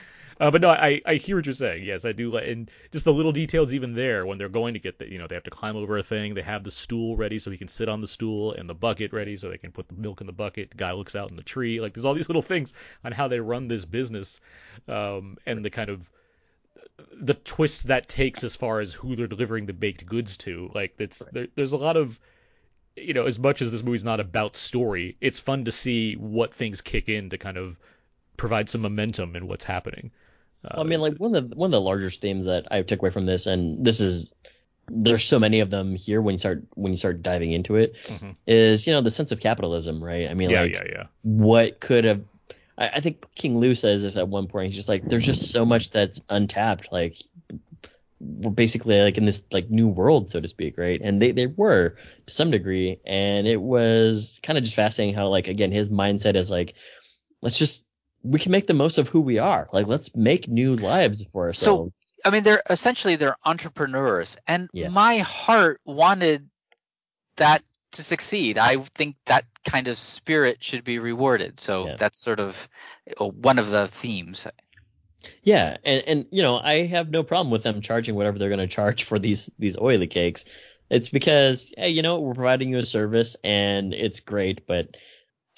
Uh, 0.43 0.51
but 0.51 0.61
no, 0.61 0.71
I, 0.71 1.01
I 1.07 1.15
hear 1.15 1.37
what 1.37 1.47
you're 1.47 1.55
saying. 1.55 1.85
Yes, 1.85 2.05
I 2.05 2.11
do. 2.11 2.37
And 2.37 2.69
just 2.91 3.05
the 3.05 3.13
little 3.13 3.31
details 3.31 3.73
even 3.73 3.95
there 3.95 4.27
when 4.27 4.39
they're 4.39 4.49
going 4.49 4.75
to 4.75 4.81
get 4.81 4.99
the, 4.99 5.09
you 5.09 5.19
know, 5.19 5.29
they 5.29 5.37
have 5.37 5.45
to 5.45 5.51
climb 5.51 5.77
over 5.77 5.99
a 5.99 6.03
thing. 6.03 6.35
They 6.35 6.43
have 6.43 6.65
the 6.65 6.73
stool 6.73 7.17
ready 7.17 7.39
so 7.39 7.53
he 7.53 7.57
can 7.57 7.69
sit 7.69 7.89
on 7.89 8.01
the 8.01 8.09
stool 8.09 8.53
and 8.53 8.69
the 8.69 8.75
bucket 8.75 9.13
ready 9.13 9.37
so 9.37 9.49
they 9.49 9.59
can 9.59 9.71
put 9.71 9.87
the 9.87 9.95
milk 9.95 10.21
in 10.21 10.27
the 10.27 10.33
bucket. 10.33 10.71
The 10.71 10.77
guy 10.77 10.91
looks 10.93 11.15
out 11.15 11.31
in 11.31 11.37
the 11.37 11.45
tree. 11.45 11.81
Like 11.81 11.95
there's 11.95 12.05
all 12.05 12.15
these 12.15 12.29
little 12.29 12.43
things 12.43 12.75
on 13.05 13.13
how 13.13 13.29
they 13.29 13.39
run 13.39 13.69
this 13.69 13.85
business, 13.85 14.41
um, 14.89 15.39
and 15.47 15.65
the 15.65 15.71
kind 15.71 15.91
of 15.91 16.11
the 17.13 17.35
twists 17.35 17.85
that 17.85 18.09
takes 18.09 18.43
as 18.43 18.57
far 18.57 18.81
as 18.81 18.93
who 18.93 19.15
they're 19.15 19.29
delivering 19.29 19.67
the 19.67 19.73
baked 19.73 20.05
goods 20.05 20.39
to. 20.39 20.73
Like 20.75 20.97
it's 20.99 21.23
there, 21.31 21.47
there's 21.55 21.73
a 21.73 21.77
lot 21.77 21.97
of 21.97 22.19
you 22.97 23.15
know, 23.15 23.27
as 23.27 23.39
much 23.39 23.63
as 23.63 23.71
this 23.71 23.85
movie's 23.85 24.03
not 24.03 24.19
about 24.19 24.57
story, 24.57 25.17
it's 25.21 25.39
fun 25.39 25.67
to 25.67 25.73
see 25.73 26.15
what 26.15 26.53
things 26.53 26.81
kick 26.81 27.09
in 27.09 27.31
to 27.31 27.39
kind 27.39 27.57
of 27.57 27.79
provide 28.37 28.69
some 28.69 28.81
momentum 28.81 29.37
in 29.37 29.47
what's 29.47 29.65
happening. 29.65 30.11
Uh, 30.65 30.81
I 30.81 30.83
mean, 30.85 31.01
like 31.01 31.17
one 31.17 31.35
of 31.35 31.51
the 31.51 31.57
one 31.57 31.69
of 31.69 31.73
the 31.73 31.81
largest 31.81 32.21
themes 32.21 32.47
that 32.47 32.69
I 32.71 32.83
took 32.83 33.01
away 33.01 33.11
from 33.11 33.27
this, 33.27 33.47
and 33.47 33.85
this 33.85 34.01
is 34.01 34.31
there's 34.89 35.25
so 35.25 35.39
many 35.39 35.61
of 35.61 35.71
them 35.71 35.95
here 35.95 36.21
when 36.21 36.35
you 36.35 36.39
start 36.39 36.65
when 36.75 36.93
you 36.93 36.99
start 36.99 37.23
diving 37.23 37.53
into 37.53 37.77
it, 37.77 37.97
is 38.47 38.83
Mhm. 38.83 38.87
you 38.87 38.93
know 38.93 39.01
the 39.01 39.11
sense 39.11 39.33
of 39.33 39.41
capitalism, 39.41 40.03
right? 40.03 40.29
I 40.31 40.35
mean, 40.35 40.51
yeah, 40.51 40.63
like 40.63 40.73
yeah, 40.75 40.85
yeah. 40.89 41.07
what 41.23 41.81
could 41.81 42.05
have 42.05 42.23
I, 42.79 42.89
I 42.89 43.01
think 43.01 43.27
King 43.35 43.59
Lou 43.59 43.75
says 43.75 44.03
this 44.03 44.17
at 44.17 44.29
one 44.29 44.47
point. 44.47 44.67
He's 44.69 44.77
just 44.77 44.89
like, 44.89 45.09
there's 45.09 45.27
just 45.27 45.51
so 45.51 45.65
much 45.65 45.91
that's 45.91 46.21
untapped. 46.29 46.91
Like 46.93 47.17
we're 48.21 48.51
basically 48.51 49.01
like 49.01 49.19
in 49.19 49.25
this 49.25 49.45
like 49.53 49.71
new 49.71 49.89
world, 49.89 50.31
so 50.31 50.41
to 50.41 50.49
speak, 50.49 50.79
right? 50.79 51.01
And 51.03 51.21
they, 51.21 51.33
they 51.33 51.47
were 51.47 51.97
to 52.27 52.33
some 52.33 52.51
degree, 52.51 52.99
and 53.05 53.47
it 53.47 53.61
was 53.61 54.41
kind 54.43 54.59
of 54.59 54.65
just 54.65 54.77
fascinating 54.77 55.15
how 55.15 55.29
like 55.29 55.49
again 55.49 55.73
his 55.73 55.91
mindset 55.91 56.35
is 56.35 56.51
like 56.51 56.75
let's 57.41 57.59
just 57.59 57.85
we 58.23 58.39
can 58.39 58.53
make 58.53 58.67
the 58.67 58.75
most 58.75 58.99
of 58.99 59.09
who 59.09 59.21
we 59.21 59.39
are. 59.39 59.69
Like 59.73 59.87
let's 59.87 60.15
make 60.15 60.49
new 60.49 60.77
lives 60.77 61.25
for 61.27 61.47
ourselves. 61.47 62.15
So 62.25 62.29
I 62.29 62.31
mean, 62.31 62.43
they're 62.43 62.63
essentially 62.69 63.17
they're 63.17 63.37
entrepreneurs, 63.45 64.37
and 64.47 64.69
Yeah. 64.73 64.89
my 64.89 65.19
heart 65.19 65.81
wanted 65.85 66.49
that 67.37 67.63
to 67.93 68.03
succeed. 68.03 68.59
I 68.59 68.77
think 68.77 69.17
that 69.27 69.45
kind 69.65 69.89
of 69.89 69.99
spirit 69.99 70.63
should 70.63 70.85
be 70.85 70.99
rewarded. 70.99 71.61
So 71.61 71.87
Yeah. 71.87 71.95
that's 71.99 72.19
sort 72.19 72.41
of 72.41 72.69
uh, 73.21 73.27
one 73.27 73.59
of 73.59 73.71
the 73.71 73.89
themes. 73.89 74.47
Yeah, 75.43 75.77
and 75.85 76.03
and 76.07 76.27
you 76.31 76.43
know 76.43 76.59
I 76.59 76.87
have 76.87 77.11
no 77.11 77.23
problem 77.23 77.51
with 77.51 77.63
them 77.63 77.81
charging 77.81 78.15
whatever 78.15 78.39
they're 78.39 78.49
going 78.49 78.59
to 78.59 78.67
charge 78.67 79.05
for 79.05 79.19
these 79.19 79.51
these 79.59 79.79
oily 79.79 80.07
cakes. 80.07 80.45
It's 80.91 81.09
because 81.09 81.73
hey, 81.77 81.91
you 81.91 82.03
know 82.03 82.21
we're 82.21 82.35
providing 82.35 82.71
you 82.71 82.79
a 82.79 82.83
service 82.83 83.37
and 83.45 83.95
it's 83.95 84.21
great, 84.21 84.67
but 84.67 84.97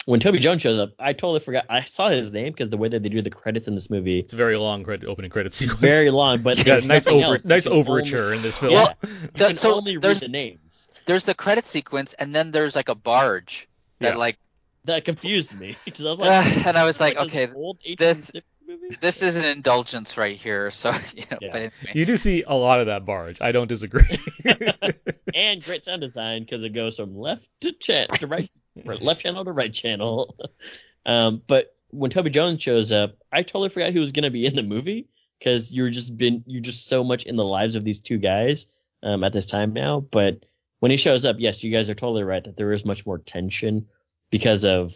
when 0.06 0.20
Toby 0.20 0.38
Jones 0.38 0.62
shows 0.62 0.78
up, 0.80 0.90
I 0.98 1.12
totally 1.12 1.40
forgot. 1.40 1.66
I 1.68 1.84
saw 1.84 2.08
his 2.08 2.30
name 2.32 2.52
because 2.52 2.70
the 2.70 2.76
way 2.76 2.88
that 2.88 3.02
they 3.02 3.08
do 3.08 3.22
the 3.22 3.30
credits 3.30 3.68
in 3.68 3.74
this 3.74 3.88
movie, 3.90 4.20
It's 4.20 4.32
a 4.32 4.36
very 4.36 4.56
long 4.56 4.84
credit, 4.84 5.08
opening 5.08 5.30
credit 5.30 5.54
sequence. 5.54 5.80
very 5.80 6.10
long, 6.10 6.42
but 6.42 6.58
You 6.58 6.64
got 6.64 6.72
there's 6.82 6.84
a 6.84 6.88
nice 6.88 7.06
over, 7.06 7.24
else. 7.24 7.44
Nice 7.44 7.66
overture 7.66 8.24
only- 8.24 8.36
in 8.36 8.42
this 8.42 8.58
film. 8.58 8.72
Yeah, 8.72 8.92
The- 9.02 9.08
you 9.08 9.46
can 9.46 9.56
so 9.56 9.74
only 9.76 9.96
read 9.96 10.02
there's- 10.02 10.20
the 10.20 10.28
names. 10.28 10.88
There's 11.06 11.24
the 11.24 11.34
credit 11.34 11.66
sequence, 11.66 12.14
and 12.14 12.34
then 12.34 12.50
there's 12.50 12.74
like 12.74 12.88
a 12.88 12.94
barge 12.94 13.68
that 14.00 14.12
Yeah. 14.14 14.16
like, 14.18 14.38
That 14.86 15.04
confused 15.06 15.58
me 15.58 15.76
because 15.86 16.04
I 16.04 16.10
was 16.10 16.18
like, 16.20 16.30
uh, 16.66 16.68
and 16.68 16.76
I 16.76 16.84
was 16.84 17.00
like, 17.00 17.16
what, 17.16 17.26
okay, 17.28 17.46
this 17.46 17.54
old 17.56 17.78
this 17.98 18.30
1860s 18.32 18.53
movie? 18.66 18.96
this 19.00 19.22
is 19.22 19.36
an 19.36 19.44
indulgence 19.44 20.16
right 20.16 20.36
here. 20.36 20.70
So 20.70 20.90
you 21.14 21.24
know, 21.30 21.38
Yeah. 21.40 21.48
but 21.52 21.56
anyway. 21.56 21.72
You 21.92 22.04
do 22.06 22.16
see 22.16 22.44
a 22.46 22.54
lot 22.54 22.80
of 22.80 22.86
that 22.86 23.04
barge. 23.04 23.38
I 23.40 23.52
don't 23.52 23.68
disagree. 23.68 24.18
and 25.34 25.62
great 25.62 25.84
sound 25.84 26.00
design 26.00 26.42
because 26.42 26.64
it 26.64 26.70
goes 26.70 26.96
from 26.96 27.16
left 27.16 27.48
to, 27.62 27.72
cha- 27.72 28.06
to 28.06 28.26
right, 28.26 28.50
right, 28.84 29.00
left 29.02 29.20
channel 29.20 29.44
to 29.44 29.52
right 29.52 29.72
channel. 29.72 30.36
um, 31.06 31.42
but 31.46 31.74
when 31.90 32.10
Toby 32.10 32.30
Jones 32.30 32.62
shows 32.62 32.92
up, 32.92 33.16
I 33.32 33.42
totally 33.42 33.68
forgot 33.68 33.92
he 33.92 33.98
was 33.98 34.12
gonna 34.12 34.30
be 34.30 34.46
in 34.46 34.56
the 34.56 34.62
movie 34.62 35.08
because 35.38 35.72
you're 35.72 35.90
just 35.90 36.16
been 36.16 36.42
you're 36.46 36.62
just 36.62 36.86
so 36.86 37.04
much 37.04 37.24
in 37.24 37.36
the 37.36 37.44
lives 37.44 37.74
of 37.76 37.84
these 37.84 38.00
two 38.00 38.18
guys 38.18 38.66
um, 39.02 39.22
at 39.24 39.32
this 39.32 39.46
time 39.46 39.72
now. 39.72 40.00
But 40.00 40.44
when 40.80 40.90
he 40.90 40.96
shows 40.96 41.24
up, 41.24 41.36
yes, 41.38 41.62
you 41.62 41.72
guys 41.72 41.88
are 41.90 41.94
totally 41.94 42.24
right 42.24 42.42
that 42.44 42.56
there 42.56 42.72
is 42.72 42.84
much 42.84 43.06
more 43.06 43.18
tension 43.18 43.86
because 44.30 44.64
of 44.64 44.94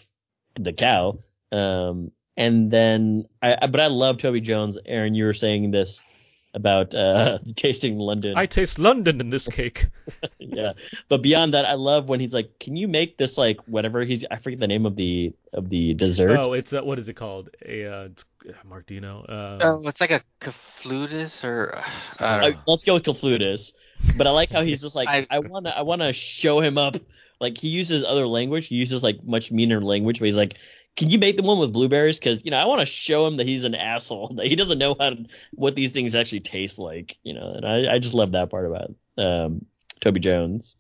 the 0.59 0.73
cow. 0.73 1.19
Um, 1.53 2.11
and 2.39 2.71
then 2.71 3.27
I, 3.43 3.59
I 3.61 3.67
but 3.67 3.81
I 3.81 3.89
love 3.89 4.17
Toby 4.19 4.41
Jones. 4.41 4.79
Aaron, 4.87 5.13
you 5.13 5.25
were 5.27 5.35
saying 5.35 5.71
this 5.73 6.03
about 6.55 6.95
uh 6.95 7.39
tasting 7.57 7.99
London 7.99 8.33
I 8.35 8.47
taste 8.47 8.79
London 8.79 9.21
in 9.21 9.29
this 9.29 9.47
cake. 9.59 9.87
yeah. 10.39 10.73
But 11.11 11.21
beyond 11.21 11.53
that, 11.53 11.67
I 11.67 11.75
love 11.75 12.09
when 12.09 12.21
he's 12.21 12.33
like, 12.33 12.59
"Can 12.59 12.75
you 12.77 12.89
make 12.89 13.19
this 13.19 13.37
like 13.37 13.61
whatever 13.69 14.03
he's 14.05 14.25
I 14.31 14.37
forget 14.37 14.59
the 14.59 14.67
name 14.67 14.87
of 14.87 14.97
the 14.97 15.35
of 15.53 15.69
the 15.69 15.93
dessert." 15.95 16.39
Oh, 16.41 16.55
it's 16.55 16.73
uh, 16.73 16.81
what 16.83 16.99
is 16.99 17.09
it 17.11 17.15
called? 17.15 17.51
A 17.67 17.85
uh, 17.87 18.05
it's, 18.05 18.25
uh, 18.49 18.53
Martino. 18.65 19.25
Uh, 19.29 19.59
Oh, 19.61 19.87
it's 19.89 20.01
like 20.01 20.11
a 20.11 20.23
caflutus 20.41 21.45
or 21.45 21.75
uh, 21.77 21.83
I 22.25 22.41
don't 22.41 22.53
know. 22.55 22.61
let's 22.67 22.85
go 22.85 22.95
with 22.95 23.03
Conflutus. 23.05 23.75
But 24.17 24.27
I 24.27 24.31
like 24.31 24.51
how 24.51 24.63
he's 24.63 24.81
just 24.81 24.95
like, 24.97 25.09
I- 25.17 25.27
I, 25.29 25.41
wanna 25.41 25.71
I 25.71 25.83
wanna 25.83 26.13
show 26.13 26.61
him 26.61 26.79
up. 26.79 26.97
Like 27.41 27.59
he 27.59 27.69
uses 27.69 28.03
other 28.05 28.27
language. 28.27 28.67
He 28.69 28.77
uses 28.77 29.03
like 29.03 29.23
much 29.25 29.53
meaner 29.53 29.81
language. 29.81 30.19
But 30.19 30.27
he's 30.27 30.37
like, 30.37 30.57
"Can 30.97 31.11
you 31.11 31.19
make 31.19 31.37
the 31.37 31.43
one 31.43 31.59
with 31.59 31.73
blueberries? 31.73 32.19
Because 32.19 32.45
you 32.45 32.51
know 32.51 32.59
I 32.59 32.65
want 32.67 32.81
to 32.81 32.87
show 32.87 33.27
him 33.27 33.37
that 33.37 33.47
he's 33.47 33.65
an 33.65 33.75
asshole. 33.75 34.29
That 34.37 34.47
he 34.47 34.57
doesn't 34.57 34.79
know 34.79 34.97
how 34.99 35.11
to, 35.11 35.25
what 35.55 35.75
these 35.75 35.93
things 35.93 36.15
actually 36.15 36.41
taste 36.41 36.79
like. 36.79 37.17
You 37.23 37.35
know." 37.35 37.53
And 37.55 37.67
I 37.67 37.95
I 37.95 37.99
just 37.99 38.15
love 38.15 38.33
that 38.33 38.51
part 38.51 38.67
about 38.67 38.95
um, 39.17 39.65
Toby 40.01 40.21
Jones. 40.21 40.77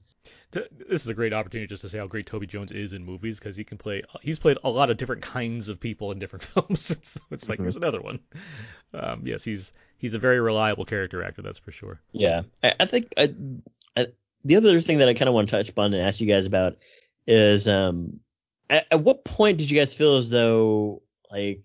this 0.50 1.02
is 1.02 1.08
a 1.08 1.14
great 1.14 1.34
opportunity 1.34 1.66
just 1.66 1.82
to 1.82 1.88
say 1.90 1.98
how 1.98 2.06
great 2.06 2.24
Toby 2.26 2.46
Jones 2.46 2.72
is 2.72 2.94
in 2.94 3.04
movies 3.04 3.38
because 3.38 3.54
he 3.56 3.64
can 3.64 3.76
play. 3.76 4.02
He's 4.22 4.38
played 4.38 4.56
a 4.64 4.70
lot 4.70 4.88
of 4.90 4.96
different 4.96 5.20
kinds 5.22 5.68
of 5.68 5.78
people 5.78 6.10
in 6.12 6.18
different 6.18 6.42
films. 6.52 6.96
so 7.02 7.20
it's 7.30 7.48
like 7.48 7.58
Mhm. 7.58 7.62
here's 7.64 7.76
another 7.76 8.00
one. 8.00 8.18
Um, 8.94 9.22
yes, 9.26 9.44
he's 9.44 9.72
he's 9.98 10.14
a 10.14 10.18
very 10.18 10.40
reliable 10.40 10.84
character 10.86 11.22
actor. 11.22 11.42
That's 11.42 11.58
for 11.58 11.70
sure. 11.70 12.00
Yeah, 12.12 12.42
I, 12.62 12.72
I 12.80 12.86
think 12.86 13.12
I, 13.16 13.34
I, 13.96 14.06
the 14.44 14.56
other 14.56 14.80
thing 14.80 14.98
that 14.98 15.08
I 15.08 15.14
kind 15.14 15.28
of 15.28 15.34
want 15.34 15.48
to 15.48 15.56
touch 15.56 15.68
upon 15.68 15.92
and 15.92 16.02
ask 16.02 16.20
you 16.20 16.26
guys 16.26 16.46
about 16.46 16.76
is 17.26 17.68
um, 17.68 18.20
at, 18.70 18.86
at 18.90 19.00
what 19.00 19.24
point 19.24 19.58
did 19.58 19.70
you 19.70 19.78
guys 19.78 19.94
feel 19.94 20.16
as 20.16 20.30
though 20.30 21.02
like 21.30 21.62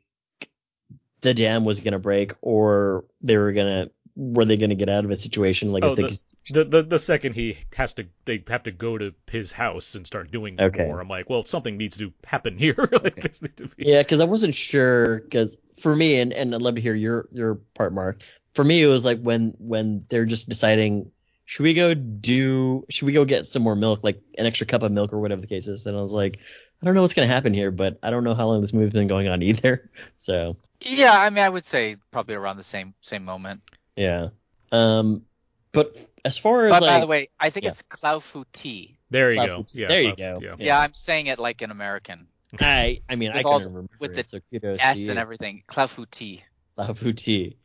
the 1.22 1.34
dam 1.34 1.66
was 1.66 1.80
gonna 1.80 2.00
break 2.00 2.34
or 2.42 3.06
they 3.22 3.38
were 3.38 3.54
gonna 3.54 3.90
were 4.16 4.46
they 4.46 4.58
gonna 4.58 4.76
get 4.76 4.90
out 4.90 5.06
of 5.06 5.12
a 5.12 5.16
situation 5.16 5.70
like 5.70 5.84
Oh, 5.84 5.88
as 5.88 5.96
they 5.96 6.04
the, 6.04 6.28
the, 6.50 6.64
the 6.66 6.84
the 6.84 7.00
second 7.00 7.34
he 7.34 7.58
has 7.76 7.94
to, 7.96 8.06
they 8.26 8.44
have 8.48 8.64
to 8.64 8.72
go 8.72 8.98
to 8.98 9.14
his 9.32 9.52
house 9.52 9.96
and 9.96 10.06
start 10.06 10.32
doing 10.32 10.60
Okay. 10.60 10.86
more. 10.86 11.00
I'm 11.00 11.08
like, 11.08 11.30
well, 11.30 11.46
something 11.46 11.78
needs 11.78 11.98
to 11.98 12.14
happen 12.24 12.58
here. 12.58 12.76
like 12.92 13.18
needs 13.18 13.40
to 13.40 13.50
be. 13.50 13.70
Yeah, 13.78 14.00
because 14.00 14.22
I 14.22 14.26
wasn't 14.26 14.54
sure. 14.54 15.22
Because 15.22 15.58
for 15.80 15.96
me, 15.96 16.20
and, 16.20 16.32
and 16.32 16.54
I'd 16.54 16.62
love 16.62 16.76
to 16.76 16.82
hear 16.82 16.94
your 16.94 17.28
your 17.32 17.56
part, 17.74 17.94
Mark. 17.94 18.22
For 18.54 18.64
me, 18.64 18.84
it 18.84 18.88
was 18.88 19.04
like 19.04 19.20
when 19.20 19.56
when 19.58 20.06
they're 20.10 20.26
just 20.26 20.48
deciding, 20.48 21.12
should 21.46 21.64
we 21.64 21.74
go 21.74 21.96
do, 21.96 22.86
should 22.90 23.08
we 23.08 23.14
go 23.14 23.26
get 23.26 23.48
some 23.48 23.64
more 23.64 23.76
milk, 23.76 24.04
like 24.04 24.22
an 24.38 24.46
extra 24.46 24.68
cup 24.68 24.84
of 24.84 24.92
milk 24.92 25.12
or 25.12 25.20
whatever 25.20 25.42
the 25.42 25.48
case 25.48 25.68
is. 25.68 25.88
And 25.88 25.98
I 25.98 26.02
was 26.02 26.12
like, 26.12 26.38
I 26.84 26.86
don't 26.86 26.96
know 26.96 27.02
what's 27.02 27.14
gonna 27.14 27.28
happen 27.28 27.54
here, 27.54 27.72
but 27.72 27.98
I 28.04 28.10
don't 28.10 28.26
know 28.26 28.36
how 28.36 28.48
long 28.48 28.60
this 28.62 28.74
movie's 28.74 28.92
been 28.92 29.08
going 29.08 29.30
on 29.30 29.42
either. 29.42 29.90
So 30.18 30.58
Yeah, 30.82 31.18
I 31.18 31.30
mean, 31.30 31.44
I 31.44 31.48
would 31.50 31.64
say 31.66 31.96
probably 32.12 32.36
around 32.36 32.58
the 32.58 32.64
same 32.64 32.94
same 33.00 33.24
moment. 33.24 33.62
yeah. 33.96 34.30
Um, 34.72 35.24
but 35.72 35.96
as 36.26 36.38
far 36.38 36.66
as 36.68 36.72
But 36.72 36.82
like, 36.82 36.92
by 36.96 37.00
the 37.00 37.08
way, 37.08 37.30
I 37.40 37.50
think 37.52 37.64
yeah. 37.66 37.72
it's 37.72 37.82
Claufuti. 37.84 38.96
There 39.10 39.30
you 39.30 39.36
Cloud 39.38 39.50
go. 39.50 39.66
Yeah, 39.74 39.88
There 39.88 40.02
you 40.02 40.16
go. 40.16 40.38
Yeah. 40.42 40.56
Yeah. 40.60 40.80
I'm 40.80 40.94
saying 40.94 41.28
it 41.28 41.40
like 41.40 41.62
an 41.62 41.72
American. 41.72 42.28
I 42.60 43.02
I 43.10 43.16
mean 43.16 43.32
I 43.32 43.38
With 43.38 43.44
can 43.46 43.52
all- 43.54 43.60
remember 43.60 43.90
with 44.00 44.18
it, 44.18 44.28
the 44.28 44.30
so 44.30 44.40
kudos 44.52 44.80
to 44.80 44.86
S 44.86 45.00
you. 45.00 45.10
and 45.12 45.18
everything. 45.20 45.64
Claufuti. 45.68 46.42
Lafuti. 46.78 47.56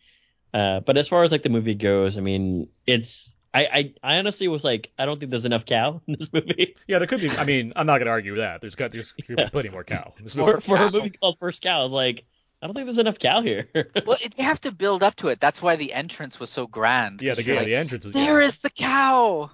Uh, 0.54 0.80
but 0.80 0.96
as 0.96 1.08
far 1.08 1.24
as 1.24 1.32
like 1.32 1.42
the 1.42 1.50
movie 1.50 1.74
goes, 1.74 2.16
I 2.16 2.20
mean, 2.20 2.68
it's 2.86 3.34
I, 3.54 3.64
I 3.66 3.94
I 4.02 4.18
honestly 4.18 4.46
was 4.48 4.62
like, 4.64 4.90
I 4.98 5.06
don't 5.06 5.18
think 5.18 5.30
there's 5.30 5.44
enough 5.46 5.64
cow 5.64 6.00
in 6.06 6.16
this 6.18 6.32
movie 6.32 6.76
Yeah, 6.86 6.98
there 6.98 7.06
could 7.06 7.20
be. 7.20 7.30
I 7.30 7.44
mean, 7.44 7.72
I'm 7.76 7.86
not 7.86 7.98
gonna 7.98 8.10
argue 8.10 8.32
with 8.32 8.40
that. 8.40 8.60
There's 8.60 8.74
got 8.74 8.92
there's 8.92 9.12
could 9.12 9.36
be 9.36 9.44
plenty 9.50 9.70
more 9.70 9.84
cow. 9.84 10.12
There's 10.18 10.36
no- 10.36 10.44
for, 10.46 10.60
for 10.60 10.74
a 10.76 10.78
cow. 10.78 10.90
movie 10.90 11.10
called 11.10 11.38
First 11.38 11.62
Cow. 11.62 11.80
I 11.80 11.82
was 11.82 11.92
like, 11.92 12.24
I 12.60 12.66
don't 12.66 12.74
think 12.74 12.86
there's 12.86 12.98
enough 12.98 13.18
cow 13.18 13.40
here. 13.40 13.68
Well, 14.06 14.18
it, 14.22 14.34
they 14.34 14.42
have 14.42 14.60
to 14.62 14.72
build 14.72 15.02
up 15.02 15.14
to 15.16 15.28
it. 15.28 15.40
That's 15.40 15.62
why 15.62 15.76
the 15.76 15.92
entrance 15.94 16.38
was 16.40 16.50
so 16.50 16.66
grand. 16.66 17.22
yeah, 17.22 17.30
'cause 17.30 17.38
the, 17.38 17.42
you're 17.44 17.54
yeah, 17.54 17.60
like, 17.60 17.66
the 17.68 17.76
entrance 17.76 18.04
is. 18.04 18.12
There 18.14 18.40
yeah. 18.40 18.46
is 18.46 18.58
the 18.58 18.70
cow. 18.70 19.50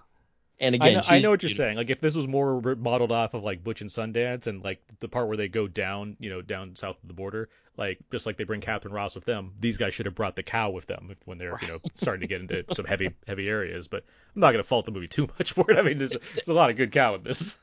And 0.60 0.76
I 0.76 0.88
again, 0.88 0.94
know, 0.94 1.02
I 1.08 1.18
know 1.18 1.30
what 1.30 1.42
you're 1.42 1.50
saying. 1.50 1.76
Like 1.76 1.90
if 1.90 2.00
this 2.00 2.14
was 2.14 2.28
more 2.28 2.60
modeled 2.76 3.10
off 3.10 3.34
of 3.34 3.42
like 3.42 3.64
Butch 3.64 3.80
and 3.80 3.90
Sundance 3.90 4.46
and 4.46 4.62
like 4.62 4.80
the 5.00 5.08
part 5.08 5.26
where 5.26 5.36
they 5.36 5.48
go 5.48 5.66
down, 5.66 6.16
you 6.20 6.30
know, 6.30 6.42
down 6.42 6.76
south 6.76 6.96
of 7.02 7.08
the 7.08 7.14
border, 7.14 7.48
like 7.76 7.98
just 8.12 8.24
like 8.24 8.36
they 8.36 8.44
bring 8.44 8.60
Katharine 8.60 8.94
Ross 8.94 9.16
with 9.16 9.24
them, 9.24 9.52
these 9.58 9.78
guys 9.78 9.94
should 9.94 10.06
have 10.06 10.14
brought 10.14 10.36
the 10.36 10.44
cow 10.44 10.70
with 10.70 10.86
them 10.86 11.08
if, 11.10 11.18
when 11.24 11.38
they're 11.38 11.58
you 11.60 11.68
know 11.68 11.80
starting 11.96 12.20
to 12.20 12.26
get 12.28 12.40
into 12.40 12.64
some 12.72 12.84
heavy 12.84 13.10
heavy 13.26 13.48
areas. 13.48 13.88
But 13.88 14.04
I'm 14.34 14.40
not 14.40 14.52
gonna 14.52 14.62
fault 14.62 14.86
the 14.86 14.92
movie 14.92 15.08
too 15.08 15.28
much 15.38 15.52
for 15.54 15.68
it. 15.70 15.76
I 15.76 15.82
mean, 15.82 15.98
there's, 15.98 16.16
there's 16.34 16.48
a 16.48 16.54
lot 16.54 16.70
of 16.70 16.76
good 16.76 16.92
cow 16.92 17.16
in 17.16 17.24
this. 17.24 17.56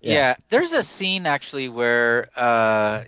Yeah. 0.00 0.12
Yeah. 0.12 0.36
there's 0.48 0.72
a 0.72 0.84
scene 0.84 1.26
actually 1.26 1.68
where 1.68 2.28
uh, 2.36 3.02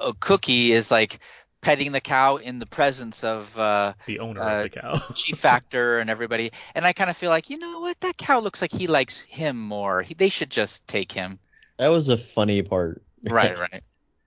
a 0.00 0.12
cookie 0.18 0.72
is 0.72 0.90
like 0.90 1.20
petting 1.62 1.92
the 1.92 2.00
cow 2.00 2.36
in 2.36 2.58
the 2.58 2.66
presence 2.66 3.24
of 3.24 3.56
uh, 3.58 3.94
The 4.06 4.18
owner 4.18 4.40
Uh, 4.40 4.56
of 4.58 4.62
the 4.64 4.68
cow. 4.68 4.98
Chief 5.14 5.38
Factor 5.38 5.98
and 6.00 6.10
everybody, 6.10 6.52
and 6.74 6.84
I 6.84 6.92
kind 6.92 7.08
of 7.08 7.16
feel 7.16 7.30
like, 7.30 7.48
you 7.48 7.56
know 7.58 7.80
what, 7.80 7.98
that 8.00 8.18
cow 8.18 8.40
looks 8.40 8.60
like 8.60 8.72
he 8.72 8.86
likes 8.86 9.18
him 9.20 9.58
more. 9.58 10.02
He, 10.02 10.12
they 10.14 10.28
should 10.28 10.50
just 10.50 10.86
take 10.86 11.10
him. 11.10 11.38
that 11.78 11.88
was 11.88 12.08
a 12.10 12.18
funny 12.18 12.60
part. 12.62 13.02
Right, 13.24 13.56
right. 13.72 13.82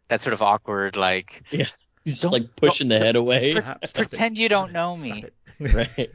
That 0.08 0.22
sort 0.22 0.34
of 0.34 0.42
awkward, 0.42 0.98
like 0.98 1.44
Yeah. 1.52 1.68
He's 2.04 2.22
just 2.22 2.32
like 2.34 2.56
pushing 2.56 2.88
the 2.88 3.00
head 3.00 3.16
away. 3.16 3.52
Stop, 3.52 3.64
stop 3.86 4.04
it. 4.04 4.10
pretend 4.10 4.38
you 4.38 4.48
don't 4.48 4.72
know 4.72 4.96
me. 4.96 5.26
right. 5.60 6.12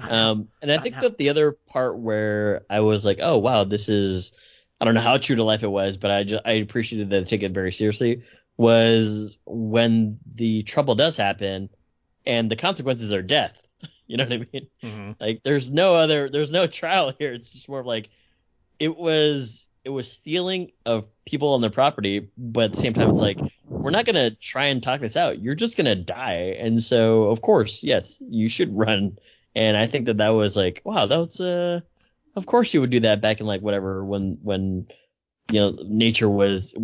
Um, 0.00 0.48
and 0.62 0.72
I 0.72 0.78
think 0.78 0.98
that 1.00 1.18
the 1.18 1.28
other 1.28 1.52
part 1.52 1.98
where 1.98 2.62
I 2.70 2.80
was 2.80 3.04
like, 3.04 3.18
oh 3.22 3.36
wow, 3.38 3.64
this 3.64 3.88
is, 3.88 4.32
I 4.80 4.84
don't 4.86 4.94
know 4.94 5.02
how 5.02 5.18
true 5.18 5.36
to 5.36 5.44
life 5.44 5.62
it 5.62 5.68
was, 5.70 5.96
but 5.98 6.10
I 6.10 6.24
just 6.24 6.42
I 6.46 6.52
appreciated 6.52 7.10
that 7.10 7.24
they 7.24 7.28
take 7.28 7.42
it 7.42 7.52
very 7.52 7.72
seriously. 7.72 8.22
Was 8.56 9.38
when 9.46 10.18
the 10.34 10.62
trouble 10.62 10.94
does 10.94 11.16
happen, 11.16 11.70
and 12.24 12.50
the 12.50 12.56
consequences 12.56 13.12
are 13.12 13.22
death. 13.22 13.60
You 14.06 14.18
know 14.18 14.24
what 14.24 14.32
I 14.34 14.46
mean? 14.52 14.66
Mhm. 14.82 15.16
Like 15.18 15.42
there's 15.44 15.70
no 15.70 15.96
other, 15.96 16.28
there's 16.28 16.52
no 16.52 16.66
trial 16.66 17.14
here. 17.18 17.32
It's 17.32 17.54
just 17.54 17.70
more 17.70 17.80
of 17.80 17.86
like, 17.86 18.10
it 18.78 18.94
was 18.94 19.66
it 19.82 19.88
was 19.88 20.12
stealing 20.12 20.72
of 20.84 21.08
people 21.24 21.54
on 21.54 21.62
their 21.62 21.70
property, 21.70 22.28
but 22.36 22.64
at 22.64 22.72
the 22.72 22.76
same 22.78 22.92
time, 22.92 23.08
it's 23.08 23.20
like 23.20 23.40
we're 23.66 23.90
not 23.90 24.04
gonna 24.04 24.30
try 24.30 24.66
and 24.66 24.82
talk 24.82 25.00
this 25.00 25.16
out. 25.16 25.40
You're 25.40 25.54
just 25.54 25.78
gonna 25.78 25.94
die, 25.94 26.54
and 26.58 26.82
so 26.82 27.24
of 27.24 27.40
course, 27.40 27.82
yes, 27.82 28.22
you 28.28 28.50
should 28.50 28.76
run. 28.76 29.18
And 29.56 29.74
I 29.74 29.86
think 29.86 30.04
that 30.06 30.18
that 30.18 30.28
was 30.30 30.54
like, 30.54 30.82
wow, 30.84 31.06
that 31.06 31.18
was 31.18 31.40
uh, 31.40 31.80
of 32.36 32.44
course 32.44 32.74
you 32.74 32.82
would 32.82 32.90
do 32.90 33.00
that 33.00 33.22
back 33.22 33.40
in 33.40 33.46
like 33.46 33.62
whatever 33.62 34.04
when 34.04 34.38
when 34.42 34.86
you 35.50 35.60
know 35.60 35.76
nature 35.86 36.28
was 36.28 36.72
you 36.74 36.82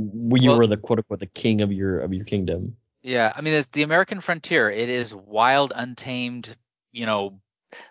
Well- 0.48 0.58
were 0.58 0.66
the 0.66 0.76
quote 0.76 0.98
unquote 0.98 1.20
the 1.20 1.26
king 1.26 1.60
of 1.60 1.72
your 1.72 2.00
of 2.00 2.12
your 2.12 2.24
kingdom. 2.24 2.76
Yeah, 3.02 3.32
I 3.34 3.40
mean, 3.40 3.54
it's 3.54 3.68
the 3.72 3.82
American 3.82 4.20
frontier. 4.20 4.70
It 4.70 4.90
is 4.90 5.14
wild, 5.14 5.72
untamed, 5.74 6.54
you 6.92 7.06
know, 7.06 7.40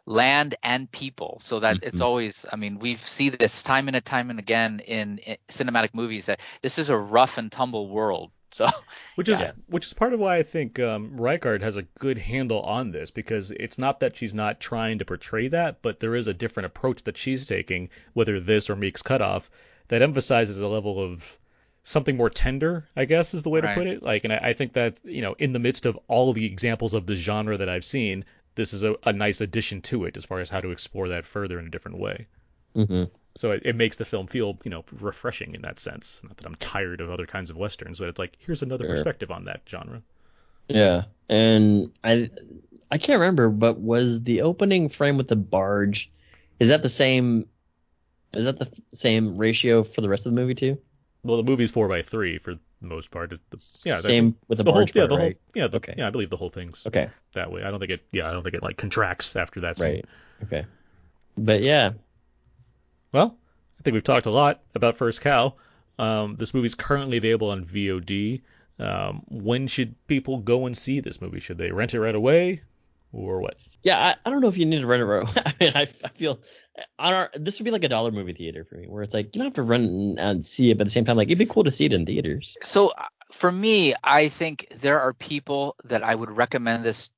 land 0.06 0.54
and 0.62 0.92
people. 0.92 1.40
So 1.42 1.62
that 1.62 1.80
it's 1.82 2.00
Mhm. 2.00 2.06
always. 2.06 2.46
I 2.52 2.58
mean, 2.58 2.78
we've 2.78 3.02
see 3.02 3.30
this 3.30 3.64
time 3.64 3.88
and 3.88 4.06
time 4.06 4.30
and 4.30 4.38
again 4.38 4.82
in, 4.82 5.18
in 5.20 5.38
cinematic 5.48 5.90
movies 5.94 6.28
that 6.28 6.42
this 6.62 6.78
is 6.78 6.90
a 6.90 6.98
rough 6.98 7.38
and 7.40 7.52
tumble 7.52 7.90
world. 7.90 8.32
So 8.52 8.68
which 9.16 9.30
is 9.30 9.40
yeah. 9.42 9.52
which 9.68 9.86
is 9.86 9.94
part 9.94 10.12
of 10.12 10.20
why 10.20 10.38
I 10.38 10.44
think 10.44 10.80
um, 10.80 11.22
Reichardt 11.22 11.62
has 11.62 11.78
a 11.78 11.84
good 12.00 12.18
handle 12.18 12.62
on 12.62 12.90
this 12.90 13.12
because 13.12 13.52
it's 13.52 13.78
not 13.78 14.00
that 14.00 14.18
she's 14.18 14.34
not 14.34 14.60
trying 14.60 14.98
to 15.00 15.06
portray 15.06 15.50
that, 15.50 15.84
but 15.84 16.00
there 16.00 16.16
is 16.16 16.26
a 16.28 16.34
different 16.34 16.66
approach 16.66 17.04
that 17.04 17.16
she's 17.16 17.46
taking, 17.46 17.90
whether 18.14 18.40
this 18.40 18.68
or 18.68 18.76
Meek's 18.76 19.04
Cutoff, 19.04 19.52
that 19.90 20.02
emphasizes 20.02 20.60
a 20.60 20.68
level 20.68 21.04
of 21.04 21.38
something 21.84 22.18
more 22.18 22.30
tender, 22.30 22.88
I 22.96 23.06
guess 23.06 23.34
is 23.34 23.44
the 23.44 23.50
way 23.50 23.60
right. 23.60 23.74
to 23.74 23.80
put 23.80 23.88
it. 23.88 24.04
Like, 24.04 24.24
and 24.24 24.34
I, 24.34 24.38
I, 24.38 24.54
think 24.54 24.74
that 24.74 24.98
you 25.04 25.22
know, 25.22 25.36
in 25.38 25.54
the 25.54 25.60
midst 25.60 25.86
of 25.86 26.00
all 26.08 26.30
of 26.30 26.36
the 26.36 26.46
examples 26.46 26.94
of 26.94 27.06
the 27.06 27.16
genre 27.16 27.58
that 27.58 27.70
I've 27.70 27.86
seen, 27.86 28.26
this 28.56 28.74
is 28.74 28.84
a, 28.84 28.96
a 29.04 29.14
nice 29.14 29.42
addition 29.42 29.82
to 29.84 30.06
it 30.06 30.18
as 30.18 30.26
far 30.26 30.40
as 30.40 30.50
how 30.50 30.62
to 30.62 30.72
explore 30.72 31.10
that 31.10 31.26
further 31.26 31.60
in 31.60 31.68
a 31.68 31.70
different 31.70 32.00
way. 32.00 32.28
Mm-hmm. 32.76 33.06
So 33.38 33.52
it, 33.52 33.62
it, 33.66 33.76
makes 33.76 33.98
the 33.98 34.06
film 34.06 34.28
feel, 34.28 34.58
you 34.64 34.72
know, 34.72 34.84
refreshing 35.00 35.56
in 35.56 35.62
that 35.62 35.80
sense. 35.80 36.20
Not 36.24 36.38
that 36.38 36.46
I'm 36.46 36.56
tired 36.56 37.02
of 37.02 37.10
other 37.10 37.26
kinds 37.26 37.50
of 37.50 37.58
westerns, 37.58 38.00
but 38.00 38.10
it's 38.10 38.20
like 38.20 38.34
here's 38.40 38.62
another 38.62 38.86
sure. 38.86 38.96
perspective 38.96 39.32
on 39.32 39.46
that 39.46 39.62
genre. 39.68 40.02
Yeah, 40.68 41.04
and 41.28 41.92
I 42.04 42.30
I 42.92 42.98
can't 42.98 43.20
remember, 43.20 43.50
but 43.50 43.80
was 43.80 44.22
the 44.22 44.42
opening 44.42 44.90
frame 44.90 45.18
with 45.18 45.28
the 45.28 45.36
barge 45.36 46.10
is 46.60 46.70
that 46.70 46.84
the 46.84 46.90
same? 46.90 47.48
Is 48.34 48.46
that 48.46 48.60
the 48.60 48.72
same 48.94 49.38
ratio 49.38 49.84
for 49.84 50.02
the 50.02 50.10
rest 50.10 50.26
of 50.26 50.34
the 50.34 50.40
movie 50.40 50.56
too? 50.56 50.78
Well, 51.24 51.38
the 51.38 51.44
movie's 51.44 51.72
four 51.72 51.88
by 51.88 52.02
three 52.02 52.38
for 52.38 52.54
the 52.54 52.88
most 52.88 53.12
part. 53.12 53.32
The, 53.32 53.40
yeah, 53.86 54.00
same 54.00 54.38
with 54.48 54.58
the, 54.58 54.64
the 54.64 54.72
whole, 54.72 54.82
part, 54.82 54.96
yeah, 54.96 55.08
the 55.08 55.16
right? 55.16 55.22
whole, 55.22 55.34
yeah, 55.54 55.68
the, 55.68 55.78
okay. 55.78 55.96
yeah, 55.98 56.08
I 56.08 56.12
believe 56.12 56.30
the 56.30 56.38
whole 56.38 56.50
thing's 56.50 56.86
okay 56.86 57.10
that 57.34 57.52
way. 57.52 57.64
I 57.64 57.72
don't 57.72 57.80
think 57.80 57.92
it, 57.92 58.02
yeah, 58.12 58.30
I 58.30 58.32
don't 58.32 58.44
think 58.44 58.56
it 58.56 58.64
like 58.64 58.78
contracts 58.78 59.36
after 59.36 59.62
that. 59.62 59.78
Scene. 59.78 59.88
Right. 59.88 60.06
Okay. 60.44 60.66
But 61.38 61.64
yeah, 61.64 61.92
well, 63.12 63.36
I 63.80 63.84
think 63.84 63.94
we've 63.94 64.04
talked 64.04 64.28
a 64.28 64.32
lot 64.32 64.62
about 64.76 64.98
First 64.98 65.22
Cow. 65.22 65.56
Um, 65.98 66.36
this 66.38 66.54
movie's 66.54 66.76
currently 66.76 67.18
available 67.18 67.50
on 67.50 67.66
VOD. 67.66 68.42
Um, 68.80 69.24
when 69.28 69.68
should 69.68 69.96
people 70.08 70.38
go 70.38 70.66
and 70.66 70.78
see 70.78 71.02
this 71.02 71.20
movie? 71.22 71.42
Should 71.42 71.58
they 71.58 71.72
rent 71.72 71.94
it 71.94 72.00
right 72.00 72.16
away, 72.16 72.62
or 73.12 73.42
what? 73.42 73.58
Yeah, 73.84 73.98
I, 73.98 74.16
I 74.26 74.30
don't 74.30 74.42
know 74.42 74.48
if 74.48 74.58
you 74.58 74.66
need 74.66 74.80
to 74.80 74.88
rent 74.88 75.02
it 75.02 75.06
right 75.06 75.22
away. 75.24 75.44
I 75.46 75.54
mean, 75.60 75.72
I, 75.76 75.82
I 75.82 76.10
feel 76.10 76.40
on 76.98 77.14
our 77.14 77.30
this 77.34 77.60
would 77.60 77.66
be 77.66 77.72
like 77.72 77.84
a 77.84 77.90
dollar 77.90 78.12
movie 78.12 78.34
theater 78.34 78.66
for 78.66 78.76
me, 78.76 78.88
where 78.88 79.04
it's 79.04 79.14
like 79.14 79.36
you 79.36 79.40
don't 79.40 79.48
have 79.48 79.54
to 79.54 79.64
run 79.64 80.16
and 80.18 80.46
see 80.46 80.72
it, 80.72 80.78
but 80.78 80.82
at 80.82 80.88
the 80.88 80.92
same 80.92 81.06
time, 81.06 81.18
like 81.18 81.28
it'd 81.28 81.38
be 81.40 81.46
cool 81.46 81.64
to 81.64 81.72
see 81.72 81.86
it 81.86 81.94
in 81.94 82.06
theaters. 82.06 82.58
So 82.64 82.90
uh, 82.90 83.06
for 83.32 83.52
me, 83.52 83.94
I 84.04 84.30
think 84.30 84.68
there 84.78 85.00
are 85.00 85.14
people 85.14 85.76
that 85.86 86.04
I 86.04 86.14
would 86.14 86.32
recommend 86.32 86.84
this 86.84 87.10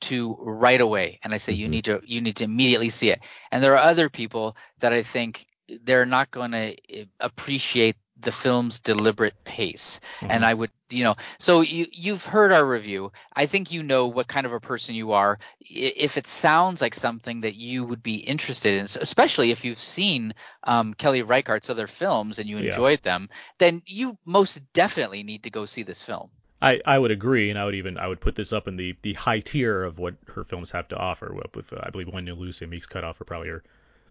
to 0.00 0.36
right 0.40 0.80
away, 0.80 1.18
and 1.22 1.34
I 1.34 1.38
say 1.38 1.52
mm-hmm. 1.52 1.60
you 1.60 1.68
need 1.68 1.84
to 1.86 2.00
you 2.04 2.20
need 2.20 2.36
to 2.36 2.44
immediately 2.44 2.90
see 2.90 3.10
it. 3.10 3.20
And 3.50 3.62
there 3.62 3.72
are 3.72 3.82
other 3.82 4.08
people 4.08 4.56
that 4.78 4.92
I 4.92 5.02
think 5.02 5.46
they're 5.82 6.06
not 6.06 6.30
going 6.30 6.52
to 6.52 6.76
eh, 6.90 7.04
appreciate 7.20 7.96
the 8.20 8.32
film's 8.32 8.80
deliberate 8.80 9.44
pace. 9.44 10.00
Mm-hmm. 10.20 10.30
And 10.30 10.44
I 10.44 10.54
would, 10.54 10.70
you 10.90 11.04
know, 11.04 11.14
so 11.38 11.60
you 11.60 11.86
you've 11.92 12.24
heard 12.24 12.52
our 12.52 12.66
review. 12.66 13.12
I 13.34 13.46
think 13.46 13.70
you 13.70 13.82
know 13.82 14.06
what 14.06 14.28
kind 14.28 14.46
of 14.46 14.52
a 14.52 14.60
person 14.60 14.94
you 14.94 15.12
are. 15.12 15.38
If 15.60 16.16
it 16.16 16.26
sounds 16.26 16.80
like 16.80 16.94
something 16.94 17.42
that 17.42 17.54
you 17.54 17.84
would 17.84 18.02
be 18.02 18.16
interested 18.16 18.78
in, 18.78 18.84
especially 19.00 19.50
if 19.50 19.64
you've 19.64 19.80
seen 19.80 20.34
um, 20.64 20.94
Kelly 20.94 21.22
Reichardt's 21.22 21.70
other 21.70 21.86
films 21.86 22.38
and 22.38 22.48
you 22.48 22.58
enjoyed 22.58 23.00
yeah. 23.04 23.12
them, 23.12 23.28
then 23.58 23.82
you 23.86 24.16
most 24.24 24.60
definitely 24.72 25.22
need 25.22 25.44
to 25.44 25.50
go 25.50 25.66
see 25.66 25.82
this 25.82 26.02
film. 26.02 26.30
I, 26.60 26.80
I 26.84 26.98
would 26.98 27.12
agree, 27.12 27.50
and 27.50 27.58
I 27.58 27.64
would 27.64 27.76
even 27.76 27.98
I 27.98 28.08
would 28.08 28.20
put 28.20 28.34
this 28.34 28.52
up 28.52 28.66
in 28.66 28.76
the, 28.76 28.96
the 29.02 29.14
high 29.14 29.40
tier 29.40 29.84
of 29.84 29.98
what 29.98 30.16
her 30.34 30.42
films 30.42 30.72
have 30.72 30.88
to 30.88 30.96
offer. 30.96 31.32
With 31.54 31.72
uh, 31.72 31.80
I 31.82 31.90
believe 31.90 32.08
Wendy 32.08 32.32
and 32.32 32.40
Lucy 32.40 32.64
and 32.64 32.70
Meek's 32.70 32.86
Cutoff 32.86 33.20
are 33.20 33.24
probably 33.24 33.48
her 33.48 33.62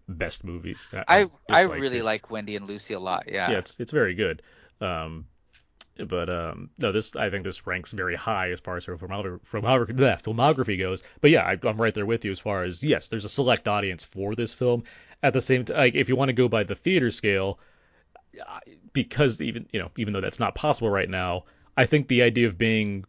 best 0.08 0.44
movies. 0.44 0.84
I 0.92 1.22
I, 1.22 1.26
I 1.50 1.62
really 1.62 1.98
it. 1.98 2.04
like 2.04 2.30
Wendy 2.30 2.56
and 2.56 2.66
Lucy 2.66 2.94
a 2.94 2.98
lot. 2.98 3.24
Yeah. 3.28 3.50
Yeah, 3.50 3.58
it's 3.58 3.78
it's 3.78 3.92
very 3.92 4.14
good. 4.14 4.42
Um, 4.80 5.26
but 6.06 6.30
um, 6.30 6.70
no, 6.78 6.92
this 6.92 7.16
I 7.16 7.30
think 7.30 7.44
this 7.44 7.66
ranks 7.66 7.92
very 7.92 8.14
high 8.14 8.50
as 8.50 8.60
far 8.60 8.76
as 8.76 8.84
her 8.84 8.96
filmography, 8.96 9.40
filmography, 10.22 10.78
goes. 10.78 11.02
But 11.20 11.30
yeah, 11.30 11.42
I, 11.42 11.68
am 11.68 11.80
right 11.80 11.92
there 11.92 12.06
with 12.06 12.24
you 12.24 12.32
as 12.32 12.38
far 12.38 12.62
as 12.62 12.82
yes, 12.82 13.08
there's 13.08 13.24
a 13.24 13.28
select 13.28 13.66
audience 13.66 14.04
for 14.04 14.34
this 14.34 14.54
film. 14.54 14.84
At 15.22 15.32
the 15.32 15.40
same 15.40 15.64
time, 15.64 15.76
like, 15.76 15.94
if 15.96 16.08
you 16.08 16.14
want 16.14 16.28
to 16.28 16.34
go 16.34 16.48
by 16.48 16.62
the 16.62 16.76
theater 16.76 17.10
scale, 17.10 17.58
because 18.92 19.40
even 19.40 19.66
you 19.72 19.80
know 19.80 19.90
even 19.96 20.12
though 20.12 20.20
that's 20.20 20.38
not 20.38 20.54
possible 20.54 20.90
right 20.90 21.08
now, 21.10 21.44
I 21.76 21.86
think 21.86 22.06
the 22.06 22.22
idea 22.22 22.46
of 22.46 22.56
being 22.56 23.04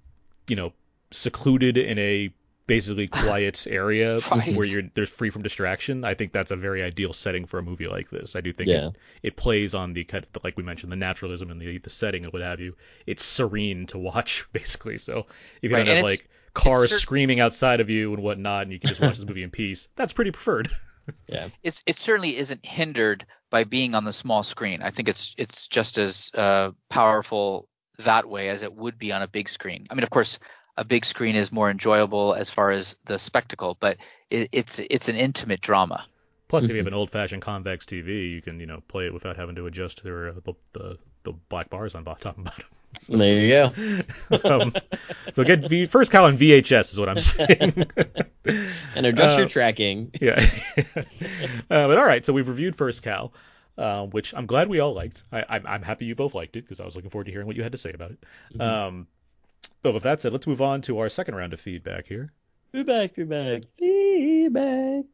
you 0.47 0.55
know 0.55 0.73
secluded 1.11 1.77
in 1.77 1.99
a 1.99 2.33
basically 2.69 3.07
quiet 3.07 3.65
area 3.69 4.19
right. 4.31 4.55
where 4.55 4.65
you're 4.65 4.83
there's 4.93 5.09
free 5.09 5.31
from 5.31 5.41
distraction. 5.41 6.05
I 6.05 6.13
think 6.13 6.31
that's 6.31 6.51
a 6.51 6.55
very 6.55 6.83
ideal 6.83 7.11
setting 7.11 7.45
for 7.45 7.57
a 7.57 7.63
movie 7.63 7.87
like 7.87 8.09
this. 8.09 8.35
I 8.35 8.41
do 8.41 8.53
think 8.53 8.69
yeah. 8.69 8.87
it, 8.87 8.95
it 9.23 9.35
plays 9.35 9.73
on 9.73 9.93
the 9.93 10.03
kind 10.03 10.23
of 10.23 10.43
like 10.43 10.55
we 10.55 10.63
mentioned 10.63 10.91
the 10.91 10.95
naturalism 10.95 11.49
and 11.49 11.59
the 11.59 11.79
the 11.79 11.89
setting 11.89 12.23
and 12.23 12.31
what 12.31 12.43
have 12.43 12.59
you. 12.59 12.75
It's 13.07 13.25
serene 13.25 13.87
to 13.87 13.97
watch 13.97 14.47
basically. 14.53 14.99
So 14.99 15.25
if 15.61 15.71
you 15.71 15.77
right. 15.77 15.85
don't 15.85 15.95
have 15.95 16.05
like 16.05 16.29
cars 16.53 16.91
screaming 16.91 17.39
outside 17.39 17.81
of 17.81 17.89
you 17.89 18.13
and 18.13 18.23
whatnot, 18.23 18.63
and 18.63 18.71
you 18.71 18.79
can 18.79 18.89
just 18.89 19.01
watch 19.01 19.17
this 19.17 19.25
movie 19.25 19.43
in 19.43 19.49
peace, 19.49 19.89
that's 19.95 20.13
pretty 20.13 20.31
preferred. 20.31 20.69
yeah, 21.27 21.49
it's 21.63 21.83
it 21.87 21.97
certainly 21.97 22.37
isn't 22.37 22.65
hindered 22.65 23.25
by 23.49 23.63
being 23.63 23.95
on 23.95 24.05
the 24.05 24.13
small 24.13 24.43
screen. 24.43 24.83
I 24.83 24.91
think 24.91 25.09
it's 25.09 25.33
it's 25.37 25.67
just 25.67 25.97
as 25.97 26.29
uh, 26.35 26.71
powerful 26.87 27.67
that 27.97 28.29
way 28.29 28.49
as 28.49 28.61
it 28.61 28.73
would 28.73 28.97
be 28.97 29.11
on 29.11 29.21
a 29.21 29.27
big 29.27 29.49
screen. 29.49 29.87
I 29.89 29.95
mean, 29.95 30.03
of 30.03 30.09
course, 30.09 30.39
a 30.77 30.83
big 30.83 31.05
screen 31.05 31.35
is 31.35 31.51
more 31.51 31.69
enjoyable 31.69 32.33
as 32.33 32.49
far 32.49 32.71
as 32.71 32.95
the 33.05 33.19
spectacle, 33.19 33.77
but 33.79 33.97
it, 34.29 34.49
it's 34.51 34.79
it's 34.79 35.09
an 35.09 35.15
intimate 35.15 35.61
drama. 35.61 36.05
Plus, 36.47 36.63
if 36.63 36.71
you 36.71 36.77
have 36.77 36.87
an 36.87 36.95
old-fashioned 36.95 37.43
convex 37.43 37.85
TV, 37.85 38.31
you 38.31 38.41
can 38.41 38.59
you 38.59 38.65
know 38.65 38.81
play 38.87 39.05
it 39.05 39.13
without 39.13 39.35
having 39.35 39.55
to 39.55 39.67
adjust 39.67 40.03
the 40.03 40.41
the, 40.43 40.53
the, 40.73 40.97
the 41.23 41.33
black 41.49 41.69
bars 41.69 41.95
on 41.95 42.03
top 42.03 42.25
and 42.37 42.45
bottom. 42.45 42.65
So, 42.97 43.17
there 43.17 43.39
you 43.39 43.49
go. 43.49 44.39
um, 44.49 44.73
so 45.31 45.43
get 45.43 45.59
v, 45.59 45.85
first 45.85 46.11
cow 46.11 46.25
on 46.25 46.39
VHS 46.39 46.91
is 46.91 46.99
what 46.99 47.07
I'm 47.07 47.19
saying. 47.19 47.85
and 48.95 49.05
adjust 49.05 49.35
uh, 49.35 49.41
your 49.41 49.47
tracking. 49.47 50.11
Yeah. 50.19 50.43
uh, 50.75 50.83
but 51.69 51.97
all 51.99 52.05
right, 52.05 52.25
so 52.25 52.33
we've 52.33 52.47
reviewed 52.47 52.75
first 52.75 53.03
cow. 53.03 53.31
Uh, 53.77 54.07
which 54.07 54.33
I'm 54.35 54.45
glad 54.45 54.67
we 54.67 54.81
all 54.81 54.93
liked. 54.93 55.23
I, 55.31 55.61
am 55.65 55.83
happy 55.83 56.03
you 56.03 56.13
both 56.13 56.33
liked 56.33 56.57
it 56.57 56.63
because 56.63 56.81
I 56.81 56.85
was 56.85 56.97
looking 56.97 57.11
forward 57.11 57.25
to 57.25 57.31
hearing 57.31 57.47
what 57.47 57.55
you 57.55 57.63
had 57.63 57.71
to 57.71 57.77
say 57.77 57.93
about 57.93 58.11
it. 58.11 58.23
Mm-hmm. 58.53 58.61
Um, 58.61 59.07
but 59.81 59.93
with 59.93 60.03
that 60.03 60.21
said, 60.21 60.33
let's 60.33 60.47
move 60.47 60.61
on 60.61 60.81
to 60.83 60.99
our 60.99 61.09
second 61.09 61.35
round 61.35 61.53
of 61.53 61.61
feedback 61.61 62.05
here. 62.07 62.31
Feedback, 62.71 63.15
feedback, 63.15 63.63
feedback. 63.77 65.05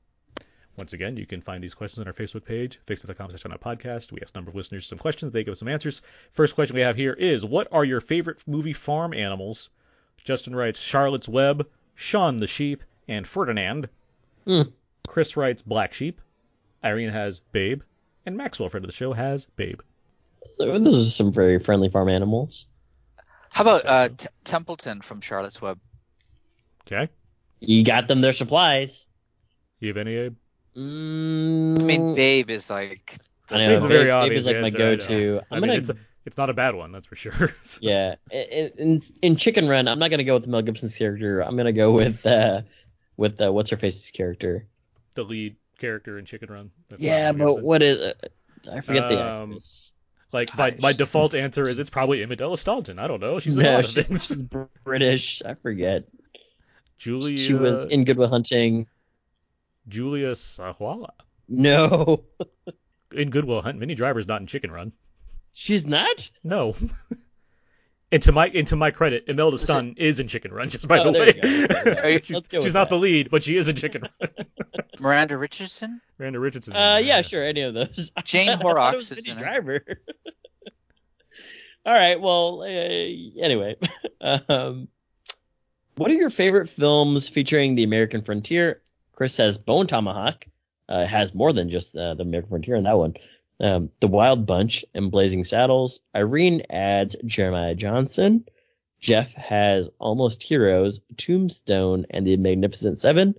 Once 0.78 0.92
again, 0.92 1.16
you 1.16 1.26
can 1.26 1.42
find 1.42 1.64
these 1.64 1.74
questions 1.74 2.02
on 2.02 2.08
our 2.08 2.14
Facebook 2.14 2.44
page, 2.44 2.80
facebook.com 2.86 3.30
slash 3.30 3.44
podcast. 3.62 4.12
We 4.12 4.20
ask 4.22 4.34
a 4.36 4.38
number 4.38 4.50
of 4.50 4.56
listeners 4.56 4.86
some 4.86 4.98
questions. 4.98 5.32
They 5.32 5.46
give 5.46 5.54
us 5.54 5.60
some 5.60 5.70
answers. 5.70 6.02
First 6.34 6.56
question 6.56 6.76
we 6.76 6.82
have 6.82 6.98
here 6.98 7.14
is, 7.14 7.46
what 7.46 7.70
are 7.72 7.86
your 7.86 8.02
favorite 8.02 8.40
movie 8.46 8.74
farm 8.74 9.14
animals? 9.14 9.70
Justin 10.24 10.54
writes 10.56 10.80
Charlotte's 10.80 11.30
Web, 11.30 11.68
Shaun 11.94 12.38
the 12.38 12.48
Sheep, 12.48 12.84
and 13.08 13.26
Ferdinand. 13.26 13.88
Mm. 14.46 14.74
Chris 15.08 15.38
writes 15.38 15.62
Black 15.62 15.94
Sheep. 15.94 16.20
Irene 16.84 17.10
has 17.10 17.40
Babe. 17.40 17.82
And 18.26 18.36
Maxwell, 18.36 18.70
friend 18.70 18.84
of 18.84 18.90
the 18.90 18.96
show, 18.96 19.14
has 19.14 19.46
Babe. 19.56 19.80
Those 20.58 21.08
are 21.08 21.12
some 21.12 21.32
very 21.32 21.60
friendly 21.60 21.90
farm 21.90 22.10
animals. 22.10 22.66
How 23.56 23.62
about 23.62 23.86
uh, 23.86 24.10
T- 24.10 24.28
Templeton 24.44 25.00
from 25.00 25.22
Charlotte's 25.22 25.62
Web? 25.62 25.80
Okay. 26.86 27.10
You 27.62 27.86
got 27.86 28.10
them 28.10 28.20
their 28.20 28.34
supplies. 28.34 29.06
You 29.80 29.88
have 29.88 29.98
any, 29.98 30.14
Abe? 30.14 30.36
Mm, 30.76 31.80
I 31.80 31.84
mean, 31.84 32.16
Babe 32.16 32.50
is 32.50 32.70
like. 32.70 33.16
I 33.50 33.60
know. 33.60 33.80
Babe, 33.80 33.88
very 33.88 34.28
Babe 34.28 34.36
is 34.36 34.46
like 34.46 34.60
my 34.60 34.70
go-to. 34.72 35.40
I 35.50 35.56
am 35.56 35.62
mean, 35.62 35.70
gonna. 35.70 35.80
It's, 35.80 35.90
a, 35.90 35.96
it's, 36.26 36.38
not 36.38 36.50
a 36.50 36.54
bad 36.54 36.76
one, 36.76 36.92
that's 36.92 37.08
for 37.08 37.16
sure. 37.16 37.56
so. 37.64 37.80
Yeah. 37.80 38.16
In, 38.30 38.72
in, 38.78 39.02
in, 39.22 39.36
Chicken 39.38 39.70
Run, 39.70 39.88
I'm 39.88 40.00
not 40.00 40.12
gonna 40.12 40.26
go 40.26 40.34
with 40.34 40.48
Mel 40.48 40.62
Gibson's 40.62 40.98
character. 40.98 41.40
I'm 41.40 41.56
gonna 41.56 41.72
go 41.72 41.92
with 41.94 42.26
uh, 42.26 42.64
with 43.16 43.40
uh, 43.40 43.54
what's 43.54 43.70
her 43.70 43.78
face's 43.78 44.12
character. 44.12 44.68
The 45.16 45.24
lead 45.24 45.56
character 45.80 46.20
in 46.20 46.26
Chicken 46.26 46.52
Run. 46.52 46.72
That's 46.90 47.02
yeah, 47.02 47.32
but 47.32 47.62
what 47.62 47.82
is? 47.82 48.00
Uh, 48.00 48.14
I 48.70 48.82
forget 48.82 49.08
the 49.08 49.18
um, 49.18 49.44
actress. 49.44 49.94
Like 50.36 50.58
my, 50.58 50.76
my 50.82 50.92
default 50.92 51.34
answer 51.34 51.64
is 51.64 51.80
it's 51.80 51.90
probably 51.90 52.22
Imelda 52.22 52.58
Staunton. 52.58 53.00
I 53.00 53.08
don't 53.08 53.22
know. 53.22 53.40
She's 53.40 53.56
no, 53.56 53.82
she's, 53.82 54.26
she's, 54.26 54.44
British. 54.84 55.42
I 55.42 55.54
forget. 55.54 56.10
Julia. 56.98 57.38
She 57.38 57.54
was 57.54 57.86
in 57.86 58.04
Good 58.04 58.18
Will 58.18 58.28
Hunting. 58.28 58.88
Julia 59.88 60.32
Sawalha. 60.32 61.12
No. 61.48 62.26
in 63.14 63.30
Good 63.30 63.46
Will 63.46 63.62
Hunt, 63.62 63.80
Minnie 63.80 63.96
Driver's 63.96 64.28
not 64.28 64.42
in 64.42 64.48
Chicken 64.48 64.72
Run. 64.72 64.92
She's 65.54 65.88
not. 65.88 66.30
No. 66.44 66.76
And 68.12 68.22
to 68.24 68.32
my 68.32 68.48
and 68.48 68.68
to 68.68 68.76
my 68.76 68.92
credit, 68.92 69.26
Imelda 69.28 69.58
Staunton 69.58 69.96
is 69.98 70.20
in 70.20 70.28
Chicken 70.28 70.54
Run. 70.54 70.70
Just 70.70 70.88
by 70.88 71.00
oh, 71.00 71.12
the 71.12 71.20
way, 71.20 72.20
she's, 72.24 72.42
she's 72.52 72.74
not 72.74 72.90
the 72.90 72.98
lead, 72.98 73.30
but 73.30 73.44
she 73.44 73.58
is 73.58 73.68
in 73.68 73.76
Chicken 73.76 74.04
Run. 74.04 74.30
Miranda 75.00 75.38
Richardson. 75.38 76.02
Miranda 76.18 76.40
Richardson. 76.40 76.76
Uh, 76.76 76.98
yeah, 77.04 77.22
sure, 77.22 77.44
any 77.44 77.62
of 77.62 77.74
those. 77.74 78.12
Jane 78.24 78.58
Horrocks 78.58 79.12
is 79.12 79.28
in 79.28 79.38
Driver. 79.38 79.82
All 81.86 81.94
right, 81.94 82.20
well, 82.20 82.64
uh, 82.64 82.66
anyway, 82.66 83.76
um, 84.22 84.88
what 85.98 86.10
are 86.10 86.16
your 86.16 86.32
favorite 86.32 86.68
films 86.68 87.28
featuring 87.28 87.76
the 87.76 87.84
American 87.84 88.22
frontier? 88.22 88.82
Chris 89.14 89.34
says 89.34 89.58
Bone 89.58 89.88
Tomahawk 89.88 90.46
uh, 90.90 91.06
has 91.06 91.34
more 91.36 91.54
than 91.54 91.70
just 91.70 91.96
uh, 91.96 92.16
the 92.16 92.24
American 92.24 92.50
frontier 92.50 92.76
in 92.76 92.84
that 92.84 92.98
one. 92.98 93.16
Um, 93.60 93.90
the 94.02 94.08
Wild 94.08 94.46
Bunch 94.46 94.84
and 94.94 95.12
Blazing 95.12 95.44
Saddles. 95.44 96.02
Irene 96.16 96.64
adds 96.70 97.16
Jeremiah 97.26 97.76
Johnson. 97.76 98.46
Jeff 99.00 99.34
has 99.34 99.90
Almost 100.00 100.44
Heroes, 100.44 101.00
Tombstone, 101.18 102.06
and 102.10 102.26
The 102.28 102.38
Magnificent 102.38 103.00
Seven. 103.00 103.36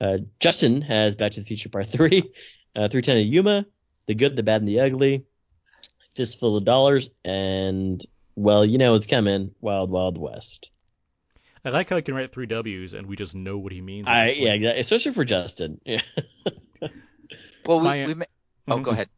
Uh, 0.00 0.18
Justin 0.40 0.80
has 0.82 1.14
Back 1.14 1.32
to 1.32 1.40
the 1.40 1.46
Future 1.46 1.68
Part 1.68 1.86
3, 1.86 2.18
uh, 2.76 2.88
310 2.88 3.18
of 3.18 3.26
Yuma, 3.26 3.66
The 4.06 4.14
Good, 4.14 4.34
the 4.36 4.42
Bad, 4.42 4.62
and 4.62 4.68
the 4.68 4.80
Ugly, 4.80 5.24
Fistful 6.16 6.56
of 6.56 6.64
Dollars, 6.64 7.10
and, 7.24 8.02
well, 8.34 8.64
you 8.64 8.78
know 8.78 8.94
it's 8.94 9.06
coming, 9.06 9.54
Wild 9.60 9.90
Wild 9.90 10.18
West. 10.18 10.70
I 11.64 11.68
like 11.68 11.90
how 11.90 11.96
he 11.96 12.02
can 12.02 12.14
write 12.14 12.32
three 12.32 12.46
W's 12.46 12.94
and 12.94 13.06
we 13.06 13.16
just 13.16 13.34
know 13.34 13.58
what 13.58 13.70
he 13.70 13.82
means. 13.82 14.06
I 14.08 14.30
yeah, 14.30 14.54
yeah, 14.54 14.70
especially 14.70 15.12
for 15.12 15.24
Justin. 15.24 15.78
Yeah. 15.84 16.00
Well, 17.66 17.80
we, 17.80 17.84
My- 17.84 18.06
we 18.06 18.14
ma- 18.14 18.24
oh, 18.68 18.78
Mhm. 18.78 18.82
go 18.82 18.90
ahead. 18.92 19.08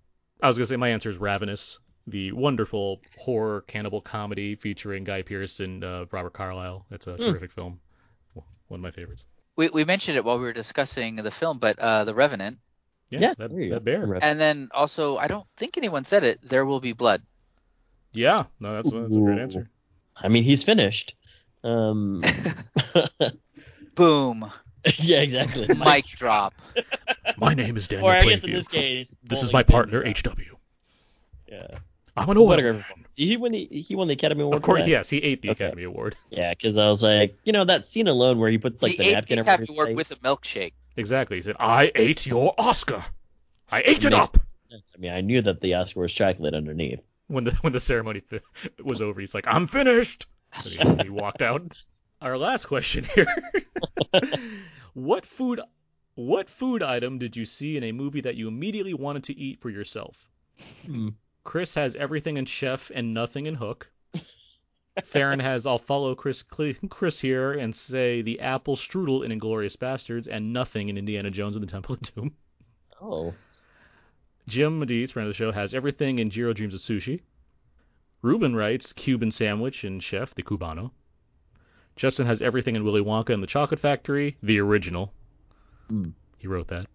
I 0.43 0.49
was 0.49 0.59
gonna 0.59 0.67
say 0.67 0.77
my 0.77 0.89
answer 0.89 1.09
is 1.09 1.19
Ravenous, 1.19 1.79
the 2.09 2.33
wonderful 2.33 3.01
horror 3.17 3.63
cannibal 3.63 4.01
comedy 4.01 4.57
featuring 4.57 5.05
Guy 5.05 5.23
Pearce 5.23 5.61
and 5.61 5.85
uh, 5.85 6.07
Robert 6.11 6.33
Carlyle. 6.33 6.85
It's 6.91 7.07
a 7.07 7.13
Hmm. 7.17 7.23
terrific 7.31 7.53
film, 7.53 7.81
one 8.35 8.79
of 8.79 8.81
my 8.81 8.91
favorites. 8.91 9.25
We, 9.55 9.69
we 9.69 9.85
mentioned 9.85 10.17
it 10.17 10.25
while 10.25 10.39
we 10.39 10.45
were 10.45 10.53
discussing 10.53 11.17
the 11.17 11.31
film, 11.31 11.59
but 11.59 11.79
uh, 11.79 12.05
The 12.05 12.15
Revenant, 12.15 12.59
Yeah, 13.11 13.21
Yeah, 13.21 13.35
that, 13.39 13.51
that 13.71 13.85
bear. 13.85 14.19
and 14.23 14.41
then 14.41 14.69
also 14.75 15.17
I 15.17 15.29
don't 15.29 15.47
think 15.57 15.77
anyone 15.77 16.05
said 16.05 16.25
it. 16.25 16.41
There 16.43 16.65
will 16.65 16.81
be 16.81 16.93
blood. 16.93 17.23
Yeah, 18.13 18.45
no, 18.61 18.75
that's, 18.75 18.91
that's 18.91 19.17
a 19.17 19.21
great 19.21 19.39
answer. 19.39 19.71
I 20.17 20.29
mean, 20.29 20.43
he's 20.45 20.65
finished. 20.65 21.15
Um, 21.65 22.23
Boom. 23.95 24.51
yeah, 24.99 25.21
exactly. 25.21 25.67
Mic 25.75 26.07
drop. 26.07 26.55
My 27.37 27.55
name 27.55 27.77
is 27.77 27.89
Daniel 27.89 28.09
or 28.09 28.13
I 28.13 28.25
guess 28.25 28.45
in 28.45 28.53
this 28.53 28.67
case, 28.67 29.15
This 29.23 29.43
is 29.43 29.53
my 29.53 29.63
partner. 29.63 30.03
HW. 30.05 30.57
Yeah. 31.49 31.79
I'm 32.17 32.29
an 32.29 32.37
oil 32.37 32.47
What 32.47 32.59
a 32.59 32.63
man. 32.63 32.85
Did 33.15 33.27
he 33.29 33.37
win 33.37 33.53
the 33.53 33.65
he 33.67 33.95
won 33.95 34.09
the 34.09 34.15
Academy 34.15 34.43
Award? 34.43 34.57
Of 34.57 34.63
for 34.63 34.67
course, 34.67 34.85
that? 34.85 34.89
yes, 34.91 35.09
he 35.11 35.19
ate 35.19 35.43
the 35.43 35.51
Okay. 35.51 35.65
Academy 35.65 35.85
Award. 35.85 36.17
Yeah, 36.31 36.51
because 36.51 36.79
I 36.79 36.87
was 36.87 37.03
like, 37.03 37.33
you 37.45 37.53
know, 37.53 37.65
that 37.65 37.87
scene 37.87 38.09
alone 38.09 38.39
where 38.39 38.51
he 38.51 38.59
puts 38.59 38.83
like 38.83 38.93
he 38.93 38.99
the 38.99 39.05
ate 39.05 39.13
napkin 39.13 39.37
the 39.37 39.41
over 39.43 39.49
Academy 39.51 39.67
his 39.67 39.75
Award 39.75 39.89
face. 39.89 39.97
with 39.97 40.11
a 40.13 40.15
milkshake. 40.27 40.73
Exactly. 40.97 41.37
He 41.37 41.43
said, 41.43 41.57
"I 41.59 41.91
ate 41.95 42.27
your 42.27 42.55
Oscar. 42.59 43.05
I 43.71 43.81
ate 43.83 44.05
it 44.05 44.11
Makes 44.11 44.27
up." 44.29 44.37
sense. 44.71 44.93
I 44.95 44.99
mean, 45.01 45.13
I 45.13 45.21
knew 45.21 45.41
that 45.43 45.61
the 45.61 45.75
Oscar 45.75 46.01
was 46.01 46.13
chocolate 46.13 46.55
underneath. 46.55 47.01
When 47.29 47.45
the 47.45 47.53
when 47.63 47.73
the 47.73 47.81
ceremony 47.81 48.21
fi- 48.21 48.41
was 48.83 49.01
over, 49.01 49.21
he's 49.21 49.35
like, 49.35 49.45
"I'm 49.47 49.67
finished." 49.67 50.27
And 50.55 51.01
he, 51.01 51.05
he 51.05 51.11
walked 51.11 51.41
out. 51.43 51.63
Our 52.23 52.39
last 52.39 52.67
question 52.67 53.05
here: 53.17 53.27
What 54.95 55.27
food 55.27 55.61
what 56.15 56.49
food 56.49 56.81
item 56.81 57.19
did 57.19 57.37
you 57.37 57.45
see 57.45 57.77
in 57.77 57.83
a 57.83 57.91
movie 57.91 58.21
that 58.21 58.37
you 58.37 58.47
immediately 58.47 58.95
wanted 58.95 59.25
to 59.25 59.37
eat 59.37 59.61
for 59.61 59.71
yourself? 59.71 60.31
Hmm. 60.87 61.09
Chris 61.43 61.75
has 61.75 61.97
everything 61.97 62.37
in 62.37 62.45
Chef 62.45 62.93
and 62.95 63.13
nothing 63.13 63.47
in 63.47 63.57
Hook. 63.57 63.91
Farron 65.03 65.41
has 65.41 65.67
I'll 65.67 65.81
follow 65.81 66.15
Chris 66.15 66.45
Chris 66.45 67.19
here 67.19 67.55
and 67.55 67.75
say 67.75 68.23
the 68.23 68.39
apple 68.39 68.77
strudel 68.77 69.25
in 69.25 69.33
Inglourious 69.33 69.77
Basterds 69.77 70.29
and 70.31 70.53
nothing 70.53 70.91
in 70.91 70.99
Indiana 70.99 71.31
Jones 71.33 71.57
and 71.57 71.67
the 71.67 71.71
Temple 71.73 71.97
of 71.97 72.03
Doom. 72.03 72.37
Oh. 73.01 73.35
Jim 74.47 74.81
Mediz, 74.81 75.11
friend 75.11 75.27
of 75.27 75.35
the 75.35 75.37
show, 75.37 75.51
has 75.51 75.75
everything 75.75 76.21
in 76.21 76.31
Jiro 76.31 76.53
Dreams 76.53 76.75
of 76.75 76.81
Sushi. 76.81 77.23
Ruben 78.21 78.55
writes 78.55 78.93
Cuban 78.93 79.33
sandwich 79.33 79.83
and 79.83 80.01
chef, 80.01 80.37
the 80.37 80.45
Cubano. 80.45 80.93
Justin 81.97 82.27
has 82.27 82.43
everything 82.43 82.75
in 82.77 82.85
Willy 82.85 83.03
Wonka 83.03 83.31
and 83.35 83.43
the 83.43 83.47
Chocolate 83.47 83.81
Factory, 83.81 84.37
the 84.43 84.59
original. 84.61 85.13
Mm. 85.91 86.13
He 86.39 86.47
wrote 86.49 86.69
that. 86.69 86.87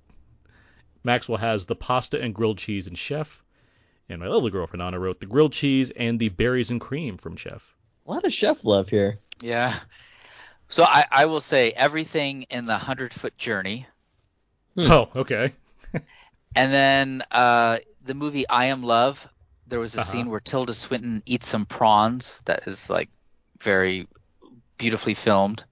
Maxwell 1.04 1.38
has 1.38 1.66
the 1.66 1.76
pasta 1.76 2.20
and 2.22 2.34
grilled 2.34 2.58
cheese 2.58 2.88
and 2.88 2.98
chef. 2.98 3.44
And 4.10 4.20
my 4.20 4.28
lovely 4.28 4.52
girlfriend 4.52 4.82
Anna 4.82 5.00
wrote 5.00 5.20
the 5.20 5.26
grilled 5.26 5.54
cheese 5.54 5.92
and 5.92 6.20
the 6.20 6.30
berries 6.30 6.72
and 6.72 6.82
cream 6.82 7.18
from 7.18 7.36
chef. 7.36 7.62
A 8.08 8.12
lot 8.12 8.26
of 8.26 8.34
chef 8.34 8.64
love 8.64 8.90
here. 8.90 9.20
Yeah. 9.42 9.78
So 10.70 10.84
I, 10.84 11.06
I 11.12 11.26
will 11.26 11.42
say 11.42 11.72
everything 11.72 12.44
in 12.50 12.66
the 12.66 12.78
hundred 12.78 13.14
foot 13.14 13.38
journey, 13.38 13.86
Hmm. 14.76 14.92
Oh, 14.92 15.10
okay. 15.16 15.52
and 16.56 16.74
then 16.74 17.24
uh, 17.32 17.80
the 18.04 18.14
movie 18.14 18.48
I 18.48 18.66
Am 18.66 18.84
Love. 18.84 19.26
There 19.68 19.80
was 19.80 19.96
a 19.96 20.02
Uh-huh. 20.02 20.12
scene 20.12 20.30
where 20.30 20.40
Tilda 20.40 20.74
Swinton 20.74 21.24
eats 21.26 21.48
some 21.48 21.66
prawns. 21.66 22.38
That 22.46 22.68
is 22.68 22.90
like 22.90 23.10
very 23.62 24.08
beautifully 24.78 25.14
filmed. 25.14 25.64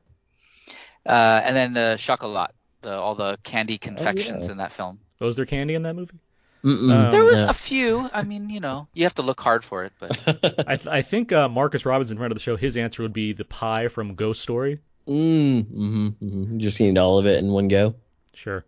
Uh, 1.06 1.42
and 1.44 1.56
then 1.56 1.74
the 1.74 1.98
chocolat, 2.00 2.52
the, 2.82 2.94
all 2.94 3.16
the 3.16 3.38
candy 3.44 3.78
confections 3.78 4.46
yeah. 4.46 4.52
in 4.52 4.58
that 4.58 4.72
film. 4.72 5.00
Was 5.20 5.36
there 5.36 5.46
candy 5.46 5.76
in 5.76 5.84
that 5.84 5.96
movie? 5.96 6.20
Um, 6.64 7.12
There 7.12 7.24
was 7.24 7.44
no. 7.44 7.50
a 7.50 7.54
few. 7.54 8.10
I 8.12 8.24
mean, 8.24 8.50
you 8.50 8.60
know, 8.60 8.88
you 8.94 9.04
have 9.04 9.14
to 9.16 9.22
look 9.22 9.40
hard 9.40 9.64
for 9.64 9.84
it, 9.86 9.94
but 10.00 10.20
I, 10.68 10.78
th- 10.78 10.88
I 10.88 11.02
think 11.04 11.32
uh, 11.32 11.48
Marcus 11.48 11.86
Robinson, 11.86 12.18
friend 12.18 12.32
of 12.32 12.36
the 12.36 12.42
show, 12.42 12.56
his 12.56 12.76
answer 12.76 13.04
would 13.04 13.14
be 13.14 13.34
the 13.34 13.46
pie 13.46 13.88
from 13.88 14.16
Ghost 14.16 14.42
Story. 14.42 14.80
mm, 15.08 15.64
mm-hmm, 15.64 16.08
mm-hmm. 16.08 16.58
Just 16.58 16.82
eating 16.82 16.98
all 16.98 17.20
of 17.20 17.28
it 17.28 17.38
in 17.38 17.52
one 17.52 17.68
go. 17.68 17.96
Sure. 18.34 18.66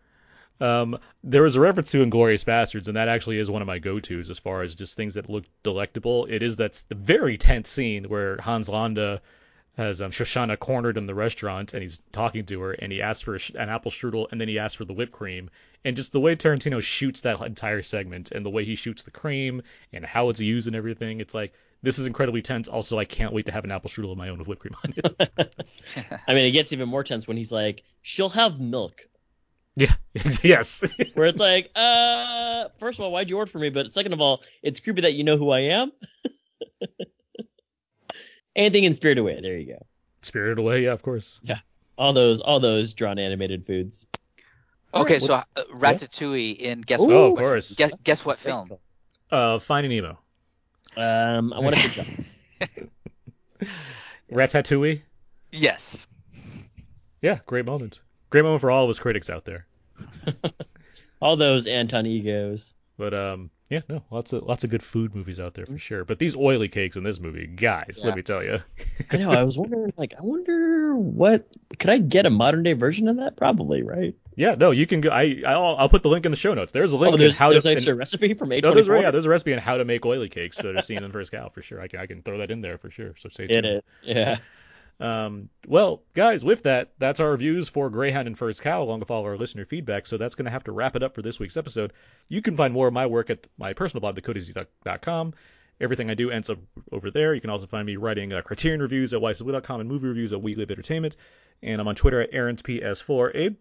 Um, 0.60 1.00
there 1.24 1.44
was 1.44 1.56
a 1.56 1.60
reference 1.60 1.92
to 1.92 2.06
Inglourious 2.06 2.46
Basterds, 2.46 2.88
and 2.88 2.98
that 2.98 3.08
actually 3.08 3.40
is 3.40 3.50
one 3.50 3.62
of 3.62 3.68
my 3.68 3.80
go-tos 3.80 4.30
as 4.30 4.40
far 4.40 4.64
as 4.64 4.76
just 4.76 4.96
things 4.96 5.16
that 5.16 5.30
look 5.30 5.46
delectable. 5.64 6.26
It 6.26 6.42
is 6.42 6.58
that's 6.58 6.84
the 6.84 6.96
very 6.96 7.38
tense 7.38 7.70
scene 7.70 8.06
where 8.06 8.38
Hans 8.38 8.70
Landa 8.70 9.22
has 9.78 10.02
um, 10.02 10.12
Shosanna 10.12 10.58
cornered 10.58 10.98
in 10.98 11.06
the 11.06 11.14
restaurant, 11.14 11.74
and 11.74 11.84
he's 11.84 12.00
talking 12.12 12.46
to 12.48 12.62
her, 12.62 12.72
and 12.72 12.92
he 12.92 13.02
asks 13.02 13.22
for 13.22 13.36
a 13.36 13.40
sh- 13.40 13.52
an 13.52 13.70
apple 13.70 13.92
strudel, 13.92 14.28
and 14.32 14.42
then 14.42 14.48
he 14.48 14.58
asks 14.58 14.76
for 14.76 14.86
the 14.86 14.94
whipped 14.94 15.12
cream, 15.12 15.52
and 15.86 15.96
just 15.96 16.12
the 16.12 16.20
way 16.20 16.36
Tarantino 16.36 16.82
shoots 16.82 17.22
that 17.22 17.40
entire 17.42 17.84
segment, 17.84 18.32
and 18.32 18.44
the 18.44 18.50
way 18.50 18.66
he 18.66 18.76
shoots 18.76 19.04
the 19.04 19.12
cream, 19.12 19.62
and 19.94 20.04
how 20.04 20.30
it's 20.30 20.40
used 20.40 20.68
and 20.68 20.76
everything, 20.76 21.22
it's 21.22 21.36
like 21.36 21.54
this 21.84 22.00
is 22.00 22.08
incredibly 22.08 22.42
tense. 22.42 22.68
Also, 22.68 22.98
I 22.98 23.06
can't 23.06 23.34
wait 23.34 23.46
to 23.46 23.52
have 23.52 23.64
an 23.66 23.72
apple 23.72 23.90
strudel 23.90 24.12
of 24.12 24.18
my 24.18 24.30
own 24.30 24.40
with 24.40 24.48
whipped 24.48 24.62
cream 24.62 24.74
on 24.84 24.94
it. 24.98 25.56
I 26.28 26.34
mean, 26.34 26.46
it 26.46 26.52
gets 26.52 26.74
even 26.74 26.90
more 26.90 27.04
tense 27.04 27.28
when 27.28 27.38
he's 27.38 27.52
like, 27.52 27.84
"She'll 28.02 28.30
have 28.30 28.60
milk," 28.60 29.08
yeah, 29.76 29.94
yes. 30.44 30.92
where 31.14 31.28
it's 31.28 31.40
like, 31.40 31.70
uh, 31.76 32.70
first 32.80 32.98
of 32.98 33.06
all, 33.06 33.12
why'd 33.12 33.30
you 33.30 33.38
order 33.38 33.52
for 33.52 33.60
me? 33.60 33.70
But 33.70 33.94
second 33.94 34.14
of 34.14 34.22
all, 34.22 34.42
it's 34.64 34.80
creepy 34.80 35.02
that 35.02 35.14
you 35.14 35.24
know 35.24 35.38
who 35.38 35.52
I 35.52 35.60
am. 35.60 35.92
Anything 38.58 38.84
in 38.86 38.94
Spirit 38.96 39.20
Away, 39.20 39.40
there 39.40 39.56
you 39.58 39.68
go. 39.68 39.86
Spirited 40.24 40.58
Away, 40.58 40.84
yeah, 40.84 40.92
of 40.92 41.04
course. 41.04 41.40
Yeah. 41.44 41.60
All 41.98 42.12
those, 42.12 42.42
all 42.42 42.60
those 42.60 42.94
drawn 42.94 43.20
animated 43.20 43.66
foods. 43.66 44.06
okay. 44.94 45.20
Alright, 45.20 45.22
So 45.22 45.34
uh, 45.36 45.44
Ratatouille 45.74 46.58
in 46.58 46.82
guess 46.82 47.00
Ooh. 47.00 47.06
what? 47.06 47.14
Oh, 47.14 47.34
of 47.34 47.38
course. 47.38 47.76
Guess, 47.76 47.92
guess 48.04 48.26
what 48.26 48.40
film? 48.40 48.72
Uh, 49.32 49.60
Finding 49.60 49.92
Nemo. 49.92 50.18
Um, 50.98 51.54
I 51.54 51.60
want 51.60 51.76
to 51.76 52.04
pick 52.60 52.70
up. 53.62 53.68
Ratatouille. 54.32 55.02
Yes. 55.52 56.06
Yeah, 57.22 57.40
great 57.46 57.66
moment. 57.66 58.02
Great 58.32 58.44
moment 58.44 58.62
for 58.62 58.72
all 58.72 58.84
of 58.84 58.90
us 58.90 59.00
critics 59.00 59.30
out 59.30 59.46
there. 59.46 59.68
all 61.22 61.38
those 61.38 61.68
Anton 61.68 62.06
egos. 62.06 62.74
But 62.98 63.14
um, 63.14 63.52
yeah, 63.70 63.82
no, 63.90 64.04
lots 64.12 64.34
of 64.34 64.44
lots 64.44 64.64
of 64.64 64.70
good 64.70 64.84
food 64.84 65.14
movies 65.14 65.40
out 65.40 65.54
there 65.54 65.66
for 65.66 65.74
mm-hmm. 65.74 65.78
sure. 65.78 66.06
But 66.06 66.20
these 66.20 66.36
oily 66.36 66.68
cakes 66.68 66.96
in 66.96 67.04
this 67.04 67.20
movie, 67.20 67.48
guys, 67.48 68.00
Yeah. 68.00 68.08
let 68.08 68.16
me 68.16 68.22
tell 68.22 68.44
you. 68.44 68.60
I 69.12 69.18
know. 69.18 69.32
I 69.32 69.44
was 69.44 69.58
wondering, 69.58 69.94
like, 69.98 70.14
I 70.18 70.22
wonder 70.22 70.96
what 70.96 71.48
could 71.78 71.90
I 71.90 71.98
get 71.98 72.26
a 72.26 72.30
modern 72.30 72.64
day 72.64 72.74
version 72.74 73.08
of 73.08 73.18
that? 73.18 73.36
Probably, 73.36 73.84
right? 73.84 74.16
Yeah, 74.36 74.54
no, 74.54 74.72
you 74.72 74.86
can 74.86 75.02
go. 75.02 75.10
I 75.10 75.42
I'll, 75.46 75.76
I'll 75.78 75.90
put 75.90 76.04
the 76.04 76.10
link 76.10 76.26
in 76.26 76.32
the 76.32 76.38
show 76.38 76.54
notes. 76.54 76.72
There's 76.72 76.94
a 76.94 76.96
oh, 76.96 77.00
link. 77.00 77.14
Oh, 77.16 77.18
there's, 77.18 77.36
how 77.36 77.50
there's 77.50 77.64
to, 77.64 77.72
actually 77.72 77.94
a 77.94 77.96
recipe 77.96 78.34
from 78.36 78.50
no, 78.50 78.74
there's, 78.74 78.88
A24. 78.88 79.02
yeah, 79.02 79.12
there's 79.12 79.26
a 79.26 79.30
recipe 79.30 79.54
on 79.54 79.60
how 79.60 79.78
to 79.78 79.86
make 79.86 80.06
oily 80.06 80.30
cakes 80.30 80.58
that 80.58 80.76
are 80.76 80.82
seen 80.82 80.98
in 80.98 81.04
the 81.04 81.10
First 81.10 81.32
Cow 81.32 81.50
for 81.50 81.62
sure. 81.62 81.82
I 81.82 81.88
can, 81.88 82.00
I 82.00 82.06
can 82.06 82.22
throw 82.22 82.38
that 82.38 82.52
in 82.52 82.62
there 82.62 82.78
for 82.78 82.92
sure. 82.92 83.16
So 83.18 83.30
stay 83.30 83.46
It 83.46 83.62
tuned. 83.62 83.66
is. 83.66 83.82
Yeah. 84.04 84.38
Um, 85.00 85.50
well, 85.68 86.02
guys, 86.14 86.44
with 86.44 86.64
that, 86.64 86.92
that's 86.98 87.20
our 87.20 87.32
reviews 87.32 87.70
for 87.70 87.90
Greyhound 87.90 88.28
and 88.28 88.38
First 88.38 88.62
Cow, 88.64 88.82
along 88.82 89.00
with 89.00 89.12
all 89.12 89.24
our 89.26 89.38
listener 89.38 89.66
feedback. 89.66 90.08
So 90.08 90.18
that's 90.18 90.36
going 90.36 90.46
to 90.46 90.52
have 90.52 90.64
to 90.64 90.72
wrap 90.72 90.96
it 90.96 91.04
up 91.04 91.14
for 91.14 91.22
this 91.22 91.40
week's 91.40 91.58
episode. 91.58 91.94
You 92.30 92.42
can 92.42 92.58
find 92.58 92.74
more 92.74 92.88
of 92.88 92.94
my 92.94 93.06
work 93.06 93.30
at 93.30 93.46
my 93.58 93.74
personal 93.74 94.02
blog, 94.02 94.16
thecodeeasy.com. 94.16 95.34
Everything 95.80 96.10
I 96.10 96.16
do 96.16 96.32
ends 96.32 96.50
up 96.50 96.58
over 96.92 97.12
there. 97.12 97.36
You 97.36 97.42
can 97.42 97.52
also 97.52 97.68
find 97.68 97.86
me 97.86 97.98
writing 97.98 98.34
uh, 98.34 98.42
Criterion 98.42 98.82
reviews 98.82 99.14
at 99.14 99.22
wisely.com 99.22 99.80
and 99.80 99.88
movie 99.88 100.08
reviews 100.08 100.34
at 100.34 100.42
Weekly 100.42 100.66
Entertainment. 100.68 101.16
And 101.62 101.80
I'm 101.80 101.88
on 101.88 101.96
Twitter 101.96 102.22
at 102.22 102.32
AaronsPS4. 102.32 103.36
Abe, 103.36 103.56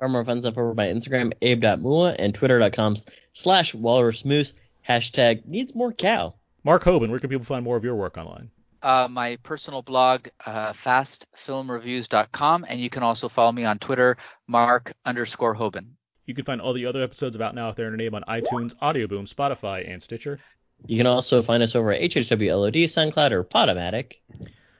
Or 0.00 0.08
more 0.08 0.24
fun 0.24 0.40
stuff 0.40 0.58
over 0.58 0.74
my 0.74 0.86
Instagram, 0.86 1.32
abe.mua, 1.40 2.16
and 2.18 2.34
twitter.com 2.34 2.96
slash 3.32 3.74
walrusmoose. 3.74 4.54
Hashtag 4.88 5.46
needs 5.46 5.72
more 5.74 5.92
cow. 5.92 6.34
Mark 6.64 6.82
Hobin, 6.82 7.10
where 7.10 7.20
can 7.20 7.30
people 7.30 7.44
find 7.46 7.64
more 7.64 7.76
of 7.76 7.84
your 7.84 7.94
work 7.94 8.18
online? 8.18 8.50
Uh, 8.82 9.08
my 9.10 9.36
personal 9.42 9.82
blog, 9.82 10.28
uh, 10.46 10.72
fastfilmreviews.com, 10.72 12.64
and 12.68 12.80
you 12.80 12.90
can 12.90 13.02
also 13.02 13.28
follow 13.28 13.52
me 13.52 13.64
on 13.64 13.78
Twitter, 13.78 14.16
Mark 14.46 14.92
underscore 15.04 15.54
Hobin. 15.54 15.96
You 16.26 16.34
can 16.34 16.44
find 16.44 16.60
all 16.60 16.72
the 16.72 16.86
other 16.86 17.02
episodes 17.02 17.34
of 17.36 17.42
Out 17.42 17.54
Now 17.54 17.68
with 17.68 17.78
Aaron 17.78 17.94
and 17.94 18.02
Abe 18.02 18.14
on 18.14 18.22
iTunes, 18.28 18.72
Audioboom, 18.80 19.32
Spotify, 19.32 19.90
and 19.90 20.02
Stitcher. 20.02 20.38
You 20.86 20.96
can 20.96 21.06
also 21.06 21.42
find 21.42 21.62
us 21.62 21.74
over 21.76 21.92
at 21.92 22.00
HHWLOD, 22.00 22.84
SoundCloud, 22.84 23.32
or 23.32 23.44
Podomatic, 23.44 24.14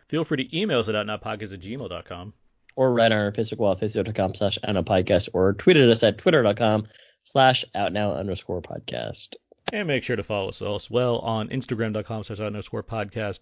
Feel 0.09 0.25
free 0.25 0.45
to 0.45 0.59
email 0.59 0.81
us 0.81 0.89
at 0.89 0.97
outnowpodcast 0.97 1.53
at 1.53 1.61
gmail.com. 1.61 2.33
or 2.75 2.93
write 2.93 3.13
on 3.13 3.19
our 3.19 3.31
Facebook 3.31 3.59
wall 3.59 3.73
at 3.73 3.79
facebook.com 3.79 4.35
slash 4.35 4.59
outnowpodcast, 4.65 5.29
or 5.35 5.53
tweet 5.53 5.77
at 5.77 5.89
us 5.89 6.03
at 6.03 6.19
twitter.com 6.19 6.87
slash 7.23 7.65
outnow 7.77 8.17
underscore 8.17 8.61
podcast. 8.61 9.37
And 9.73 9.87
make 9.87 10.03
sure 10.03 10.17
to 10.17 10.25
follow 10.25 10.49
us 10.49 10.63
as 10.63 10.91
well 10.91 11.19
on 11.19 11.49
Instagram.com 11.51 12.25
slash 12.25 12.41
underscore 12.41 12.83
podcast. 12.83 13.41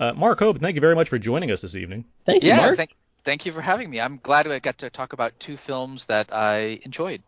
Uh, 0.00 0.12
Mark 0.12 0.38
Hope, 0.38 0.58
thank 0.58 0.74
you 0.74 0.80
very 0.80 0.94
much 0.94 1.08
for 1.08 1.18
joining 1.18 1.50
us 1.50 1.60
this 1.60 1.74
evening. 1.74 2.04
Thank 2.24 2.42
you, 2.42 2.50
yeah, 2.50 2.58
Mark. 2.58 2.76
thank 2.76 2.94
thank 3.24 3.46
you 3.46 3.52
for 3.52 3.60
having 3.60 3.90
me. 3.90 4.00
I'm 4.00 4.18
glad 4.22 4.46
I 4.46 4.58
got 4.58 4.78
to 4.78 4.90
talk 4.90 5.12
about 5.12 5.38
two 5.40 5.56
films 5.56 6.06
that 6.06 6.32
I 6.32 6.80
enjoyed. 6.84 7.22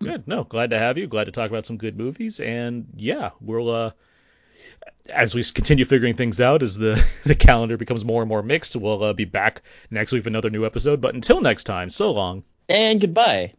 Good. 0.00 0.26
No, 0.28 0.44
glad 0.44 0.70
to 0.70 0.78
have 0.78 0.98
you. 0.98 1.06
Glad 1.06 1.24
to 1.24 1.32
talk 1.32 1.50
about 1.50 1.66
some 1.66 1.76
good 1.76 1.96
movies. 1.96 2.40
And 2.40 2.86
yeah, 2.96 3.30
we'll 3.40 3.70
uh, 3.70 3.90
as 5.08 5.34
we 5.34 5.44
continue 5.44 5.84
figuring 5.84 6.14
things 6.14 6.40
out, 6.40 6.62
as 6.62 6.76
the 6.76 7.04
the 7.24 7.34
calendar 7.34 7.76
becomes 7.76 8.04
more 8.04 8.22
and 8.22 8.28
more 8.28 8.42
mixed, 8.42 8.76
we'll 8.76 9.02
uh, 9.02 9.12
be 9.12 9.24
back 9.24 9.62
next 9.90 10.12
week 10.12 10.20
with 10.20 10.28
another 10.28 10.50
new 10.50 10.66
episode. 10.66 11.00
But 11.00 11.14
until 11.14 11.40
next 11.40 11.64
time, 11.64 11.90
so 11.90 12.12
long. 12.12 12.44
And 12.68 13.00
goodbye. 13.00 13.54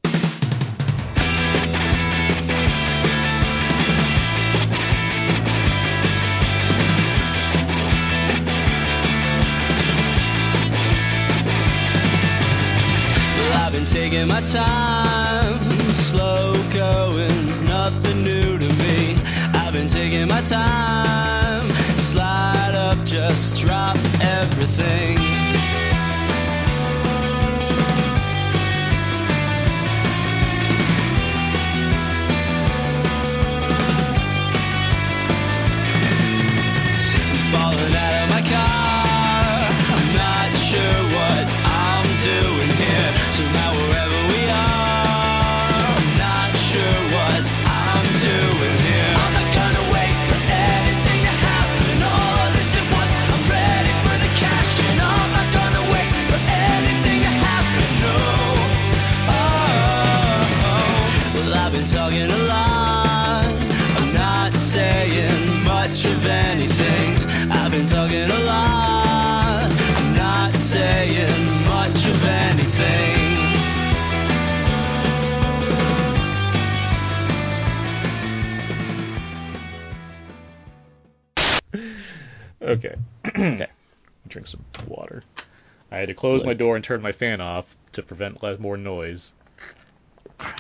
I 86.18 86.20
had 86.20 86.32
to 86.34 86.40
close 86.40 86.44
my 86.46 86.54
door 86.54 86.76
and 86.76 86.84
turn 86.84 87.02
my 87.02 87.12
fan 87.12 87.42
off 87.42 87.76
to 87.94 88.02
prevent 88.02 88.42
le- 88.42 88.58
more 88.58 88.78
noise. 88.78 89.32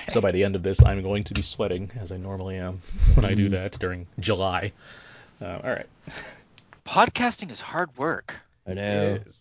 So 0.09 0.21
by 0.21 0.31
the 0.31 0.43
end 0.43 0.55
of 0.55 0.63
this, 0.63 0.81
I'm 0.83 1.01
going 1.03 1.23
to 1.25 1.33
be 1.33 1.41
sweating 1.41 1.91
as 1.99 2.11
I 2.11 2.17
normally 2.17 2.57
am 2.57 2.79
when 3.15 3.25
I 3.25 3.33
do 3.33 3.49
that 3.49 3.73
during 3.79 4.07
July. 4.19 4.71
Uh, 5.41 5.59
all 5.63 5.69
right. 5.69 5.85
Podcasting 6.85 7.51
is 7.51 7.59
hard 7.61 7.95
work. 7.97 8.33
I 8.67 8.73
know. 8.73 9.13
It 9.15 9.27
is. 9.27 9.39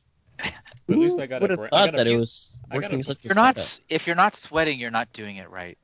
But 0.86 0.92
at 0.92 0.98
least 0.98 1.18
I 1.18 1.26
got 1.26 1.40
would 1.42 1.50
a 1.50 1.52
have 1.54 1.58
bra- 1.58 1.66
I 1.66 1.86
thought 1.86 1.92
got 1.92 1.94
a 1.94 1.96
that 1.98 2.06
it 2.06 2.10
few- 2.10 2.18
was 2.20 2.62
I 2.70 2.74
got 2.74 2.82
working 2.84 3.00
a- 3.00 3.02
such 3.02 3.18
If 3.18 3.24
you're 3.24 3.34
not 3.34 3.56
s- 3.58 3.80
if 3.88 4.06
you're 4.06 4.16
not 4.16 4.36
sweating, 4.36 4.78
you're 4.78 4.90
not 4.90 5.12
doing 5.12 5.36
it 5.36 5.50
right. 5.50 5.78